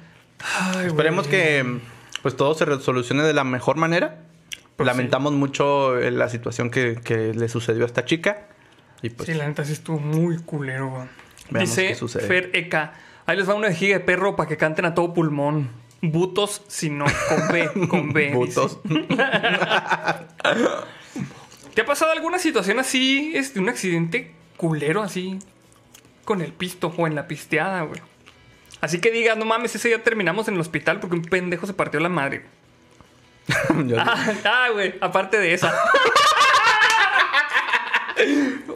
Ay, 0.74 0.86
Esperemos 0.86 1.26
que 1.26 1.78
pues 2.22 2.36
todo 2.36 2.54
se 2.54 2.64
resolucione 2.64 3.22
de 3.22 3.32
la 3.34 3.44
mejor 3.44 3.76
manera. 3.76 4.22
Pues 4.76 4.86
Lamentamos 4.86 5.32
mucho 5.32 5.98
eh, 5.98 6.10
la 6.10 6.28
situación 6.28 6.70
que, 6.70 6.96
que 7.02 7.32
le 7.32 7.48
sucedió 7.48 7.84
a 7.84 7.86
esta 7.86 8.04
chica. 8.04 8.48
Y 9.02 9.10
pues 9.10 9.26
Sí, 9.26 9.34
la 9.34 9.46
neta 9.46 9.64
sí 9.64 9.72
estuvo 9.72 9.98
muy 9.98 10.38
culero, 10.38 10.90
güey. 10.90 11.08
Dice. 11.50 11.94
Fer 11.94 12.50
Eka. 12.52 12.92
Ahí 13.26 13.36
les 13.36 13.48
va 13.48 13.54
una 13.54 13.68
vejiga 13.68 13.98
de 13.98 14.04
perro 14.04 14.36
para 14.36 14.48
que 14.48 14.56
canten 14.56 14.84
a 14.84 14.94
todo 14.94 15.14
pulmón. 15.14 15.70
Butos, 16.02 16.62
si 16.68 16.90
no, 16.90 17.06
con 17.28 17.48
B, 17.48 17.88
con 17.88 18.12
B. 18.12 18.32
Butos. 18.34 18.78
¿Te 21.74 21.80
ha 21.80 21.86
pasado 21.86 22.12
alguna 22.12 22.38
situación 22.38 22.78
así, 22.78 23.32
este, 23.34 23.58
un 23.60 23.68
accidente 23.68 24.32
culero 24.56 25.02
así, 25.02 25.38
con 26.24 26.42
el 26.42 26.52
pisto 26.52 26.92
o 26.96 27.06
en 27.06 27.14
la 27.14 27.26
pisteada, 27.26 27.82
güey? 27.82 28.00
Así 28.80 29.00
que 29.00 29.10
digas, 29.10 29.36
no 29.36 29.44
mames, 29.44 29.74
ese 29.74 29.88
día 29.88 30.02
terminamos 30.02 30.48
en 30.48 30.54
el 30.54 30.60
hospital 30.60 31.00
porque 31.00 31.16
un 31.16 31.22
pendejo 31.22 31.66
se 31.66 31.74
partió 31.74 31.98
la 31.98 32.08
madre. 32.08 32.44
Ah, 33.98 34.32
ah, 34.44 34.68
güey, 34.72 34.94
aparte 35.00 35.38
de 35.38 35.54
esa. 35.54 35.72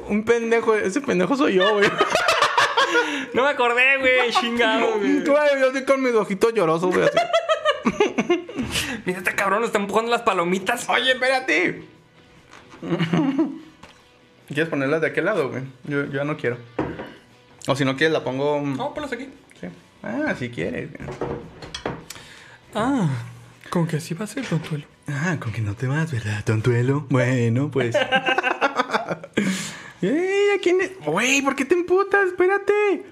un 0.08 0.24
pendejo, 0.24 0.74
ese 0.74 1.00
pendejo 1.00 1.36
soy 1.36 1.54
yo, 1.54 1.74
güey. 1.74 1.90
No 3.32 3.44
me 3.44 3.48
acordé, 3.48 3.98
güey, 3.98 4.30
chingado, 4.32 4.98
güey. 4.98 5.24
Yo 5.24 5.66
estoy 5.66 5.84
con 5.84 6.02
mis 6.02 6.14
ojitos 6.14 6.52
llorosos, 6.54 6.94
güey. 6.94 7.08
Mira, 9.04 9.18
este 9.18 9.34
cabrón 9.34 9.64
está 9.64 9.78
empujando 9.78 10.10
las 10.10 10.22
palomitas. 10.22 10.88
Oye, 10.88 11.12
espérate. 11.12 11.82
¿Quieres 14.48 14.68
ponerlas 14.68 15.00
de 15.00 15.08
aquel 15.08 15.24
lado, 15.24 15.50
güey? 15.50 15.62
Yo, 15.84 16.04
yo 16.06 16.12
ya 16.12 16.24
no 16.24 16.36
quiero. 16.36 16.58
O 17.66 17.76
si 17.76 17.84
no 17.84 17.96
quieres, 17.96 18.12
la 18.12 18.24
pongo. 18.24 18.60
No, 18.60 18.94
ponlas 18.94 19.12
aquí. 19.12 19.28
Sí. 19.60 19.68
Ah, 20.02 20.34
si 20.38 20.50
quieres. 20.50 20.90
Ah, 22.74 23.08
con 23.70 23.86
que 23.86 23.96
así 23.96 24.14
va 24.14 24.24
a 24.24 24.28
ser, 24.28 24.44
Tontuelo. 24.46 24.84
Ah, 25.08 25.36
con 25.40 25.52
que 25.52 25.60
no 25.60 25.74
te 25.74 25.86
vas, 25.86 26.12
¿verdad, 26.12 26.44
tontuelo? 26.44 27.06
Bueno, 27.08 27.70
pues. 27.70 27.96
Ey, 30.02 30.50
¿a 30.56 30.60
quién 30.62 30.80
es? 30.80 30.92
Güey, 31.04 31.42
¿por 31.42 31.54
qué 31.56 31.64
te 31.64 31.74
emputas? 31.74 32.28
Espérate. 32.28 33.04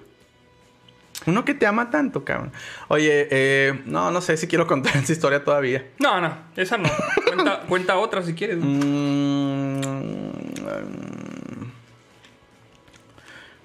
Uno 1.26 1.44
que 1.44 1.55
te 1.55 1.66
ama 1.66 1.90
tanto, 1.90 2.24
cabrón. 2.24 2.52
Oye, 2.89 3.28
eh, 3.30 3.82
no, 3.86 4.10
no 4.10 4.20
sé 4.20 4.36
si 4.36 4.47
quiero 4.47 4.66
contar 4.66 4.97
esa 4.97 5.12
historia 5.12 5.44
todavía. 5.44 5.86
No, 5.98 6.20
no, 6.20 6.35
esa 6.56 6.78
no. 6.78 6.89
Cuenta, 7.26 7.60
cuenta 7.68 7.97
otra 7.98 8.22
si 8.22 8.35
quieres. 8.35 8.59
Mm, 8.60 9.80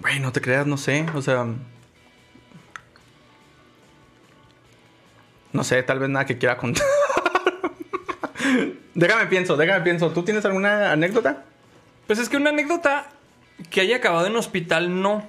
Güey, 0.01 0.19
no 0.19 0.33
te 0.33 0.41
creas, 0.41 0.67
no 0.67 0.77
sé. 0.77 1.05
O 1.15 1.21
sea. 1.21 1.45
No 5.53 5.63
sé, 5.63 5.81
tal 5.83 5.99
vez 5.99 6.09
nada 6.09 6.25
que 6.25 6.37
quiera 6.37 6.57
contar. 6.57 6.83
déjame 8.95 9.27
pienso, 9.27 9.55
déjame 9.55 9.83
pienso. 9.83 10.11
¿Tú 10.11 10.23
tienes 10.23 10.43
alguna 10.45 10.91
anécdota? 10.91 11.43
Pues 12.07 12.19
es 12.19 12.27
que 12.27 12.37
una 12.37 12.49
anécdota 12.49 13.09
que 13.69 13.81
haya 13.81 13.97
acabado 13.97 14.27
en 14.27 14.35
hospital, 14.35 15.01
no. 15.01 15.27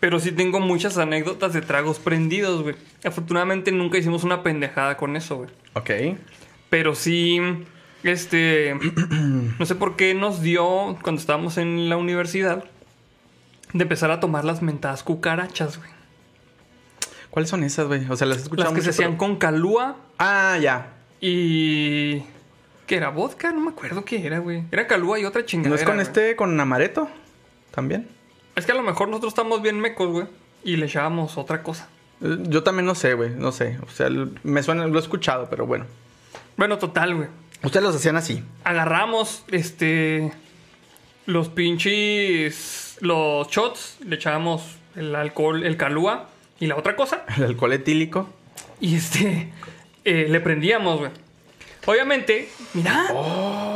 Pero 0.00 0.20
sí 0.20 0.32
tengo 0.32 0.60
muchas 0.60 0.98
anécdotas 0.98 1.52
de 1.52 1.62
tragos 1.62 1.98
prendidos, 1.98 2.62
güey. 2.62 2.74
Afortunadamente 3.04 3.72
nunca 3.72 3.96
hicimos 3.96 4.24
una 4.24 4.42
pendejada 4.42 4.96
con 4.96 5.16
eso, 5.16 5.36
güey. 5.36 5.50
Ok. 5.74 6.18
Pero 6.68 6.94
sí, 6.94 7.40
este, 8.02 8.74
no 9.58 9.64
sé 9.64 9.74
por 9.76 9.96
qué 9.96 10.14
nos 10.14 10.42
dio 10.42 10.98
cuando 11.02 11.20
estábamos 11.20 11.56
en 11.56 11.88
la 11.88 11.96
universidad 11.96 12.64
de 13.72 13.82
empezar 13.82 14.10
a 14.10 14.20
tomar 14.20 14.44
las 14.44 14.62
mentadas 14.62 15.02
cucarachas, 15.02 15.78
güey. 15.78 15.93
¿Cuáles 17.34 17.50
son 17.50 17.64
esas, 17.64 17.88
güey? 17.88 18.08
O 18.08 18.16
sea, 18.16 18.28
las 18.28 18.38
he 18.38 18.42
escuchado 18.42 18.70
Las 18.70 18.78
que 18.78 18.84
se 18.84 18.90
hacían 18.90 19.16
con 19.16 19.34
calúa 19.34 19.96
Ah, 20.18 20.56
ya. 20.62 20.92
y... 21.20 22.22
¿Qué 22.86 22.94
era? 22.94 23.08
¿Vodka? 23.08 23.50
No 23.50 23.58
me 23.58 23.70
acuerdo 23.70 24.04
qué 24.04 24.24
era, 24.24 24.38
güey. 24.38 24.62
Era 24.70 24.86
calúa 24.86 25.18
y 25.18 25.24
otra 25.24 25.44
chingada. 25.44 25.70
¿No 25.70 25.74
es 25.74 25.82
con 25.82 25.98
este, 25.98 26.36
con 26.36 26.60
amareto? 26.60 27.08
¿También? 27.72 28.06
Es 28.54 28.66
que 28.66 28.70
a 28.70 28.76
lo 28.76 28.84
mejor 28.84 29.08
nosotros 29.08 29.32
estamos 29.32 29.62
bien 29.62 29.80
mecos, 29.80 30.10
güey. 30.10 30.26
Y 30.62 30.76
le 30.76 30.86
echábamos 30.86 31.36
otra 31.36 31.64
cosa. 31.64 31.88
Eh, 32.20 32.36
Yo 32.42 32.62
también 32.62 32.86
no 32.86 32.94
sé, 32.94 33.14
güey. 33.14 33.30
No 33.30 33.50
sé. 33.50 33.80
O 33.84 33.90
sea, 33.90 34.08
me 34.44 34.62
suena, 34.62 34.86
lo 34.86 34.96
he 34.96 35.02
escuchado, 35.02 35.48
pero 35.50 35.66
bueno. 35.66 35.86
Bueno, 36.56 36.78
total, 36.78 37.16
güey. 37.16 37.28
Ustedes 37.64 37.82
los 37.84 37.96
hacían 37.96 38.14
así. 38.14 38.44
Agarramos, 38.62 39.44
este... 39.50 40.30
Los 41.26 41.48
pinches... 41.48 42.98
Los 43.00 43.48
shots. 43.48 43.96
Le 44.06 44.14
echábamos 44.14 44.76
el 44.94 45.16
alcohol, 45.16 45.64
el 45.64 45.76
calúa 45.76 46.28
y 46.64 46.66
la 46.66 46.76
otra 46.76 46.96
cosa. 46.96 47.24
El 47.36 47.44
alcohol 47.44 47.72
etílico. 47.72 48.28
Y 48.80 48.96
este... 48.96 49.52
eh, 50.04 50.26
le 50.28 50.40
prendíamos, 50.40 50.98
güey. 50.98 51.10
Obviamente, 51.86 52.48
mira... 52.72 53.06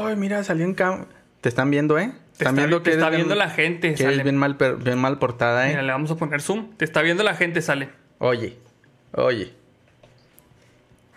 Ay, 0.06 0.16
mira, 0.16 0.42
salió 0.42 0.64
en 0.64 0.74
cam... 0.74 1.04
Te 1.42 1.48
están 1.50 1.70
viendo, 1.70 1.98
¿eh? 1.98 2.06
Te 2.36 2.44
Están 2.44 2.46
está- 2.48 2.52
viendo 2.62 2.82
te 2.82 2.90
que 2.90 2.96
está 2.96 3.06
eres 3.08 3.16
viendo 3.18 3.34
bien- 3.34 3.46
la 3.46 3.50
gente, 3.54 3.94
Que 3.94 4.02
sale. 4.04 4.22
bien 4.22 4.36
mal, 4.36 4.56
bien 4.82 4.98
mal 4.98 5.18
portada, 5.18 5.66
¿eh? 5.66 5.70
Mira, 5.70 5.82
le 5.82 5.92
vamos 5.92 6.10
a 6.10 6.16
poner 6.16 6.40
zoom. 6.40 6.70
Te 6.76 6.84
está 6.84 7.02
viendo 7.02 7.22
la 7.22 7.34
gente, 7.34 7.60
sale. 7.62 7.90
Oye, 8.18 8.56
oye. 9.12 9.52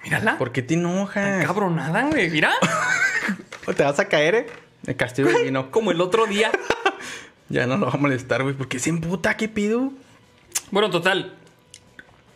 Mírala. 0.03 0.37
¿Por 0.37 0.51
qué 0.51 0.61
te 0.61 0.73
enojas? 0.73 1.45
Cabronada, 1.45 2.07
güey. 2.07 2.29
Mira. 2.29 2.51
¿Te 3.75 3.83
vas 3.83 3.99
a 3.99 4.07
caer, 4.09 4.35
eh? 4.35 4.47
El 4.87 4.95
castigo 4.95 5.29
divino. 5.29 5.71
Como 5.71 5.91
el 5.91 6.01
otro 6.01 6.25
día. 6.27 6.51
Ya 7.49 7.67
no 7.67 7.75
lo 7.75 7.87
va 7.87 7.91
a 7.91 7.97
molestar, 7.97 8.43
güey. 8.43 8.55
¿Por 8.55 8.69
qué 8.69 8.79
se 8.79 8.89
emputa? 8.89 9.35
¿Qué 9.35 9.49
pido? 9.49 9.91
Bueno, 10.71 10.89
total. 10.89 11.33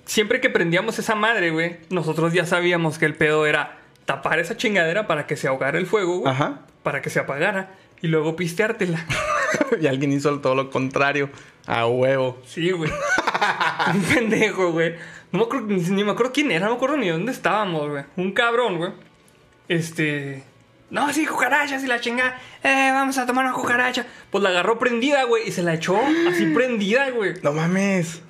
Siempre 0.05 0.39
que 0.39 0.49
prendíamos 0.49 0.99
esa 0.99 1.15
madre, 1.15 1.51
güey, 1.51 1.77
nosotros 1.89 2.33
ya 2.33 2.45
sabíamos 2.45 2.97
que 2.97 3.05
el 3.05 3.15
pedo 3.15 3.45
era 3.45 3.79
tapar 4.05 4.39
esa 4.39 4.55
chingadera 4.55 5.07
para 5.07 5.25
que 5.27 5.35
se 5.35 5.47
ahogara 5.47 5.77
el 5.77 5.87
fuego, 5.87 6.19
güey. 6.19 6.31
Ajá. 6.31 6.61
Para 6.83 7.01
que 7.01 7.09
se 7.09 7.19
apagara. 7.19 7.75
Y 8.01 8.07
luego 8.07 8.35
pisteártela. 8.35 9.05
y 9.81 9.87
alguien 9.87 10.11
hizo 10.11 10.39
todo 10.39 10.53
lo 10.55 10.69
contrario. 10.69 11.29
A 11.65 11.87
huevo. 11.87 12.39
Sí, 12.45 12.71
güey. 12.71 12.91
Un 13.93 14.01
pendejo, 14.03 14.71
güey. 14.71 14.95
No 15.31 15.39
me 15.39 15.45
acuerdo, 15.45 15.67
ni, 15.67 15.81
ni 15.81 16.03
me 16.03 16.11
acuerdo 16.11 16.31
quién 16.31 16.51
era, 16.51 16.65
no 16.65 16.71
me 16.71 16.77
acuerdo 16.77 16.97
ni 16.97 17.09
dónde 17.09 17.31
estábamos, 17.31 17.89
güey. 17.89 18.03
Un 18.15 18.31
cabrón, 18.31 18.77
güey. 18.77 18.91
Este. 19.67 20.43
No, 20.91 21.11
sí, 21.11 21.25
cucarachas 21.25 21.83
y 21.83 21.87
la 21.87 21.99
chingada. 21.99 22.39
Eh, 22.63 22.91
vamos 22.93 23.17
a 23.17 23.25
tomar 23.25 23.45
una 23.45 23.55
cucaracha. 23.55 24.05
Pues 24.29 24.43
la 24.43 24.49
agarró 24.49 24.77
prendida, 24.77 25.23
güey, 25.23 25.47
y 25.47 25.51
se 25.51 25.63
la 25.63 25.73
echó 25.73 25.99
así 26.29 26.45
prendida, 26.53 27.09
güey. 27.09 27.33
No 27.41 27.51
mames. 27.53 28.21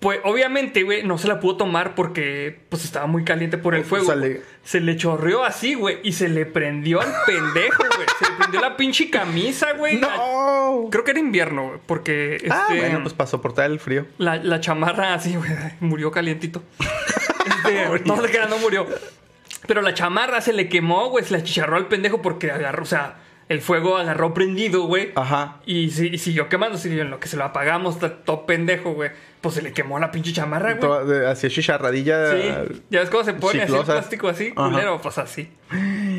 Pues 0.00 0.20
obviamente, 0.24 0.82
güey, 0.82 1.02
no 1.04 1.16
se 1.16 1.26
la 1.26 1.40
pudo 1.40 1.56
tomar 1.56 1.94
porque 1.94 2.60
pues 2.68 2.84
estaba 2.84 3.06
muy 3.06 3.24
caliente 3.24 3.56
por 3.56 3.74
el 3.74 3.84
fuego. 3.84 4.04
O 4.04 4.08
sea, 4.08 4.16
le- 4.16 4.42
Se 4.62 4.80
le 4.80 4.96
chorreó 4.96 5.42
así, 5.44 5.74
güey, 5.74 5.98
y 6.02 6.12
se 6.12 6.28
le 6.28 6.44
prendió 6.44 7.00
al 7.00 7.12
pendejo, 7.26 7.82
güey. 7.96 8.06
Se 8.18 8.30
le 8.30 8.36
prendió 8.36 8.60
la 8.60 8.76
pinche 8.76 9.08
camisa, 9.10 9.72
güey. 9.72 9.96
¡No! 9.98 10.88
Creo 10.90 11.02
que 11.02 11.12
era 11.12 11.20
invierno, 11.20 11.68
güey, 11.68 11.80
porque 11.86 12.36
este, 12.36 12.50
Ah, 12.50 12.66
bueno, 12.68 13.00
pues 13.02 13.14
para 13.14 13.28
soportar 13.28 13.70
el 13.70 13.80
frío. 13.80 14.06
la, 14.18 14.36
la 14.36 14.60
chamarra 14.60 15.14
así, 15.14 15.34
güey, 15.36 15.50
murió 15.80 16.10
calientito. 16.10 16.62
Este, 17.66 18.04
no 18.04 18.16
no 18.16 18.58
murió. 18.58 18.86
Pero 19.66 19.82
la 19.82 19.94
chamarra 19.94 20.40
se 20.40 20.52
le 20.52 20.68
quemó, 20.68 21.08
güey, 21.10 21.24
se 21.24 21.32
la 21.32 21.42
chicharró 21.42 21.76
al 21.76 21.86
pendejo 21.86 22.22
porque 22.22 22.50
agarró, 22.50 22.82
o 22.82 22.86
sea, 22.86 23.16
el 23.48 23.60
fuego 23.60 23.96
agarró 23.96 24.34
prendido, 24.34 24.82
güey. 24.86 25.12
Ajá. 25.14 25.58
Y, 25.66 25.90
si- 25.90 26.08
y 26.08 26.18
siguió 26.18 26.48
quemándose 26.48 26.88
y 26.92 26.98
en 26.98 27.10
lo 27.10 27.20
que 27.20 27.28
se 27.28 27.36
lo 27.36 27.44
apagamos, 27.44 27.98
todo 28.24 28.46
pendejo, 28.46 28.92
güey. 28.94 29.10
Pues 29.40 29.54
se 29.54 29.62
le 29.62 29.72
quemó 29.72 29.98
la 30.00 30.10
pinche 30.10 30.32
chamarra, 30.32 30.74
güey. 30.74 31.24
Así 31.26 31.48
chicharradilla. 31.48 32.32
Sí, 32.32 32.82
ya 32.90 33.00
ves 33.00 33.10
cómo 33.10 33.22
se 33.22 33.34
pone 33.34 33.62
así 33.62 33.72
el 33.74 33.84
plástico 33.84 34.28
así, 34.28 34.52
Ajá. 34.56 34.70
culero, 34.70 35.00
pues 35.00 35.18
así. 35.18 35.48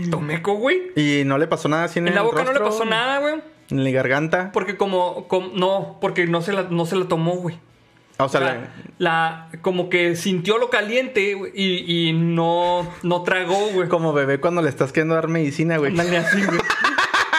Tomeco, 0.09 0.53
güey. 0.53 0.91
Y 0.95 1.23
no 1.25 1.37
le 1.37 1.47
pasó 1.47 1.67
nada 1.67 1.83
así 1.85 1.99
en, 1.99 2.07
En 2.07 2.15
la 2.15 2.21
boca 2.21 2.43
no 2.43 2.53
le 2.53 2.59
pasó 2.59 2.85
nada, 2.85 3.19
güey. 3.19 3.35
En 3.69 3.83
la 3.83 3.89
garganta. 3.91 4.51
Porque 4.53 4.77
como, 4.77 5.27
como- 5.27 5.51
no, 5.53 5.97
porque 5.99 6.25
no 6.27 6.41
se 6.41 6.53
la, 6.53 6.63
no 6.63 6.85
se 6.85 6.95
la 6.95 7.05
tomó, 7.09 7.35
güey. 7.35 7.59
Ah, 8.19 8.25
o 8.25 8.29
sea, 8.29 8.71
la, 8.97 9.49
como 9.61 9.89
que 9.89 10.15
sintió 10.15 10.57
lo 10.57 10.71
caliente 10.71 11.35
güey, 11.35 11.51
y, 11.53 12.07
y 12.09 12.13
no, 12.13 12.91
no 13.03 13.21
tragó, 13.23 13.67
güey. 13.73 13.87
como 13.89 14.11
bebé 14.11 14.39
cuando 14.39 14.63
le 14.63 14.69
estás 14.69 14.91
queriendo 14.91 15.13
dar 15.13 15.27
medicina, 15.27 15.77
güey. 15.77 15.91
Ándale 15.91 16.17
así, 16.17 16.41
güey. 16.43 16.59
Pues, 16.69 16.75
sí, 16.87 16.91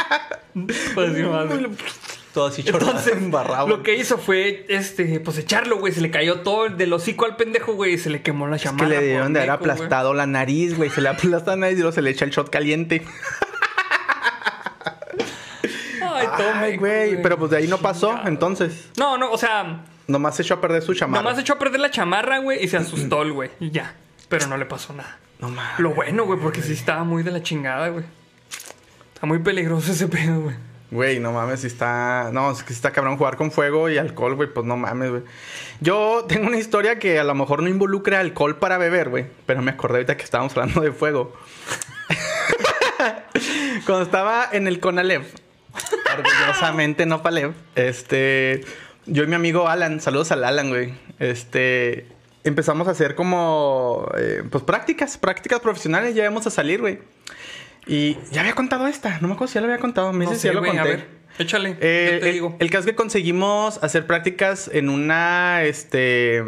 más, 0.05 0.27
güey. 0.39 0.48
Todo 2.35 2.49
así 2.49 2.63
Entonces, 2.67 3.15
embarrado. 3.17 3.67
lo 3.69 3.83
que 3.83 3.97
hizo 3.97 4.19
fue, 4.19 4.67
este, 4.69 5.19
pues 5.21 5.39
echarlo, 5.39 5.79
güey. 5.79 5.93
Se 5.95 6.01
le 6.03 6.11
cayó 6.11 6.41
todo 6.41 6.67
el 6.67 6.77
del 6.77 6.93
hocico 6.93 7.25
al 7.25 7.37
pendejo, 7.37 7.73
güey. 7.73 7.95
Y 7.95 7.99
se 7.99 8.11
le 8.11 8.21
quemó 8.23 8.47
la 8.47 8.57
Es 8.57 8.63
chamarra. 8.63 8.85
que 8.87 8.91
le 8.95 9.01
debieron 9.01 9.29
por 9.29 9.33
de 9.33 9.39
haber 9.41 9.51
meco, 9.53 9.65
güey. 9.65 9.71
aplastado 9.73 10.15
la 10.15 10.27
nariz, 10.27 10.77
güey. 10.77 10.91
Se 10.91 11.01
le 11.01 11.09
aplasta 11.09 11.53
la 11.53 11.57
nariz 11.57 11.79
y 11.79 11.81
luego 11.81 11.93
se 11.93 12.03
le 12.03 12.11
echa 12.11 12.25
el 12.27 12.31
shot 12.31 12.51
caliente. 12.51 13.03
Ay, 16.03 16.27
meco, 16.37 16.81
güey. 16.81 17.23
Pero 17.23 17.39
pues 17.39 17.51
de 17.51 17.57
ahí 17.59 17.67
no 17.67 17.79
pasó, 17.79 18.09
Chingado. 18.09 18.29
entonces. 18.29 18.89
No, 18.99 19.17
no, 19.19 19.31
o 19.31 19.39
sea, 19.39 19.83
Nomás 20.07 20.37
se 20.37 20.43
echó 20.43 20.55
a 20.55 20.61
perder 20.61 20.83
su 20.83 20.95
chamarra. 20.95 21.23
nomás 21.23 21.39
echó 21.39 21.55
a 21.55 21.59
perder 21.59 21.81
la 21.81 21.91
chamarra, 21.91 22.39
güey. 22.39 22.63
Y 22.65 22.69
se 22.69 22.77
asustó 22.79 23.23
el 23.23 23.33
güey. 23.33 23.51
Y 23.61 23.71
ya. 23.71 23.95
Pero 24.29 24.47
no 24.47 24.57
le 24.57 24.65
pasó 24.67 24.93
nada. 24.93 25.19
No 25.39 25.49
mames. 25.51 25.79
Lo 25.79 25.91
bueno, 25.91 26.25
güey, 26.25 26.39
porque 26.41 26.63
sí 26.63 26.73
estaba 26.73 27.05
muy 27.05 27.23
de 27.23 27.31
la 27.31 27.43
chingada, 27.43 27.89
güey. 27.89 28.05
Está 29.19 29.27
muy 29.27 29.41
peligroso 29.41 29.91
ese 29.91 30.07
pedo, 30.07 30.43
güey. 30.43 30.55
Güey, 30.93 31.19
no 31.19 31.33
mames, 31.33 31.63
si 31.63 31.67
está. 31.67 32.31
No, 32.33 32.53
es 32.53 32.63
que 32.63 32.73
está 32.73 32.93
cabrón 32.93 33.17
jugar 33.17 33.37
con 33.37 33.51
fuego 33.51 33.91
y 33.91 33.99
alcohol, 33.99 34.37
güey, 34.37 34.49
pues 34.49 34.65
no 34.65 34.77
mames, 34.77 35.11
güey. 35.11 35.23
Yo 35.81 36.25
tengo 36.29 36.47
una 36.47 36.57
historia 36.57 37.01
que 37.01 37.19
a 37.19 37.25
lo 37.25 37.35
mejor 37.35 37.61
no 37.61 37.69
involucra 37.69 38.21
alcohol 38.21 38.59
para 38.61 38.79
beber, 38.79 39.09
güey. 39.09 39.27
Pero 39.45 39.61
me 39.61 39.73
acordé 39.73 39.95
ahorita 39.97 40.17
que 40.17 40.23
estábamos 40.23 40.57
hablando 40.57 40.83
de 40.83 40.93
fuego. 40.93 41.35
Cuando 43.87 44.05
estaba 44.05 44.49
en 44.53 44.69
el 44.69 44.79
Conalep, 44.79 45.25
orgullosamente 46.17 47.05
no 47.05 47.21
Palep, 47.21 47.55
este. 47.75 48.61
Yo 49.07 49.25
y 49.25 49.27
mi 49.27 49.35
amigo 49.35 49.69
Alan, 49.69 50.01
saludos 50.01 50.31
al 50.31 50.45
Alan, 50.45 50.69
güey. 50.69 50.95
Este. 51.19 52.07
Empezamos 52.45 52.87
a 52.87 52.93
hacer 52.93 53.17
como. 53.17 54.09
eh, 54.17 54.45
pues 54.49 54.63
prácticas, 54.63 55.19
prácticas 55.19 55.59
profesionales, 55.59 56.15
ya 56.15 56.23
íbamos 56.23 56.47
a 56.47 56.51
salir, 56.51 56.81
güey. 56.81 57.01
Y 57.89 58.19
ya 58.31 58.43
había 58.43 58.55
contado 58.55 58.87
esta, 58.87 59.19
no 59.21 59.29
me 59.29 59.35
acuerdo 59.35 59.49
si 59.51 59.55
ya 59.55 59.63
lo 59.63 59.67
había 59.67 59.79
contado, 59.81 60.13
me 60.13 60.27
No 60.27 60.35
si 60.35 60.47
ya 60.47 60.53
lo 60.53 60.63
conté. 60.63 60.79
a 60.79 60.85
ver, 60.85 61.09
échale. 61.39 61.77
Eh, 61.81 62.11
yo 62.13 62.21
te 62.21 62.29
el, 62.29 62.33
digo. 62.35 62.57
el 62.59 62.71
caso 62.71 62.81
es 62.81 62.87
que 62.87 62.95
conseguimos 62.95 63.83
hacer 63.83 64.07
prácticas 64.07 64.71
en 64.73 64.91
una, 64.91 65.65
este... 65.65 66.45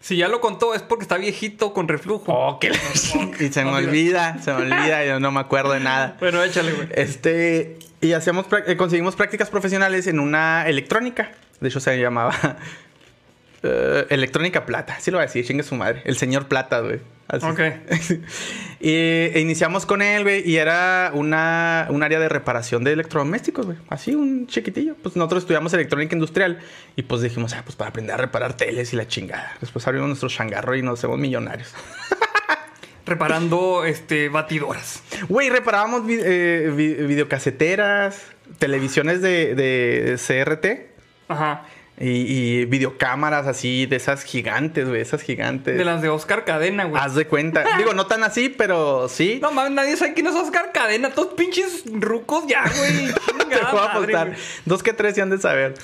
Si 0.00 0.16
ya 0.18 0.28
lo 0.28 0.40
contó 0.40 0.74
es 0.74 0.82
porque 0.82 1.02
está 1.02 1.16
viejito 1.16 1.72
con 1.72 1.88
reflujo. 1.88 2.24
Oh, 2.30 2.58
que 2.58 2.68
y 3.40 3.48
se 3.48 3.64
me 3.64 3.70
olvida, 3.70 4.38
se 4.42 4.52
me 4.52 4.62
olvida, 4.62 5.04
yo 5.04 5.20
no 5.20 5.30
me 5.30 5.40
acuerdo 5.40 5.72
de 5.72 5.80
nada. 5.80 6.16
Bueno, 6.20 6.42
échale, 6.42 6.72
güey. 6.72 6.88
Este, 6.92 7.78
y 8.02 8.12
hacíamos, 8.12 8.46
eh, 8.66 8.76
conseguimos 8.76 9.16
prácticas 9.16 9.48
profesionales 9.48 10.06
en 10.06 10.20
una 10.20 10.68
electrónica. 10.68 11.32
De 11.60 11.68
hecho, 11.68 11.80
se 11.80 11.98
llamaba 11.98 12.34
eh, 13.62 14.06
Electrónica 14.10 14.66
Plata. 14.66 14.98
Sí 15.00 15.10
lo 15.10 15.16
voy 15.16 15.24
a 15.24 15.26
decir, 15.26 15.46
chingue 15.46 15.62
su 15.62 15.74
madre. 15.74 16.02
El 16.04 16.16
señor 16.18 16.48
Plata, 16.48 16.80
güey. 16.80 17.00
Así. 17.26 17.46
Ok. 17.46 17.60
y 18.80 18.92
e 18.92 19.40
iniciamos 19.40 19.86
con 19.86 20.02
él, 20.02 20.24
güey, 20.24 20.46
y 20.48 20.56
era 20.56 21.10
una, 21.14 21.86
un 21.90 22.02
área 22.02 22.18
de 22.20 22.28
reparación 22.28 22.84
de 22.84 22.92
electrodomésticos, 22.92 23.64
güey. 23.66 23.78
Así, 23.88 24.14
un 24.14 24.46
chiquitillo. 24.46 24.94
Pues 25.02 25.16
nosotros 25.16 25.42
estudiamos 25.44 25.72
electrónica 25.72 26.14
industrial 26.14 26.58
y 26.96 27.02
pues 27.02 27.22
dijimos, 27.22 27.54
ah, 27.54 27.62
pues 27.64 27.76
para 27.76 27.90
aprender 27.90 28.14
a 28.14 28.18
reparar 28.18 28.56
teles 28.56 28.92
y 28.92 28.96
la 28.96 29.06
chingada. 29.08 29.52
Después 29.60 29.86
abrimos 29.86 30.08
nuestro 30.08 30.28
changarro 30.28 30.76
y 30.76 30.82
nos 30.82 30.98
hacemos 30.98 31.18
millonarios. 31.18 31.72
Reparando 33.06 33.84
este 33.84 34.30
batidoras. 34.30 35.02
Güey, 35.28 35.50
reparábamos 35.50 36.06
vi- 36.06 36.20
eh, 36.22 36.72
vi- 36.74 36.94
videocaseteras, 36.94 38.22
televisiones 38.58 39.20
de, 39.20 39.54
de 39.54 40.16
CRT 40.18 40.94
Ajá. 41.28 41.66
Y, 42.00 42.08
y 42.08 42.64
videocámaras 42.64 43.46
así, 43.46 43.86
de 43.86 43.96
esas 43.96 44.24
gigantes, 44.24 44.88
güey, 44.88 45.00
esas 45.00 45.22
gigantes. 45.22 45.78
De 45.78 45.84
las 45.84 46.02
de 46.02 46.08
Oscar 46.08 46.44
Cadena, 46.44 46.84
güey. 46.84 47.00
Haz 47.00 47.14
de 47.14 47.26
cuenta. 47.26 47.64
Digo, 47.78 47.94
no 47.94 48.06
tan 48.06 48.24
así, 48.24 48.48
pero 48.48 49.08
sí. 49.08 49.38
No 49.40 49.52
mames, 49.52 49.72
nadie 49.72 49.96
sabe 49.96 50.14
quién 50.14 50.26
es 50.26 50.34
Oscar 50.34 50.72
Cadena. 50.72 51.10
Todos 51.10 51.34
pinches 51.34 51.84
rucos 51.86 52.46
ya, 52.48 52.64
güey. 52.64 53.12
Te 53.14 53.42
Chingada 53.42 53.70
puedo 53.70 53.84
madre, 53.86 53.98
apostar. 53.98 54.26
güey. 54.28 54.38
Dos 54.64 54.82
que 54.82 54.92
tres 54.92 55.14
sí 55.14 55.20
han 55.20 55.30
de 55.30 55.38
saber. 55.38 55.74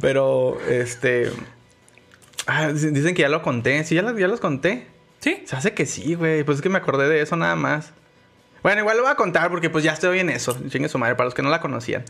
Pero, 0.00 0.58
este. 0.68 1.30
ah, 2.46 2.68
dicen 2.68 3.14
que 3.14 3.22
ya 3.22 3.28
lo 3.28 3.42
conté. 3.42 3.82
Sí, 3.84 3.94
ya, 3.96 4.02
ya 4.16 4.28
los 4.28 4.40
conté. 4.40 4.86
¿Sí? 5.18 5.42
Se 5.46 5.56
hace 5.56 5.74
que 5.74 5.86
sí, 5.86 6.14
güey. 6.14 6.44
Pues 6.44 6.58
es 6.58 6.62
que 6.62 6.68
me 6.68 6.78
acordé 6.78 7.08
de 7.08 7.20
eso 7.22 7.34
nada 7.36 7.56
más. 7.56 7.92
Bueno, 8.66 8.80
igual 8.80 8.96
lo 8.96 9.04
voy 9.04 9.12
a 9.12 9.14
contar 9.14 9.48
porque 9.48 9.70
pues 9.70 9.84
ya 9.84 9.92
estoy 9.92 10.18
en 10.18 10.28
eso. 10.28 10.58
Chingue 10.68 10.88
su 10.88 10.98
madre, 10.98 11.14
para 11.14 11.26
los 11.26 11.34
que 11.34 11.42
no 11.42 11.50
la 11.50 11.60
conocían. 11.60 12.04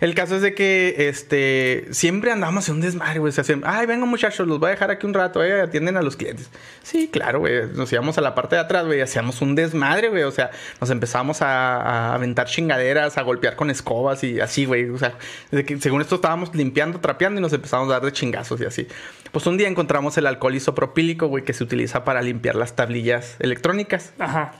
El 0.00 0.14
caso 0.14 0.36
es 0.36 0.42
de 0.42 0.54
que, 0.54 1.08
este, 1.08 1.88
siempre 1.90 2.30
andamos 2.30 2.68
en 2.68 2.76
un 2.76 2.80
desmadre, 2.80 3.18
güey. 3.18 3.30
O 3.30 3.32
sea, 3.32 3.42
siempre, 3.42 3.68
ay, 3.68 3.86
venga 3.86 4.06
muchachos, 4.06 4.46
los 4.46 4.60
voy 4.60 4.68
a 4.68 4.70
dejar 4.70 4.92
aquí 4.92 5.04
un 5.04 5.14
rato, 5.14 5.42
eh, 5.42 5.60
atienden 5.60 5.96
a 5.96 6.02
los 6.02 6.16
clientes. 6.16 6.48
Sí, 6.84 7.08
claro, 7.12 7.40
güey. 7.40 7.66
Nos 7.74 7.92
íbamos 7.92 8.18
a 8.18 8.20
la 8.20 8.36
parte 8.36 8.54
de 8.54 8.60
atrás, 8.60 8.86
güey, 8.86 9.00
hacíamos 9.00 9.42
un 9.42 9.56
desmadre, 9.56 10.08
güey. 10.08 10.22
O 10.22 10.30
sea, 10.30 10.52
nos 10.80 10.90
empezamos 10.90 11.42
a, 11.42 11.78
a 11.78 12.14
aventar 12.14 12.46
chingaderas, 12.46 13.18
a 13.18 13.22
golpear 13.22 13.56
con 13.56 13.68
escobas 13.70 14.22
y 14.22 14.38
así, 14.38 14.64
güey. 14.64 14.88
O 14.88 14.98
sea, 14.98 15.14
que, 15.50 15.80
según 15.80 16.02
esto 16.02 16.14
estábamos 16.14 16.54
limpiando, 16.54 17.00
trapeando 17.00 17.40
y 17.40 17.42
nos 17.42 17.52
empezamos 17.52 17.88
a 17.88 17.94
dar 17.94 18.02
de 18.02 18.12
chingazos 18.12 18.60
y 18.60 18.64
así. 18.64 18.86
Pues 19.32 19.44
un 19.48 19.56
día 19.56 19.66
encontramos 19.66 20.16
el 20.18 20.28
alcohol 20.28 20.54
isopropílico, 20.54 21.26
güey, 21.26 21.42
que 21.42 21.52
se 21.52 21.64
utiliza 21.64 22.04
para 22.04 22.22
limpiar 22.22 22.54
las 22.54 22.76
tablillas 22.76 23.34
electrónicas. 23.40 24.12
Ajá. 24.20 24.52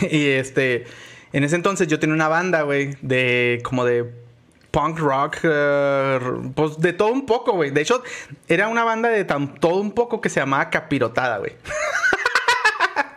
y 0.10 0.28
este, 0.28 0.84
en 1.32 1.44
ese 1.44 1.56
entonces 1.56 1.88
yo 1.88 1.98
tenía 1.98 2.14
una 2.14 2.28
banda, 2.28 2.62
güey, 2.62 2.96
de 3.02 3.60
como 3.64 3.84
de 3.84 4.10
punk 4.70 4.98
rock, 4.98 5.36
eh, 5.42 6.18
pues 6.54 6.78
de 6.78 6.92
todo 6.92 7.12
un 7.12 7.26
poco, 7.26 7.52
güey. 7.52 7.70
De 7.70 7.80
hecho, 7.82 8.02
era 8.48 8.68
una 8.68 8.84
banda 8.84 9.08
de 9.08 9.24
tan, 9.24 9.54
todo 9.54 9.76
un 9.76 9.92
poco 9.92 10.20
que 10.20 10.28
se 10.28 10.40
llamaba 10.40 10.70
Capirotada, 10.70 11.38
güey. 11.38 11.52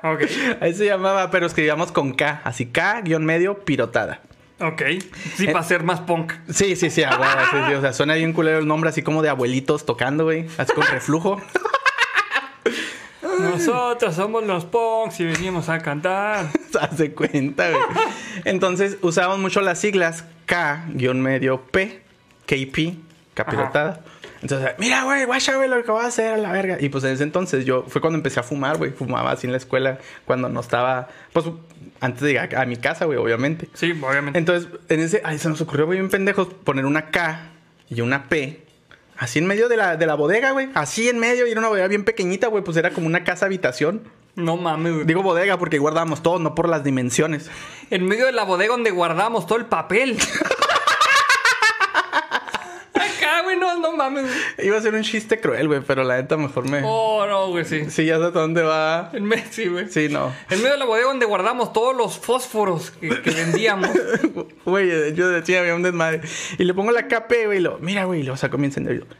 Ok. 0.04 0.22
Ahí 0.62 0.72
se 0.76 0.86
llamaba, 0.86 1.32
pero 1.32 1.48
escribíamos 1.48 1.92
con 1.92 2.14
K, 2.14 2.42
así 2.44 2.68
K 2.68 3.02
guion 3.02 3.26
medio 3.26 3.66
pirotada. 3.66 4.22
Ok. 4.60 4.82
Eh, 4.82 5.00
Sí, 5.36 5.48
para 5.48 5.64
ser 5.64 5.82
más 5.84 6.00
punk. 6.02 6.32
Sí, 6.48 6.76
sí, 6.76 6.92
sí, 6.92 7.02
güey, 7.04 7.30
sí, 7.52 7.58
sí, 7.68 7.74
o 7.74 7.82
sea, 7.82 7.92
suena 7.92 8.14
bien 8.14 8.32
culero 8.32 8.60
el 8.60 8.68
nombre, 8.68 8.92
así 8.92 9.02
como 9.02 9.24
de 9.24 9.30
abuelitos 9.30 9.84
tocando, 9.86 10.26
güey, 10.26 10.46
así 10.58 10.74
con 10.74 10.86
reflujo. 10.86 11.42
Nosotros 13.40 14.16
somos 14.16 14.44
los 14.46 14.66
punks 14.66 15.20
y 15.20 15.26
venimos 15.26 15.70
a 15.70 15.80
cantar. 15.80 16.48
Se 16.72 16.80
hace 16.80 17.12
cuenta, 17.14 17.70
güey. 17.70 17.82
Entonces 18.46 18.98
usábamos 19.02 19.40
mucho 19.40 19.62
las 19.62 19.80
siglas 19.80 20.26
K, 20.46 20.86
guion 20.90 21.22
medio 21.22 21.62
P, 21.62 22.02
KP, 22.46 22.96
capirotada. 23.34 24.04
Entonces, 24.42 24.72
mira, 24.78 25.04
güey, 25.04 25.26
guacha, 25.26 25.56
güey, 25.56 25.68
lo 25.68 25.84
que 25.84 25.90
voy 25.90 26.04
a 26.04 26.08
hacer 26.08 26.34
a 26.34 26.38
la 26.38 26.52
verga. 26.52 26.78
Y 26.80 26.90
pues 26.90 27.04
en 27.04 27.12
ese 27.12 27.24
entonces 27.24 27.66
yo, 27.66 27.84
fue 27.88 28.00
cuando 28.00 28.18
empecé 28.18 28.40
a 28.40 28.44
fumar, 28.44 28.78
güey. 28.78 28.92
Fumaba 28.92 29.32
así 29.32 29.48
en 29.48 29.52
la 29.52 29.58
escuela, 29.58 29.98
cuando 30.26 30.50
no 30.50 30.60
estaba, 30.60 31.08
pues 31.34 31.46
antes 32.00 32.22
de 32.22 32.28
llegar 32.28 32.56
a 32.56 32.66
mi 32.66 32.76
casa, 32.76 33.06
güey, 33.06 33.18
obviamente. 33.18 33.70
Sí, 33.74 33.92
obviamente. 33.92 34.38
Entonces, 34.38 34.70
en 34.90 35.00
ese, 35.00 35.22
ay, 35.24 35.40
se 35.40 35.50
nos 35.50 35.62
ocurrió, 35.62 35.88
güey, 35.88 35.98
bien 35.98 36.12
pendejos, 36.12 36.48
poner 36.48 36.86
una 36.86 37.10
K 37.10 37.50
y 37.90 38.02
una 38.02 38.30
P. 38.30 38.65
Así 39.18 39.40
en 39.40 39.48
medio 39.48 39.70
de 39.70 39.78
la, 39.78 39.96
de 39.98 40.06
la 40.06 40.16
bodega, 40.16 40.52
güey. 40.52 40.70
Así 40.74 41.08
en 41.08 41.20
medio, 41.20 41.48
y 41.48 41.52
era 41.52 41.60
una 41.60 41.70
bodega 41.70 41.88
bien 41.88 42.04
pequeñita, 42.04 42.48
güey. 42.48 42.64
Pues 42.64 42.78
era 42.78 42.92
como 42.92 43.08
una 43.08 43.24
casa 43.24 43.46
habitación. 43.46 44.04
No 44.36 44.58
mames, 44.58 44.94
güey. 44.94 45.06
Digo 45.06 45.24
bodega 45.24 45.58
porque 45.58 45.78
guardábamos 45.78 46.22
todo, 46.22 46.40
no 46.40 46.56
por 46.56 46.68
las 46.68 46.84
dimensiones. 46.84 47.50
En 47.90 48.06
medio 48.06 48.26
de 48.26 48.34
la 48.34 48.44
bodega 48.44 48.74
donde 48.74 48.92
guardamos 48.92 49.48
todo 49.48 49.58
el 49.58 49.66
papel. 49.66 50.18
Güey, 53.56 53.60
no, 53.60 53.80
no 53.80 53.92
mames. 53.96 54.26
Iba 54.62 54.78
a 54.78 54.82
ser 54.82 54.94
un 54.94 55.04
chiste 55.04 55.40
cruel, 55.40 55.68
güey, 55.68 55.82
pero 55.82 56.04
la 56.04 56.18
neta 56.18 56.38
mejor 56.38 56.68
me... 56.70 56.82
Oh, 56.84 57.26
no, 57.28 57.50
güey, 57.50 57.66
sí. 57.66 57.90
Sí, 57.90 58.06
ya 58.06 58.16
sé 58.18 58.32
dónde 58.32 58.62
va. 58.64 59.10
En 59.14 59.26
medio, 59.26 59.44
sí, 59.52 59.68
güey. 59.68 59.90
Sí, 59.90 60.08
no. 60.10 60.34
En 60.50 60.58
medio 60.60 60.72
de 60.74 60.78
la 60.78 60.86
bodega 60.86 61.08
donde 61.08 61.26
guardamos 61.26 61.74
todos 61.74 61.96
los 61.96 62.18
fósforos 62.20 62.92
que, 62.92 63.22
que 63.22 63.32
vendíamos. 63.32 63.90
Güey, 64.66 65.14
yo 65.14 65.30
decía, 65.30 65.60
había 65.60 65.76
un 65.76 65.84
desmadre. 65.84 66.22
Y 66.58 66.64
le 66.64 66.74
pongo 66.74 66.92
la 66.92 67.08
KP, 67.08 67.46
güey, 67.46 67.60
y 67.60 67.62
lo... 67.62 67.78
Mira, 67.80 68.06
güey, 68.06 68.24
lo 68.24 68.36
saco 68.36 68.58
mi 68.58 68.66
encendedor. 68.66 68.96
y 68.96 69.00
lo- 69.00 69.16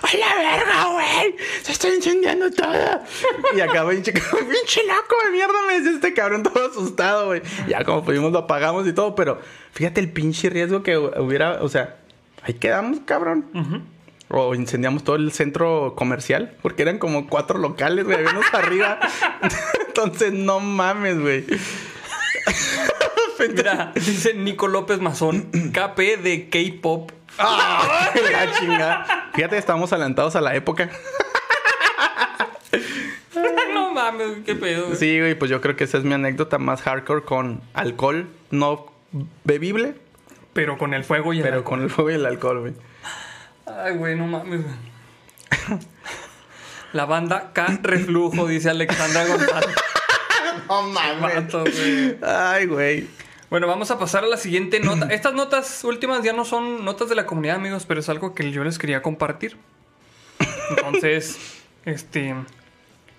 ¡A 0.00 0.16
la 0.16 0.34
verga, 0.36 0.84
güey! 0.92 1.36
¡Se 1.62 1.72
está 1.72 1.88
incendiando 1.88 2.50
todo! 2.50 2.72
Y 3.54 3.60
acá, 3.60 3.86
pinche, 3.88 4.12
pinche 4.12 4.80
loco 4.86 5.16
de 5.26 5.30
mierda, 5.32 5.52
me 5.66 5.74
decía 5.74 5.90
este 5.92 6.14
cabrón 6.14 6.42
todo 6.44 6.70
asustado, 6.70 7.26
güey. 7.26 7.42
Ya 7.68 7.84
como 7.84 8.02
pudimos 8.04 8.32
lo 8.32 8.38
apagamos 8.38 8.86
y 8.86 8.92
todo, 8.94 9.14
pero 9.14 9.38
fíjate 9.72 10.00
el 10.00 10.10
pinche 10.10 10.48
riesgo 10.48 10.82
que 10.82 10.96
hubiera, 10.96 11.62
o 11.62 11.68
sea, 11.68 11.97
ahí 12.48 12.54
quedamos, 12.54 13.00
cabrón. 13.04 13.46
O 14.28 14.54
incendiamos 14.54 15.04
todo 15.04 15.16
el 15.16 15.32
centro 15.32 15.94
comercial, 15.96 16.56
porque 16.62 16.82
eran 16.82 16.98
como 16.98 17.28
cuatro 17.28 17.58
locales, 17.58 18.04
güey, 18.04 18.18
había 18.18 18.30
unos 18.30 18.52
arriba. 18.52 18.98
Entonces, 19.86 20.32
no 20.32 20.60
mames, 20.60 21.18
güey. 21.20 21.46
Mira, 23.54 23.92
dice 23.94 24.34
Nico 24.34 24.66
López 24.68 25.00
Mazón, 25.00 25.42
KP 25.72 25.98
de 26.22 26.48
K-pop. 26.50 27.12
¡Ah! 27.38 28.10
La 28.32 28.52
chingada. 28.52 29.30
Fíjate, 29.32 29.56
estamos 29.56 29.92
adelantados 29.92 30.34
a 30.34 30.40
la 30.40 30.56
época. 30.56 30.90
no 33.72 33.92
mames, 33.92 34.38
qué 34.44 34.54
pedo. 34.56 34.86
güey. 34.86 34.96
Sí, 34.96 35.18
güey, 35.20 35.34
pues 35.38 35.50
yo 35.50 35.60
creo 35.60 35.76
que 35.76 35.84
esa 35.84 35.98
es 35.98 36.04
mi 36.04 36.14
anécdota 36.14 36.58
más 36.58 36.82
hardcore 36.82 37.22
con 37.22 37.60
alcohol 37.74 38.26
no 38.50 38.86
bebible, 39.44 39.94
Pero 40.58 40.76
con 40.76 40.92
el 40.92 41.04
fuego 41.04 41.32
y 41.32 41.36
el 41.36 41.44
pero 41.44 41.58
alcohol. 41.58 41.78
con 41.78 41.82
el 41.84 41.90
fuego 41.90 42.10
y 42.10 42.14
el 42.14 42.26
alcohol, 42.26 42.58
güey. 42.58 42.72
Ay, 43.64 43.94
güey, 43.94 44.16
no 44.16 44.26
mames, 44.26 44.62
güey. 44.64 45.78
La 46.92 47.04
banda 47.04 47.52
K 47.52 47.78
Reflujo, 47.80 48.48
dice 48.48 48.68
Alexandra 48.68 49.24
González. 49.24 49.76
No 50.68 50.92
Vato, 51.20 51.60
güey. 51.60 52.18
Ay, 52.22 52.66
güey. 52.66 53.06
Bueno, 53.50 53.68
vamos 53.68 53.92
a 53.92 54.00
pasar 54.00 54.24
a 54.24 54.26
la 54.26 54.36
siguiente 54.36 54.80
nota. 54.80 55.06
Estas 55.14 55.32
notas 55.32 55.84
últimas 55.84 56.24
ya 56.24 56.32
no 56.32 56.44
son 56.44 56.84
notas 56.84 57.08
de 57.08 57.14
la 57.14 57.24
comunidad, 57.24 57.54
amigos, 57.54 57.86
pero 57.86 58.00
es 58.00 58.08
algo 58.08 58.34
que 58.34 58.50
yo 58.50 58.64
les 58.64 58.80
quería 58.80 59.00
compartir. 59.00 59.56
Entonces, 60.70 61.38
este. 61.84 62.34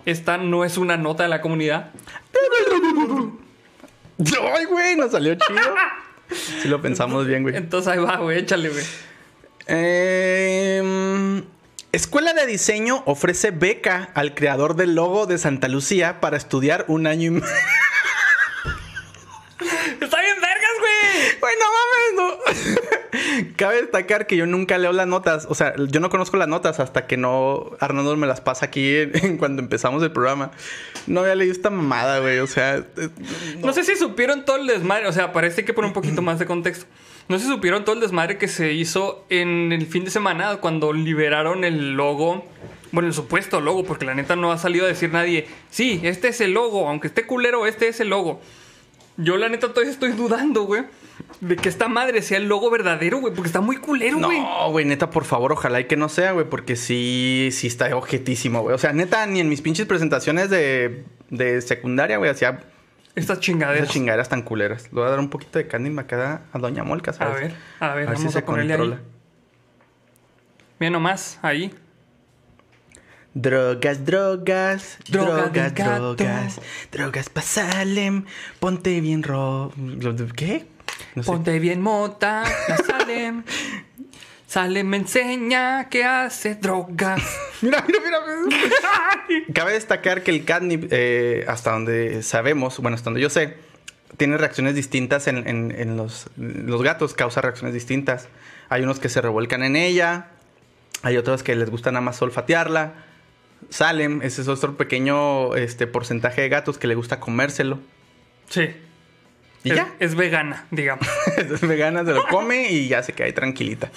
Esta 0.04 0.36
no 0.36 0.66
es 0.66 0.76
una 0.76 0.98
nota 0.98 1.22
de 1.22 1.30
la 1.30 1.40
comunidad. 1.40 1.90
Ay, 4.18 4.64
güey, 4.66 4.96
nos 4.96 5.12
salió 5.12 5.34
chido. 5.36 5.74
Si 6.62 6.68
lo 6.68 6.80
pensamos 6.80 7.26
bien, 7.26 7.42
güey. 7.42 7.56
Entonces 7.56 7.92
ahí 7.92 7.98
va, 7.98 8.16
güey, 8.18 8.38
échale, 8.38 8.68
güey. 8.68 8.84
Em, 9.66 11.44
Escuela 11.92 12.32
de 12.32 12.46
Diseño 12.46 13.02
ofrece 13.06 13.50
beca 13.50 14.10
al 14.14 14.34
creador 14.34 14.76
del 14.76 14.94
logo 14.94 15.26
de 15.26 15.38
Santa 15.38 15.68
Lucía 15.68 16.20
para 16.20 16.36
estudiar 16.36 16.84
un 16.88 17.06
año 17.06 17.26
y 17.26 17.30
medio. 17.40 17.46
¡Está 20.00 20.20
bien, 20.20 20.36
vergas, 20.40 20.70
güey! 20.80 20.90
Cabe 23.60 23.82
destacar 23.82 24.26
que 24.26 24.38
yo 24.38 24.46
nunca 24.46 24.78
leo 24.78 24.90
las 24.92 25.06
notas. 25.06 25.46
O 25.50 25.54
sea, 25.54 25.74
yo 25.76 26.00
no 26.00 26.08
conozco 26.08 26.38
las 26.38 26.48
notas 26.48 26.80
hasta 26.80 27.06
que 27.06 27.18
no 27.18 27.72
Arnaldo 27.78 28.16
me 28.16 28.26
las 28.26 28.40
pasa 28.40 28.64
aquí 28.64 28.96
en- 28.96 29.36
cuando 29.36 29.60
empezamos 29.60 30.02
el 30.02 30.10
programa. 30.12 30.50
No 31.06 31.20
había 31.20 31.34
leído 31.34 31.52
esta 31.52 31.68
mamada, 31.68 32.20
güey. 32.20 32.38
O 32.38 32.46
sea, 32.46 32.76
eh, 32.78 33.08
No. 33.62 33.74
sé 33.74 33.84
si 33.84 33.96
supieron 33.96 34.46
todo 34.46 34.56
el 34.56 34.66
desmadre, 34.66 35.08
o 35.08 35.12
sea, 35.12 35.34
parece 35.34 35.66
que 35.66 35.74
poner 35.74 35.88
un 35.88 35.92
poquito 35.92 36.22
más 36.22 36.38
de 36.38 36.46
contexto. 36.46 36.86
No 37.28 37.38
sé 37.38 37.44
si 37.44 37.50
supieron 37.50 37.84
todo 37.84 37.94
el 37.96 38.00
desmadre 38.00 38.38
que 38.38 38.48
se 38.48 38.72
hizo 38.72 39.26
en 39.28 39.72
el 39.72 39.86
fin 39.86 40.06
de 40.06 40.10
semana 40.10 40.56
cuando 40.56 40.94
liberaron 40.94 41.62
el 41.64 41.92
logo, 41.92 42.46
bueno, 42.92 43.08
el 43.08 43.14
supuesto 43.14 43.60
logo, 43.60 43.84
porque 43.84 44.06
la 44.06 44.14
neta 44.14 44.36
no 44.36 44.52
ha 44.52 44.56
salido 44.58 44.86
a 44.86 44.88
decir 44.88 45.12
nadie, 45.12 45.46
sí, 45.68 46.00
este 46.02 46.28
es 46.28 46.40
el 46.40 46.52
logo, 46.54 46.88
aunque 46.88 47.08
esté 47.08 47.26
culero, 47.26 47.66
este 47.66 47.88
es 47.88 48.00
el 48.00 48.08
logo. 48.08 48.40
Yo 49.18 49.36
la 49.36 49.50
neta 49.50 49.68
todavía 49.68 49.92
estoy 49.92 50.12
dudando, 50.12 50.62
güey, 50.62 50.84
de 51.40 51.56
que 51.56 51.68
esta 51.68 51.88
madre 51.88 52.22
sea 52.22 52.38
el 52.38 52.46
logo 52.48 52.70
verdadero, 52.70 53.18
güey, 53.18 53.34
porque 53.34 53.48
está 53.48 53.60
muy 53.60 53.76
culero, 53.76 54.18
güey. 54.18 54.40
No, 54.40 54.70
güey, 54.70 54.84
neta, 54.84 55.10
por 55.10 55.24
favor, 55.24 55.52
ojalá 55.52 55.80
y 55.80 55.84
que 55.84 55.96
no 55.96 56.08
sea, 56.08 56.32
güey, 56.32 56.46
porque 56.48 56.76
sí, 56.76 57.48
sí 57.52 57.66
está 57.66 57.94
objetísimo, 57.96 58.62
güey. 58.62 58.74
O 58.74 58.78
sea, 58.78 58.92
neta, 58.92 59.26
ni 59.26 59.40
en 59.40 59.48
mis 59.48 59.60
pinches 59.62 59.86
presentaciones 59.86 60.50
de, 60.50 61.04
de 61.30 61.60
secundaria, 61.62 62.18
güey, 62.18 62.30
hacía 62.30 62.60
Estas 63.14 63.40
chingaderas. 63.40 63.82
esas 63.84 63.92
chingaderas 63.94 64.28
tan 64.28 64.42
culeras. 64.42 64.84
Le 64.84 64.98
voy 65.00 65.06
a 65.06 65.10
dar 65.10 65.18
un 65.20 65.30
poquito 65.30 65.58
de 65.58 65.66
candy 65.66 65.90
macada 65.90 66.42
a 66.52 66.58
Doña 66.58 66.84
Molca, 66.84 67.10
A 67.12 67.14
¿sabes? 67.14 67.40
ver, 67.40 67.54
a 67.80 67.94
ver, 67.94 68.06
vamos 68.06 68.36
a, 68.36 68.44
ponerle 68.44 68.74
ahí. 68.74 68.98
Mira 70.78 70.90
nomás, 70.90 71.38
ahí. 71.42 71.74
Drogas, 73.32 74.04
drogas, 74.04 74.98
Droga 75.08 75.42
drogas, 75.48 75.74
gato. 75.74 76.14
drogas, 76.16 76.60
drogas 76.90 77.28
pa' 77.28 77.42
Salem, 77.42 78.24
ponte 78.58 79.00
bien 79.00 79.22
ro... 79.22 79.72
¿Qué? 80.34 80.66
No 81.14 81.22
sé. 81.22 81.26
Ponte 81.30 81.58
bien 81.58 81.80
mota, 81.80 82.44
la 82.68 82.76
Salem. 82.78 83.42
Salem 84.46 84.86
me 84.88 84.96
enseña 84.96 85.88
que 85.88 86.04
hace 86.04 86.56
drogas. 86.56 87.22
Mira, 87.62 87.84
mira, 87.86 88.00
mira. 88.46 89.44
Cabe 89.54 89.74
destacar 89.74 90.22
que 90.24 90.30
el 90.32 90.44
catnip, 90.44 90.88
eh, 90.90 91.44
hasta 91.46 91.70
donde 91.72 92.22
sabemos, 92.24 92.78
bueno, 92.78 92.94
hasta 92.96 93.04
donde 93.10 93.20
yo 93.20 93.30
sé, 93.30 93.58
tiene 94.16 94.36
reacciones 94.38 94.74
distintas 94.74 95.28
en, 95.28 95.46
en- 95.46 95.70
en 95.78 95.96
los, 95.96 96.28
los 96.36 96.82
gatos, 96.82 97.14
causa 97.14 97.40
reacciones 97.42 97.74
distintas. 97.74 98.28
Hay 98.70 98.82
unos 98.82 98.98
que 98.98 99.08
se 99.08 99.20
revuelcan 99.20 99.62
en 99.62 99.76
ella, 99.76 100.28
hay 101.02 101.16
otros 101.16 101.42
que 101.42 101.54
les 101.54 101.70
gusta 101.70 101.92
nada 101.92 102.00
más 102.00 102.20
olfatearla. 102.22 102.94
Salem, 103.68 104.20
ese 104.22 104.40
es 104.42 104.48
otro 104.48 104.76
pequeño 104.76 105.54
este, 105.54 105.86
porcentaje 105.86 106.40
de 106.40 106.48
gatos 106.48 106.78
que 106.78 106.86
le 106.88 106.94
gusta 106.96 107.20
comérselo. 107.20 107.78
Sí. 108.48 108.70
Y 109.62 109.70
es, 109.70 109.76
ya. 109.76 109.94
es 109.98 110.14
vegana, 110.14 110.66
digamos. 110.70 111.06
Es 111.36 111.60
vegana, 111.60 112.04
se 112.04 112.12
lo 112.12 112.26
come 112.28 112.70
y 112.70 112.88
ya 112.88 113.02
se 113.02 113.12
queda 113.12 113.26
ahí 113.26 113.32
tranquilita. 113.32 113.90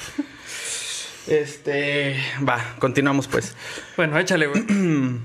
Este. 1.28 2.18
Va, 2.48 2.76
continuamos 2.80 3.28
pues. 3.28 3.56
Bueno, 3.96 4.18
échale, 4.20 4.48
güey. 4.48 4.64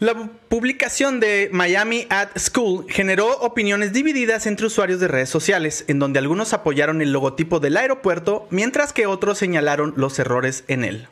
La 0.00 0.12
pu- 0.14 0.30
publicación 0.48 1.18
de 1.18 1.48
Miami 1.52 2.06
at 2.08 2.28
School 2.38 2.86
generó 2.88 3.36
opiniones 3.38 3.92
divididas 3.92 4.46
entre 4.46 4.66
usuarios 4.66 5.00
de 5.00 5.08
redes 5.08 5.28
sociales, 5.28 5.84
en 5.88 5.98
donde 5.98 6.20
algunos 6.20 6.52
apoyaron 6.52 7.02
el 7.02 7.10
logotipo 7.12 7.58
del 7.58 7.76
aeropuerto, 7.76 8.46
mientras 8.50 8.92
que 8.92 9.06
otros 9.06 9.38
señalaron 9.38 9.94
los 9.96 10.16
errores 10.20 10.62
en 10.68 10.84
él. 10.84 11.08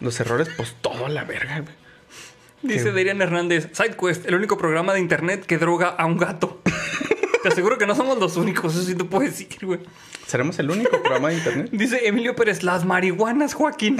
Los 0.00 0.20
errores, 0.20 0.48
pues 0.56 0.76
todo 0.82 1.06
a 1.06 1.08
la 1.08 1.24
verga, 1.24 1.60
güey. 1.60 1.74
Dice 2.64 2.92
Darian 2.92 3.20
Hernández, 3.20 3.68
SideQuest, 3.72 4.26
el 4.26 4.34
único 4.36 4.56
programa 4.56 4.94
de 4.94 5.00
internet 5.00 5.44
que 5.44 5.58
droga 5.58 5.88
a 5.88 6.06
un 6.06 6.16
gato. 6.16 6.62
Te 7.42 7.48
aseguro 7.48 7.76
que 7.76 7.86
no 7.86 7.94
somos 7.94 8.18
los 8.18 8.38
únicos, 8.38 8.74
eso 8.74 8.84
sí 8.84 8.94
te 8.94 9.04
puedo 9.04 9.22
decir, 9.22 9.48
güey. 9.60 9.80
¿Seremos 10.26 10.58
el 10.58 10.70
único 10.70 11.02
programa 11.02 11.28
de 11.28 11.34
internet? 11.34 11.68
Dice 11.72 12.08
Emilio 12.08 12.34
Pérez, 12.34 12.62
las 12.62 12.86
marihuanas, 12.86 13.52
Joaquín. 13.52 13.98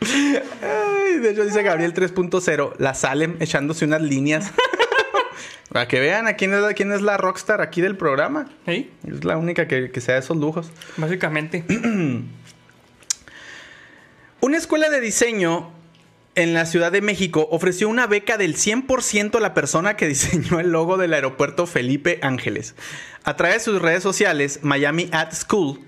Ay, 0.00 1.18
de 1.20 1.30
hecho 1.30 1.44
dice 1.44 1.62
Gabriel 1.62 1.94
3.0, 1.94 2.74
la 2.78 2.94
Salem 2.94 3.36
echándose 3.38 3.84
unas 3.84 4.02
líneas. 4.02 4.50
Para 5.72 5.86
que 5.86 6.00
vean 6.00 6.26
a 6.26 6.34
quién 6.34 6.52
es, 6.52 6.60
la, 6.62 6.74
quién 6.74 6.90
es 6.90 7.00
la 7.00 7.16
rockstar 7.16 7.60
aquí 7.60 7.80
del 7.80 7.96
programa. 7.96 8.48
¿Sí? 8.66 8.90
Es 9.06 9.24
la 9.24 9.36
única 9.36 9.68
que, 9.68 9.92
que 9.92 10.00
se 10.00 10.10
da 10.10 10.18
esos 10.18 10.36
lujos. 10.36 10.72
Básicamente. 10.96 11.64
Una 14.40 14.56
escuela 14.56 14.90
de 14.90 15.00
diseño 15.00 15.75
en 16.36 16.54
la 16.54 16.66
Ciudad 16.66 16.92
de 16.92 17.00
México 17.00 17.48
ofreció 17.50 17.88
una 17.88 18.06
beca 18.06 18.36
del 18.36 18.56
100% 18.56 19.36
a 19.36 19.40
la 19.40 19.54
persona 19.54 19.96
que 19.96 20.06
diseñó 20.06 20.60
el 20.60 20.70
logo 20.70 20.96
del 20.98 21.14
aeropuerto 21.14 21.66
Felipe 21.66 22.18
Ángeles. 22.22 22.74
A 23.24 23.36
través 23.36 23.58
de 23.58 23.72
sus 23.72 23.82
redes 23.82 24.02
sociales, 24.02 24.60
Miami 24.62 25.08
at 25.12 25.32
School, 25.32 25.80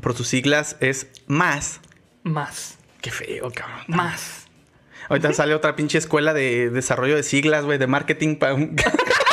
por 0.00 0.14
sus 0.14 0.28
siglas 0.28 0.76
es 0.80 1.08
MAS. 1.26 1.80
Más. 2.22 2.78
Qué 3.02 3.10
feo, 3.10 3.50
cabrón. 3.52 3.84
Más. 3.88 4.46
Ahorita 5.08 5.32
sale 5.32 5.54
otra 5.54 5.76
pinche 5.76 5.98
escuela 5.98 6.32
de 6.34 6.70
desarrollo 6.70 7.16
de 7.16 7.22
siglas, 7.22 7.64
güey, 7.64 7.78
de 7.78 7.86
marketing 7.86 8.36
para 8.36 8.56
Para 8.56 8.66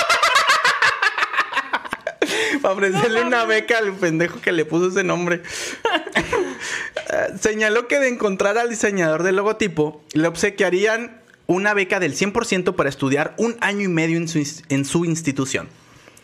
ofrecerle 2.74 3.24
una 3.24 3.46
beca 3.46 3.78
al 3.78 3.94
pendejo 3.94 4.42
que 4.42 4.52
le 4.52 4.66
puso 4.66 4.90
ese 4.90 5.04
nombre. 5.04 5.42
Señaló 7.40 7.88
que 7.88 8.00
de 8.00 8.08
encontrar 8.10 8.58
al 8.58 8.70
diseñador 8.70 9.24
del 9.24 9.36
logotipo, 9.36 10.04
le 10.14 10.28
obsequiarían 10.28 11.22
una 11.48 11.74
beca 11.74 12.00
del 12.00 12.16
100% 12.16 12.76
para 12.76 12.90
estudiar 12.90 13.34
un 13.38 13.56
año 13.62 13.82
y 13.82 13.88
medio 13.88 14.18
en 14.18 14.28
su, 14.28 14.40
ins- 14.40 14.64
en 14.70 14.86
su 14.86 15.06
institución. 15.06 15.68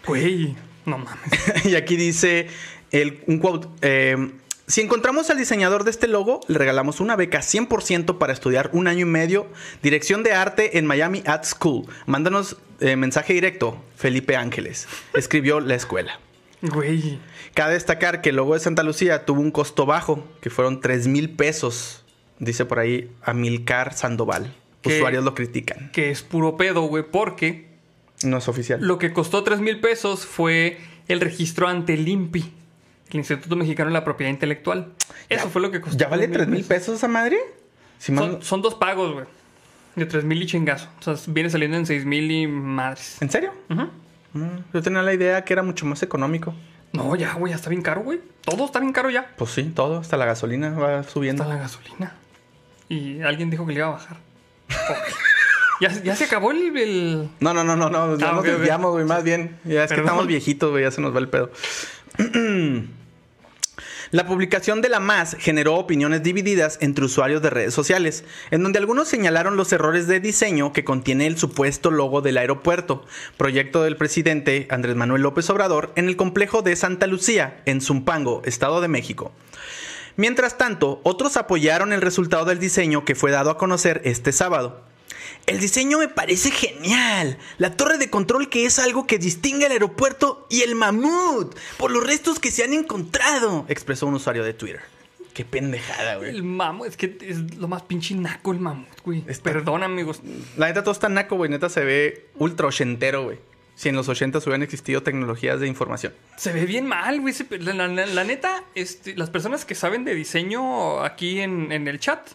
Güey, 0.08 0.56
no 0.86 0.98
mames. 1.00 1.20
y 1.66 1.76
aquí 1.76 1.96
dice 1.96 2.48
el, 2.92 3.22
un 3.28 3.40
quote. 3.40 3.68
eh, 3.82 4.32
si 4.68 4.82
encontramos 4.82 5.32
al 5.32 5.38
diseñador 5.40 5.84
de 5.84 5.90
este 5.90 6.08
logo, 6.08 6.42
le 6.48 6.60
regalamos 6.60 7.00
una 7.00 7.16
beca 7.16 7.40
100% 7.40 8.20
para 8.20 8.34
estudiar 8.34 8.70
un 8.72 8.88
año 8.88 9.02
y 9.02 9.06
medio. 9.10 9.48
Dirección 9.82 10.22
de 10.22 10.34
arte 10.34 10.78
en 10.78 10.86
Miami 10.86 11.24
Art 11.26 11.44
School. 11.44 11.88
Mándanos 12.06 12.56
eh, 12.80 12.96
mensaje 12.96 13.34
directo, 13.34 13.84
Felipe 13.98 14.36
Ángeles. 14.36 14.88
Escribió 15.16 15.60
la 15.60 15.74
escuela. 15.74 16.20
Güey. 16.62 17.20
Cabe 17.54 17.74
destacar 17.74 18.22
que 18.22 18.30
el 18.30 18.36
logo 18.36 18.54
de 18.54 18.60
Santa 18.60 18.84
Lucía 18.84 19.26
tuvo 19.26 19.42
un 19.42 19.52
costo 19.52 19.86
bajo, 19.86 20.28
que 20.42 20.50
fueron 20.50 20.82
3 20.82 21.08
mil 21.08 21.30
pesos. 21.30 22.04
Dice 22.40 22.66
por 22.66 22.80
ahí 22.80 23.12
Amilcar 23.24 23.94
Sandoval. 23.94 24.54
Usuarios 24.86 25.24
lo 25.24 25.36
critican. 25.36 25.90
Que 25.92 26.10
es 26.12 26.22
puro 26.22 26.56
pedo, 26.58 26.84
güey, 26.84 27.04
porque 27.10 27.68
No 28.24 28.38
es 28.38 28.48
oficial. 28.48 28.80
lo 28.82 28.98
que 28.98 29.12
costó 29.14 29.44
3 29.44 29.60
mil 29.60 29.80
pesos 29.82 30.26
fue 30.26 30.78
el 31.08 31.20
registro 31.22 31.68
ante 31.68 31.94
el 31.96 32.08
INPI, 32.08 32.54
el 33.12 33.16
Instituto 33.18 33.56
Mexicano 33.56 33.90
de 33.90 33.94
la 33.94 34.04
Propiedad 34.06 34.32
Intelectual. 34.32 34.94
Eso 35.28 35.50
fue 35.50 35.62
lo 35.62 35.72
que 35.72 35.82
costó. 35.82 35.98
¿Ya 35.98 36.08
vale 36.08 36.28
3 36.28 36.38
3,000 36.38 36.56
mil 36.56 36.66
pesos 36.66 36.96
esa 36.96 37.08
madre? 37.08 37.38
Si 37.98 38.12
mal- 38.14 38.40
Son, 38.42 38.62
dos 38.62 38.76
pagos, 38.76 39.14
güey. 39.14 39.26
De 39.96 40.06
3 40.06 40.24
mil 40.24 40.42
y 40.42 40.46
chingazo. 40.46 40.88
O 41.00 41.04
sea, 41.04 41.16
viene 41.34 41.50
saliendo 41.50 41.76
en 41.76 41.86
6 41.86 42.06
mil 42.06 42.32
y 42.32 42.48
madres. 42.48 43.18
¿En 43.22 43.30
serio? 43.30 43.52
Ujú. 43.70 43.90
Mm, 44.34 44.58
Yo 44.74 44.82
tenía 44.82 45.02
la 45.02 45.14
idea 45.14 45.44
que 45.44 45.54
era 45.54 45.64
mucho 45.64 45.86
más 45.86 46.02
económico. 46.04 46.54
No, 46.92 47.16
ya, 47.16 47.34
güey, 47.34 47.52
ya 47.52 47.56
está 47.58 47.70
bien 47.70 47.82
caro, 47.82 48.02
güey. 48.02 48.20
Todo 48.42 48.66
está 48.66 48.80
bien 48.80 48.94
caro 48.94 49.10
ya. 49.10 49.32
Pues 49.38 49.52
sí, 49.52 49.64
todo, 49.64 50.00
hasta 50.00 50.18
la 50.18 50.26
gasolina 50.26 50.72
va 50.72 51.04
subiendo. 51.04 51.44
Está 51.44 51.56
la 51.56 51.62
gasolina. 51.62 52.16
Y 52.90 53.22
alguien 53.22 53.50
dijo 53.50 53.66
que 53.68 53.74
le 53.74 53.80
iba 53.80 53.88
a 53.88 53.92
bajar. 53.92 54.18
Ya, 55.82 55.90
ya 56.04 56.14
se 56.14 56.26
acabó 56.26 56.52
el, 56.52 56.76
el- 56.78 57.30
No, 57.40 57.54
no, 57.54 57.64
no, 57.64 57.78
no, 57.78 57.90
no, 57.90 58.18
ya 58.18 58.32
Ah, 58.32 58.34
nos 58.34 58.42
ok, 58.42 58.48
ok. 58.50 58.54
desviamos, 58.58 58.92
güey, 58.92 59.06
más 59.06 59.24
bien. 59.24 59.58
Ya 59.64 59.86
es 59.86 59.92
que 59.94 60.02
estamos 60.02 60.28
viejitos, 60.28 60.72
güey, 60.72 60.84
ya 60.84 60.92
se 60.92 61.00
nos 61.00 61.16
va 61.16 61.20
el 61.20 61.30
pedo. 61.30 61.52
La 64.12 64.26
publicación 64.26 64.82
de 64.82 64.90
la 64.90 65.00
MAS 65.00 65.36
generó 65.40 65.76
opiniones 65.76 66.24
divididas 66.24 66.80
entre 66.82 67.06
usuarios 67.06 67.44
de 67.44 67.52
redes 67.52 67.76
sociales, 67.76 68.24
en 68.50 68.64
donde 68.64 68.80
algunos 68.80 69.08
señalaron 69.08 69.56
los 69.56 69.72
errores 69.72 70.08
de 70.08 70.20
diseño 70.20 70.74
que 70.74 70.84
contiene 70.84 71.28
el 71.28 71.38
supuesto 71.38 71.92
logo 71.92 72.22
del 72.22 72.40
aeropuerto, 72.40 73.06
proyecto 73.38 73.84
del 73.84 73.98
presidente 73.98 74.66
Andrés 74.72 74.96
Manuel 74.96 75.22
López 75.22 75.48
Obrador 75.52 75.92
en 75.96 76.08
el 76.08 76.18
complejo 76.18 76.64
de 76.64 76.76
Santa 76.76 77.06
Lucía, 77.06 77.62
en 77.66 77.82
Zumpango, 77.82 78.42
Estado 78.46 78.82
de 78.82 78.88
México. 78.88 79.32
Mientras 80.16 80.58
tanto, 80.58 81.02
otros 81.04 81.38
apoyaron 81.38 81.94
el 81.94 82.02
resultado 82.02 82.46
del 82.46 82.58
diseño 82.58 83.06
que 83.06 83.14
fue 83.14 83.30
dado 83.30 83.52
a 83.52 83.60
conocer 83.60 84.02
este 84.06 84.32
sábado. 84.32 84.89
El 85.50 85.60
diseño 85.60 85.98
me 86.00 86.08
parece 86.08 86.52
genial. 86.52 87.38
La 87.58 87.76
torre 87.76 87.98
de 87.98 88.10
control 88.10 88.50
que 88.50 88.66
es 88.66 88.80
algo 88.80 89.08
que 89.08 89.18
distingue 89.18 89.66
al 89.66 89.72
aeropuerto 89.72 90.46
y 90.50 90.62
el 90.62 90.76
mamut 90.76 91.58
por 91.78 91.92
los 91.92 92.06
restos 92.06 92.40
que 92.40 92.52
se 92.52 92.64
han 92.64 92.74
encontrado, 92.74 93.66
expresó 93.68 94.06
un 94.08 94.14
usuario 94.16 94.44
de 94.44 94.54
Twitter. 94.54 94.82
Qué 95.34 95.46
pendejada, 95.46 96.16
güey. 96.18 96.30
el 96.32 96.44
mamo. 96.44 96.86
Es 96.86 96.98
que 96.98 97.18
es 97.22 97.56
lo 97.58 97.68
más 97.68 97.84
pinche 97.84 98.14
naco 98.16 98.52
el 98.52 98.60
mamut, 98.60 98.88
güey. 99.06 99.24
Está- 99.28 99.44
Perdón, 99.52 99.84
amigos. 99.84 100.22
La 100.58 100.68
neta 100.68 100.84
todo 100.84 100.92
está 100.92 101.08
naco, 101.10 101.36
güey. 101.38 101.50
Neta 101.50 101.70
se 101.70 101.84
ve 101.84 102.28
ultra 102.36 102.68
ochentero, 102.68 103.24
güey. 103.24 103.38
Si 103.76 103.88
en 103.88 103.96
los 103.96 104.10
ochentas 104.10 104.46
hubieran 104.46 104.64
existido 104.64 105.02
tecnologías 105.04 105.62
de 105.62 105.68
información. 105.68 106.14
Se 106.36 106.52
ve 106.52 106.66
bien 106.66 106.86
mal, 106.86 107.22
güey. 107.22 107.34
Se- 107.34 107.46
La, 107.60 107.74
la- 107.74 107.88
la- 107.88 108.06
la 108.06 108.24
neta, 108.26 108.64
este, 108.76 109.16
las 109.16 109.30
personas 109.30 109.64
que 109.64 109.76
saben 109.76 110.04
de 110.04 110.14
diseño 110.14 111.02
aquí 111.02 111.40
en, 111.40 111.72
en 111.72 111.88
el 111.88 112.00
chat 112.00 112.28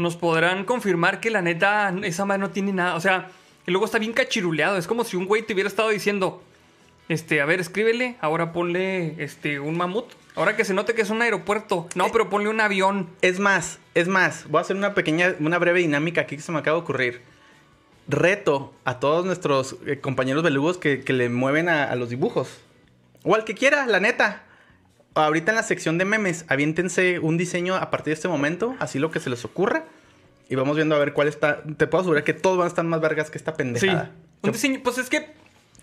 nos 0.00 0.16
podrán 0.16 0.64
confirmar 0.64 1.20
que 1.20 1.30
la 1.30 1.42
neta, 1.42 1.94
esa 2.02 2.24
madre 2.24 2.40
no 2.40 2.50
tiene 2.50 2.72
nada. 2.72 2.94
O 2.96 3.00
sea, 3.00 3.28
y 3.66 3.70
luego 3.70 3.84
está 3.86 3.98
bien 3.98 4.12
cachiruleado. 4.12 4.76
Es 4.76 4.86
como 4.86 5.04
si 5.04 5.16
un 5.16 5.26
güey 5.26 5.42
te 5.42 5.52
hubiera 5.52 5.68
estado 5.68 5.90
diciendo: 5.90 6.42
Este, 7.08 7.40
a 7.40 7.44
ver, 7.44 7.60
escríbele. 7.60 8.16
Ahora 8.20 8.52
ponle 8.52 9.22
este, 9.22 9.60
un 9.60 9.76
mamut. 9.76 10.06
Ahora 10.36 10.56
que 10.56 10.64
se 10.64 10.74
note 10.74 10.94
que 10.94 11.02
es 11.02 11.10
un 11.10 11.20
aeropuerto. 11.22 11.88
No, 11.94 12.06
Eh. 12.06 12.10
pero 12.12 12.30
ponle 12.30 12.48
un 12.48 12.60
avión. 12.60 13.08
Es 13.20 13.38
más, 13.40 13.78
es 13.94 14.08
más, 14.08 14.46
voy 14.48 14.58
a 14.58 14.62
hacer 14.62 14.76
una 14.76 14.94
pequeña, 14.94 15.34
una 15.40 15.58
breve 15.58 15.80
dinámica 15.80 16.22
aquí 16.22 16.36
que 16.36 16.42
se 16.42 16.52
me 16.52 16.58
acaba 16.60 16.76
de 16.78 16.82
ocurrir. 16.82 17.20
Reto 18.08 18.72
a 18.84 18.98
todos 18.98 19.24
nuestros 19.24 19.76
eh, 19.86 19.98
compañeros 20.00 20.42
belugos 20.42 20.78
que, 20.78 21.02
que 21.02 21.12
le 21.12 21.28
mueven 21.28 21.68
a, 21.68 21.84
a 21.84 21.94
los 21.96 22.08
dibujos. 22.10 22.58
O 23.22 23.34
al 23.34 23.44
que 23.44 23.54
quiera, 23.54 23.86
la 23.86 24.00
neta. 24.00 24.44
Ahorita 25.24 25.52
en 25.52 25.56
la 25.56 25.62
sección 25.62 25.98
de 25.98 26.04
memes, 26.04 26.44
aviéntense 26.48 27.18
un 27.18 27.36
diseño 27.36 27.74
a 27.76 27.90
partir 27.90 28.06
de 28.12 28.14
este 28.14 28.28
momento, 28.28 28.74
así 28.78 28.98
lo 28.98 29.10
que 29.10 29.20
se 29.20 29.30
les 29.30 29.44
ocurra. 29.44 29.84
Y 30.48 30.56
vamos 30.56 30.74
viendo 30.76 30.96
a 30.96 30.98
ver 30.98 31.12
cuál 31.12 31.28
está. 31.28 31.62
Te 31.62 31.86
puedo 31.86 32.02
asegurar 32.02 32.24
que 32.24 32.34
todos 32.34 32.58
van 32.58 32.64
a 32.64 32.68
estar 32.68 32.84
más 32.84 33.00
vergas 33.00 33.30
que 33.30 33.38
esta 33.38 33.52
Sí. 33.52 33.56
pendejada. 33.58 34.10
Un 34.42 34.52
diseño, 34.52 34.80
pues 34.82 34.98
es 34.98 35.08
que 35.08 35.30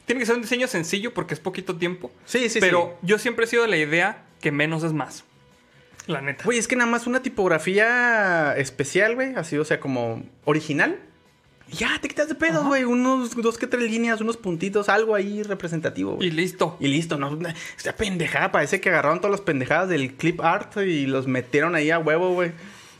tiene 0.05 0.19
que 0.19 0.25
ser 0.25 0.35
un 0.35 0.41
diseño 0.41 0.67
sencillo 0.67 1.13
porque 1.13 1.33
es 1.33 1.39
poquito 1.39 1.75
tiempo. 1.77 2.11
Sí, 2.25 2.49
sí, 2.49 2.59
Pero 2.59 2.97
yo 3.01 3.17
siempre 3.19 3.45
he 3.45 3.47
sido 3.47 3.63
de 3.63 3.69
la 3.69 3.77
idea 3.77 4.23
que 4.41 4.51
menos 4.51 4.83
es 4.83 4.93
más. 4.93 5.23
La 6.07 6.21
neta. 6.21 6.43
Güey, 6.45 6.57
es 6.57 6.67
que 6.67 6.75
nada 6.77 6.89
más 6.89 7.05
una 7.07 7.21
tipografía 7.21 8.55
especial, 8.57 9.15
güey. 9.15 9.35
Así, 9.35 9.57
o 9.57 9.65
sea, 9.65 9.79
como 9.79 10.23
original. 10.45 10.99
Y 11.71 11.75
Ya, 11.75 11.97
te 12.01 12.07
quitas 12.07 12.27
de 12.29 12.35
pedo, 12.35 12.63
güey. 12.65 12.83
Unos 12.83 13.35
dos 13.35 13.57
que 13.57 13.67
tres 13.67 13.89
líneas, 13.89 14.21
unos 14.21 14.37
puntitos, 14.37 14.89
algo 14.89 15.15
ahí 15.15 15.43
representativo, 15.43 16.13
Y 16.13 16.15
güey. 16.15 16.31
listo. 16.31 16.77
Y 16.79 16.87
listo, 16.87 17.17
no. 17.17 17.37
Esta 17.77 17.95
pendejada, 17.95 18.51
parece 18.51 18.79
que 18.81 18.89
agarraron 18.89 19.19
todas 19.19 19.31
las 19.31 19.41
pendejadas 19.41 19.89
del 19.89 20.13
clip 20.13 20.41
art 20.41 20.77
y 20.77 21.05
los 21.07 21.27
metieron 21.27 21.75
ahí 21.75 21.91
a 21.91 21.99
huevo, 21.99 22.33
güey. 22.33 22.51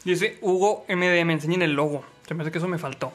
Dice 0.03 0.38
Hugo 0.41 0.85
MDM, 0.89 1.31
enseñen 1.31 1.61
el 1.61 1.73
logo. 1.73 2.03
Se 2.27 2.34
me 2.34 2.44
hace 2.44 2.52
que 2.52 2.57
eso 2.60 2.68
me 2.68 2.77
faltó. 2.77 3.11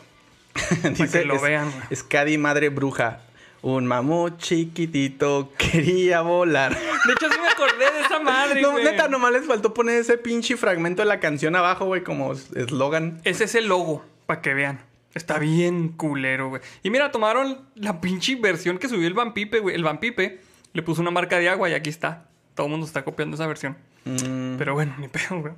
que 1.12 1.24
lo 1.24 1.36
es, 1.36 1.42
vean, 1.42 1.70
güey. 1.70 1.82
Es 1.90 2.02
Cadi 2.02 2.36
Madre 2.38 2.68
Bruja. 2.68 3.20
Un 3.62 3.86
mamut 3.86 4.38
chiquitito 4.38 5.52
quería 5.56 6.20
volar. 6.22 6.72
De 6.72 7.12
hecho, 7.12 7.30
sí 7.32 7.38
me 7.40 7.48
acordé 7.48 7.92
de 7.92 8.00
esa 8.04 8.18
madre, 8.18 8.60
No, 8.60 8.72
güey. 8.72 8.84
neta, 8.84 9.06
nomás 9.08 9.32
les 9.32 9.46
faltó 9.46 9.72
poner 9.72 10.00
ese 10.00 10.18
pinche 10.18 10.56
fragmento 10.56 11.02
de 11.02 11.06
la 11.06 11.20
canción 11.20 11.54
abajo, 11.54 11.86
güey, 11.86 12.02
como 12.02 12.32
eslogan. 12.32 13.20
Ese 13.24 13.44
es 13.44 13.54
el 13.54 13.68
logo, 13.68 14.04
para 14.26 14.40
que 14.42 14.52
vean. 14.54 14.80
Está 15.14 15.39
bien 15.39 15.89
culero, 15.90 16.48
güey. 16.48 16.62
Y 16.82 16.90
mira, 16.90 17.10
tomaron 17.10 17.68
la 17.74 18.01
pinche 18.01 18.36
versión 18.36 18.78
que 18.78 18.89
subió 18.89 19.06
el 19.06 19.14
Vampipe, 19.14 19.59
güey. 19.60 19.74
El 19.74 19.84
Vampipe 19.84 20.40
le 20.72 20.82
puso 20.82 21.02
una 21.02 21.10
marca 21.10 21.39
de 21.39 21.48
agua 21.48 21.68
y 21.68 21.74
aquí 21.74 21.90
está. 21.90 22.28
Todo 22.55 22.66
el 22.66 22.70
mundo 22.70 22.86
está 22.86 23.05
copiando 23.05 23.34
esa 23.34 23.47
versión. 23.47 23.76
Mm. 24.05 24.56
Pero 24.56 24.74
bueno, 24.74 24.94
ni 24.98 25.09
pedo, 25.09 25.40
güey. 25.40 25.55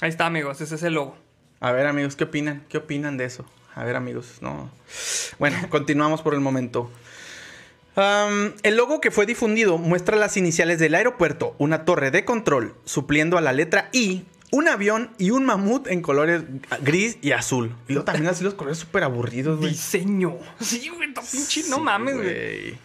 Ahí 0.00 0.08
está, 0.08 0.26
amigos. 0.26 0.60
Ese 0.60 0.74
es 0.74 0.82
el 0.82 0.94
logo. 0.94 1.16
A 1.60 1.72
ver, 1.72 1.86
amigos, 1.86 2.16
¿qué 2.16 2.24
opinan? 2.24 2.64
¿Qué 2.68 2.78
opinan 2.78 3.16
de 3.16 3.26
eso? 3.26 3.44
A 3.74 3.84
ver, 3.84 3.96
amigos, 3.96 4.38
no. 4.40 4.70
Bueno, 5.38 5.56
continuamos 5.70 6.22
por 6.22 6.34
el 6.34 6.40
momento. 6.40 6.90
El 8.62 8.76
logo 8.76 9.00
que 9.00 9.10
fue 9.10 9.26
difundido 9.26 9.76
muestra 9.76 10.16
las 10.16 10.36
iniciales 10.36 10.78
del 10.78 10.94
aeropuerto, 10.94 11.54
una 11.58 11.84
torre 11.84 12.10
de 12.10 12.24
control, 12.24 12.74
supliendo 12.84 13.36
a 13.36 13.42
la 13.42 13.52
letra 13.52 13.90
I, 13.92 14.24
un 14.50 14.68
avión 14.68 15.10
y 15.18 15.30
un 15.30 15.44
mamut 15.44 15.86
en 15.86 16.02
colores 16.02 16.42
gris 16.82 17.18
y 17.22 17.32
azul. 17.32 17.74
Y 17.88 17.92
luego 17.92 18.04
también 18.04 18.28
así 18.28 18.44
los 18.44 18.54
colores 18.54 18.78
súper 18.78 19.04
aburridos, 19.04 19.58
güey. 19.58 19.70
Diseño. 19.70 20.36
Sí, 20.60 20.88
güey. 20.88 21.08
Está 21.08 21.22
pinche. 21.22 21.64
no 21.68 21.78
mames, 21.78 22.16
güey. 22.16 22.78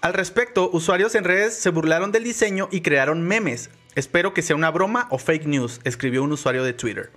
Al 0.00 0.14
respecto, 0.14 0.70
usuarios 0.72 1.14
en 1.14 1.24
redes 1.24 1.54
se 1.56 1.70
burlaron 1.70 2.10
del 2.10 2.24
diseño 2.24 2.68
y 2.72 2.80
crearon 2.80 3.22
memes. 3.22 3.70
Espero 3.94 4.32
que 4.32 4.42
sea 4.42 4.56
una 4.56 4.70
broma 4.70 5.06
o 5.10 5.18
fake 5.18 5.46
news, 5.46 5.80
escribió 5.84 6.22
un 6.22 6.32
usuario 6.32 6.64
de 6.64 6.72
Twitter. 6.72 7.10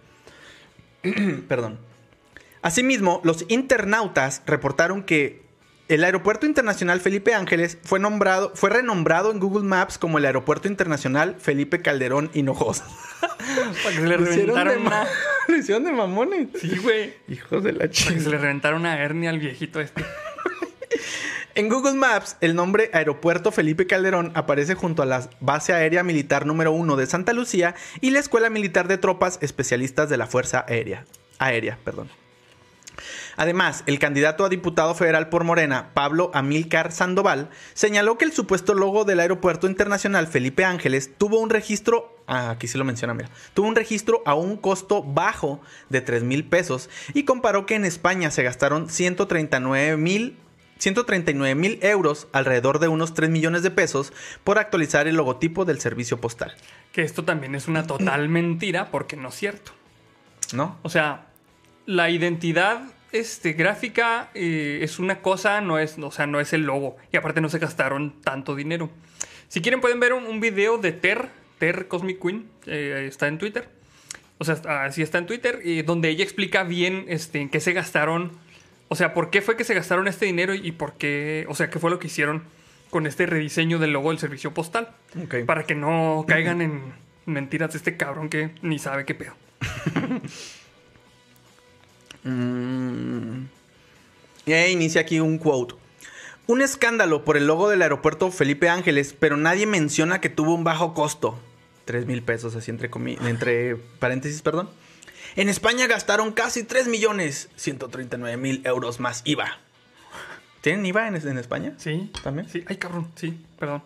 Perdón. 1.48 1.80
Asimismo, 2.62 3.22
los 3.24 3.46
internautas 3.48 4.42
reportaron 4.46 5.04
que 5.04 5.43
el 5.90 6.04
Aeropuerto 6.04 6.46
Internacional 6.46 7.02
Felipe 7.02 7.34
Ángeles 7.34 7.78
fue 7.84 8.00
nombrado, 8.00 8.52
fue 8.56 8.70
renombrado 8.70 9.32
en 9.32 9.40
Google 9.40 9.66
Maps 9.68 9.98
como 9.98 10.18
el 10.18 10.26
Aeropuerto 10.26 10.68
Internacional 10.68 11.36
Felipe 11.40 11.82
Calderón 11.82 12.30
Hinojosa. 12.34 12.86
Para 13.84 13.96
que 13.96 14.02
se 14.02 14.08
le 14.08 14.18
Lo 14.18 14.26
reventara 14.26 14.72
una. 14.78 14.90
ma- 14.90 15.08
lo 15.48 15.56
hicieron 15.58 15.84
de 15.84 15.92
mamones. 15.92 16.48
Sí, 16.60 16.78
güey. 16.78 17.14
Hijos 17.28 17.64
de 17.64 17.74
la 17.74 17.80
Para 17.80 17.90
que 17.90 17.96
se 17.98 18.16
chica. 18.18 18.30
le 18.30 18.38
reventara 18.38 18.76
una 18.76 18.98
hernia 18.98 19.30
al 19.30 19.40
viejito 19.40 19.80
este. 19.82 20.04
En 21.56 21.70
Google 21.70 21.94
Maps, 21.94 22.36
el 22.42 22.56
nombre 22.56 22.90
Aeropuerto 22.94 23.52
Felipe 23.52 23.86
Calderón 23.86 24.32
aparece 24.34 24.74
junto 24.74 25.04
a 25.04 25.06
la 25.06 25.30
Base 25.40 25.72
Aérea 25.72 26.02
Militar 26.02 26.48
número 26.48 26.72
1 26.72 26.96
de 26.96 27.06
Santa 27.06 27.32
Lucía 27.32 27.76
y 28.02 28.10
la 28.10 28.18
Escuela 28.20 28.50
Militar 28.50 28.88
de 28.88 28.98
Tropas 28.98 29.38
Especialistas 29.40 30.10
de 30.10 30.18
la 30.18 30.26
Fuerza 30.26 30.66
Aérea. 30.68 31.06
Aérea, 31.38 31.78
perdón. 31.84 32.10
Además, 33.36 33.84
el 33.86 34.00
candidato 34.00 34.46
a 34.46 34.50
diputado 34.50 34.94
federal 34.96 35.30
por 35.30 35.44
Morena, 35.44 35.90
Pablo 35.94 36.32
Amílcar 36.34 36.92
Sandoval, 36.92 37.50
señaló 37.74 38.18
que 38.18 38.26
el 38.26 38.34
supuesto 38.34 38.74
logo 38.74 39.06
del 39.06 39.20
Aeropuerto 39.20 39.68
Internacional 39.68 40.28
Felipe 40.28 40.66
Ángeles 40.66 41.12
tuvo 41.18 41.40
un 41.40 41.50
registro, 41.50 42.18
ah, 42.28 42.52
aquí 42.52 42.68
sí 42.68 42.78
lo 42.78 42.86
menciona, 42.86 43.14
mira, 43.14 43.30
tuvo 43.54 43.68
un 43.68 43.76
registro 43.76 44.22
a 44.26 44.36
un 44.36 44.58
costo 44.58 45.04
bajo 45.04 45.62
de 45.90 46.02
3 46.02 46.24
mil 46.24 46.46
pesos 46.46 46.90
y 47.14 47.24
comparó 47.24 47.66
que 47.66 47.76
en 47.76 47.86
España 47.86 48.32
se 48.32 48.44
gastaron 48.44 48.90
139 48.90 49.98
mil 49.98 50.38
139 50.84 51.56
mil 51.56 51.80
euros, 51.82 52.28
alrededor 52.34 52.80
de 52.80 52.90
unos 52.90 53.14
3 53.14 53.30
millones 53.30 53.64
de 53.64 53.72
pesos, 53.72 54.12
por 54.44 54.60
actualizar 54.60 55.08
el 55.08 55.16
logotipo 55.16 55.64
del 55.64 55.80
servicio 55.80 56.20
postal. 56.20 56.54
Que 56.92 57.04
esto 57.04 57.24
también 57.24 57.56
es 57.56 57.70
una 57.70 57.88
total 57.88 58.28
mentira 58.30 58.92
porque 58.92 59.16
no 59.16 59.30
es 59.30 59.36
cierto. 59.36 59.72
¿No? 60.52 60.78
O 60.84 60.90
sea, 60.90 61.28
la 61.86 62.10
identidad 62.10 62.84
este, 63.14 63.54
gráfica 63.54 64.30
eh, 64.34 64.80
es 64.82 65.00
una 65.00 65.22
cosa, 65.22 65.62
no 65.62 65.80
es, 65.80 65.98
o 65.98 66.12
sea, 66.12 66.28
no 66.28 66.40
es 66.40 66.52
el 66.54 66.64
logo. 66.64 66.98
Y 67.12 67.18
aparte 67.18 67.42
no 67.42 67.50
se 67.50 67.60
gastaron 67.60 68.22
tanto 68.22 68.56
dinero. 68.56 68.90
Si 69.48 69.62
quieren 69.62 69.82
pueden 69.82 70.00
ver 70.00 70.14
un, 70.14 70.26
un 70.26 70.40
video 70.40 70.78
de 70.78 70.92
Ter, 70.92 71.30
Ter 71.60 71.88
Cosmic 71.88 72.22
Queen, 72.22 72.50
eh, 72.66 73.06
está 73.08 73.28
en 73.28 73.38
Twitter. 73.38 73.70
O 74.40 74.46
sea, 74.46 74.56
así 74.84 75.02
está 75.02 75.20
en 75.20 75.28
Twitter, 75.28 75.62
y 75.64 75.84
donde 75.84 76.10
ella 76.10 76.24
explica 76.24 76.64
bien 76.64 77.06
este, 77.08 77.40
en 77.40 77.50
qué 77.50 77.60
se 77.60 77.72
gastaron. 77.72 78.32
O 78.90 78.96
sea, 78.96 79.14
por 79.14 79.30
qué 79.30 79.42
fue 79.42 79.56
que 79.56 79.64
se 79.64 79.74
gastaron 79.74 80.08
este 80.08 80.26
dinero 80.26 80.54
y 80.54 80.72
por 80.72 80.94
qué, 80.94 81.46
o 81.48 81.56
sea, 81.56 81.70
qué 81.70 81.80
fue 81.80 81.90
lo 81.90 82.00
que 82.00 82.08
hicieron 82.08 82.44
con 82.90 83.08
este 83.08 83.26
rediseño 83.26 83.80
del 83.80 83.94
logo 83.94 84.10
del 84.10 84.20
servicio 84.20 84.54
postal. 84.54 84.90
Ok. 85.24 85.46
Para 85.46 85.64
que 85.64 85.76
no 85.76 86.26
caigan 86.28 86.62
en 86.64 86.82
mentiras 87.26 87.72
de 87.72 87.78
este 87.78 87.96
cabrón 87.96 88.30
que 88.30 88.52
ni 88.62 88.80
sabe 88.80 89.06
qué 89.06 89.16
pedo. 89.16 89.34
Mm. 92.24 93.46
Ahí 94.48 94.72
inicia 94.72 95.02
aquí 95.02 95.20
un 95.20 95.38
quote. 95.38 95.76
Un 96.46 96.62
escándalo 96.62 97.24
por 97.24 97.38
el 97.38 97.48
logo 97.48 97.70
del 97.70 97.82
aeropuerto 97.82 98.30
Felipe 98.30 98.68
Ángeles, 98.70 99.16
pero 99.18 99.38
nadie 99.38 99.66
menciona 99.66 100.20
que 100.20 100.30
tuvo 100.30 100.54
un 100.54 100.64
bajo 100.64 100.94
costo. 100.94 101.40
3 101.86 102.06
mil 102.06 102.22
pesos, 102.22 102.56
así 102.56 102.72
entre, 102.72 102.90
entre 103.26 103.76
paréntesis, 103.76 104.42
perdón. 104.42 104.70
En 105.36 105.50
España 105.50 105.88
gastaron 105.88 106.32
casi 106.32 106.64
3 106.64 106.88
millones, 106.88 107.50
139 107.56 108.38
mil 108.38 108.62
euros 108.66 109.00
más 109.00 109.22
IVA. 109.26 109.58
¿Tienen 110.62 110.86
IVA 110.86 111.08
en, 111.08 111.16
en 111.16 111.38
España? 111.38 111.74
Sí. 111.78 112.12
¿También? 112.24 112.48
Sí. 112.50 112.64
Ay, 112.68 112.78
cabrón. 112.78 113.10
Sí, 113.16 113.38
perdón. 113.58 113.84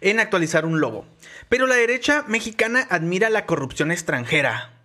en 0.00 0.20
actualizar 0.20 0.64
un 0.64 0.80
logo. 0.80 1.04
Pero 1.48 1.66
la 1.66 1.76
derecha 1.76 2.24
mexicana 2.26 2.86
admira 2.90 3.30
la 3.30 3.46
corrupción 3.46 3.92
extranjera. 3.92 4.75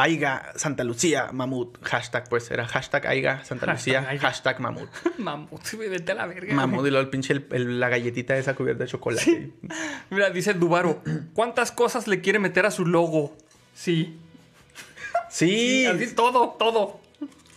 Aiga 0.00 0.52
Santa 0.54 0.84
Lucía 0.84 1.30
Mamut. 1.32 1.82
Hashtag, 1.84 2.28
pues 2.28 2.48
era 2.52 2.66
hashtag 2.68 3.04
Aiga 3.08 3.44
Santa 3.44 3.66
Hashtag 3.66 3.94
Lucía. 3.96 4.08
Aiga. 4.10 4.22
Hashtag 4.28 4.60
Mamut. 4.60 4.88
Mamut, 5.18 5.60
vete 5.76 6.12
a 6.12 6.14
la 6.14 6.26
verga. 6.26 6.54
Mamut 6.54 6.86
y 6.86 6.90
luego 6.90 7.00
el 7.00 7.08
pinche 7.10 7.32
el- 7.32 7.46
el- 7.50 7.80
la 7.80 7.88
galletita 7.88 8.36
esa 8.36 8.54
cubierta 8.54 8.84
de 8.84 8.90
chocolate. 8.90 9.52
Mira, 10.10 10.30
dice 10.30 10.54
Dubaro. 10.54 11.02
¿Cuántas 11.34 11.72
cosas 11.72 12.06
le 12.06 12.20
quiere 12.20 12.38
meter 12.38 12.64
a 12.64 12.70
su 12.70 12.86
logo? 12.86 13.36
Sí. 13.74 14.16
Sí. 15.30 15.84
Así 15.86 16.14
todo, 16.14 16.50
todo. 16.58 17.00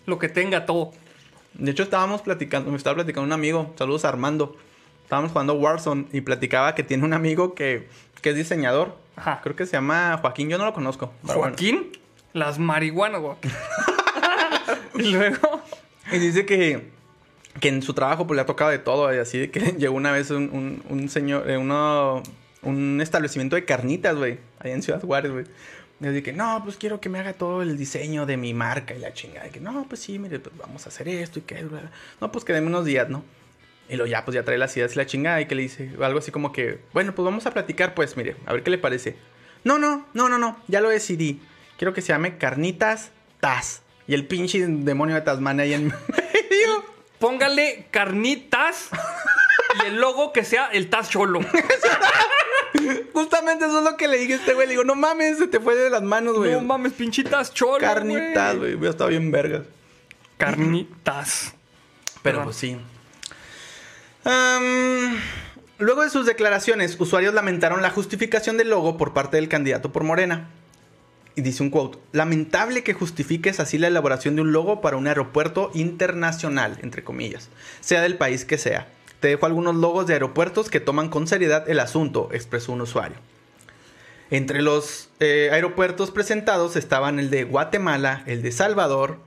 Lo 0.05 0.18
que 0.19 0.27
tenga, 0.30 0.65
todo. 0.65 0.91
De 1.53 1.72
hecho, 1.72 1.84
estábamos 1.84 2.22
platicando, 2.22 2.72
me 2.72 2.77
estaba 2.77 2.95
platicando 2.95 3.26
un 3.27 3.34
amigo, 3.34 3.73
saludos 3.77 4.03
a 4.05 4.09
Armando. 4.09 4.57
Estábamos 5.03 5.31
jugando 5.31 5.53
Warzone 5.53 6.07
y 6.11 6.22
platicaba 6.22 6.73
que 6.73 6.84
tiene 6.84 7.03
un 7.03 7.13
amigo 7.13 7.53
que, 7.53 7.88
que 8.22 8.30
es 8.31 8.35
diseñador. 8.35 8.97
Ajá. 9.15 9.41
Creo 9.43 9.55
que 9.55 9.65
se 9.65 9.73
llama 9.73 10.18
Joaquín, 10.22 10.49
yo 10.49 10.57
no 10.57 10.65
lo 10.65 10.73
conozco. 10.73 11.13
bueno. 11.22 11.55
Las 12.33 12.59
marihuanas, 12.59 13.21
güey. 13.21 13.35
y 14.95 15.11
luego. 15.11 15.61
Y 16.11 16.17
dice 16.19 16.45
que, 16.45 16.89
que 17.59 17.69
en 17.69 17.81
su 17.81 17.93
trabajo 17.93 18.27
pues 18.27 18.35
le 18.35 18.41
ha 18.41 18.45
tocado 18.45 18.71
de 18.71 18.79
todo. 18.79 19.13
Y 19.13 19.17
así 19.17 19.37
de 19.37 19.51
que 19.51 19.59
llegó 19.77 19.95
una 19.95 20.11
vez 20.11 20.29
un, 20.31 20.49
un- 20.51 20.83
un 20.89 21.09
señor, 21.09 21.49
eh, 21.49 21.57
uno, 21.57 22.23
un 22.63 22.99
establecimiento 23.01 23.55
de 23.55 23.65
carnitas, 23.65 24.15
güey. 24.15 24.39
Allá 24.59 24.73
en 24.73 24.83
Ciudad 24.83 25.01
Juárez, 25.01 25.31
güey. 25.31 25.45
Y 26.01 26.07
así 26.07 26.21
que, 26.23 26.33
no, 26.33 26.61
pues 26.63 26.77
quiero 26.77 26.99
que 26.99 27.09
me 27.09 27.19
haga 27.19 27.33
todo 27.33 27.61
el 27.61 27.77
diseño 27.77 28.25
de 28.25 28.35
mi 28.37 28.53
marca 28.55 28.95
y 28.95 28.99
la 28.99 29.13
chingada. 29.13 29.47
Y 29.47 29.51
que, 29.51 29.59
no, 29.59 29.85
pues 29.87 30.01
sí, 30.01 30.17
mire, 30.17 30.39
pues 30.39 30.57
vamos 30.57 30.85
a 30.85 30.89
hacer 30.89 31.07
esto 31.07 31.37
y 31.39 31.43
que... 31.43 31.63
bla, 31.63 31.79
bla". 31.81 31.91
No, 32.19 32.31
pues 32.31 32.43
que 32.43 32.53
deme 32.53 32.67
unos 32.67 32.85
días, 32.85 33.07
¿no? 33.09 33.23
Y 33.87 33.97
luego 33.97 34.09
ya, 34.09 34.25
pues 34.25 34.33
ya 34.33 34.43
trae 34.43 34.57
las 34.57 34.75
ideas 34.77 34.93
y 34.95 34.97
la 34.97 35.05
chingada 35.05 35.41
y 35.41 35.45
que 35.45 35.53
le 35.53 35.61
dice 35.63 35.91
algo 36.01 36.17
así 36.19 36.31
como 36.31 36.51
que, 36.53 36.79
bueno, 36.93 37.13
pues 37.13 37.23
vamos 37.23 37.45
a 37.45 37.51
platicar, 37.51 37.93
pues, 37.93 38.17
mire, 38.17 38.35
a 38.47 38.53
ver 38.53 38.63
qué 38.63 38.71
le 38.71 38.77
parece. 38.79 39.15
No, 39.63 39.77
no, 39.77 40.07
no, 40.15 40.27
no, 40.29 40.39
no, 40.39 40.57
ya 40.67 40.81
lo 40.81 40.89
decidí. 40.89 41.39
Quiero 41.81 41.95
que 41.95 42.03
se 42.03 42.09
llame 42.09 42.37
Carnitas 42.37 43.09
Taz. 43.39 43.81
Y 44.05 44.13
el 44.13 44.27
pinche 44.27 44.63
demonio 44.67 45.15
de 45.15 45.21
Tasmania 45.21 45.63
ahí 45.63 45.73
en 45.73 45.87
medio. 46.09 46.85
Póngale 47.17 47.87
carnitas 47.89 48.89
y 49.81 49.87
el 49.87 49.95
logo 49.99 50.31
que 50.31 50.45
sea 50.45 50.67
el 50.67 50.91
Taz 50.91 51.09
Cholo. 51.09 51.39
Justamente 53.13 53.65
eso 53.65 53.79
es 53.79 53.83
lo 53.83 53.97
que 53.97 54.07
le 54.07 54.19
dije 54.19 54.33
a 54.33 54.35
este 54.35 54.53
güey. 54.53 54.67
Le 54.67 54.73
digo, 54.73 54.83
no 54.83 54.93
mames, 54.93 55.39
se 55.39 55.47
te 55.47 55.59
fue 55.59 55.73
de 55.73 55.89
las 55.89 56.03
manos, 56.03 56.37
güey. 56.37 56.51
No 56.51 56.61
mames, 56.61 56.93
pinchitas 56.93 57.51
Cholo. 57.51 57.79
Carnitas, 57.79 58.57
güey. 58.57 58.75
Hubiera 58.75 58.91
estado 58.91 59.09
bien 59.09 59.31
vergas. 59.31 59.63
Carnitas. 60.37 61.55
Pero 62.21 62.21
Perdón. 62.21 62.43
pues 62.43 62.57
sí. 62.57 62.77
Luego 65.79 66.03
de 66.03 66.11
sus 66.11 66.27
declaraciones, 66.27 66.95
usuarios 66.99 67.33
lamentaron 67.33 67.81
la 67.81 67.89
justificación 67.89 68.57
del 68.57 68.69
logo 68.69 68.97
por 68.97 69.13
parte 69.15 69.37
del 69.37 69.49
candidato 69.49 69.91
por 69.91 70.03
Morena. 70.03 70.47
Y 71.35 71.41
dice 71.41 71.63
un 71.63 71.69
quote, 71.69 71.97
lamentable 72.11 72.83
que 72.83 72.93
justifiques 72.93 73.59
así 73.59 73.77
la 73.77 73.87
elaboración 73.87 74.35
de 74.35 74.41
un 74.41 74.51
logo 74.51 74.81
para 74.81 74.97
un 74.97 75.07
aeropuerto 75.07 75.71
internacional, 75.73 76.77
entre 76.81 77.03
comillas, 77.03 77.49
sea 77.79 78.01
del 78.01 78.17
país 78.17 78.43
que 78.43 78.57
sea. 78.57 78.87
Te 79.21 79.29
dejo 79.29 79.45
algunos 79.45 79.75
logos 79.75 80.07
de 80.07 80.13
aeropuertos 80.13 80.69
que 80.69 80.79
toman 80.79 81.09
con 81.09 81.27
seriedad 81.27 81.69
el 81.69 81.79
asunto, 81.79 82.29
expresó 82.33 82.73
un 82.73 82.81
usuario. 82.81 83.17
Entre 84.29 84.61
los 84.61 85.09
eh, 85.19 85.49
aeropuertos 85.51 86.11
presentados 86.11 86.75
estaban 86.75 87.19
el 87.19 87.29
de 87.29 87.43
Guatemala, 87.43 88.23
el 88.25 88.41
de 88.41 88.51
Salvador. 88.51 89.19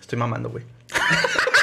Estoy 0.00 0.18
mamando, 0.18 0.50
güey. 0.50 0.64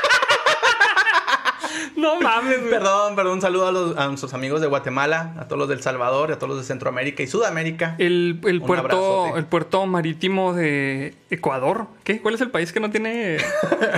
No 2.02 2.20
mames, 2.22 2.60
güey. 2.60 2.72
Perdón, 2.72 3.16
perdón, 3.16 3.34
un 3.34 3.42
saludo 3.42 3.68
a, 3.68 3.72
los, 3.72 3.98
a 3.98 4.08
nuestros 4.08 4.34
amigos 4.34 4.60
de 4.62 4.68
Guatemala, 4.68 5.36
a 5.40 5.46
todos 5.48 5.60
los 5.60 5.70
del 5.70 5.82
Salvador, 5.82 6.32
a 6.32 6.36
todos 6.38 6.50
los 6.50 6.58
de 6.60 6.66
Centroamérica 6.66 7.22
y 7.24 7.28
Sudamérica. 7.28 7.96
El, 8.00 8.40
el 8.46 8.60
Un 8.62 8.68
puerto, 8.68 8.86
abrazote. 9.26 9.40
el 9.40 9.46
puerto 9.46 9.86
marítimo 9.86 10.54
de 10.54 11.16
Ecuador. 11.30 11.88
¿Qué? 12.04 12.20
¿Cuál 12.22 12.36
es 12.36 12.42
el 12.42 12.50
país 12.52 12.72
que 12.74 12.80
no 12.80 12.90
tiene, 12.90 13.38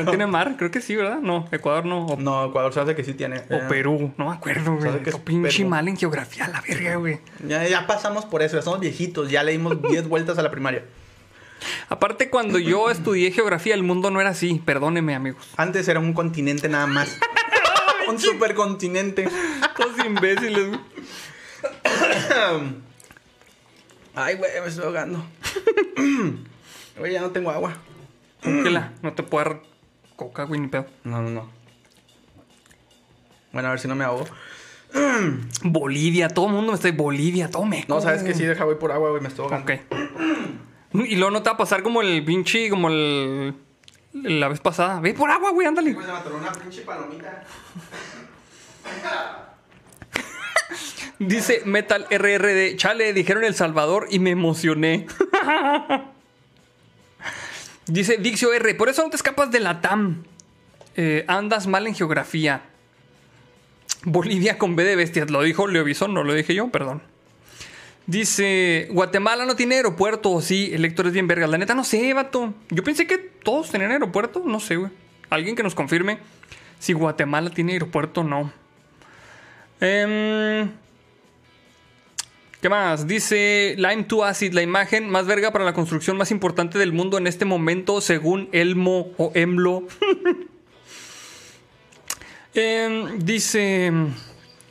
no 0.04 0.10
tiene 0.10 0.28
mar? 0.28 0.56
Creo 0.58 0.70
que 0.72 0.82
sí, 0.82 0.96
¿verdad? 0.96 1.20
No, 1.20 1.48
Ecuador 1.52 1.86
no. 1.86 2.06
O, 2.08 2.18
No, 2.18 2.46
Ecuador 2.46 2.74
se 2.74 2.80
hace 2.82 2.96
que 2.96 3.04
sí 3.04 3.14
tiene. 3.14 3.38
o 3.50 3.54
Eh, 3.56 3.64
Perú. 3.70 4.14
No 4.18 4.30
me 4.30 4.36
acuerdo, 4.36 4.78
¿Sabe 4.82 5.00
güey. 5.00 5.10
es 5.10 5.16
pinche 5.20 5.58
Perú? 5.60 5.70
mal 5.70 5.88
en 5.88 5.98
geografía, 5.98 6.48
la 6.48 6.62
verga, 6.62 6.96
güey. 6.98 7.20
Ya, 7.48 7.68
ya 7.68 7.88
pasamos 7.88 8.26
por 8.26 8.42
eso, 8.44 8.56
ya 8.58 8.62
somos 8.62 8.80
viejitos, 8.80 9.30
ya 9.32 9.44
leímos 9.44 9.82
10 9.82 10.08
vueltas 10.10 10.38
a 10.38 10.42
la 10.44 10.52
primaria. 10.52 10.84
Aparte, 11.88 12.30
cuando 12.30 12.60
yo 12.60 12.90
estudié 12.90 13.32
geografía, 13.32 13.74
el 13.74 13.84
mundo 13.84 14.12
no 14.12 14.20
era 14.20 14.32
así. 14.32 14.62
Perdóneme, 14.66 15.16
amigos. 15.16 15.48
Antes 15.56 15.88
era 15.88 16.00
un 16.02 16.12
continente 16.14 16.68
nada 16.68 16.88
más. 16.88 17.18
un 18.10 18.20
supercontinente. 18.20 19.28
Todos 19.78 20.06
imbéciles. 20.06 20.80
Ay, 24.16 24.36
güey, 24.36 24.52
me 24.62 24.68
estoy 24.68 24.86
ahogando. 24.86 25.24
Güey, 26.96 27.14
ya 27.14 27.22
no 27.22 27.32
tengo 27.32 27.50
agua. 27.50 27.76
Cógela, 28.44 28.94
no 29.02 29.14
te 29.14 29.24
puedo 29.24 29.46
dar 29.46 29.62
coca, 30.16 30.44
güey, 30.44 30.62
ni 30.62 30.68
pedo. 30.68 30.86
No, 31.04 31.24
no, 31.24 31.32
no. 31.32 31.50
Bueno, 33.52 33.70
a 33.70 33.72
ver 33.72 33.80
si 33.80 33.88
no 33.88 33.96
me 33.96 34.04
ahogo. 34.04 34.26
Bolivia, 35.64 36.28
todo 36.28 36.48
el 36.48 36.54
mundo 36.54 36.72
me 36.72 36.76
está 36.76 36.92
Bolivia, 36.92 37.50
tome. 37.50 37.86
No, 37.88 38.00
sabes 38.00 38.22
que 38.22 38.36
sí, 38.36 38.44
deja 38.44 38.64
voy 38.64 38.76
por 38.76 38.92
agua, 38.92 39.10
güey, 39.10 39.22
me 39.22 39.30
estoy 39.30 39.46
ahogando. 39.46 39.74
Ok. 39.74 39.80
Y 41.08 41.16
luego 41.16 41.32
no 41.32 41.42
te 41.42 41.50
va 41.50 41.56
a 41.56 41.58
pasar 41.58 41.82
como 41.82 42.02
el 42.02 42.24
pinche, 42.24 42.70
como 42.70 42.90
el. 42.90 43.56
La 44.14 44.48
vez 44.48 44.60
pasada. 44.60 45.00
Ve 45.00 45.14
por 45.14 45.30
agua, 45.32 45.52
güey, 45.52 45.68
ándale. 45.68 45.94
Pues 45.94 46.06
se 46.06 46.12
me 46.12 46.18
atoró 46.18 46.38
una 46.38 46.52
pinche 46.52 46.82
palomita. 46.82 47.44
Dice 51.20 51.62
Metal 51.66 52.06
RRD. 52.10 52.76
Chale, 52.76 53.14
dijeron 53.14 53.44
El 53.44 53.56
Salvador 53.56 54.08
y 54.10 54.20
me 54.20 54.32
emocioné. 54.32 55.08
Dice 57.88 58.18
Dixio 58.18 58.54
R. 58.54 58.76
Por 58.76 58.90
eso 58.90 59.04
no 59.04 59.10
te 59.10 59.16
escapas 59.16 59.52
de 59.52 59.60
la 59.60 59.82
TAM. 59.82 60.24
Eh, 60.96 61.26
andas 61.28 61.68
mal 61.68 61.88
en 61.88 61.96
geografía. 61.96 62.62
Bolivia 64.04 64.58
con 64.58 64.76
B 64.76 64.84
de 64.84 64.96
bestias. 64.96 65.30
Lo 65.30 65.42
dijo 65.42 65.68
Leovison, 65.68 66.14
no 66.14 66.24
lo 66.24 66.34
dije 66.34 66.54
yo, 66.54 66.70
perdón. 66.70 67.02
Dice, 68.06 68.90
Guatemala 68.92 69.46
no 69.46 69.56
tiene 69.56 69.76
aeropuerto, 69.76 70.42
sí, 70.42 70.72
el 70.74 70.84
Héctor 70.84 71.08
es 71.08 71.14
bien 71.14 71.28
verga. 71.28 71.48
La 71.48 71.58
neta 71.58 71.74
no 71.74 71.84
sé, 71.86 72.14
vato. 72.14 72.54
Yo 72.70 72.84
pensé 72.84 73.08
que 73.08 73.18
todos 73.18 73.70
tenían 73.70 73.92
aeropuerto, 73.92 74.44
no 74.46 74.60
sé, 74.60 74.76
güey. 74.76 74.92
Alguien 75.30 75.56
que 75.56 75.64
nos 75.64 75.74
confirme 75.74 76.20
si 76.80 76.92
Guatemala 76.94 77.50
tiene 77.50 77.74
aeropuerto 77.74 78.22
o 78.22 78.24
no. 78.26 78.52
Em, 79.80 80.70
¿Qué 82.62 82.70
más? 82.70 83.08
Dice 83.08 83.76
Lime 83.78 84.06
2 84.08 84.24
Acid, 84.26 84.54
la 84.54 84.62
imagen 84.62 85.10
más 85.10 85.26
verga 85.26 85.52
para 85.52 85.66
la 85.66 85.74
construcción 85.74 86.18
más 86.18 86.32
importante 86.32 86.78
del 86.78 86.94
mundo 86.94 87.18
en 87.18 87.28
este 87.28 87.46
momento, 87.46 88.00
según 88.02 88.50
Elmo 88.52 89.12
o 89.18 89.32
Emlo. 89.34 89.88
Em, 92.56 93.18
dice 93.18 93.92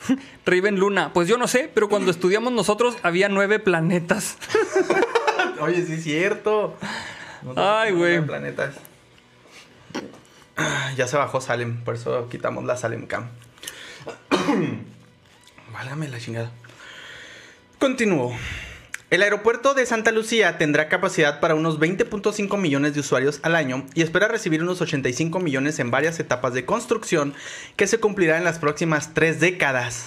Raven 0.46 0.78
Luna, 0.78 1.12
pues 1.12 1.28
yo 1.28 1.38
no 1.38 1.46
sé, 1.48 1.70
pero 1.72 1.88
cuando 1.88 2.10
estudiamos 2.10 2.52
nosotros 2.52 2.96
había 3.02 3.28
nueve 3.28 3.58
planetas. 3.58 4.36
Oye, 5.60 5.84
sí 5.86 5.94
es 5.94 6.02
cierto. 6.02 6.76
Ay, 7.56 7.92
güey. 7.92 8.12
nueve 8.12 8.26
Planetas. 8.26 8.74
Ah, 10.56 10.92
Ya 10.96 11.06
se 11.06 11.16
bajó 11.16 11.40
Salem, 11.40 11.82
por 11.84 11.94
eso 11.94 12.28
quitamos 12.28 12.64
la 12.64 12.76
Salem 12.76 13.06
Cam. 13.06 13.28
Válgame 15.72 16.08
la 16.08 16.18
chingada. 16.18 16.50
Continúo. 17.78 18.32
El 19.12 19.22
aeropuerto 19.22 19.74
de 19.74 19.84
Santa 19.84 20.10
Lucía 20.10 20.56
tendrá 20.56 20.89
capacidad 20.89 21.39
para 21.39 21.55
unos 21.55 21.78
20.5 21.78 22.56
millones 22.56 22.94
de 22.94 23.01
usuarios 23.01 23.40
al 23.43 23.56
año 23.56 23.84
y 23.93 24.01
espera 24.01 24.26
recibir 24.26 24.62
unos 24.62 24.80
85 24.80 25.39
millones 25.39 25.78
en 25.80 25.90
varias 25.90 26.18
etapas 26.18 26.55
de 26.55 26.64
construcción 26.64 27.34
que 27.76 27.86
se 27.86 28.01
cumplirá 28.01 28.39
en 28.39 28.44
las 28.44 28.59
próximas 28.59 29.12
tres 29.12 29.39
décadas. 29.39 30.06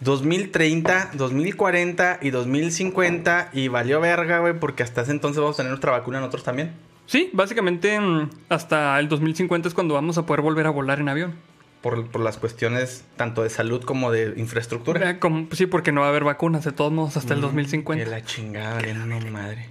2030, 0.00 1.12
2040 1.14 2.18
y 2.20 2.30
2050 2.30 3.50
y 3.52 3.68
valió 3.68 4.00
verga, 4.00 4.40
güey, 4.40 4.58
porque 4.58 4.82
hasta 4.82 5.02
ese 5.02 5.12
entonces 5.12 5.40
vamos 5.40 5.54
a 5.54 5.58
tener 5.58 5.70
nuestra 5.70 5.92
vacuna 5.92 6.18
nosotros 6.18 6.42
también. 6.42 6.72
Sí, 7.06 7.30
básicamente 7.32 8.00
mm, 8.00 8.30
hasta 8.48 8.98
el 8.98 9.08
2050 9.08 9.68
es 9.68 9.74
cuando 9.74 9.94
vamos 9.94 10.18
a 10.18 10.26
poder 10.26 10.42
volver 10.42 10.66
a 10.66 10.70
volar 10.70 10.98
en 10.98 11.08
avión. 11.08 11.36
Por, 11.82 12.08
por 12.10 12.20
las 12.20 12.38
cuestiones 12.38 13.04
tanto 13.16 13.44
de 13.44 13.50
salud 13.50 13.82
como 13.84 14.10
de 14.10 14.34
infraestructura. 14.36 15.10
Eh, 15.10 15.18
como- 15.20 15.46
sí, 15.52 15.66
porque 15.66 15.92
no 15.92 16.00
va 16.00 16.08
a 16.08 16.10
haber 16.10 16.24
vacunas 16.24 16.64
de 16.64 16.72
todos 16.72 16.92
modos 16.92 17.16
hasta 17.16 17.34
el 17.34 17.40
2050. 17.40 18.04
Que 18.04 18.10
la 18.10 18.24
chingada, 18.24 18.74
valiendo 18.74 19.30
madre. 19.30 19.68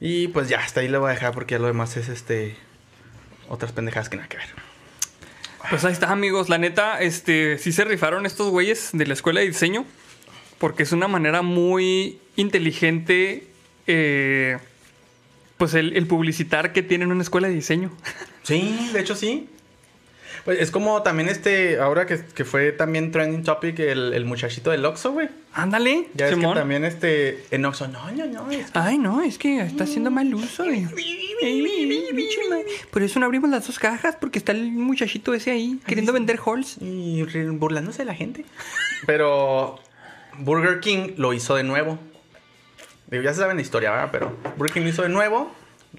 Y 0.00 0.28
pues 0.28 0.48
ya, 0.48 0.60
hasta 0.60 0.80
ahí 0.80 0.88
lo 0.88 1.00
voy 1.00 1.10
a 1.10 1.14
dejar 1.14 1.32
porque 1.32 1.54
ya 1.54 1.58
lo 1.58 1.66
demás 1.66 1.96
es 1.96 2.08
este. 2.08 2.56
Otras 3.48 3.72
pendejadas 3.72 4.08
que 4.10 4.16
nada 4.16 4.28
que 4.28 4.36
ver. 4.36 4.46
Pues 5.70 5.84
ahí 5.84 5.92
está, 5.92 6.10
amigos. 6.12 6.48
La 6.50 6.58
neta, 6.58 7.00
este, 7.00 7.56
sí 7.58 7.72
se 7.72 7.84
rifaron 7.84 8.26
estos 8.26 8.50
güeyes 8.50 8.90
de 8.92 9.06
la 9.06 9.14
escuela 9.14 9.40
de 9.40 9.46
diseño. 9.46 9.86
Porque 10.58 10.82
es 10.82 10.92
una 10.92 11.08
manera 11.08 11.40
muy 11.42 12.18
inteligente. 12.36 13.46
eh, 13.86 14.58
pues 15.56 15.74
el, 15.74 15.96
el 15.96 16.06
publicitar 16.06 16.72
que 16.72 16.82
tienen 16.84 17.10
una 17.10 17.22
escuela 17.22 17.48
de 17.48 17.54
diseño. 17.54 17.90
Sí, 18.44 18.90
de 18.92 19.00
hecho 19.00 19.16
sí. 19.16 19.48
Pues 20.44 20.60
es 20.60 20.70
como 20.70 21.02
también 21.02 21.28
este, 21.28 21.78
ahora 21.80 22.06
que, 22.06 22.20
que 22.34 22.44
fue 22.44 22.72
también 22.72 23.10
trending 23.12 23.42
topic, 23.42 23.78
el, 23.80 24.12
el 24.14 24.24
muchachito 24.24 24.70
del 24.70 24.84
Oxxo, 24.84 25.12
güey. 25.12 25.28
Ándale, 25.52 26.08
Ya 26.14 26.28
Simón. 26.30 26.54
que 26.54 26.60
también 26.60 26.84
este, 26.84 27.44
en 27.50 27.64
Oxxo, 27.64 27.88
no, 27.88 28.10
no, 28.12 28.26
no, 28.26 28.50
es 28.50 28.66
Ay, 28.74 28.98
no, 28.98 29.20
es 29.22 29.38
que 29.38 29.60
está 29.60 29.84
haciendo 29.84 30.10
mal 30.10 30.32
uso. 30.34 30.64
de- 30.64 30.88
Por 32.90 33.02
eso 33.02 33.20
no 33.20 33.26
abrimos 33.26 33.50
las 33.50 33.66
dos 33.66 33.78
cajas, 33.78 34.16
porque 34.20 34.38
está 34.38 34.52
el 34.52 34.70
muchachito 34.72 35.34
ese 35.34 35.50
ahí 35.50 35.80
queriendo 35.86 36.12
vender 36.12 36.38
halls. 36.44 36.76
Y 36.80 37.22
burlándose 37.50 37.98
de 37.98 38.04
la 38.06 38.14
gente. 38.14 38.44
Pero 39.06 39.78
Burger 40.38 40.80
King 40.80 41.12
lo 41.16 41.32
hizo 41.32 41.54
de 41.54 41.64
nuevo. 41.64 41.98
Digo, 43.08 43.22
ya 43.22 43.32
se 43.32 43.40
saben 43.40 43.56
la 43.56 43.62
historia, 43.62 43.90
¿verdad? 43.90 44.08
Pero 44.12 44.36
Burger 44.56 44.74
King 44.74 44.82
lo 44.82 44.88
hizo 44.90 45.02
de 45.02 45.08
nuevo, 45.08 45.50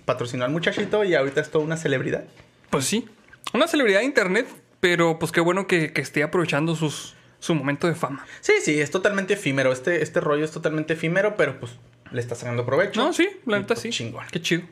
patrocinó 0.05 0.45
al 0.45 0.51
muchachito 0.51 1.03
y 1.03 1.15
ahorita 1.15 1.41
es 1.41 1.49
toda 1.49 1.65
una 1.65 1.77
celebridad. 1.77 2.25
Pues 2.69 2.85
sí. 2.85 3.07
Una 3.53 3.67
celebridad 3.67 3.99
de 3.99 4.05
internet, 4.05 4.47
pero 4.79 5.19
pues 5.19 5.31
qué 5.31 5.41
bueno 5.41 5.67
que, 5.67 5.93
que 5.93 6.01
esté 6.01 6.23
aprovechando 6.23 6.75
sus, 6.75 7.15
su 7.39 7.55
momento 7.55 7.87
de 7.87 7.95
fama. 7.95 8.25
Sí, 8.41 8.53
sí, 8.61 8.79
es 8.79 8.91
totalmente 8.91 9.33
efímero. 9.33 9.71
Este, 9.71 10.01
este 10.03 10.19
rollo 10.19 10.45
es 10.45 10.51
totalmente 10.51 10.93
efímero, 10.93 11.35
pero 11.35 11.59
pues 11.59 11.73
le 12.11 12.21
está 12.21 12.35
sacando 12.35 12.65
provecho. 12.65 13.01
No, 13.01 13.13
sí, 13.13 13.29
la 13.45 13.57
neta 13.57 13.75
pues, 13.75 13.81
sí. 13.81 13.89
Chingón. 13.89 14.25
Qué 14.31 14.41
chido. 14.41 14.63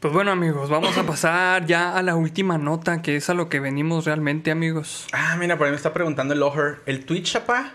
Pues 0.00 0.14
bueno, 0.14 0.30
amigos, 0.30 0.70
vamos 0.70 0.96
a 0.96 1.02
pasar 1.02 1.66
ya 1.66 1.96
a 1.96 2.02
la 2.04 2.14
última 2.14 2.56
nota, 2.56 3.02
que 3.02 3.16
es 3.16 3.30
a 3.30 3.34
lo 3.34 3.48
que 3.48 3.58
venimos 3.58 4.04
realmente, 4.04 4.52
amigos. 4.52 5.08
Ah, 5.12 5.36
mira, 5.36 5.58
por 5.58 5.66
ahí 5.66 5.72
me 5.72 5.76
está 5.76 5.92
preguntando 5.92 6.34
el 6.34 6.40
Loher. 6.40 6.82
El 6.86 7.04
Twitch, 7.04 7.32
chapa. 7.32 7.74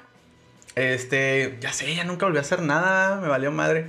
Este, 0.75 1.57
ya 1.59 1.71
sé, 1.71 1.93
ya 1.93 2.03
nunca 2.03 2.25
volví 2.25 2.39
a 2.39 2.41
hacer 2.41 2.61
nada, 2.61 3.19
me 3.21 3.27
valió 3.27 3.51
madre. 3.51 3.87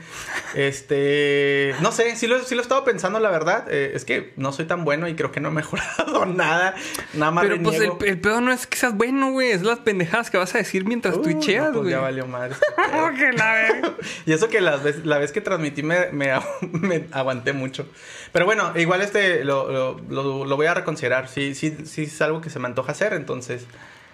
Este, 0.54 1.74
no 1.80 1.92
sé, 1.92 2.16
sí 2.16 2.26
lo, 2.26 2.42
sí 2.44 2.54
lo 2.54 2.60
he 2.60 2.62
estado 2.62 2.84
pensando, 2.84 3.20
la 3.20 3.30
verdad. 3.30 3.66
Eh, 3.70 3.92
es 3.94 4.04
que 4.04 4.32
no 4.36 4.52
soy 4.52 4.66
tan 4.66 4.84
bueno 4.84 5.08
y 5.08 5.14
creo 5.14 5.32
que 5.32 5.40
no 5.40 5.48
he 5.48 5.52
mejorado 5.64 6.26
nada. 6.26 6.74
Nada 7.14 7.30
más 7.30 7.44
Pero 7.44 7.62
pues 7.62 7.80
el, 7.80 7.92
el 8.06 8.20
pedo 8.20 8.40
no 8.40 8.52
es 8.52 8.66
que 8.66 8.76
seas 8.76 8.94
bueno, 8.94 9.30
güey. 9.32 9.50
Es 9.50 9.62
las 9.62 9.78
pendejadas 9.78 10.30
que 10.30 10.36
vas 10.38 10.54
a 10.54 10.58
decir 10.58 10.84
mientras 10.84 11.16
Uh, 11.16 11.22
twitcheas, 11.22 11.66
no, 11.66 11.72
pues 11.72 11.82
güey. 11.84 11.94
ya 11.94 12.00
valió 12.00 12.26
madre. 12.26 12.54
este 12.54 13.32
la 13.36 13.80
y 14.26 14.32
eso 14.32 14.48
que 14.48 14.60
las 14.60 14.82
vez- 14.82 15.04
la 15.04 15.18
vez 15.18 15.32
que 15.32 15.40
transmití 15.40 15.82
me, 15.82 16.10
me, 16.12 16.32
me 16.62 17.06
aguanté 17.12 17.52
mucho. 17.52 17.88
Pero 18.32 18.44
bueno, 18.46 18.72
igual 18.76 19.00
este 19.02 19.44
lo, 19.44 19.70
lo, 19.70 20.00
lo- 20.08 20.44
lo 20.44 20.56
voy 20.56 20.66
a 20.66 20.74
reconsiderar. 20.74 21.28
Sí, 21.28 21.54
sí, 21.54 21.76
sí 21.86 22.04
es 22.04 22.20
algo 22.22 22.40
que 22.40 22.50
se 22.50 22.58
me 22.58 22.66
antoja 22.66 22.92
hacer, 22.92 23.12
entonces 23.14 23.64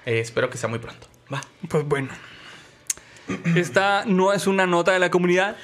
eh, 0.06 0.20
espero 0.20 0.50
que 0.50 0.58
sea 0.58 0.68
muy 0.68 0.78
pronto. 0.78 1.06
Va. 1.32 1.40
Pues 1.68 1.84
bueno. 1.84 2.08
Esta 3.56 4.04
no 4.06 4.32
es 4.32 4.46
una 4.46 4.66
nota 4.66 4.92
de 4.92 4.98
la 4.98 5.10
comunidad. 5.10 5.56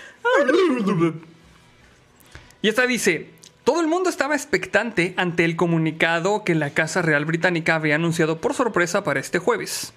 Y 2.63 2.69
esta 2.69 2.87
dice, 2.87 3.31
todo 3.65 3.81
el 3.81 3.87
mundo 3.87 4.11
estaba 4.11 4.35
expectante 4.35 5.15
ante 5.17 5.45
el 5.45 5.57
comunicado 5.57 6.45
que 6.45 6.55
la 6.55 6.71
Casa 6.71 7.03
Real 7.03 7.25
Británica 7.25 7.75
había 7.75 7.97
anunciado 7.97 8.41
por 8.41 8.55
sorpresa 8.55 9.05
para 9.05 9.21
este 9.21 9.39
jueves. 9.39 9.93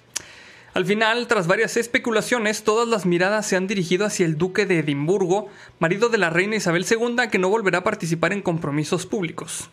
Al 0.72 0.86
final, 0.86 1.26
tras 1.26 1.48
varias 1.48 1.76
especulaciones, 1.76 2.62
todas 2.62 2.86
las 2.86 3.04
miradas 3.04 3.46
se 3.46 3.56
han 3.56 3.66
dirigido 3.66 4.06
hacia 4.06 4.24
el 4.24 4.38
duque 4.38 4.66
de 4.66 4.78
Edimburgo, 4.78 5.48
marido 5.80 6.08
de 6.08 6.18
la 6.18 6.30
reina 6.30 6.56
Isabel 6.56 6.86
II, 6.88 7.28
que 7.30 7.38
no 7.38 7.48
volverá 7.48 7.78
a 7.78 7.84
participar 7.84 8.32
en 8.32 8.42
compromisos 8.42 9.04
públicos. 9.04 9.68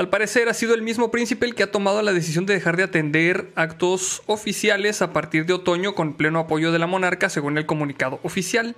Al 0.00 0.08
parecer 0.08 0.48
ha 0.48 0.54
sido 0.54 0.74
el 0.74 0.80
mismo 0.80 1.10
príncipe 1.10 1.44
el 1.44 1.54
que 1.54 1.62
ha 1.62 1.70
tomado 1.70 2.00
la 2.00 2.14
decisión 2.14 2.46
de 2.46 2.54
dejar 2.54 2.78
de 2.78 2.84
atender 2.84 3.50
actos 3.54 4.22
oficiales 4.24 5.02
a 5.02 5.12
partir 5.12 5.44
de 5.44 5.52
otoño 5.52 5.94
con 5.94 6.14
pleno 6.14 6.38
apoyo 6.38 6.72
de 6.72 6.78
la 6.78 6.86
monarca, 6.86 7.28
según 7.28 7.58
el 7.58 7.66
comunicado 7.66 8.18
oficial. 8.22 8.76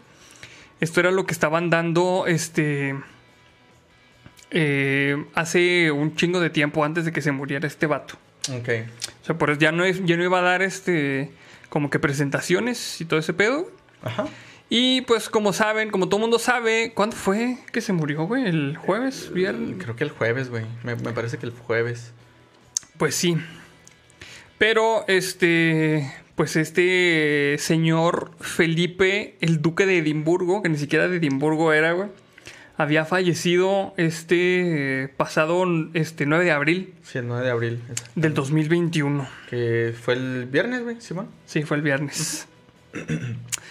Esto 0.80 0.98
era 0.98 1.12
lo 1.12 1.24
que 1.24 1.32
estaban 1.32 1.70
dando 1.70 2.24
este 2.26 2.96
eh, 4.50 5.24
hace 5.34 5.92
un 5.92 6.16
chingo 6.16 6.40
de 6.40 6.50
tiempo 6.50 6.84
antes 6.84 7.04
de 7.04 7.12
que 7.12 7.22
se 7.22 7.30
muriera 7.30 7.68
este 7.68 7.86
vato. 7.86 8.14
Ok. 8.50 8.68
O 9.22 9.24
sea, 9.24 9.38
por 9.38 9.50
eso 9.50 9.60
ya 9.60 9.70
no, 9.70 9.86
ya 9.86 10.16
no 10.16 10.24
iba 10.24 10.40
a 10.40 10.42
dar 10.42 10.60
este 10.60 11.30
como 11.68 11.88
que 11.88 12.00
presentaciones 12.00 13.00
y 13.00 13.04
todo 13.04 13.20
ese 13.20 13.32
pedo. 13.32 13.70
Ajá. 14.02 14.26
Y 14.74 15.02
pues 15.02 15.28
como 15.28 15.52
saben, 15.52 15.90
como 15.90 16.08
todo 16.08 16.18
mundo 16.18 16.38
sabe, 16.38 16.92
¿cuándo 16.94 17.14
fue 17.14 17.58
que 17.72 17.82
se 17.82 17.92
murió, 17.92 18.22
güey? 18.22 18.46
¿El 18.46 18.78
jueves? 18.78 19.30
¿Viernes? 19.30 19.76
Creo 19.78 19.96
que 19.96 20.04
el 20.04 20.08
jueves, 20.08 20.48
güey. 20.48 20.64
Me, 20.82 20.96
me 20.96 21.12
parece 21.12 21.36
que 21.36 21.44
el 21.44 21.52
jueves. 21.52 22.12
Pues 22.96 23.14
sí. 23.14 23.36
Pero 24.56 25.04
este, 25.08 26.10
pues 26.36 26.56
este 26.56 27.56
señor 27.58 28.30
Felipe, 28.40 29.36
el 29.42 29.60
duque 29.60 29.84
de 29.84 29.98
Edimburgo, 29.98 30.62
que 30.62 30.70
ni 30.70 30.78
siquiera 30.78 31.06
de 31.06 31.18
Edimburgo 31.18 31.74
era, 31.74 31.92
güey, 31.92 32.08
había 32.78 33.04
fallecido 33.04 33.92
este 33.98 35.02
eh, 35.02 35.08
pasado 35.08 35.66
este 35.92 36.24
9 36.24 36.46
de 36.46 36.50
abril 36.50 36.94
Sí, 37.02 37.18
el 37.18 37.28
9 37.28 37.44
de 37.44 37.50
abril. 37.50 37.82
del 38.14 38.32
2021. 38.32 39.28
Que 39.50 39.92
fue 40.00 40.14
el 40.14 40.46
viernes, 40.46 40.82
güey, 40.82 40.98
Simón. 41.02 41.28
Sí, 41.44 41.62
fue 41.62 41.76
el 41.76 41.82
viernes. 41.82 42.48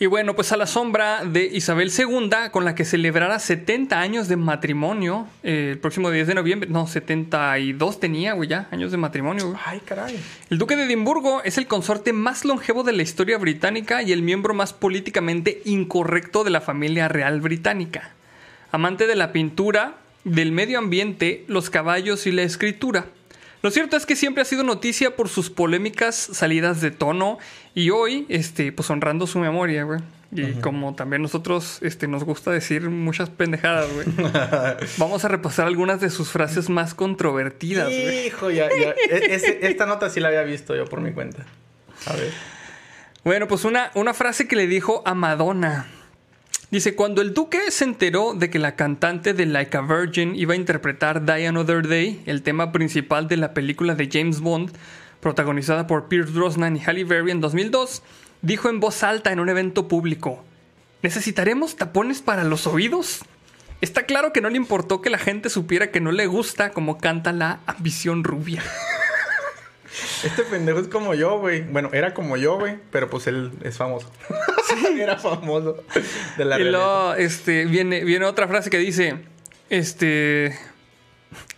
Y 0.00 0.06
bueno, 0.06 0.36
pues 0.36 0.52
a 0.52 0.56
la 0.56 0.68
sombra 0.68 1.24
de 1.24 1.44
Isabel 1.44 1.90
II, 1.96 2.30
con 2.52 2.64
la 2.64 2.76
que 2.76 2.84
celebrará 2.84 3.40
70 3.40 3.98
años 3.98 4.28
de 4.28 4.36
matrimonio 4.36 5.26
eh, 5.42 5.70
el 5.72 5.78
próximo 5.78 6.12
10 6.12 6.28
de 6.28 6.34
noviembre. 6.34 6.70
No, 6.70 6.86
72 6.86 7.98
tenía, 7.98 8.34
güey, 8.34 8.48
ya, 8.48 8.68
años 8.70 8.92
de 8.92 8.96
matrimonio, 8.96 9.48
güey. 9.48 9.58
Ay, 9.64 9.80
caray. 9.84 10.16
El 10.50 10.58
duque 10.58 10.76
de 10.76 10.84
Edimburgo 10.84 11.42
es 11.42 11.58
el 11.58 11.66
consorte 11.66 12.12
más 12.12 12.44
longevo 12.44 12.84
de 12.84 12.92
la 12.92 13.02
historia 13.02 13.38
británica 13.38 14.04
y 14.04 14.12
el 14.12 14.22
miembro 14.22 14.54
más 14.54 14.72
políticamente 14.72 15.62
incorrecto 15.64 16.44
de 16.44 16.50
la 16.50 16.60
familia 16.60 17.08
real 17.08 17.40
británica. 17.40 18.12
Amante 18.70 19.08
de 19.08 19.16
la 19.16 19.32
pintura, 19.32 19.96
del 20.22 20.52
medio 20.52 20.78
ambiente, 20.78 21.44
los 21.48 21.70
caballos 21.70 22.28
y 22.28 22.30
la 22.30 22.42
escritura. 22.42 23.06
Lo 23.60 23.72
cierto 23.72 23.96
es 23.96 24.06
que 24.06 24.14
siempre 24.14 24.42
ha 24.42 24.44
sido 24.44 24.62
noticia 24.62 25.16
por 25.16 25.28
sus 25.28 25.50
polémicas 25.50 26.14
salidas 26.14 26.80
de 26.80 26.92
tono 26.92 27.38
y 27.78 27.90
hoy, 27.90 28.26
este, 28.28 28.72
pues 28.72 28.90
honrando 28.90 29.28
su 29.28 29.38
memoria, 29.38 29.84
güey. 29.84 30.00
Y 30.32 30.54
como 30.60 30.96
también 30.96 31.22
nosotros 31.22 31.78
este, 31.80 32.08
nos 32.08 32.24
gusta 32.24 32.50
decir 32.50 32.90
muchas 32.90 33.30
pendejadas, 33.30 33.86
güey. 33.92 34.06
Vamos 34.98 35.24
a 35.24 35.28
repasar 35.28 35.68
algunas 35.68 36.00
de 36.00 36.10
sus 36.10 36.28
frases 36.28 36.68
más 36.68 36.92
controvertidas, 36.92 37.86
güey. 37.86 38.26
Hijo, 38.26 38.50
ya, 38.50 38.68
ya. 38.68 38.90
E- 39.08 39.60
esta 39.62 39.86
nota 39.86 40.10
sí 40.10 40.18
la 40.18 40.26
había 40.26 40.42
visto 40.42 40.74
yo 40.74 40.86
por 40.86 41.00
mi 41.00 41.12
cuenta. 41.12 41.46
A 42.06 42.14
ver. 42.14 42.32
Bueno, 43.22 43.46
pues 43.46 43.64
una, 43.64 43.92
una 43.94 44.12
frase 44.12 44.48
que 44.48 44.56
le 44.56 44.66
dijo 44.66 45.04
a 45.06 45.14
Madonna. 45.14 45.86
Dice, 46.72 46.96
cuando 46.96 47.22
el 47.22 47.32
duque 47.32 47.70
se 47.70 47.84
enteró 47.84 48.34
de 48.34 48.50
que 48.50 48.58
la 48.58 48.74
cantante 48.74 49.34
de 49.34 49.46
Like 49.46 49.76
a 49.76 49.82
Virgin 49.82 50.34
iba 50.34 50.54
a 50.54 50.56
interpretar 50.56 51.24
Die 51.24 51.46
Another 51.46 51.86
Day, 51.86 52.22
el 52.26 52.42
tema 52.42 52.72
principal 52.72 53.28
de 53.28 53.36
la 53.36 53.54
película 53.54 53.94
de 53.94 54.08
James 54.12 54.40
Bond, 54.40 54.72
protagonizada 55.20 55.86
por 55.86 56.08
Pierce 56.08 56.32
Brosnan 56.32 56.76
y 56.76 56.80
Halle 56.80 57.04
Berry 57.04 57.30
en 57.30 57.40
2002, 57.40 58.02
dijo 58.42 58.68
en 58.68 58.80
voz 58.80 59.02
alta 59.02 59.32
en 59.32 59.40
un 59.40 59.48
evento 59.48 59.88
público, 59.88 60.44
¿necesitaremos 61.02 61.76
tapones 61.76 62.22
para 62.22 62.44
los 62.44 62.66
oídos? 62.66 63.20
Está 63.80 64.04
claro 64.04 64.32
que 64.32 64.40
no 64.40 64.50
le 64.50 64.56
importó 64.56 65.00
que 65.00 65.10
la 65.10 65.18
gente 65.18 65.50
supiera 65.50 65.90
que 65.90 66.00
no 66.00 66.10
le 66.10 66.26
gusta 66.26 66.70
como 66.70 66.98
canta 66.98 67.32
la 67.32 67.60
ambición 67.66 68.24
rubia. 68.24 68.62
Este 70.24 70.42
pendejo 70.44 70.78
es 70.78 70.88
como 70.88 71.14
yo, 71.14 71.38
güey. 71.38 71.62
Bueno, 71.62 71.90
era 71.92 72.14
como 72.14 72.36
yo, 72.36 72.58
güey. 72.58 72.76
Pero 72.90 73.08
pues 73.10 73.26
él 73.26 73.52
es 73.62 73.76
famoso. 73.76 74.10
era 74.98 75.16
famoso. 75.16 75.82
De 76.36 76.44
la 76.44 76.58
y 76.58 76.64
luego 76.64 77.14
este, 77.14 77.64
viene, 77.64 78.04
viene 78.04 78.24
otra 78.24 78.46
frase 78.46 78.70
que 78.70 78.78
dice: 78.78 79.16
Este. 79.70 80.56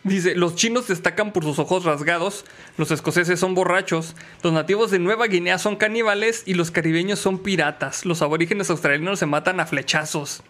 Dice, 0.03 0.35
los 0.35 0.57
chinos 0.57 0.89
destacan 0.89 1.33
por 1.33 1.45
sus 1.45 1.59
ojos 1.59 1.85
rasgados, 1.85 2.47
los 2.79 2.91
escoceses 2.91 3.39
son 3.39 3.55
borrachos, 3.55 4.17
los 4.43 4.53
nativos 4.53 4.91
de 4.91 4.99
Nueva 4.99 5.27
Guinea 5.27 5.59
son 5.59 5.77
caníbales 5.77 6.43
y 6.47 6.55
los 6.55 6.71
caribeños 6.71 7.19
son 7.19 7.39
piratas. 7.39 8.07
Los 8.07 8.23
aborígenes 8.23 8.71
australianos 8.71 9.19
se 9.19 9.27
matan 9.27 9.61
a 9.61 9.67
flechazos. 9.67 10.43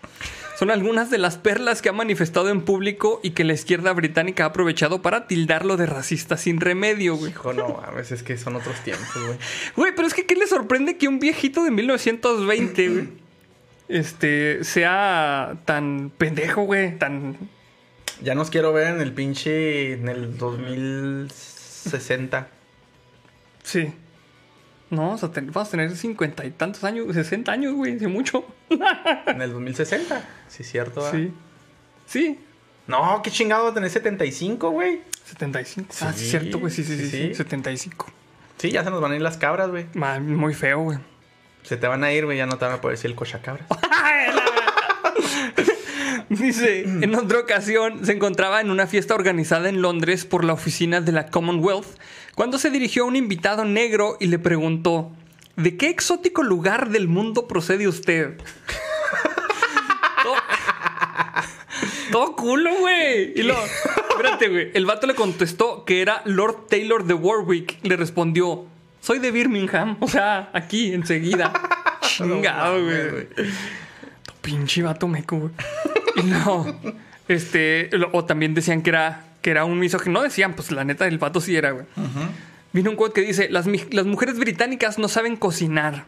Son 0.56 0.70
algunas 0.70 1.10
de 1.10 1.18
las 1.18 1.36
perlas 1.36 1.82
que 1.82 1.88
ha 1.88 1.92
manifestado 1.92 2.50
en 2.50 2.60
público 2.60 3.18
y 3.22 3.30
que 3.30 3.44
la 3.44 3.54
izquierda 3.54 3.92
británica 3.92 4.44
ha 4.44 4.48
aprovechado 4.48 5.02
para 5.02 5.26
tildarlo 5.26 5.76
de 5.76 5.86
racista 5.86 6.36
sin 6.36 6.60
remedio, 6.60 7.16
güey. 7.16 7.32
Hijo, 7.32 7.52
no 7.52 7.68
mames, 7.68 8.12
es 8.12 8.22
que 8.22 8.36
son 8.36 8.56
otros 8.56 8.78
tiempos, 8.84 9.08
güey. 9.14 9.38
Güey, 9.74 9.92
pero 9.96 10.06
es 10.06 10.14
que 10.14 10.26
¿qué 10.26 10.36
le 10.36 10.46
sorprende 10.46 10.96
que 10.96 11.08
un 11.08 11.18
viejito 11.18 11.64
de 11.64 11.70
1920, 11.70 12.88
güey, 12.88 13.08
este, 13.88 14.62
sea 14.62 15.56
tan 15.64 16.12
pendejo, 16.16 16.62
güey? 16.62 16.96
Tan... 16.98 17.38
Ya 18.22 18.34
nos 18.34 18.50
quiero 18.50 18.72
ver 18.72 18.88
en 18.94 19.00
el 19.00 19.12
pinche. 19.12 19.92
En 19.94 20.08
el 20.08 20.36
2060. 20.38 22.48
Sí. 23.62 23.92
No, 24.90 25.12
o 25.12 25.18
sea, 25.18 25.30
ten- 25.30 25.52
vamos 25.52 25.68
a 25.68 25.70
tener 25.70 25.96
cincuenta 25.96 26.44
y 26.44 26.50
tantos 26.50 26.82
años, 26.84 27.06
60 27.14 27.52
años, 27.52 27.74
güey, 27.74 27.94
hace 27.96 28.08
mucho. 28.08 28.44
En 29.26 29.40
el 29.40 29.52
2060. 29.52 30.28
Sí, 30.48 30.64
cierto. 30.64 31.02
¿verdad? 31.02 31.18
Sí. 31.18 31.32
Sí. 32.06 32.38
No, 32.88 33.20
qué 33.22 33.30
chingado 33.30 33.64
va 33.64 33.70
a 33.70 33.74
tener 33.74 33.88
75, 33.88 34.70
güey. 34.70 35.00
75. 35.24 35.88
ah, 36.00 36.12
sí, 36.12 36.24
Sí, 36.24 36.30
cierto, 36.30 36.58
güey, 36.58 36.72
sí, 36.72 36.82
sí, 36.82 36.96
sí, 36.96 37.04
sí, 37.04 37.10
sí, 37.10 37.28
sí. 37.28 37.34
75. 37.34 38.06
Sí, 38.58 38.70
ya 38.72 38.82
se 38.82 38.90
nos 38.90 39.00
van 39.00 39.12
a 39.12 39.16
ir 39.16 39.22
las 39.22 39.36
cabras, 39.36 39.70
güey. 39.70 39.86
Muy 40.20 40.54
feo, 40.54 40.80
güey. 40.80 40.98
Se 41.62 41.76
te 41.76 41.86
van 41.86 42.02
a 42.02 42.12
ir, 42.12 42.24
güey. 42.24 42.38
Ya 42.38 42.46
no 42.46 42.58
te 42.58 42.64
van 42.64 42.74
a 42.74 42.80
poder 42.80 42.96
decir 42.96 43.10
el 43.10 43.16
cochacabras. 43.16 43.66
Dice, 46.38 46.82
en 46.84 47.12
otra 47.16 47.40
ocasión 47.40 48.06
se 48.06 48.12
encontraba 48.12 48.60
en 48.60 48.70
una 48.70 48.86
fiesta 48.86 49.16
organizada 49.16 49.68
en 49.68 49.82
Londres 49.82 50.24
por 50.24 50.44
la 50.44 50.52
oficina 50.52 51.00
de 51.00 51.10
la 51.10 51.26
Commonwealth 51.26 51.98
cuando 52.36 52.56
se 52.56 52.70
dirigió 52.70 53.02
a 53.02 53.06
un 53.06 53.16
invitado 53.16 53.64
negro 53.64 54.16
y 54.20 54.26
le 54.26 54.38
preguntó, 54.38 55.10
¿de 55.56 55.76
qué 55.76 55.90
exótico 55.90 56.44
lugar 56.44 56.90
del 56.90 57.08
mundo 57.08 57.48
procede 57.48 57.88
usted? 57.88 58.38
todo, 60.22 60.34
todo 62.12 62.36
culo, 62.36 62.70
güey. 62.78 63.32
Y 63.34 63.42
luego, 63.42 63.60
espérate, 64.10 64.48
güey. 64.48 64.70
El 64.72 64.86
vato 64.86 65.08
le 65.08 65.16
contestó 65.16 65.84
que 65.84 66.00
era 66.00 66.22
Lord 66.26 66.68
Taylor 66.68 67.04
de 67.04 67.14
Warwick. 67.14 67.78
Le 67.82 67.96
respondió, 67.96 68.66
soy 69.00 69.18
de 69.18 69.32
Birmingham. 69.32 69.96
O 69.98 70.06
sea, 70.06 70.48
aquí, 70.52 70.94
enseguida. 70.94 71.52
Chingado, 72.02 72.84
güey. 72.84 73.28
Pinche 74.40 74.82
vato 74.82 75.08
meco, 75.08 75.36
güey. 75.36 75.52
No, 76.24 76.66
este, 77.28 77.88
lo- 77.92 78.10
o 78.12 78.24
también 78.24 78.54
decían 78.54 78.82
que 78.82 78.90
era, 78.90 79.24
que 79.42 79.50
era 79.50 79.64
un 79.64 79.78
misógino. 79.78 80.14
No 80.14 80.22
decían, 80.22 80.54
pues 80.54 80.70
la 80.72 80.84
neta, 80.84 81.06
el 81.06 81.18
vato 81.18 81.40
sí 81.40 81.56
era, 81.56 81.70
güey. 81.72 81.86
Vino 82.72 82.90
un 82.90 82.96
quote 82.96 83.20
que 83.20 83.26
dice, 83.26 83.48
las, 83.50 83.66
las 83.90 84.06
mujeres 84.06 84.38
británicas 84.38 84.98
no 84.98 85.08
saben 85.08 85.36
cocinar. 85.36 86.04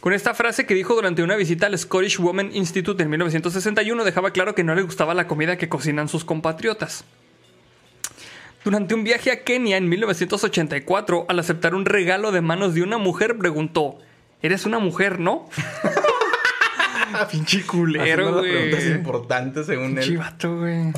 Con 0.00 0.12
esta 0.12 0.34
frase 0.34 0.66
que 0.66 0.74
dijo 0.74 0.94
durante 0.94 1.22
una 1.22 1.36
visita 1.36 1.66
al 1.66 1.78
Scottish 1.78 2.18
Women 2.18 2.50
Institute 2.54 3.00
en 3.02 3.08
1961, 3.10 4.02
dejaba 4.04 4.32
claro 4.32 4.54
que 4.54 4.64
no 4.64 4.74
le 4.74 4.82
gustaba 4.82 5.14
la 5.14 5.26
comida 5.28 5.56
que 5.56 5.68
cocinan 5.68 6.08
sus 6.08 6.24
compatriotas. 6.24 7.04
Durante 8.64 8.94
un 8.94 9.04
viaje 9.04 9.30
a 9.30 9.42
Kenia 9.42 9.76
en 9.76 9.88
1984, 9.88 11.26
al 11.28 11.38
aceptar 11.38 11.74
un 11.74 11.84
regalo 11.84 12.30
de 12.32 12.40
manos 12.40 12.74
de 12.74 12.82
una 12.82 12.98
mujer, 12.98 13.36
preguntó, 13.38 13.98
¿eres 14.42 14.66
una 14.66 14.78
mujer, 14.78 15.18
no? 15.18 15.48
Pinche 17.30 17.62
culero, 17.66 18.30
las 18.30 18.42
preguntas 18.42 18.80
güey. 18.84 18.92
importantes 18.94 19.66
según 19.66 19.94
Pinche 19.94 20.10
él. 20.12 20.18
vato, 20.18 20.56
güey. 20.58 20.92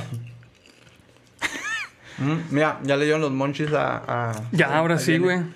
Mm, 2.18 2.38
mira, 2.50 2.78
ya 2.84 2.96
le 2.96 3.04
dieron 3.04 3.20
los 3.22 3.32
monchis 3.32 3.72
a. 3.72 3.96
a- 4.30 4.42
Ya, 4.52 4.68
a- 4.68 4.78
ahora 4.78 4.94
a 4.94 4.98
sí, 4.98 5.18
güey. 5.18 5.40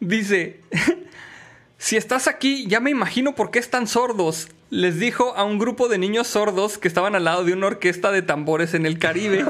Dice, 0.00 0.60
si 1.78 1.96
estás 1.96 2.26
aquí, 2.28 2.66
ya 2.68 2.80
me 2.80 2.90
imagino 2.90 3.34
por 3.34 3.50
qué 3.50 3.58
están 3.58 3.86
sordos. 3.86 4.48
Les 4.68 4.98
dijo 4.98 5.34
a 5.36 5.44
un 5.44 5.58
grupo 5.58 5.88
de 5.88 5.96
niños 5.98 6.26
sordos 6.26 6.76
que 6.78 6.88
estaban 6.88 7.14
al 7.14 7.24
lado 7.24 7.44
de 7.44 7.52
una 7.52 7.68
orquesta 7.68 8.10
de 8.10 8.22
tambores 8.22 8.74
en 8.74 8.84
el 8.84 8.98
Caribe. 8.98 9.44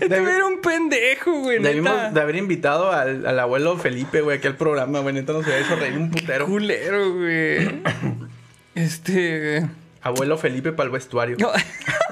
Este 0.10 0.16
era 0.16 0.46
un 0.46 0.60
pendejo, 0.60 1.40
güey. 1.40 1.62
Debimos 1.62 2.14
de 2.14 2.20
haber 2.20 2.36
invitado 2.36 2.90
al, 2.90 3.26
al 3.26 3.38
abuelo 3.38 3.76
Felipe, 3.76 4.22
güey, 4.22 4.38
aquí 4.38 4.46
al 4.46 4.56
programa, 4.56 5.00
güey. 5.00 5.14
Neta 5.14 5.32
nos 5.32 5.44
hubiera 5.44 5.60
hecho 5.60 5.76
reír 5.76 5.98
un 5.98 6.10
putero. 6.10 6.46
Culero, 6.46 7.14
güey. 7.14 7.82
Este. 8.74 9.66
Abuelo 10.00 10.38
Felipe 10.38 10.72
para 10.72 10.86
el 10.86 10.92
vestuario. 10.92 11.36
No. 11.38 11.50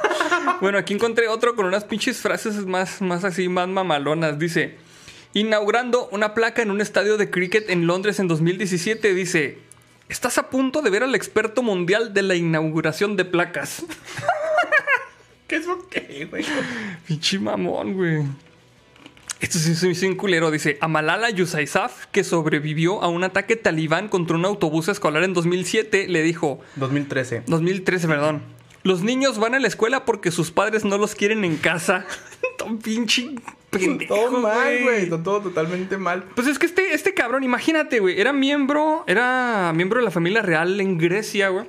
bueno, 0.61 0.77
aquí 0.77 0.93
encontré 0.93 1.29
otro 1.29 1.55
con 1.55 1.67
unas 1.67 1.85
pinches 1.85 2.19
frases 2.19 2.67
más, 2.67 3.01
más 3.01 3.25
así, 3.25 3.49
más 3.49 3.69
mamalonas. 3.69 4.39
Dice, 4.39 4.77
inaugurando 5.33 6.09
una 6.13 6.35
placa 6.35 6.61
en 6.61 6.71
un 6.71 6.81
estadio 6.81 7.17
de 7.17 7.31
cricket 7.31 7.71
en 7.71 7.87
Londres 7.87 8.19
en 8.21 8.29
2017, 8.29 9.15
dice, 9.15 9.59
estás 10.09 10.37
a 10.37 10.51
punto 10.51 10.83
de 10.83 10.91
ver 10.91 11.03
al 11.03 11.15
experto 11.15 11.63
mundial 11.63 12.13
de 12.13 12.23
la 12.23 12.35
inauguración 12.35 13.17
de 13.17 13.25
placas. 13.25 13.85
¿Qué 15.49 15.57
es 15.57 15.63
eso 15.63 15.89
qué, 15.89 16.29
güey? 16.31 16.45
Pinche 17.07 17.39
mamón, 17.39 17.95
güey. 17.95 18.23
Esto 19.41 19.59
sí 19.59 19.89
es 19.89 20.03
un 20.03 20.15
culero. 20.15 20.51
Dice, 20.51 20.77
a 20.81 20.89
Malala 20.89 21.31
Yousafzai, 21.31 21.89
que 22.13 22.23
sobrevivió 22.23 23.03
a 23.03 23.09
un 23.09 23.25
ataque 23.25 23.57
talibán 23.57 24.09
contra 24.09 24.37
un 24.37 24.45
autobús 24.45 24.89
escolar 24.89 25.25
en 25.25 25.33
2007, 25.33 26.07
le 26.09 26.23
dijo, 26.23 26.61
2013. 26.77 27.45
2013, 27.47 28.09
perdón. 28.09 28.43
Los 28.83 29.03
niños 29.03 29.39
van 29.39 29.55
a 29.55 29.59
la 29.59 29.69
escuela 29.69 30.05
porque 30.05 30.31
sus 30.31 30.51
padres 30.51 30.85
no 30.85 30.99
los 30.99 31.15
quieren 31.15 31.45
en 31.45 31.57
casa. 31.57 32.05
Tan 32.59 32.79
pinche 32.79 33.37
pendejo, 33.71 34.15
Todo 34.15 34.41
mal, 34.41 34.83
güey. 34.83 35.09
Todo 35.09 35.41
totalmente 35.41 35.97
mal. 35.97 36.25
Pues 36.35 36.47
es 36.47 36.59
que 36.59 36.67
este, 36.67 36.93
este 36.93 37.15
cabrón, 37.15 37.43
imagínate, 37.43 38.01
güey, 38.01 38.21
era 38.21 38.35
miembro, 38.35 39.05
era 39.07 39.73
miembro 39.75 40.01
de 40.01 40.05
la 40.05 40.11
familia 40.11 40.43
real 40.43 40.79
en 40.81 40.99
Grecia, 40.99 41.49
güey. 41.49 41.67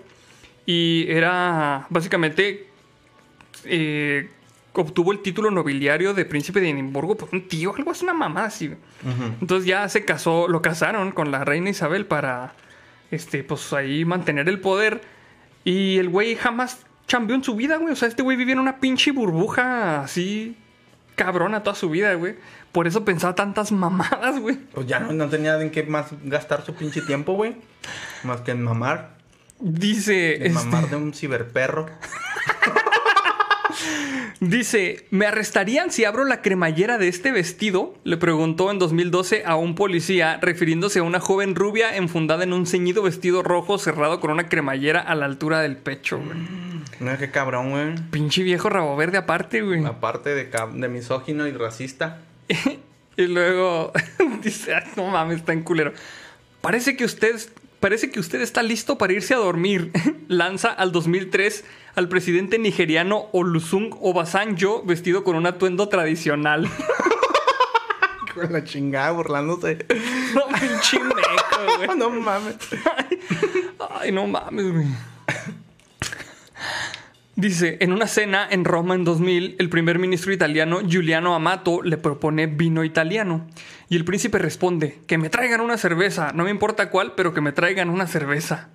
Y 0.65 1.05
era 1.09 1.87
básicamente 1.89 2.68
eh, 3.65 4.29
obtuvo 4.73 5.11
el 5.11 5.21
título 5.21 5.51
nobiliario 5.51 6.13
de 6.13 6.25
príncipe 6.25 6.61
de 6.61 6.69
Edimburgo 6.69 7.15
por 7.15 7.29
un 7.31 7.47
tío, 7.47 7.75
algo 7.75 7.91
así, 7.91 8.03
una 8.03 8.13
mamá 8.13 8.45
así. 8.45 8.71
Entonces 9.41 9.65
ya 9.67 9.87
se 9.89 10.05
casó, 10.05 10.47
lo 10.47 10.61
casaron 10.61 11.11
con 11.11 11.31
la 11.31 11.43
reina 11.43 11.69
Isabel 11.69 12.05
para, 12.05 12.53
este, 13.11 13.43
pues 13.43 13.73
ahí 13.73 14.05
mantener 14.05 14.47
el 14.49 14.59
poder. 14.59 15.01
Y 15.63 15.97
el 15.97 16.09
güey 16.09 16.35
jamás 16.35 16.85
chambeó 17.07 17.35
en 17.35 17.43
su 17.43 17.55
vida, 17.55 17.77
güey. 17.77 17.93
O 17.93 17.95
sea, 17.95 18.07
este 18.07 18.23
güey 18.23 18.37
vivía 18.37 18.53
en 18.53 18.59
una 18.59 18.79
pinche 18.79 19.11
burbuja 19.11 20.01
así 20.01 20.55
cabrona 21.19 21.63
toda 21.63 21.75
su 21.75 21.89
vida, 21.89 22.13
güey. 22.13 22.35
Por 22.71 22.87
eso 22.87 23.03
pensaba 23.03 23.35
tantas 23.35 23.71
mamadas, 23.73 24.39
güey. 24.39 24.55
Pues 24.55 24.87
ya 24.87 24.99
no, 24.99 25.11
no 25.11 25.27
tenía 25.27 25.61
en 25.61 25.69
qué 25.69 25.83
más 25.83 26.07
gastar 26.23 26.65
su 26.65 26.73
pinche 26.73 27.01
tiempo, 27.01 27.33
güey. 27.33 27.57
Más 28.23 28.41
que 28.41 28.51
en 28.51 28.63
mamar. 28.63 29.17
Dice, 29.59 30.37
En 30.37 30.55
este, 30.55 30.65
mamar 30.65 30.89
de 30.89 30.95
un 30.95 31.13
ciberperro. 31.13 31.87
dice, 34.39 35.05
¿me 35.11 35.25
arrestarían 35.25 35.91
si 35.91 36.05
abro 36.05 36.25
la 36.25 36.41
cremallera 36.41 36.97
de 36.97 37.07
este 37.07 37.31
vestido? 37.31 37.95
Le 38.03 38.17
preguntó 38.17 38.71
en 38.71 38.79
2012 38.79 39.43
a 39.45 39.55
un 39.55 39.75
policía, 39.75 40.39
refiriéndose 40.41 40.99
a 40.99 41.03
una 41.03 41.19
joven 41.19 41.55
rubia 41.55 41.95
enfundada 41.95 42.43
en 42.43 42.53
un 42.53 42.65
ceñido 42.65 43.03
vestido 43.03 43.43
rojo 43.43 43.77
cerrado 43.77 44.19
con 44.19 44.31
una 44.31 44.49
cremallera 44.49 44.99
a 44.99 45.15
la 45.15 45.25
altura 45.25 45.59
del 45.61 45.77
pecho, 45.77 46.19
güey. 46.19 46.37
No, 46.99 47.17
qué 47.17 47.31
cabrón, 47.31 47.71
güey. 47.71 47.95
Pinche 48.11 48.43
viejo 48.43 48.69
rabo 48.69 48.95
verde 48.95 49.17
aparte, 49.17 49.61
güey. 49.61 49.85
Aparte 49.85 50.29
de, 50.35 50.49
de 50.73 50.89
misógino 50.89 51.47
y 51.47 51.51
racista. 51.51 52.21
Y 53.17 53.27
luego 53.27 53.91
dice, 54.43 54.73
"Ay, 54.75 54.83
no 54.95 55.07
mames, 55.07 55.39
está 55.39 55.51
en 55.51 55.63
culero. 55.63 55.91
Parece 56.61 56.95
que 56.95 57.03
usted, 57.03 57.35
parece 57.79 58.11
que 58.11 58.19
usted 58.19 58.41
está 58.41 58.63
listo 58.63 58.97
para 58.97 59.13
irse 59.13 59.33
a 59.33 59.37
dormir. 59.37 59.91
Lanza 60.27 60.69
al 60.69 60.91
2003 60.91 61.63
al 61.95 62.07
presidente 62.07 62.59
nigeriano 62.59 63.27
Olusegun 63.31 63.95
Obasanjo 64.01 64.83
vestido 64.83 65.23
con 65.23 65.35
un 65.35 65.45
atuendo 65.45 65.89
tradicional. 65.89 66.69
Con 68.33 68.53
la 68.53 68.63
chingada 68.63 69.11
burlándose. 69.11 69.85
no, 70.35 70.41
pinche 70.59 70.99
meco, 70.99 71.77
güey. 71.77 71.89
no 71.97 72.09
mames. 72.11 72.55
Ay, 73.99 74.11
no 74.11 74.27
mames, 74.27 74.71
güey. 74.71 74.85
Dice, 77.35 77.77
en 77.79 77.93
una 77.93 78.05
cena 78.05 78.47
en 78.51 78.65
Roma 78.65 78.95
en 78.95 79.05
2000, 79.05 79.55
el 79.59 79.69
primer 79.69 79.97
ministro 79.97 80.33
italiano 80.33 80.81
Giuliano 80.81 81.35
Amato 81.35 81.81
le 81.81 81.97
propone 81.97 82.47
vino 82.47 82.83
italiano. 82.83 83.47
Y 83.89 83.95
el 83.95 84.05
príncipe 84.05 84.37
responde, 84.37 84.99
que 85.07 85.17
me 85.17 85.29
traigan 85.29 85.61
una 85.61 85.77
cerveza, 85.77 86.31
no 86.33 86.43
me 86.43 86.51
importa 86.51 86.91
cuál, 86.91 87.13
pero 87.15 87.33
que 87.33 87.41
me 87.41 87.51
traigan 87.51 87.89
una 87.89 88.05
cerveza. 88.05 88.69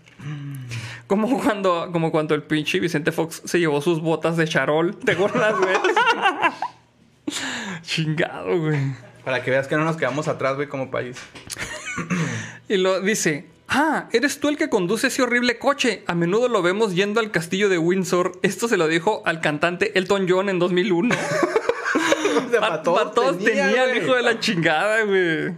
Como 1.06 1.40
cuando, 1.40 1.90
como 1.92 2.10
cuando 2.10 2.34
el 2.34 2.42
pinche 2.42 2.80
Vicente 2.80 3.12
Fox 3.12 3.42
se 3.44 3.60
llevó 3.60 3.80
sus 3.80 4.00
botas 4.00 4.36
de 4.36 4.48
charol. 4.48 4.96
¿Te 4.96 5.12
acuerdas, 5.12 5.54
güey? 5.56 5.76
Chingado, 7.82 8.58
güey. 8.58 8.80
Para 9.24 9.42
que 9.42 9.50
veas 9.50 9.68
que 9.68 9.76
no 9.76 9.84
nos 9.84 9.96
quedamos 9.96 10.26
atrás, 10.26 10.56
güey, 10.56 10.68
como 10.68 10.90
país. 10.90 11.18
Y 12.66 12.78
lo 12.78 13.02
dice, 13.02 13.46
ah, 13.68 14.08
eres 14.10 14.40
tú 14.40 14.48
el 14.48 14.56
que 14.56 14.70
conduce 14.70 15.08
ese 15.08 15.20
horrible 15.20 15.58
coche. 15.58 16.02
A 16.06 16.14
menudo 16.14 16.48
lo 16.48 16.62
vemos 16.62 16.94
yendo 16.94 17.20
al 17.20 17.30
castillo 17.30 17.68
de 17.68 17.76
Windsor. 17.76 18.32
Esto 18.42 18.68
se 18.68 18.78
lo 18.78 18.88
dijo 18.88 19.22
al 19.26 19.42
cantante 19.42 19.96
Elton 19.98 20.26
John 20.26 20.48
en 20.48 20.58
2001. 20.58 21.14
Todos 22.84 23.38
tenía, 23.38 23.84
el 23.84 24.02
hijo 24.02 24.14
de 24.14 24.22
la 24.22 24.38
chingada, 24.40 25.02
güey. 25.04 25.52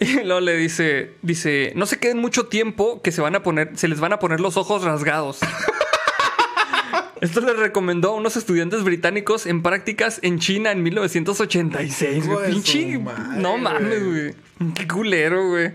Y 0.00 0.14
luego 0.24 0.40
le 0.40 0.56
dice, 0.56 1.12
dice, 1.22 1.72
no 1.76 1.86
se 1.86 1.98
queden 1.98 2.18
mucho 2.18 2.46
tiempo 2.46 3.00
que 3.02 3.12
se 3.12 3.20
van 3.20 3.34
a 3.36 3.42
poner, 3.42 3.70
se 3.76 3.88
les 3.88 4.00
van 4.00 4.12
a 4.12 4.18
poner 4.18 4.40
los 4.40 4.56
ojos 4.56 4.82
rasgados. 4.82 5.38
Esto 7.20 7.40
le 7.40 7.52
recomendó 7.52 8.08
a 8.08 8.14
unos 8.16 8.36
estudiantes 8.36 8.82
británicos 8.82 9.46
en 9.46 9.62
prácticas 9.62 10.18
en 10.22 10.40
China 10.40 10.72
en 10.72 10.82
1986. 10.82 12.24
Hijo 12.24 12.34
güey. 12.34 12.46
de 12.46 12.52
Pinche- 12.52 12.94
su 12.94 13.00
madre, 13.00 13.40
no 13.40 13.58
mames, 13.58 14.04
güey. 14.04 14.34
Qué 14.74 14.88
culero, 14.88 15.48
güey. 15.50 15.72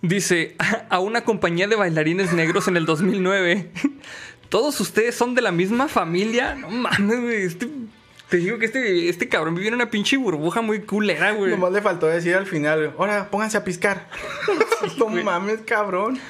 Dice 0.00 0.56
a 0.88 1.00
una 1.00 1.22
compañía 1.22 1.66
de 1.68 1.76
bailarines 1.76 2.32
negros 2.32 2.66
en 2.68 2.78
el 2.78 2.86
2009. 2.86 3.70
Todos 4.48 4.80
ustedes 4.80 5.14
son 5.14 5.34
de 5.34 5.42
la 5.42 5.52
misma 5.52 5.88
familia. 5.88 6.54
No 6.54 6.70
mames, 6.70 7.20
güey. 7.20 7.42
Este- 7.42 7.68
te 8.28 8.36
digo 8.36 8.58
que 8.58 8.66
este, 8.66 9.08
este 9.08 9.28
cabrón 9.28 9.54
vive 9.54 9.68
en 9.68 9.74
una 9.74 9.90
pinche 9.90 10.18
burbuja 10.18 10.60
muy 10.60 10.80
culera, 10.82 11.32
güey. 11.32 11.50
Nomás 11.50 11.72
le 11.72 11.80
faltó 11.80 12.06
decir 12.06 12.34
al 12.34 12.46
final, 12.46 12.92
güey, 12.94 13.10
ahora 13.10 13.30
pónganse 13.30 13.56
a 13.56 13.64
piscar. 13.64 14.06
no 14.98 15.08
mames, 15.08 15.60
cabrón. 15.64 16.18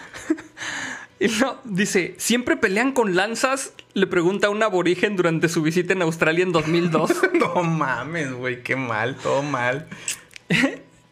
Y 1.20 1.26
no, 1.40 1.58
dice, 1.64 2.14
¿siempre 2.18 2.56
pelean 2.56 2.92
con 2.92 3.16
lanzas? 3.16 3.72
Le 3.92 4.06
pregunta 4.06 4.46
a 4.46 4.50
un 4.50 4.62
aborigen 4.62 5.16
durante 5.16 5.48
su 5.48 5.62
visita 5.62 5.92
en 5.92 6.02
Australia 6.02 6.44
en 6.44 6.52
2002. 6.52 7.12
No 7.40 7.64
mames, 7.64 8.32
güey, 8.32 8.62
qué 8.62 8.76
mal, 8.76 9.16
todo 9.16 9.42
mal. 9.42 9.88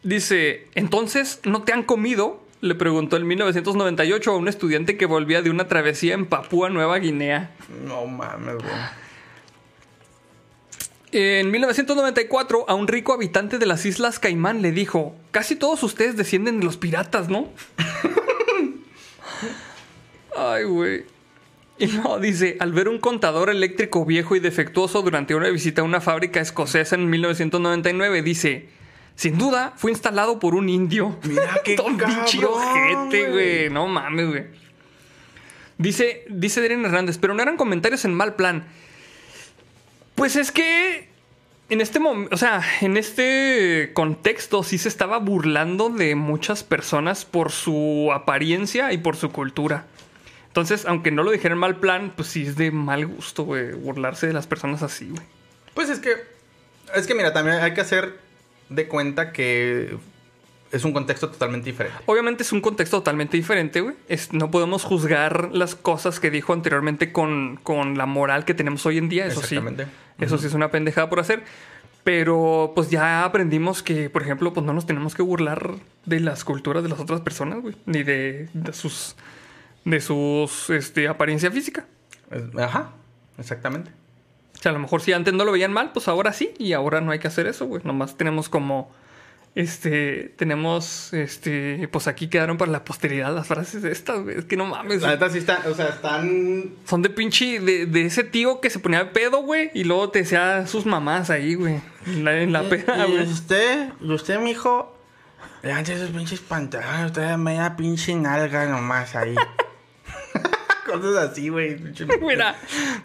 Dice, 0.03 0.67
¿entonces 0.75 1.41
no 1.43 1.63
te 1.63 1.73
han 1.73 1.83
comido? 1.83 2.41
Le 2.61 2.73
preguntó 2.73 3.17
en 3.17 3.27
1998 3.27 4.31
a 4.31 4.37
un 4.37 4.47
estudiante 4.47 4.97
que 4.97 5.05
volvía 5.05 5.41
de 5.41 5.49
una 5.49 5.67
travesía 5.67 6.15
en 6.15 6.25
Papúa 6.25 6.69
Nueva 6.69 6.97
Guinea. 6.97 7.51
No 7.85 8.07
mames, 8.07 8.55
güey. 8.55 9.07
En 11.11 11.51
1994, 11.51 12.65
a 12.67 12.73
un 12.73 12.87
rico 12.87 13.13
habitante 13.13 13.59
de 13.59 13.65
las 13.65 13.85
Islas 13.85 14.19
Caimán 14.19 14.61
le 14.61 14.71
dijo, 14.71 15.15
casi 15.31 15.55
todos 15.55 15.83
ustedes 15.83 16.17
descienden 16.17 16.59
de 16.59 16.65
los 16.65 16.77
piratas, 16.77 17.29
¿no? 17.29 17.49
Ay, 20.35 20.65
güey. 20.65 21.05
Y 21.79 21.87
no, 21.87 22.19
dice, 22.19 22.57
al 22.59 22.73
ver 22.73 22.89
un 22.89 22.99
contador 22.99 23.49
eléctrico 23.49 24.03
viejo 24.03 24.35
y 24.35 24.39
defectuoso 24.39 25.01
durante 25.01 25.35
una 25.35 25.49
visita 25.49 25.81
a 25.81 25.85
una 25.85 26.01
fábrica 26.01 26.41
escocesa 26.41 26.95
en 26.95 27.09
1999, 27.09 28.21
dice, 28.23 28.67
sin 29.17 29.37
duda 29.37 29.73
fue 29.75 29.91
instalado 29.91 30.39
por 30.39 30.55
un 30.55 30.69
indio. 30.69 31.17
Mira 31.23 31.59
qué 31.65 31.75
pinche 32.05 32.45
ojete, 32.45 33.29
güey. 33.29 33.31
güey. 33.31 33.69
No 33.69 33.87
mames, 33.87 34.27
güey. 34.29 34.43
Dice, 35.77 36.23
dice 36.29 36.61
Darren 36.61 36.85
Hernández, 36.85 37.17
pero 37.17 37.33
no 37.33 37.41
eran 37.41 37.57
comentarios 37.57 38.05
en 38.05 38.13
mal 38.13 38.35
plan. 38.35 38.65
Pues 40.15 40.35
es 40.35 40.51
que 40.51 41.09
en 41.69 41.81
este 41.81 41.99
momento, 41.99 42.33
o 42.33 42.37
sea, 42.37 42.63
en 42.81 42.95
este 42.95 43.91
contexto 43.93 44.63
sí 44.63 44.77
se 44.77 44.87
estaba 44.87 45.17
burlando 45.17 45.89
de 45.89 46.15
muchas 46.15 46.63
personas 46.63 47.25
por 47.25 47.51
su 47.51 48.11
apariencia 48.13 48.93
y 48.93 48.99
por 48.99 49.15
su 49.15 49.31
cultura. 49.31 49.85
Entonces, 50.47 50.85
aunque 50.85 51.11
no 51.11 51.23
lo 51.23 51.31
dijera 51.31 51.53
en 51.53 51.59
mal 51.59 51.75
plan, 51.77 52.13
pues 52.15 52.29
sí 52.29 52.43
es 52.43 52.55
de 52.55 52.71
mal 52.71 53.05
gusto, 53.05 53.43
güey, 53.43 53.73
burlarse 53.73 54.27
de 54.27 54.33
las 54.33 54.47
personas 54.47 54.81
así, 54.81 55.09
güey. 55.09 55.21
Pues 55.73 55.89
es 55.89 55.99
que 55.99 56.13
Es 56.95 57.05
que 57.05 57.13
mira, 57.15 57.33
también 57.33 57.57
hay 57.57 57.73
que 57.73 57.81
hacer 57.81 58.26
de 58.69 58.87
cuenta 58.87 59.31
que 59.31 59.97
es 60.71 60.83
un 60.83 60.93
contexto 60.93 61.29
totalmente 61.29 61.69
diferente. 61.69 61.97
Obviamente 62.05 62.43
es 62.43 62.51
un 62.51 62.61
contexto 62.61 62.97
totalmente 62.97 63.37
diferente, 63.37 63.81
güey. 63.81 63.95
No 64.31 64.51
podemos 64.51 64.83
juzgar 64.83 65.49
las 65.53 65.75
cosas 65.75 66.19
que 66.19 66.29
dijo 66.29 66.53
anteriormente 66.53 67.11
con, 67.11 67.57
con 67.63 67.97
la 67.97 68.05
moral 68.05 68.45
que 68.45 68.53
tenemos 68.53 68.85
hoy 68.85 68.97
en 68.97 69.09
día. 69.09 69.25
Eso 69.25 69.41
sí. 69.41 69.59
Eso 70.19 70.37
sí 70.37 70.47
es 70.47 70.53
una 70.53 70.71
pendejada 70.71 71.09
por 71.09 71.19
hacer. 71.19 71.43
Pero 72.03 72.71
pues 72.73 72.89
ya 72.89 73.25
aprendimos 73.25 73.83
que, 73.83 74.09
por 74.09 74.21
ejemplo, 74.21 74.53
pues 74.53 74.65
no 74.65 74.73
nos 74.73 74.85
tenemos 74.85 75.13
que 75.13 75.21
burlar 75.21 75.75
de 76.05 76.19
las 76.21 76.43
culturas 76.43 76.83
de 76.83 76.89
las 76.89 76.99
otras 76.99 77.21
personas, 77.21 77.61
güey. 77.61 77.75
Ni 77.85 78.03
de, 78.03 78.49
de 78.53 78.73
sus. 78.73 79.15
de 79.83 79.99
sus 79.99 80.69
este, 80.69 81.07
apariencia 81.07 81.51
física. 81.51 81.85
Ajá, 82.57 82.91
exactamente. 83.37 83.91
O 84.57 84.61
sea, 84.61 84.71
a 84.71 84.73
lo 84.73 84.79
mejor 84.79 85.01
si 85.01 85.13
antes 85.13 85.33
no 85.33 85.45
lo 85.45 85.51
veían 85.51 85.71
mal, 85.71 85.91
pues 85.93 86.07
ahora 86.07 86.33
sí. 86.33 86.51
Y 86.57 86.73
ahora 86.73 86.99
no 86.99 87.11
hay 87.11 87.19
que 87.19 87.27
hacer 87.27 87.45
eso, 87.47 87.67
güey. 87.67 87.81
Nomás 87.85 88.17
tenemos 88.17 88.49
como. 88.49 88.91
Este. 89.53 90.33
Tenemos. 90.35 91.13
Este. 91.13 91.87
Pues 91.91 92.07
aquí 92.07 92.27
quedaron 92.27 92.57
para 92.57 92.71
la 92.71 92.83
posteridad 92.83 93.33
las 93.35 93.47
frases 93.47 93.83
estas, 93.83 94.21
güey. 94.21 94.39
Es 94.39 94.45
que 94.45 94.57
no 94.57 94.65
mames. 94.65 95.03
La 95.03 95.09
neta 95.09 95.29
sí 95.29 95.37
está, 95.37 95.61
o 95.69 95.75
sea, 95.75 95.89
están... 95.89 96.71
Son 96.85 97.03
de 97.03 97.09
pinche. 97.09 97.59
De, 97.59 97.85
de 97.85 98.05
ese 98.05 98.23
tío 98.23 98.59
que 98.59 98.71
se 98.71 98.79
ponía 98.79 98.99
de 98.99 99.11
pedo, 99.11 99.43
güey. 99.43 99.69
Y 99.75 99.83
luego 99.83 100.09
te 100.09 100.19
decía 100.19 100.65
sus 100.65 100.87
mamás 100.87 101.29
ahí, 101.29 101.53
güey. 101.53 101.79
En 102.07 102.23
la, 102.23 102.41
en 102.41 102.51
la 102.51 102.63
peda, 102.63 103.07
y 103.07 103.11
güey. 103.11 103.23
usted, 103.27 103.89
y 104.01 104.11
usted, 104.11 104.39
mijo, 104.39 104.97
levante 105.61 105.93
esos 105.93 106.09
pinches 106.09 106.39
pantalones, 106.39 107.07
usted 107.07 107.35
media 107.37 107.75
pinche 107.75 108.15
nalga 108.15 108.65
nomás 108.65 109.15
ahí. 109.15 109.35
Cosas 110.87 111.31
así, 111.31 111.49
güey. 111.49 111.77
Mira, 112.21 112.55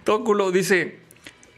todo 0.05 0.25
culo. 0.25 0.51
Dice. 0.51 1.02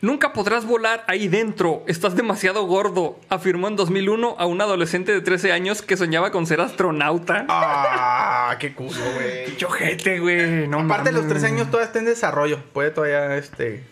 Nunca 0.04 0.34
podrás 0.34 0.66
volar 0.66 1.02
ahí 1.06 1.28
dentro. 1.28 1.82
Estás 1.86 2.14
demasiado 2.14 2.66
gordo. 2.66 3.18
Afirmó 3.30 3.68
en 3.68 3.76
2001 3.76 4.36
a 4.38 4.44
un 4.44 4.60
adolescente 4.60 5.12
de 5.12 5.22
13 5.22 5.50
años 5.52 5.80
que 5.80 5.96
soñaba 5.96 6.30
con 6.30 6.44
ser 6.46 6.60
astronauta. 6.60 7.46
Ah, 7.48 8.54
qué 8.60 8.74
culo, 8.74 8.90
güey. 9.14 9.44
Pinche 9.46 9.64
ojete, 9.64 10.20
güey. 10.20 10.68
No 10.68 10.80
Aparte, 10.80 11.10
mames. 11.10 11.14
los 11.14 11.28
tres 11.28 11.44
años 11.44 11.68
todavía 11.68 11.86
está 11.86 12.00
en 12.00 12.04
desarrollo. 12.04 12.58
Puede 12.74 12.90
todavía, 12.90 13.34
este, 13.36 13.82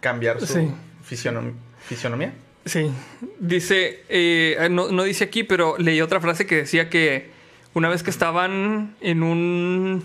cambiar 0.00 0.40
su 0.40 0.46
Sí. 0.46 0.70
fisionom- 1.06 1.52
fisionomía. 1.84 2.32
Sí. 2.64 2.90
Dice, 3.38 4.04
eh, 4.08 4.68
no, 4.70 4.88
no 4.90 5.02
dice 5.02 5.24
aquí, 5.24 5.44
pero 5.44 5.76
leí 5.76 6.00
otra 6.00 6.18
frase 6.22 6.46
que 6.46 6.56
decía 6.56 6.88
que 6.88 7.30
una 7.74 7.90
vez 7.90 8.02
que 8.02 8.08
estaban 8.10 8.96
en 9.02 9.22
un. 9.22 10.02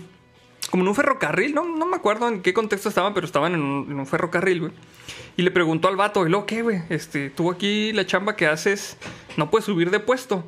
Como 0.70 0.82
en 0.82 0.88
un 0.88 0.94
ferrocarril, 0.94 1.54
no, 1.54 1.64
no 1.64 1.86
me 1.86 1.96
acuerdo 1.96 2.28
en 2.28 2.42
qué 2.42 2.52
contexto 2.52 2.88
estaban, 2.88 3.14
pero 3.14 3.26
estaban 3.26 3.54
en 3.54 3.62
un, 3.62 3.90
en 3.90 3.98
un 3.98 4.06
ferrocarril, 4.06 4.60
güey. 4.60 4.72
Y 5.36 5.42
le 5.42 5.50
preguntó 5.50 5.88
al 5.88 5.96
vato, 5.96 6.26
¿y 6.26 6.30
luego 6.30 6.46
qué, 6.46 6.62
güey? 6.62 6.82
Este, 6.88 7.30
tú 7.30 7.50
aquí 7.50 7.92
la 7.92 8.06
chamba 8.06 8.36
que 8.36 8.46
haces, 8.46 8.96
no 9.36 9.50
puedes 9.50 9.66
subir 9.66 9.90
de 9.90 10.00
puesto. 10.00 10.44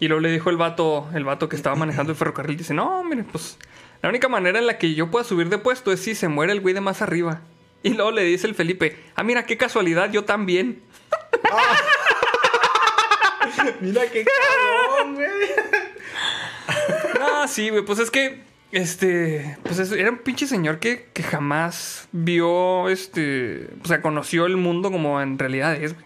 Y 0.00 0.08
luego 0.08 0.20
le 0.20 0.30
dijo 0.30 0.50
el 0.50 0.56
vato, 0.56 1.08
el 1.14 1.24
vato 1.24 1.48
que 1.48 1.56
estaba 1.56 1.76
manejando 1.76 2.12
el 2.12 2.18
ferrocarril, 2.18 2.56
dice, 2.56 2.74
no, 2.74 3.02
mire, 3.04 3.24
pues 3.24 3.58
la 4.02 4.08
única 4.08 4.28
manera 4.28 4.58
en 4.58 4.66
la 4.66 4.76
que 4.76 4.94
yo 4.94 5.10
pueda 5.10 5.24
subir 5.24 5.48
de 5.48 5.56
puesto 5.56 5.92
es 5.92 6.00
si 6.00 6.14
se 6.14 6.28
muere 6.28 6.52
el 6.52 6.60
güey 6.60 6.74
de 6.74 6.80
más 6.80 7.00
arriba. 7.00 7.40
Y 7.82 7.90
luego 7.90 8.10
le 8.10 8.22
dice 8.22 8.46
el 8.46 8.54
Felipe, 8.54 8.98
ah, 9.14 9.22
mira, 9.22 9.46
qué 9.46 9.56
casualidad, 9.56 10.10
yo 10.10 10.24
también. 10.24 10.82
Mira 13.80 14.02
qué 14.10 14.24
cabrón, 14.24 15.14
güey. 15.14 15.28
No, 17.18 17.48
sí, 17.48 17.70
güey, 17.70 17.82
pues 17.82 17.98
es 17.98 18.10
que, 18.10 18.42
este, 18.74 19.56
pues 19.62 19.78
es- 19.78 19.92
era 19.92 20.10
un 20.10 20.18
pinche 20.18 20.46
señor 20.46 20.78
que, 20.78 21.08
que 21.12 21.22
jamás 21.22 22.08
vio, 22.12 22.88
este, 22.88 23.68
o 23.82 23.86
sea, 23.86 24.02
conoció 24.02 24.46
el 24.46 24.56
mundo 24.56 24.90
como 24.90 25.20
en 25.20 25.38
realidad 25.38 25.74
es, 25.76 25.94
güey. 25.94 26.04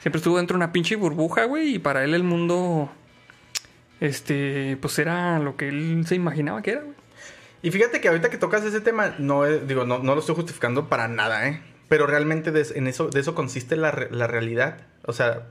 Siempre 0.00 0.18
estuvo 0.18 0.38
dentro 0.38 0.54
de 0.56 0.64
una 0.64 0.72
pinche 0.72 0.96
burbuja, 0.96 1.44
güey, 1.44 1.74
y 1.74 1.78
para 1.78 2.02
él 2.04 2.14
el 2.14 2.22
mundo, 2.24 2.90
este, 4.00 4.78
pues 4.80 4.98
era 4.98 5.38
lo 5.38 5.56
que 5.56 5.68
él 5.68 6.04
se 6.06 6.14
imaginaba 6.14 6.62
que 6.62 6.72
era, 6.72 6.80
güey. 6.82 6.94
Y 7.62 7.70
fíjate 7.70 8.00
que 8.00 8.08
ahorita 8.08 8.30
que 8.30 8.38
tocas 8.38 8.64
ese 8.64 8.80
tema, 8.80 9.14
no 9.18 9.44
digo, 9.44 9.84
no, 9.84 9.98
no 9.98 10.14
lo 10.14 10.20
estoy 10.20 10.34
justificando 10.34 10.88
para 10.88 11.08
nada, 11.08 11.46
¿eh? 11.46 11.60
Pero 11.90 12.06
realmente 12.06 12.50
de, 12.52 12.66
en 12.74 12.86
eso, 12.86 13.08
de 13.10 13.20
eso 13.20 13.34
consiste 13.34 13.76
la, 13.76 14.08
la 14.10 14.26
realidad. 14.26 14.78
O 15.04 15.12
sea, 15.12 15.48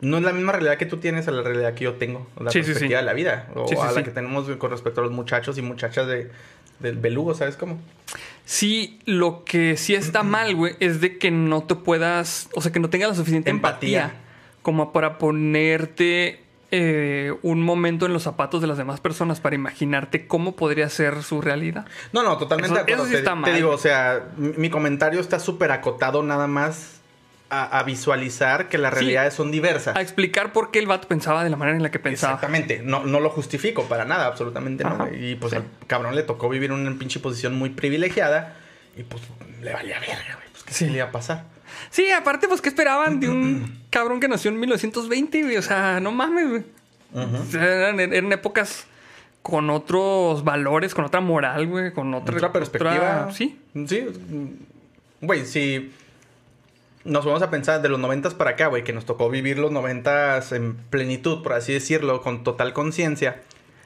no 0.00 0.16
es 0.18 0.22
la 0.22 0.32
misma 0.32 0.52
realidad 0.52 0.76
que 0.78 0.86
tú 0.86 0.98
tienes 0.98 1.26
a 1.28 1.30
la 1.32 1.42
realidad 1.42 1.74
que 1.74 1.84
yo 1.84 1.94
tengo. 1.94 2.26
La 2.38 2.50
Sí, 2.50 2.58
perspectiva 2.60 3.00
sí. 3.00 3.02
de 3.04 3.06
la 3.06 3.12
vida. 3.14 3.48
O 3.54 3.82
a 3.82 3.92
la 3.92 4.02
que 4.04 4.10
tenemos 4.10 4.48
con 4.56 4.70
respecto 4.70 5.00
a 5.00 5.04
los 5.04 5.12
muchachos 5.12 5.58
y 5.58 5.62
muchachas 5.62 6.06
de, 6.06 6.30
del 6.78 6.96
belugo, 6.96 7.34
¿sabes 7.34 7.56
cómo? 7.56 7.78
Sí, 8.44 8.98
lo 9.04 9.44
que 9.44 9.76
sí 9.76 9.94
está 9.94 10.22
mal, 10.22 10.54
güey, 10.54 10.76
es 10.80 11.00
de 11.00 11.18
que 11.18 11.30
no 11.30 11.64
te 11.64 11.74
puedas, 11.74 12.48
o 12.54 12.60
sea, 12.62 12.72
que 12.72 12.80
no 12.80 12.88
tengas 12.90 13.08
la 13.10 13.14
suficiente 13.14 13.50
empatía, 13.50 14.02
Empatía. 14.04 14.20
como 14.62 14.92
para 14.92 15.18
ponerte 15.18 16.40
eh, 16.70 17.34
un 17.42 17.62
momento 17.62 18.06
en 18.06 18.12
los 18.12 18.22
zapatos 18.22 18.60
de 18.60 18.66
las 18.66 18.78
demás 18.78 19.00
personas 19.00 19.40
para 19.40 19.54
imaginarte 19.54 20.26
cómo 20.26 20.54
podría 20.54 20.88
ser 20.90 21.22
su 21.22 21.40
realidad. 21.40 21.86
No, 22.12 22.22
no, 22.22 22.36
totalmente 22.38 22.66
Eso- 22.66 22.74
de 22.74 22.80
acuerdo. 22.92 23.02
eso 23.02 23.06
sí 23.06 23.12
te, 23.12 23.18
está 23.18 23.30
te 23.32 23.36
mal. 23.36 23.54
digo, 23.54 23.70
o 23.70 23.78
sea, 23.78 24.28
mi, 24.36 24.52
mi 24.56 24.70
comentario 24.70 25.20
está 25.20 25.38
súper 25.40 25.70
acotado 25.72 26.22
nada 26.22 26.46
más 26.46 26.97
a, 27.50 27.78
a 27.78 27.82
visualizar 27.82 28.68
que 28.68 28.76
las 28.78 28.92
Sí. 28.92 29.00
realidades 29.00 29.34
son 29.34 29.50
diversas. 29.50 29.96
A 29.96 30.02
explicar 30.02 30.52
por 30.52 30.70
qué 30.70 30.78
el 30.78 30.86
vato 30.86 31.08
pensaba 31.08 31.44
de 31.44 31.50
la 31.50 31.56
manera 31.56 31.76
en 31.76 31.82
la 31.82 31.90
que 31.90 31.98
pensaba. 31.98 32.34
Exactamente, 32.34 32.82
no, 32.84 33.04
no 33.04 33.20
lo 33.20 33.30
justifico 33.30 33.84
para 33.84 34.04
nada, 34.04 34.26
absolutamente 34.26 34.84
Ajá. 34.86 34.96
no. 35.06 35.14
Y 35.14 35.34
pues 35.36 35.52
Sí. 35.52 35.56
al 35.56 35.64
cabrón 35.86 36.14
le 36.14 36.22
tocó 36.22 36.48
vivir 36.48 36.70
en 36.70 36.76
una 36.86 36.98
pinche 36.98 37.20
posición 37.20 37.54
muy 37.56 37.70
privilegiada 37.70 38.56
y 38.96 39.02
pues 39.02 39.22
le 39.62 39.72
valía 39.72 39.98
verga, 40.00 40.34
güey. 40.36 40.48
Pues 40.52 40.64
qué 40.64 40.72
Sí. 40.74 40.84
se 40.84 40.90
le 40.90 40.98
iba 40.98 41.06
a 41.06 41.10
pasar. 41.12 41.44
Sí, 41.90 42.10
aparte, 42.10 42.48
pues, 42.48 42.60
¿qué 42.60 42.68
esperaban 42.70 43.20
de 43.20 43.28
un 43.28 43.80
cabrón 43.90 44.20
que 44.20 44.28
nació 44.28 44.50
en 44.50 44.58
1920, 44.60 45.42
güey? 45.42 45.56
O 45.56 45.62
sea, 45.62 46.00
no 46.00 46.12
mames, 46.12 46.48
güey. 46.50 46.62
Eran, 47.54 48.00
eran 48.00 48.32
épocas 48.32 48.86
con 49.42 49.70
otros 49.70 50.44
valores, 50.44 50.94
con 50.94 51.04
otra 51.06 51.20
moral, 51.20 51.66
güey, 51.66 51.92
con 51.92 52.12
otra, 52.12 52.36
Otra 52.36 52.52
perspectiva. 52.52 52.94
otra- 53.22 53.32
Sí, 53.32 53.58
Sí. 53.86 54.06
Güey, 55.20 55.46
si 55.46 55.92
nos 57.04 57.24
vamos 57.24 57.42
a 57.42 57.50
pensar 57.50 57.82
de 57.82 57.88
los 57.88 57.98
noventas 57.98 58.34
para 58.34 58.50
acá, 58.50 58.66
güey, 58.66 58.84
que 58.84 58.92
nos 58.92 59.04
tocó 59.04 59.30
vivir 59.30 59.58
los 59.58 59.70
noventas 59.70 60.52
en 60.52 60.74
plenitud, 60.74 61.42
por 61.42 61.52
así 61.52 61.72
decirlo, 61.72 62.20
con 62.22 62.44
total 62.44 62.72
conciencia, 62.72 63.42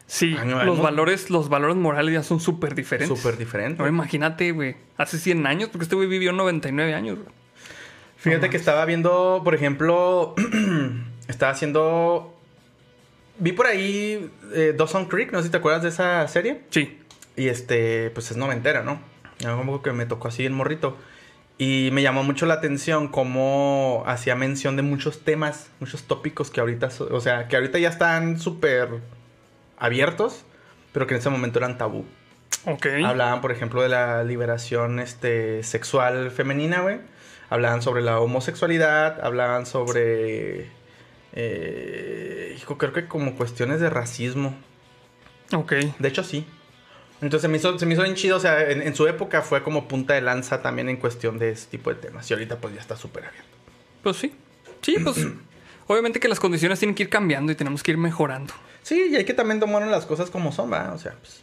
sí. 0.06 0.36
No, 0.44 0.64
los 0.64 0.80
valores, 0.80 1.30
los 1.30 1.48
valores 1.48 1.76
morales 1.76 2.14
ya 2.14 2.22
son 2.22 2.40
súper 2.40 2.74
diferentes. 2.74 3.16
súper 3.16 3.36
diferente. 3.36 3.80
Ahora 3.80 3.92
imagínate, 3.92 4.52
güey, 4.52 4.76
hace 4.96 5.18
100 5.18 5.46
años, 5.46 5.68
porque 5.70 5.84
este 5.84 5.96
güey 5.96 6.08
vivió 6.08 6.32
99 6.32 6.94
años, 6.94 7.18
güey. 7.18 7.28
Fíjate 8.16 8.50
que 8.50 8.56
estaba 8.56 8.84
viendo, 8.84 9.40
por 9.42 9.54
ejemplo, 9.54 10.34
estaba 11.28 11.50
haciendo... 11.50 12.38
Vi 13.38 13.50
por 13.50 13.66
ahí 13.66 14.30
eh, 14.54 14.74
Dawson 14.76 15.06
Creek, 15.06 15.32
no 15.32 15.38
sé 15.38 15.46
si 15.46 15.50
te 15.50 15.56
acuerdas 15.56 15.82
de 15.82 15.88
esa 15.88 16.28
serie. 16.28 16.60
Sí. 16.70 17.00
Y 17.36 17.48
este, 17.48 18.10
pues 18.10 18.30
es 18.30 18.36
noventera, 18.36 18.84
¿no? 18.84 19.00
Como 19.42 19.82
que 19.82 19.90
me 19.90 20.06
tocó 20.06 20.28
así 20.28 20.44
el 20.46 20.52
morrito. 20.52 20.96
Y 21.64 21.90
me 21.92 22.02
llamó 22.02 22.24
mucho 22.24 22.44
la 22.44 22.54
atención 22.54 23.06
cómo 23.06 24.02
hacía 24.04 24.34
mención 24.34 24.74
de 24.74 24.82
muchos 24.82 25.20
temas, 25.20 25.70
muchos 25.78 26.02
tópicos 26.02 26.50
que 26.50 26.58
ahorita, 26.58 26.88
o 27.08 27.20
sea, 27.20 27.46
que 27.46 27.54
ahorita 27.54 27.78
ya 27.78 27.88
están 27.88 28.40
súper 28.40 28.88
abiertos, 29.78 30.44
pero 30.90 31.06
que 31.06 31.14
en 31.14 31.20
ese 31.20 31.30
momento 31.30 31.60
eran 31.60 31.78
tabú. 31.78 32.04
Ok. 32.66 32.86
Hablaban, 33.06 33.40
por 33.40 33.52
ejemplo, 33.52 33.80
de 33.80 33.88
la 33.88 34.24
liberación 34.24 34.98
este, 34.98 35.62
sexual 35.62 36.32
femenina, 36.32 36.80
güey. 36.80 36.98
Hablaban 37.48 37.80
sobre 37.80 38.02
la 38.02 38.18
homosexualidad, 38.18 39.24
hablaban 39.24 39.64
sobre... 39.64 40.68
Eh, 41.32 42.56
hijo, 42.58 42.76
creo 42.76 42.92
que 42.92 43.06
como 43.06 43.36
cuestiones 43.36 43.78
de 43.78 43.88
racismo. 43.88 44.56
Ok. 45.54 45.74
De 46.00 46.08
hecho, 46.08 46.24
sí. 46.24 46.44
Entonces 47.22 47.42
se 47.42 47.48
me 47.48 47.56
hizo, 47.56 47.78
se 47.78 47.86
me 47.86 47.94
hizo 47.94 48.02
bien 48.02 48.14
chido. 48.16 48.36
O 48.36 48.40
sea, 48.40 48.68
en, 48.70 48.82
en 48.82 48.94
su 48.94 49.06
época 49.06 49.40
fue 49.42 49.62
como 49.62 49.88
punta 49.88 50.14
de 50.14 50.20
lanza 50.20 50.60
también 50.60 50.88
en 50.88 50.96
cuestión 50.96 51.38
de 51.38 51.50
ese 51.52 51.66
tipo 51.68 51.88
de 51.90 51.96
temas. 51.96 52.28
Y 52.30 52.34
ahorita 52.34 52.58
pues 52.58 52.74
ya 52.74 52.80
está 52.80 52.96
súper 52.96 53.24
abierto. 53.26 53.48
Pues 54.02 54.16
sí. 54.16 54.34
Sí, 54.82 54.96
pues. 55.02 55.16
obviamente 55.86 56.20
que 56.20 56.28
las 56.28 56.40
condiciones 56.40 56.78
tienen 56.78 56.94
que 56.94 57.04
ir 57.04 57.08
cambiando 57.08 57.52
y 57.52 57.54
tenemos 57.54 57.82
que 57.82 57.92
ir 57.92 57.98
mejorando. 57.98 58.52
Sí, 58.82 59.08
y 59.10 59.16
hay 59.16 59.24
que 59.24 59.34
también 59.34 59.60
tomar 59.60 59.86
las 59.86 60.04
cosas 60.06 60.28
como 60.30 60.50
son, 60.52 60.72
¿va? 60.72 60.92
O 60.92 60.98
sea, 60.98 61.12
pues... 61.20 61.40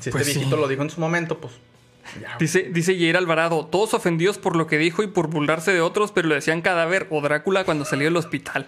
Si 0.00 0.10
Pues 0.10 0.22
este 0.22 0.24
sí. 0.34 0.38
viejito 0.38 0.56
lo 0.56 0.68
dijo 0.68 0.82
en 0.82 0.90
su 0.90 1.00
momento, 1.00 1.38
pues... 1.38 1.54
Ya, 2.20 2.36
Dice, 2.38 2.68
dice 2.72 2.94
Jair 2.94 3.16
Alvarado, 3.16 3.66
todos 3.66 3.94
ofendidos 3.94 4.36
por 4.38 4.56
lo 4.56 4.66
que 4.66 4.78
dijo 4.78 5.02
y 5.02 5.06
por 5.06 5.28
burlarse 5.28 5.72
de 5.72 5.80
otros, 5.80 6.12
pero 6.12 6.28
le 6.28 6.34
decían 6.36 6.60
cadáver 6.60 7.06
o 7.10 7.20
Drácula 7.20 7.64
cuando 7.64 7.84
salió 7.84 8.06
del 8.06 8.16
hospital. 8.16 8.66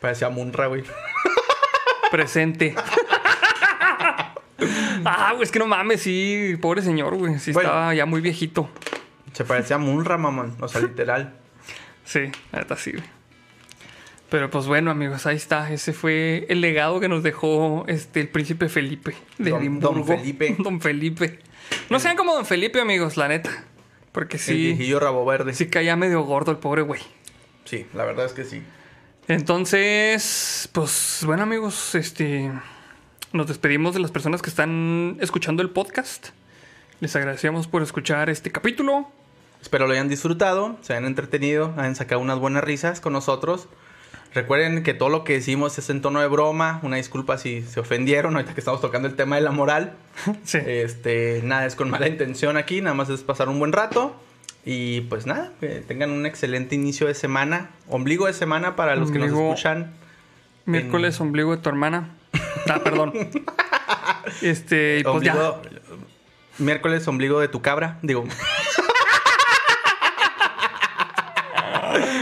Parecía 0.00 0.28
Munra, 0.28 0.66
güey. 0.66 0.82
Presente. 2.10 2.74
ah, 5.04 5.30
güey, 5.32 5.42
es 5.44 5.50
que 5.50 5.58
no 5.58 5.66
mames, 5.66 6.02
sí, 6.02 6.56
pobre 6.60 6.82
señor, 6.82 7.16
güey. 7.16 7.38
Sí, 7.38 7.52
Bueno. 7.52 7.68
estaba 7.68 7.94
ya 7.94 8.06
muy 8.06 8.20
viejito. 8.20 8.68
Se 9.32 9.44
parecía 9.44 9.76
a 9.76 9.78
Munra, 9.78 10.18
mamón. 10.18 10.56
O 10.60 10.68
sea, 10.68 10.80
literal. 10.80 11.34
Sí, 12.04 12.30
neta 12.52 12.76
sí, 12.76 12.92
güey. 12.92 13.04
Pero 14.28 14.48
pues 14.50 14.66
bueno, 14.66 14.90
amigos, 14.92 15.26
ahí 15.26 15.36
está. 15.36 15.72
Ese 15.72 15.92
fue 15.92 16.46
el 16.48 16.60
legado 16.60 17.00
que 17.00 17.08
nos 17.08 17.22
dejó 17.22 17.84
este 17.88 18.20
el 18.20 18.28
príncipe 18.28 18.68
Felipe 18.68 19.14
de 19.38 19.50
Don- 19.50 19.60
Edimburgo. 19.60 19.94
Don 19.94 20.06
Felipe. 20.06 20.56
Don 20.60 20.80
Felipe. 20.80 21.38
No 21.88 21.98
sean 21.98 22.16
como 22.16 22.34
Don 22.34 22.46
Felipe, 22.46 22.80
amigos, 22.80 23.16
la 23.16 23.28
neta. 23.28 23.50
Porque 24.12 24.36
El 24.36 24.42
sí, 24.42 24.54
viejillo 24.54 24.98
rabo 25.00 25.24
verde. 25.24 25.52
sí 25.54 25.68
caía 25.68 25.96
medio 25.96 26.22
gordo 26.22 26.50
el 26.52 26.58
pobre 26.58 26.82
güey. 26.82 27.00
Sí, 27.64 27.86
la 27.94 28.04
verdad 28.04 28.26
es 28.26 28.32
que 28.32 28.44
sí. 28.44 28.62
Entonces, 29.28 30.68
pues 30.72 31.22
bueno 31.24 31.42
amigos, 31.44 31.94
este 31.94 32.50
nos 33.32 33.46
despedimos 33.46 33.94
de 33.94 34.00
las 34.00 34.10
personas 34.10 34.42
que 34.42 34.50
están 34.50 35.16
escuchando 35.20 35.62
el 35.62 35.70
podcast. 35.70 36.28
Les 37.00 37.14
agradecemos 37.14 37.68
por 37.68 37.82
escuchar 37.82 38.28
este 38.28 38.50
capítulo. 38.50 39.08
Espero 39.62 39.86
lo 39.86 39.92
hayan 39.92 40.08
disfrutado, 40.08 40.78
se 40.80 40.94
hayan 40.94 41.06
entretenido, 41.06 41.74
hayan 41.76 41.94
sacado 41.94 42.20
unas 42.20 42.38
buenas 42.38 42.64
risas 42.64 43.00
con 43.00 43.12
nosotros. 43.12 43.68
Recuerden 44.34 44.82
que 44.82 44.94
todo 44.94 45.08
lo 45.08 45.24
que 45.24 45.34
decimos 45.34 45.78
es 45.78 45.90
en 45.90 46.02
tono 46.02 46.20
de 46.20 46.28
broma. 46.28 46.80
Una 46.82 46.96
disculpa 46.96 47.36
si 47.38 47.62
se 47.62 47.80
ofendieron 47.80 48.34
ahorita 48.34 48.54
que 48.54 48.60
estamos 48.60 48.80
tocando 48.80 49.08
el 49.08 49.14
tema 49.14 49.36
de 49.36 49.42
la 49.42 49.50
moral. 49.50 49.94
Sí. 50.44 50.58
Este, 50.64 51.40
nada, 51.44 51.66
es 51.66 51.76
con 51.76 51.88
mala 51.90 52.08
intención 52.08 52.56
aquí, 52.56 52.80
nada 52.80 52.94
más 52.94 53.08
es 53.10 53.22
pasar 53.22 53.48
un 53.48 53.58
buen 53.58 53.72
rato. 53.72 54.14
Y 54.64 55.02
pues 55.02 55.24
nada, 55.24 55.52
que 55.60 55.80
tengan 55.80 56.10
un 56.10 56.26
excelente 56.26 56.74
inicio 56.74 57.06
de 57.06 57.14
semana, 57.14 57.70
ombligo 57.88 58.26
de 58.26 58.34
semana 58.34 58.76
para 58.76 58.94
los 58.94 59.10
que 59.10 59.18
nos 59.18 59.28
escuchan. 59.28 59.92
Miércoles, 60.66 61.18
ombligo 61.20 61.56
de 61.56 61.62
tu 61.62 61.70
hermana. 61.70 62.10
Ah, 62.68 62.78
perdón. 62.84 63.12
Este, 64.42 64.98
y 65.00 65.04
pues 65.04 65.22
ya. 65.24 65.34
Ombligo- 65.34 65.60
Miércoles, 66.58 67.08
ombligo 67.08 67.40
de 67.40 67.48
tu 67.48 67.62
cabra. 67.62 67.98
Digo. 68.02 68.24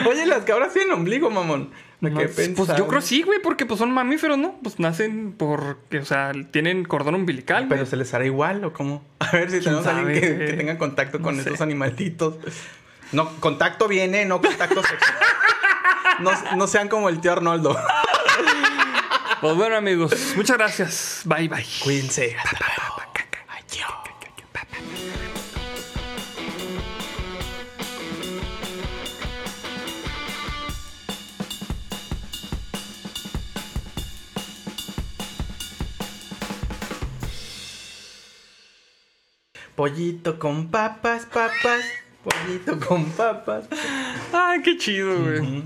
Oye, 0.07 0.27
las 0.27 0.45
cabras 0.45 0.73
tienen 0.73 0.93
ombligo, 0.93 1.31
mamón. 1.31 1.71
¿De 2.01 2.11
No, 2.11 2.21
qué 2.21 2.27
pues 2.29 2.49
pensar? 2.49 2.79
yo 2.79 2.87
creo 2.87 3.01
sí, 3.01 3.23
güey, 3.23 3.41
porque 3.43 3.67
pues 3.67 3.79
son 3.79 3.91
mamíferos, 3.91 4.39
¿no? 4.39 4.55
Pues 4.63 4.79
nacen 4.79 5.35
porque, 5.37 5.99
o 5.99 6.05
sea, 6.05 6.33
tienen 6.53 6.85
cordón 6.85 7.17
umbilical, 7.17 7.67
güey. 7.67 7.71
Pero 7.71 7.87
se 7.87 7.97
les 7.97 8.15
hará 8.15 8.25
igual 8.25 8.65
o 8.65 8.73
cómo? 8.73 9.05
A 9.19 9.33
ver 9.33 9.51
si 9.51 9.61
tenemos 9.61 9.87
alguien 9.87 10.21
que, 10.21 10.29
tenga 10.55 10.79
contacto 10.79 11.21
con 11.21 11.37
No 11.37 11.43
sé. 11.43 11.49
estos 11.49 11.61
animalitos. 11.61 12.37
No, 13.13 13.29
contacto 13.41 13.89
viene, 13.89 14.25
no 14.25 14.41
contacto 14.41 14.83
sexual. 14.83 15.15
No, 16.21 16.33
no 16.57 16.67
sean 16.67 16.89
como 16.89 17.09
el 17.11 17.21
tío 17.21 17.31
Arnoldo. 17.31 17.77
Pues 19.41 19.55
bueno, 19.55 19.77
amigos, 19.77 20.13
muchas 20.37 20.59
gracias. 20.59 21.23
Bye, 21.25 21.49
bye. 21.49 21.65
Cuídense. 21.83 22.37
Hasta 22.37 22.59
luego. 22.59 23.03
Adiós. 23.49 24.09
Pollito 39.77 40.39
con 40.41 40.69
papas, 40.73 41.27
papas. 41.27 41.85
Pollito 42.25 42.81
con 42.85 43.05
papas. 43.13 43.67
Ay, 44.33 44.63
qué 44.63 44.77
chido, 44.77 45.23
güey. 45.23 45.63